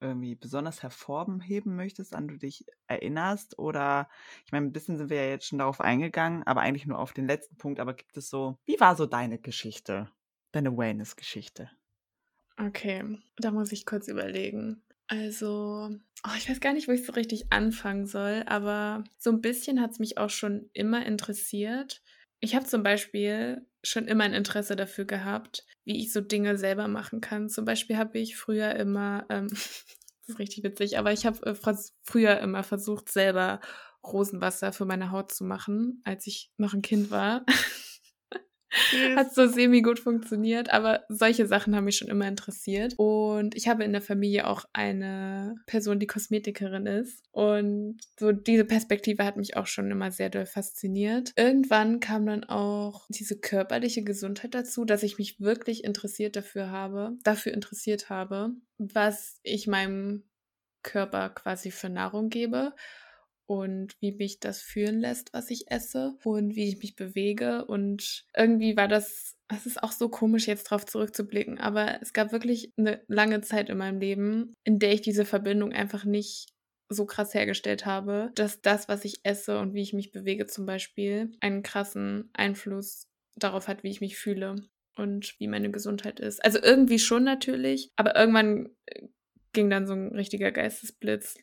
irgendwie 0.00 0.34
besonders 0.34 0.82
hervorheben 0.82 1.76
möchtest, 1.76 2.14
an 2.14 2.28
du 2.28 2.38
dich 2.38 2.66
erinnerst? 2.86 3.58
Oder, 3.58 4.08
ich 4.44 4.52
meine, 4.52 4.66
ein 4.66 4.72
bisschen 4.72 4.96
sind 4.98 5.10
wir 5.10 5.22
ja 5.22 5.30
jetzt 5.30 5.46
schon 5.46 5.58
darauf 5.58 5.80
eingegangen, 5.80 6.42
aber 6.44 6.60
eigentlich 6.60 6.86
nur 6.86 6.98
auf 6.98 7.12
den 7.12 7.26
letzten 7.26 7.56
Punkt. 7.56 7.80
Aber 7.80 7.94
gibt 7.94 8.16
es 8.16 8.28
so, 8.28 8.58
wie 8.64 8.80
war 8.80 8.96
so 8.96 9.06
deine 9.06 9.38
Geschichte? 9.38 10.10
Deine 10.52 10.76
Wellness-Geschichte? 10.76 11.70
Okay, 12.56 13.18
da 13.36 13.50
muss 13.50 13.72
ich 13.72 13.84
kurz 13.84 14.08
überlegen. 14.08 14.82
Also, 15.08 15.90
Oh, 16.26 16.32
ich 16.38 16.48
weiß 16.48 16.60
gar 16.60 16.72
nicht, 16.72 16.88
wo 16.88 16.92
ich 16.92 17.04
so 17.04 17.12
richtig 17.12 17.52
anfangen 17.52 18.06
soll, 18.06 18.44
aber 18.46 19.04
so 19.18 19.30
ein 19.30 19.42
bisschen 19.42 19.82
hat 19.82 19.90
es 19.90 19.98
mich 19.98 20.16
auch 20.16 20.30
schon 20.30 20.70
immer 20.72 21.04
interessiert. 21.04 22.00
Ich 22.40 22.54
habe 22.54 22.64
zum 22.64 22.82
Beispiel 22.82 23.66
schon 23.82 24.06
immer 24.08 24.24
ein 24.24 24.32
Interesse 24.32 24.74
dafür 24.74 25.04
gehabt, 25.04 25.66
wie 25.84 26.00
ich 26.00 26.14
so 26.14 26.22
Dinge 26.22 26.56
selber 26.56 26.88
machen 26.88 27.20
kann. 27.20 27.50
Zum 27.50 27.66
Beispiel 27.66 27.98
habe 27.98 28.18
ich 28.18 28.38
früher 28.38 28.74
immer, 28.74 29.26
ähm, 29.28 29.48
das 29.50 30.28
ist 30.28 30.38
richtig 30.38 30.64
witzig, 30.64 30.98
aber 30.98 31.12
ich 31.12 31.26
habe 31.26 31.44
äh, 31.44 31.74
früher 32.02 32.40
immer 32.40 32.62
versucht, 32.62 33.10
selber 33.12 33.60
Rosenwasser 34.02 34.72
für 34.72 34.86
meine 34.86 35.10
Haut 35.10 35.30
zu 35.30 35.44
machen, 35.44 36.00
als 36.04 36.26
ich 36.26 36.52
noch 36.56 36.72
ein 36.72 36.82
Kind 36.82 37.10
war. 37.10 37.44
Hat 39.16 39.34
so 39.34 39.46
semi 39.46 39.82
gut 39.82 40.00
funktioniert, 40.00 40.70
aber 40.70 41.04
solche 41.08 41.46
Sachen 41.46 41.74
haben 41.74 41.84
mich 41.84 41.96
schon 41.96 42.08
immer 42.08 42.26
interessiert. 42.26 42.94
Und 42.96 43.54
ich 43.54 43.68
habe 43.68 43.84
in 43.84 43.92
der 43.92 44.02
Familie 44.02 44.46
auch 44.46 44.64
eine 44.72 45.54
Person, 45.66 45.98
die 45.98 46.06
Kosmetikerin 46.06 46.86
ist. 46.86 47.22
Und 47.32 47.98
so 48.18 48.32
diese 48.32 48.64
Perspektive 48.64 49.24
hat 49.24 49.36
mich 49.36 49.56
auch 49.56 49.66
schon 49.66 49.90
immer 49.90 50.10
sehr 50.10 50.30
doll 50.30 50.46
fasziniert. 50.46 51.32
Irgendwann 51.36 52.00
kam 52.00 52.26
dann 52.26 52.44
auch 52.44 53.06
diese 53.08 53.38
körperliche 53.38 54.02
Gesundheit 54.02 54.54
dazu, 54.54 54.84
dass 54.84 55.02
ich 55.02 55.18
mich 55.18 55.40
wirklich 55.40 55.84
interessiert 55.84 56.36
dafür 56.36 56.70
habe, 56.70 57.12
dafür 57.22 57.52
interessiert 57.52 58.10
habe, 58.10 58.50
was 58.78 59.38
ich 59.42 59.66
meinem 59.66 60.24
Körper 60.82 61.30
quasi 61.30 61.70
für 61.70 61.88
Nahrung 61.88 62.28
gebe 62.28 62.72
und 63.46 63.94
wie 64.00 64.12
mich 64.12 64.40
das 64.40 64.62
fühlen 64.62 65.00
lässt, 65.00 65.32
was 65.32 65.50
ich 65.50 65.70
esse 65.70 66.16
und 66.24 66.56
wie 66.56 66.68
ich 66.68 66.78
mich 66.78 66.96
bewege. 66.96 67.64
Und 67.64 68.24
irgendwie 68.36 68.76
war 68.76 68.88
das, 68.88 69.36
es 69.48 69.66
ist 69.66 69.82
auch 69.82 69.92
so 69.92 70.08
komisch, 70.08 70.46
jetzt 70.46 70.64
drauf 70.64 70.86
zurückzublicken, 70.86 71.58
aber 71.58 72.00
es 72.00 72.12
gab 72.12 72.32
wirklich 72.32 72.72
eine 72.76 73.02
lange 73.08 73.40
Zeit 73.42 73.68
in 73.68 73.78
meinem 73.78 74.00
Leben, 74.00 74.54
in 74.64 74.78
der 74.78 74.92
ich 74.92 75.02
diese 75.02 75.24
Verbindung 75.24 75.72
einfach 75.72 76.04
nicht 76.04 76.48
so 76.88 77.06
krass 77.06 77.34
hergestellt 77.34 77.86
habe, 77.86 78.30
dass 78.34 78.60
das, 78.60 78.88
was 78.88 79.04
ich 79.04 79.20
esse 79.24 79.58
und 79.58 79.74
wie 79.74 79.82
ich 79.82 79.92
mich 79.92 80.12
bewege 80.12 80.46
zum 80.46 80.66
Beispiel, 80.66 81.32
einen 81.40 81.62
krassen 81.62 82.30
Einfluss 82.34 83.08
darauf 83.36 83.68
hat, 83.68 83.82
wie 83.82 83.90
ich 83.90 84.00
mich 84.00 84.16
fühle 84.16 84.56
und 84.96 85.34
wie 85.38 85.48
meine 85.48 85.70
Gesundheit 85.70 86.20
ist. 86.20 86.44
Also 86.44 86.60
irgendwie 86.62 86.98
schon 86.98 87.24
natürlich, 87.24 87.90
aber 87.96 88.16
irgendwann 88.16 88.70
äh, 88.86 89.08
ging 89.52 89.70
dann 89.70 89.86
so 89.86 89.94
ein 89.94 90.08
richtiger 90.14 90.52
Geistesblitz 90.52 91.36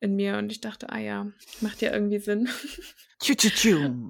in 0.00 0.16
mir 0.16 0.38
und 0.38 0.52
ich 0.52 0.60
dachte, 0.60 0.90
ah 0.90 0.98
ja, 0.98 1.26
macht 1.60 1.80
ja 1.82 1.92
irgendwie 1.92 2.18
Sinn. 2.18 2.48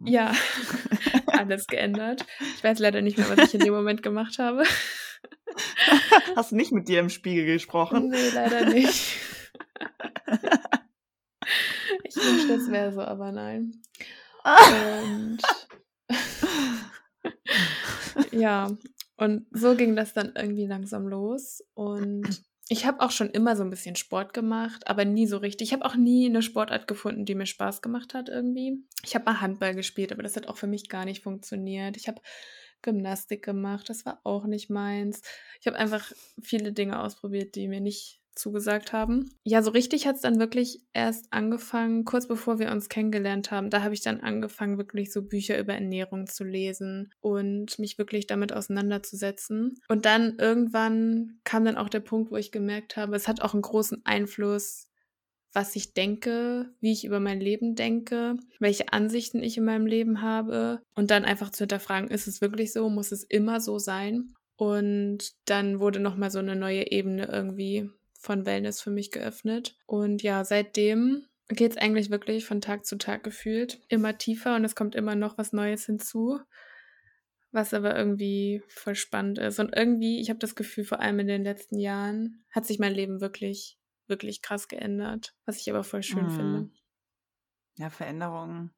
ja, 0.04 0.34
alles 1.28 1.68
geändert. 1.68 2.26
Ich 2.56 2.64
weiß 2.64 2.80
leider 2.80 3.02
nicht 3.02 3.18
mehr, 3.18 3.28
was 3.28 3.48
ich 3.48 3.54
in 3.54 3.60
dem 3.60 3.72
Moment 3.72 4.02
gemacht 4.02 4.40
habe. 4.40 4.64
Hast 6.36 6.50
du 6.50 6.56
nicht 6.56 6.72
mit 6.72 6.88
dir 6.88 6.98
im 6.98 7.08
Spiegel 7.08 7.46
gesprochen? 7.46 8.08
Nee, 8.08 8.30
leider 8.34 8.68
nicht. 8.68 9.16
Ich 12.02 12.16
wünschte, 12.16 12.54
es 12.54 12.68
wäre 12.68 12.92
so, 12.92 13.00
aber 13.00 13.30
nein. 13.30 13.80
Und 14.44 15.38
ja, 18.32 18.76
und 19.16 19.46
so 19.50 19.76
ging 19.76 19.96
das 19.96 20.12
dann 20.12 20.32
irgendwie 20.36 20.66
langsam 20.66 21.08
los. 21.08 21.62
Und 21.74 22.42
ich 22.68 22.84
habe 22.84 23.00
auch 23.00 23.12
schon 23.12 23.30
immer 23.30 23.54
so 23.54 23.62
ein 23.62 23.70
bisschen 23.70 23.94
Sport 23.94 24.32
gemacht, 24.34 24.88
aber 24.88 25.04
nie 25.04 25.26
so 25.26 25.36
richtig. 25.36 25.68
Ich 25.68 25.72
habe 25.72 25.84
auch 25.84 25.94
nie 25.94 26.26
eine 26.26 26.42
Sportart 26.42 26.88
gefunden, 26.88 27.24
die 27.24 27.36
mir 27.36 27.46
Spaß 27.46 27.80
gemacht 27.80 28.12
hat 28.12 28.28
irgendwie. 28.28 28.84
Ich 29.04 29.14
habe 29.14 29.24
mal 29.24 29.40
Handball 29.40 29.74
gespielt, 29.74 30.12
aber 30.12 30.24
das 30.24 30.36
hat 30.36 30.48
auch 30.48 30.56
für 30.56 30.66
mich 30.66 30.88
gar 30.88 31.04
nicht 31.04 31.22
funktioniert. 31.22 31.96
Ich 31.96 32.08
habe 32.08 32.20
Gymnastik 32.82 33.44
gemacht, 33.44 33.88
das 33.88 34.04
war 34.04 34.20
auch 34.24 34.46
nicht 34.46 34.68
meins. 34.68 35.22
Ich 35.60 35.66
habe 35.68 35.76
einfach 35.76 36.12
viele 36.42 36.72
Dinge 36.72 37.00
ausprobiert, 37.00 37.54
die 37.54 37.68
mir 37.68 37.80
nicht 37.80 38.20
zugesagt 38.36 38.92
haben. 38.92 39.30
Ja, 39.44 39.62
so 39.62 39.70
richtig 39.70 40.06
hat 40.06 40.16
es 40.16 40.22
dann 40.22 40.38
wirklich 40.38 40.80
erst 40.92 41.26
angefangen, 41.32 42.04
kurz 42.04 42.28
bevor 42.28 42.58
wir 42.58 42.70
uns 42.70 42.88
kennengelernt 42.88 43.50
haben. 43.50 43.70
Da 43.70 43.82
habe 43.82 43.94
ich 43.94 44.02
dann 44.02 44.20
angefangen, 44.20 44.78
wirklich 44.78 45.12
so 45.12 45.22
Bücher 45.22 45.58
über 45.58 45.74
Ernährung 45.74 46.26
zu 46.26 46.44
lesen 46.44 47.10
und 47.20 47.78
mich 47.78 47.98
wirklich 47.98 48.26
damit 48.26 48.52
auseinanderzusetzen. 48.52 49.80
Und 49.88 50.04
dann 50.04 50.36
irgendwann 50.38 51.40
kam 51.44 51.64
dann 51.64 51.76
auch 51.76 51.88
der 51.88 52.00
Punkt, 52.00 52.30
wo 52.30 52.36
ich 52.36 52.52
gemerkt 52.52 52.96
habe, 52.96 53.16
es 53.16 53.26
hat 53.26 53.40
auch 53.40 53.54
einen 53.54 53.62
großen 53.62 54.04
Einfluss, 54.04 54.88
was 55.52 55.74
ich 55.74 55.94
denke, 55.94 56.70
wie 56.80 56.92
ich 56.92 57.06
über 57.06 57.18
mein 57.18 57.40
Leben 57.40 57.74
denke, 57.74 58.36
welche 58.60 58.92
Ansichten 58.92 59.42
ich 59.42 59.56
in 59.56 59.64
meinem 59.64 59.86
Leben 59.86 60.20
habe 60.20 60.82
und 60.94 61.10
dann 61.10 61.24
einfach 61.24 61.50
zu 61.50 61.60
hinterfragen, 61.60 62.10
ist 62.10 62.28
es 62.28 62.42
wirklich 62.42 62.74
so, 62.74 62.90
muss 62.90 63.10
es 63.10 63.24
immer 63.24 63.58
so 63.60 63.78
sein? 63.78 64.34
Und 64.56 65.32
dann 65.46 65.80
wurde 65.80 66.00
nochmal 66.00 66.30
so 66.30 66.38
eine 66.38 66.56
neue 66.56 66.90
Ebene 66.90 67.26
irgendwie 67.26 67.90
von 68.26 68.44
Wellness 68.44 68.82
für 68.82 68.90
mich 68.90 69.10
geöffnet. 69.10 69.78
Und 69.86 70.22
ja, 70.22 70.44
seitdem 70.44 71.24
geht 71.48 71.72
es 71.72 71.76
eigentlich 71.78 72.10
wirklich 72.10 72.44
von 72.44 72.60
Tag 72.60 72.84
zu 72.84 72.98
Tag 72.98 73.22
gefühlt 73.22 73.80
immer 73.88 74.18
tiefer 74.18 74.56
und 74.56 74.64
es 74.64 74.74
kommt 74.74 74.94
immer 74.94 75.14
noch 75.14 75.38
was 75.38 75.52
Neues 75.52 75.86
hinzu, 75.86 76.40
was 77.52 77.72
aber 77.72 77.96
irgendwie 77.96 78.62
voll 78.68 78.96
spannend 78.96 79.38
ist. 79.38 79.60
Und 79.60 79.74
irgendwie, 79.74 80.20
ich 80.20 80.28
habe 80.28 80.40
das 80.40 80.56
Gefühl, 80.56 80.84
vor 80.84 81.00
allem 81.00 81.20
in 81.20 81.28
den 81.28 81.44
letzten 81.44 81.78
Jahren 81.78 82.44
hat 82.50 82.66
sich 82.66 82.80
mein 82.80 82.92
Leben 82.92 83.20
wirklich, 83.20 83.78
wirklich 84.08 84.42
krass 84.42 84.66
geändert, 84.66 85.34
was 85.44 85.58
ich 85.60 85.70
aber 85.70 85.84
voll 85.84 86.02
schön 86.02 86.26
mhm. 86.26 86.30
finde. 86.30 86.70
Ja, 87.78 87.90
Veränderungen 87.90 88.74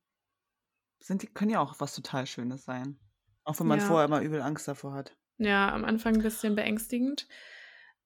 sind, 1.01 1.35
können 1.35 1.53
ja 1.53 1.61
auch 1.61 1.81
was 1.81 1.95
total 1.95 2.27
Schönes 2.27 2.65
sein. 2.65 2.99
Auch 3.45 3.59
wenn 3.61 3.67
man 3.67 3.79
ja. 3.79 3.87
vorher 3.87 4.05
immer 4.05 4.21
übel 4.21 4.43
Angst 4.43 4.69
davor 4.69 4.93
hat. 4.93 5.17
Ja, 5.39 5.73
am 5.73 5.85
Anfang 5.85 6.17
ein 6.17 6.23
bisschen 6.23 6.55
beängstigend. 6.55 7.27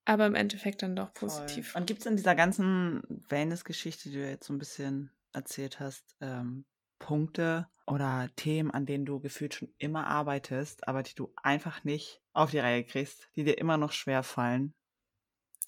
Aber 0.05 0.27
im 0.27 0.35
Endeffekt 0.35 0.83
dann 0.83 0.97
doch 0.97 1.15
positiv. 1.15 1.73
Voll. 1.73 1.81
Und 1.81 1.87
gibt 1.87 2.01
es 2.01 2.07
in 2.07 2.17
dieser 2.17 2.35
ganzen 2.35 3.03
Wellness-Geschichte, 3.29 4.11
die 4.11 4.17
du 4.17 4.29
jetzt 4.29 4.47
so 4.47 4.53
ein 4.53 4.59
bisschen 4.59 5.11
erzählt 5.33 5.81
hast, 5.81 6.17
ähm, 6.21 6.65
Punkte 6.99 7.69
oder 7.87 8.29
Themen, 8.37 8.71
an 8.71 8.87
denen 8.87 9.05
du 9.05 9.21
gefühlt 9.21 9.55
schon 9.55 9.73
immer 9.79 10.07
arbeitest, 10.07 10.87
aber 10.89 11.03
die 11.03 11.15
du 11.15 11.33
einfach 11.43 11.85
nicht 11.85 12.21
auf 12.33 12.51
die 12.51 12.61
Reihe 12.61 12.85
kriegst, 12.85 13.29
die 13.37 13.45
dir 13.45 13.59
immer 13.59 13.77
noch 13.77 13.93
schwer 13.93 14.23
fallen? 14.23 14.75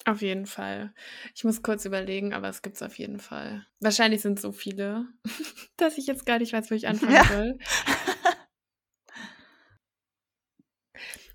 Auf 0.07 0.23
jeden 0.23 0.47
Fall. 0.47 0.93
Ich 1.35 1.45
muss 1.45 1.63
kurz 1.63 1.85
überlegen, 1.85 2.35
aber 2.35 2.49
es 2.49 2.63
gibt 2.63 2.77
es 2.77 2.83
auf 2.83 2.99
jeden 2.99 3.19
Fall. 3.21 3.67
Wahrscheinlich 3.81 4.21
sind 4.21 4.39
es 4.39 4.43
so 4.43 4.53
viele, 4.53 5.07
dass 5.77 5.99
ich 5.99 6.07
jetzt 6.07 6.27
gar 6.27 6.39
nicht 6.39 6.53
weiß, 6.53 6.71
wo 6.71 6.75
ich 6.75 6.89
anfangen 6.89 7.15
ja. 7.15 7.25
soll. 7.25 7.59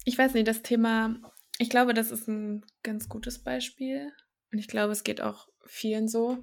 Ich 0.05 0.17
weiß 0.17 0.33
nicht, 0.33 0.47
das 0.47 0.63
Thema 0.63 1.13
ich 1.59 1.69
glaube, 1.69 1.93
das 1.93 2.09
ist 2.09 2.27
ein 2.27 2.65
ganz 2.81 3.09
gutes 3.09 3.43
Beispiel. 3.43 4.11
Und 4.51 4.57
ich 4.57 4.67
glaube, 4.67 4.93
es 4.93 5.03
geht 5.03 5.21
auch 5.21 5.47
vielen 5.65 6.07
so. 6.07 6.41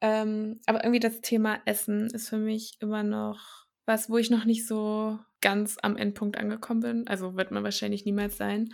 Ähm, 0.00 0.60
aber 0.66 0.82
irgendwie 0.82 1.00
das 1.00 1.20
Thema 1.20 1.60
Essen 1.66 2.06
ist 2.06 2.30
für 2.30 2.38
mich 2.38 2.78
immer 2.80 3.02
noch 3.02 3.66
was, 3.84 4.08
wo 4.08 4.16
ich 4.16 4.30
noch 4.30 4.44
nicht 4.44 4.66
so 4.66 5.18
ganz 5.40 5.76
am 5.82 5.96
Endpunkt 5.96 6.38
angekommen 6.38 6.80
bin. 6.80 7.08
Also 7.08 7.36
wird 7.36 7.50
man 7.50 7.64
wahrscheinlich 7.64 8.04
niemals 8.04 8.36
sein. 8.36 8.72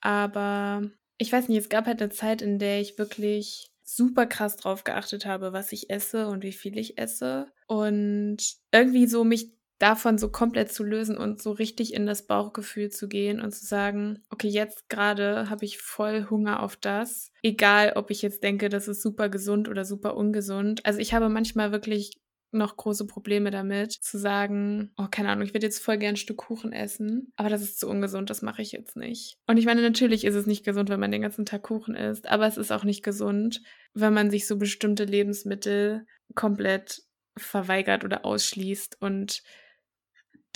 Aber 0.00 0.90
ich 1.18 1.30
weiß 1.30 1.48
nicht, 1.48 1.58
es 1.58 1.68
gab 1.68 1.86
halt 1.86 2.00
eine 2.00 2.10
Zeit, 2.10 2.40
in 2.40 2.58
der 2.58 2.80
ich 2.80 2.98
wirklich 2.98 3.70
super 3.82 4.26
krass 4.26 4.56
drauf 4.56 4.82
geachtet 4.82 5.26
habe, 5.26 5.52
was 5.52 5.72
ich 5.72 5.90
esse 5.90 6.26
und 6.26 6.42
wie 6.42 6.52
viel 6.52 6.78
ich 6.78 6.98
esse. 6.98 7.52
Und 7.66 8.38
irgendwie 8.72 9.06
so 9.06 9.24
mich 9.24 9.55
davon 9.78 10.18
so 10.18 10.30
komplett 10.30 10.72
zu 10.72 10.84
lösen 10.84 11.18
und 11.18 11.42
so 11.42 11.52
richtig 11.52 11.92
in 11.92 12.06
das 12.06 12.26
Bauchgefühl 12.26 12.90
zu 12.90 13.08
gehen 13.08 13.40
und 13.40 13.52
zu 13.52 13.66
sagen, 13.66 14.22
okay, 14.30 14.48
jetzt 14.48 14.88
gerade 14.88 15.50
habe 15.50 15.64
ich 15.64 15.78
voll 15.78 16.26
Hunger 16.30 16.62
auf 16.62 16.76
das, 16.76 17.30
egal 17.42 17.92
ob 17.96 18.10
ich 18.10 18.22
jetzt 18.22 18.42
denke, 18.42 18.68
das 18.68 18.88
ist 18.88 19.02
super 19.02 19.28
gesund 19.28 19.68
oder 19.68 19.84
super 19.84 20.16
ungesund. 20.16 20.84
Also 20.86 20.98
ich 20.98 21.12
habe 21.12 21.28
manchmal 21.28 21.72
wirklich 21.72 22.18
noch 22.52 22.76
große 22.76 23.06
Probleme 23.06 23.50
damit, 23.50 23.92
zu 23.92 24.18
sagen, 24.18 24.92
oh, 24.96 25.06
keine 25.10 25.28
Ahnung, 25.28 25.44
ich 25.44 25.52
würde 25.52 25.66
jetzt 25.66 25.82
voll 25.82 25.98
gern 25.98 26.14
ein 26.14 26.16
Stück 26.16 26.38
Kuchen 26.38 26.72
essen, 26.72 27.32
aber 27.36 27.50
das 27.50 27.60
ist 27.60 27.78
zu 27.78 27.88
ungesund, 27.88 28.30
das 28.30 28.40
mache 28.40 28.62
ich 28.62 28.72
jetzt 28.72 28.96
nicht. 28.96 29.36
Und 29.46 29.58
ich 29.58 29.66
meine, 29.66 29.82
natürlich 29.82 30.24
ist 30.24 30.34
es 30.34 30.46
nicht 30.46 30.64
gesund, 30.64 30.88
wenn 30.88 31.00
man 31.00 31.10
den 31.10 31.22
ganzen 31.22 31.44
Tag 31.44 31.62
Kuchen 31.62 31.94
isst, 31.94 32.28
aber 32.28 32.46
es 32.46 32.56
ist 32.56 32.72
auch 32.72 32.84
nicht 32.84 33.02
gesund, 33.02 33.60
wenn 33.94 34.14
man 34.14 34.30
sich 34.30 34.46
so 34.46 34.56
bestimmte 34.56 35.04
Lebensmittel 35.04 36.06
komplett 36.34 37.02
verweigert 37.36 38.04
oder 38.04 38.24
ausschließt 38.24 39.00
und 39.00 39.42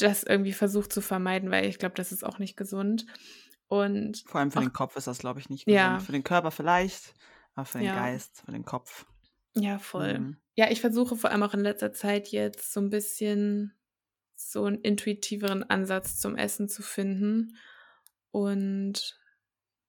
das 0.03 0.23
irgendwie 0.23 0.53
versucht 0.53 0.93
zu 0.93 1.01
vermeiden, 1.01 1.51
weil 1.51 1.67
ich 1.67 1.79
glaube, 1.79 1.95
das 1.95 2.13
ist 2.13 2.25
auch 2.25 2.39
nicht 2.39 2.57
gesund. 2.57 3.07
Und 3.69 4.25
vor 4.27 4.41
allem 4.41 4.51
für 4.51 4.59
auch, 4.59 4.63
den 4.63 4.73
Kopf 4.73 4.97
ist 4.97 5.07
das, 5.07 5.19
glaube 5.19 5.41
ich, 5.41 5.49
nicht 5.49 5.65
gesund. 5.65 5.77
Ja. 5.77 5.99
Für 6.01 6.13
den 6.13 6.25
Körper 6.25 6.51
vielleicht, 6.51 7.15
aber 7.55 7.67
für 7.67 7.79
den 7.79 7.87
ja. 7.87 7.95
Geist, 7.95 8.43
für 8.45 8.53
den 8.53 8.65
Kopf. 8.65 9.07
Ja, 9.55 9.79
voll. 9.79 10.19
Mhm. 10.19 10.37
Ja, 10.55 10.71
ich 10.71 10.81
versuche 10.81 11.17
vor 11.17 11.31
allem 11.31 11.43
auch 11.43 11.55
in 11.55 11.61
letzter 11.61 11.93
Zeit 11.93 12.29
jetzt 12.29 12.73
so 12.73 12.81
ein 12.81 12.91
bisschen 12.91 13.75
so 14.35 14.65
einen 14.65 14.81
intuitiveren 14.81 15.63
Ansatz 15.63 16.19
zum 16.19 16.37
Essen 16.37 16.69
zu 16.69 16.83
finden 16.83 17.57
und 18.31 19.19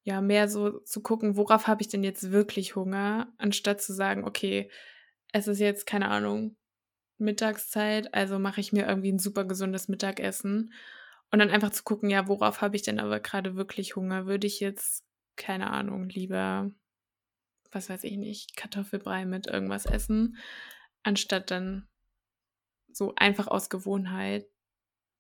ja, 0.04 0.22
mehr 0.22 0.48
so 0.48 0.80
zu 0.80 1.02
gucken, 1.02 1.38
worauf 1.38 1.68
habe 1.68 1.82
ich 1.82 1.88
denn 1.88 2.04
jetzt 2.04 2.32
wirklich 2.32 2.76
Hunger, 2.76 3.34
anstatt 3.38 3.82
zu 3.82 3.94
sagen, 3.94 4.26
okay, 4.26 4.72
es 5.32 5.48
ist 5.48 5.60
jetzt, 5.60 5.86
keine 5.86 6.10
Ahnung, 6.10 6.58
Mittagszeit, 7.22 8.14
also 8.14 8.40
mache 8.40 8.62
ich 8.62 8.74
mir 8.74 8.88
irgendwie 8.88 9.12
ein 9.12 9.20
super 9.20 9.46
gesundes 9.46 9.88
Mittagessen. 9.88 10.74
Und 11.32 11.40
dann 11.40 11.50
einfach 11.50 11.72
zu 11.72 11.84
gucken, 11.84 12.10
ja, 12.10 12.28
worauf 12.28 12.62
habe 12.62 12.76
ich 12.76 12.82
denn 12.82 13.00
aber 13.00 13.22
gerade 13.22 13.56
wirklich 13.56 13.96
Hunger? 13.96 14.26
Würde 14.26 14.48
ich 14.48 14.60
jetzt, 14.60 15.06
keine 15.38 15.70
Ahnung, 15.72 16.10
lieber 16.10 16.72
was 17.72 17.90
weiß 17.90 18.04
ich 18.04 18.18
nicht, 18.18 18.56
Kartoffelbrei 18.56 19.26
mit 19.26 19.48
irgendwas 19.48 19.86
essen, 19.86 20.38
anstatt 21.04 21.52
dann 21.52 21.88
so 22.92 23.14
einfach 23.16 23.48
aus 23.48 23.70
Gewohnheit 23.70 24.46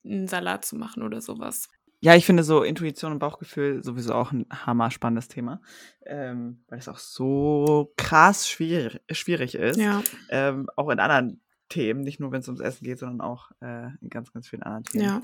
einen 0.03 0.27
Salat 0.27 0.65
zu 0.65 0.75
machen 0.75 1.03
oder 1.03 1.21
sowas. 1.21 1.69
Ja, 2.01 2.15
ich 2.15 2.25
finde 2.25 2.43
so 2.43 2.63
Intuition 2.63 3.11
und 3.11 3.19
Bauchgefühl 3.19 3.83
sowieso 3.83 4.15
auch 4.15 4.31
ein 4.31 4.47
hammer 4.49 4.89
spannendes 4.89 5.27
Thema, 5.27 5.61
ähm, 6.05 6.63
weil 6.67 6.79
es 6.79 6.89
auch 6.89 6.97
so 6.97 7.93
krass 7.95 8.49
schwierig, 8.49 8.99
schwierig 9.11 9.55
ist. 9.55 9.77
Ja. 9.77 10.01
Ähm, 10.29 10.67
auch 10.75 10.89
in 10.89 10.99
anderen 10.99 11.41
Themen, 11.71 12.01
nicht 12.01 12.19
nur 12.19 12.31
wenn 12.31 12.41
es 12.41 12.47
ums 12.47 12.61
Essen 12.61 12.83
geht, 12.83 12.99
sondern 12.99 13.21
auch 13.21 13.51
äh, 13.61 13.87
in 14.01 14.09
ganz, 14.09 14.31
ganz 14.31 14.47
vielen 14.47 14.63
anderen 14.63 14.83
Themen. 14.83 15.03
Ja. 15.03 15.21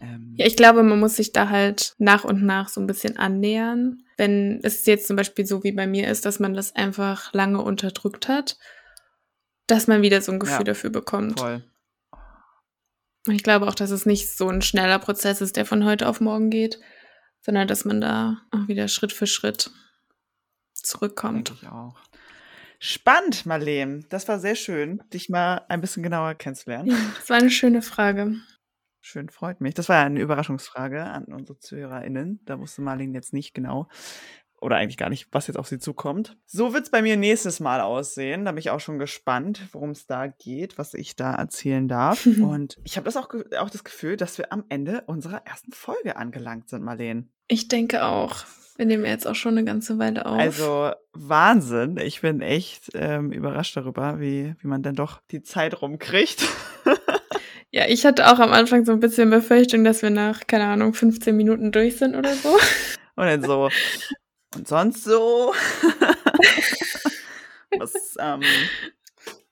Ähm, 0.00 0.34
Ja, 0.36 0.46
ich 0.46 0.56
glaube, 0.56 0.82
man 0.82 1.00
muss 1.00 1.16
sich 1.16 1.32
da 1.32 1.48
halt 1.48 1.94
nach 1.98 2.24
und 2.24 2.42
nach 2.44 2.68
so 2.68 2.80
ein 2.80 2.86
bisschen 2.86 3.16
annähern. 3.16 4.02
Wenn 4.16 4.60
es 4.62 4.86
jetzt 4.86 5.06
zum 5.06 5.16
Beispiel 5.16 5.46
so 5.46 5.64
wie 5.64 5.72
bei 5.72 5.86
mir 5.86 6.08
ist, 6.08 6.24
dass 6.24 6.38
man 6.38 6.54
das 6.54 6.74
einfach 6.76 7.32
lange 7.32 7.60
unterdrückt 7.62 8.28
hat, 8.28 8.58
dass 9.66 9.86
man 9.88 10.02
wieder 10.02 10.20
so 10.22 10.32
ein 10.32 10.38
Gefühl 10.38 10.58
Ja. 10.58 10.64
dafür 10.64 10.90
bekommt. 10.90 11.40
voll. 11.40 11.64
Und 13.26 13.34
ich 13.34 13.42
glaube 13.42 13.66
auch, 13.66 13.74
dass 13.74 13.90
es 13.90 14.06
nicht 14.06 14.30
so 14.30 14.48
ein 14.48 14.62
schneller 14.62 15.00
Prozess 15.00 15.40
ist, 15.40 15.56
der 15.56 15.66
von 15.66 15.84
heute 15.84 16.08
auf 16.08 16.20
morgen 16.20 16.48
geht, 16.50 16.78
sondern 17.40 17.66
dass 17.66 17.84
man 17.84 18.00
da 18.00 18.38
auch 18.52 18.68
wieder 18.68 18.86
Schritt 18.86 19.12
für 19.12 19.26
Schritt 19.26 19.70
zurückkommt. 20.74 21.48
Denke 21.48 21.60
ich 21.62 21.68
auch. 21.68 21.96
Spannend, 22.78 23.46
Marlene. 23.46 24.04
Das 24.08 24.28
war 24.28 24.38
sehr 24.38 24.54
schön, 24.54 25.02
dich 25.12 25.28
mal 25.28 25.64
ein 25.68 25.80
bisschen 25.80 26.02
genauer 26.02 26.34
kennenzulernen. 26.34 26.90
Ja, 26.90 26.96
das 27.16 27.30
war 27.30 27.38
eine 27.38 27.50
schöne 27.50 27.82
Frage. 27.82 28.36
Schön, 29.00 29.28
freut 29.28 29.60
mich. 29.60 29.74
Das 29.74 29.88
war 29.88 29.96
ja 29.96 30.04
eine 30.04 30.20
Überraschungsfrage 30.20 31.04
an 31.04 31.26
unsere 31.26 31.58
ZuhörerInnen. 31.58 32.40
Da 32.44 32.58
wusste 32.58 32.82
Marlene 32.82 33.14
jetzt 33.14 33.32
nicht 33.32 33.54
genau, 33.54 33.88
oder 34.60 34.76
eigentlich 34.76 34.96
gar 34.96 35.10
nicht, 35.10 35.28
was 35.32 35.46
jetzt 35.46 35.56
auf 35.56 35.68
sie 35.68 35.78
zukommt. 35.78 36.36
So 36.46 36.72
wird's 36.72 36.90
bei 36.90 37.02
mir 37.02 37.16
nächstes 37.16 37.60
Mal 37.60 37.80
aussehen. 37.80 38.44
Da 38.44 38.52
bin 38.52 38.58
ich 38.58 38.70
auch 38.70 38.80
schon 38.80 38.98
gespannt, 38.98 39.60
worum 39.72 39.90
es 39.90 40.06
da 40.06 40.26
geht, 40.26 40.78
was 40.78 40.94
ich 40.94 41.16
da 41.16 41.34
erzählen 41.34 41.88
darf. 41.88 42.26
Und 42.42 42.76
ich 42.84 42.96
habe 42.96 43.04
das 43.04 43.16
auch, 43.16 43.28
auch 43.58 43.70
das 43.70 43.84
Gefühl, 43.84 44.16
dass 44.16 44.38
wir 44.38 44.52
am 44.52 44.64
Ende 44.68 45.02
unserer 45.06 45.46
ersten 45.46 45.72
Folge 45.72 46.16
angelangt 46.16 46.68
sind, 46.68 46.82
Marlene. 46.82 47.28
Ich 47.48 47.68
denke 47.68 48.04
auch. 48.04 48.44
Wir 48.76 48.84
nehmen 48.84 49.06
jetzt 49.06 49.26
auch 49.26 49.34
schon 49.34 49.56
eine 49.56 49.64
ganze 49.64 49.98
Weile 49.98 50.26
auf. 50.26 50.38
Also 50.38 50.92
Wahnsinn. 51.12 51.96
Ich 51.96 52.20
bin 52.20 52.42
echt 52.42 52.90
ähm, 52.94 53.32
überrascht 53.32 53.76
darüber, 53.76 54.20
wie, 54.20 54.54
wie 54.60 54.66
man 54.66 54.82
denn 54.82 54.94
doch 54.94 55.20
die 55.30 55.42
Zeit 55.42 55.80
rumkriegt. 55.80 56.46
ja, 57.70 57.86
ich 57.88 58.04
hatte 58.04 58.30
auch 58.30 58.38
am 58.38 58.52
Anfang 58.52 58.84
so 58.84 58.92
ein 58.92 59.00
bisschen 59.00 59.30
Befürchtung, 59.30 59.82
dass 59.82 60.02
wir 60.02 60.10
nach, 60.10 60.46
keine 60.46 60.66
Ahnung, 60.66 60.92
15 60.92 61.34
Minuten 61.34 61.72
durch 61.72 61.96
sind 61.96 62.16
oder 62.16 62.34
so. 62.34 62.50
Und 63.16 63.24
dann 63.24 63.42
so, 63.42 63.70
und 64.54 64.68
sonst 64.68 65.04
so. 65.04 65.54
was, 67.78 68.16
ähm, 68.18 68.42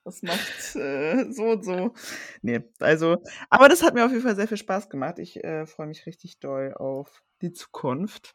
was 0.05 0.23
macht 0.23 0.77
äh, 0.77 1.33
so 1.33 1.45
und 1.45 1.65
so. 1.65 1.95
Nee, 2.43 2.61
also, 2.79 3.17
aber 3.49 3.71
das 3.71 3.83
hat 3.83 3.95
mir 3.95 4.05
auf 4.05 4.11
jeden 4.11 4.23
Fall 4.23 4.37
sehr 4.37 4.49
viel 4.49 4.59
Spaß 4.59 4.91
gemacht. 4.91 5.19
Ich 5.19 5.43
äh, 5.43 5.65
freue 5.67 5.87
mich 5.87 6.05
richtig 6.05 6.41
doll 6.41 6.75
auf 6.75 7.23
die 7.41 7.53
Zukunft. 7.53 8.35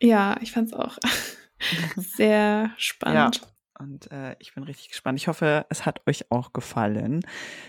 Ja, 0.00 0.36
ich 0.40 0.52
fand's 0.52 0.72
auch 0.72 0.96
sehr 1.96 2.70
spannend. 2.76 3.40
Und 3.78 4.10
äh, 4.10 4.34
ich 4.40 4.54
bin 4.54 4.64
richtig 4.64 4.88
gespannt. 4.88 5.18
Ich 5.18 5.28
hoffe, 5.28 5.64
es 5.68 5.86
hat 5.86 6.00
euch 6.08 6.30
auch 6.30 6.52
gefallen, 6.52 7.20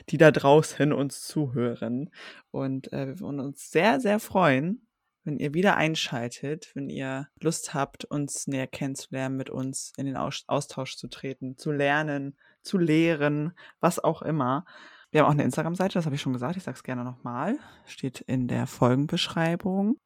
die 0.10 0.18
da 0.18 0.32
draußen 0.32 0.92
uns 0.92 1.22
zuhören. 1.22 2.10
Und 2.52 2.92
äh, 2.92 3.08
wir 3.08 3.20
würden 3.20 3.40
uns 3.40 3.70
sehr, 3.70 4.00
sehr 4.00 4.20
freuen, 4.20 4.88
wenn 5.24 5.38
ihr 5.38 5.54
wieder 5.54 5.78
einschaltet, 5.78 6.72
wenn 6.74 6.90
ihr 6.90 7.28
Lust 7.40 7.76
habt, 7.76 8.06
uns 8.06 8.48
näher 8.48 8.66
kennenzulernen, 8.66 9.38
mit 9.38 9.52
uns 9.52 9.94
in 9.98 10.08
den 10.08 10.18
Aus 10.18 10.44
Austausch 10.48 10.98
zu 10.98 11.08
treten, 11.08 11.58
zu 11.58 11.72
lernen, 11.72 12.36
zu 12.64 12.80
lehren, 12.80 13.54
was 13.80 14.04
auch 14.04 14.24
immer. 14.24 14.66
Wir 15.12 15.22
haben 15.22 15.28
auch 15.28 15.34
eine 15.34 15.44
Instagram-Seite, 15.44 15.94
das 15.94 16.06
habe 16.06 16.16
ich 16.16 16.22
schon 16.22 16.34
gesagt, 16.34 16.58
ich 16.58 16.64
sage 16.64 16.76
es 16.76 16.84
gerne 16.84 17.04
nochmal. 17.04 17.60
Steht 17.86 18.22
in 18.22 18.48
der 18.48 18.66
Folgenbeschreibung. 18.66 20.00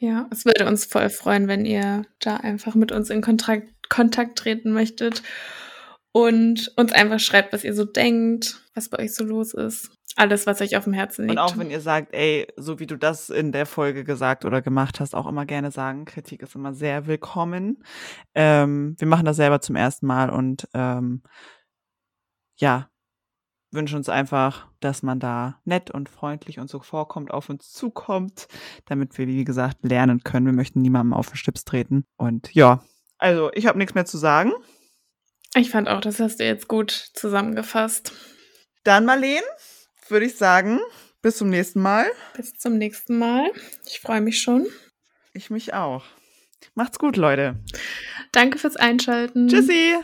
Ja, 0.00 0.26
es 0.30 0.46
würde 0.46 0.66
uns 0.66 0.86
voll 0.86 1.10
freuen, 1.10 1.46
wenn 1.46 1.66
ihr 1.66 2.06
da 2.20 2.38
einfach 2.38 2.74
mit 2.74 2.90
uns 2.90 3.10
in 3.10 3.20
Kontakt, 3.20 3.68
Kontakt 3.90 4.38
treten 4.38 4.72
möchtet 4.72 5.22
und 6.12 6.72
uns 6.76 6.92
einfach 6.92 7.20
schreibt, 7.20 7.52
was 7.52 7.64
ihr 7.64 7.74
so 7.74 7.84
denkt, 7.84 8.62
was 8.74 8.88
bei 8.88 8.98
euch 8.98 9.14
so 9.14 9.24
los 9.24 9.52
ist. 9.52 9.90
Alles, 10.16 10.46
was 10.46 10.62
euch 10.62 10.76
auf 10.76 10.84
dem 10.84 10.94
Herzen 10.94 11.26
liegt. 11.26 11.32
Und 11.32 11.38
auch 11.38 11.58
wenn 11.58 11.70
ihr 11.70 11.82
sagt, 11.82 12.14
ey, 12.14 12.48
so 12.56 12.80
wie 12.80 12.86
du 12.86 12.96
das 12.96 13.28
in 13.28 13.52
der 13.52 13.66
Folge 13.66 14.02
gesagt 14.02 14.46
oder 14.46 14.62
gemacht 14.62 15.00
hast, 15.00 15.14
auch 15.14 15.26
immer 15.26 15.44
gerne 15.44 15.70
sagen. 15.70 16.06
Kritik 16.06 16.42
ist 16.42 16.54
immer 16.54 16.72
sehr 16.72 17.06
willkommen. 17.06 17.84
Ähm, 18.34 18.96
wir 18.98 19.06
machen 19.06 19.26
das 19.26 19.36
selber 19.36 19.60
zum 19.60 19.76
ersten 19.76 20.06
Mal 20.06 20.30
und 20.30 20.66
ähm, 20.72 21.22
ja, 22.56 22.89
wünschen 23.72 23.96
uns 23.96 24.08
einfach, 24.08 24.66
dass 24.80 25.02
man 25.02 25.20
da 25.20 25.60
nett 25.64 25.90
und 25.90 26.08
freundlich 26.08 26.58
und 26.58 26.68
so 26.68 26.80
vorkommt, 26.80 27.30
auf 27.30 27.48
uns 27.48 27.72
zukommt, 27.72 28.48
damit 28.86 29.16
wir, 29.18 29.26
wie 29.26 29.44
gesagt, 29.44 29.78
lernen 29.82 30.22
können. 30.24 30.46
Wir 30.46 30.52
möchten 30.52 30.82
niemandem 30.82 31.14
auf 31.14 31.28
den 31.28 31.36
Stips 31.36 31.64
treten. 31.64 32.04
Und 32.16 32.52
ja, 32.54 32.82
also 33.18 33.50
ich 33.54 33.66
habe 33.66 33.78
nichts 33.78 33.94
mehr 33.94 34.06
zu 34.06 34.18
sagen. 34.18 34.52
ich 35.54 35.70
fand 35.70 35.88
auch, 35.88 36.00
das 36.00 36.20
hast 36.20 36.40
du 36.40 36.44
jetzt 36.44 36.68
gut 36.68 36.90
zusammengefasst. 36.90 38.12
Dann, 38.84 39.04
Marleen, 39.04 39.42
würde 40.08 40.26
ich 40.26 40.36
sagen, 40.36 40.80
bis 41.22 41.36
zum 41.36 41.50
nächsten 41.50 41.82
Mal. 41.82 42.06
Bis 42.34 42.54
zum 42.54 42.78
nächsten 42.78 43.18
Mal. 43.18 43.50
Ich 43.86 44.00
freue 44.00 44.20
mich 44.20 44.40
schon. 44.40 44.66
Ich 45.32 45.50
mich 45.50 45.74
auch. 45.74 46.04
Macht's 46.74 46.98
gut, 46.98 47.16
Leute. 47.16 47.62
Danke 48.32 48.58
fürs 48.58 48.76
Einschalten. 48.76 49.48
Tschüssi. 49.48 49.96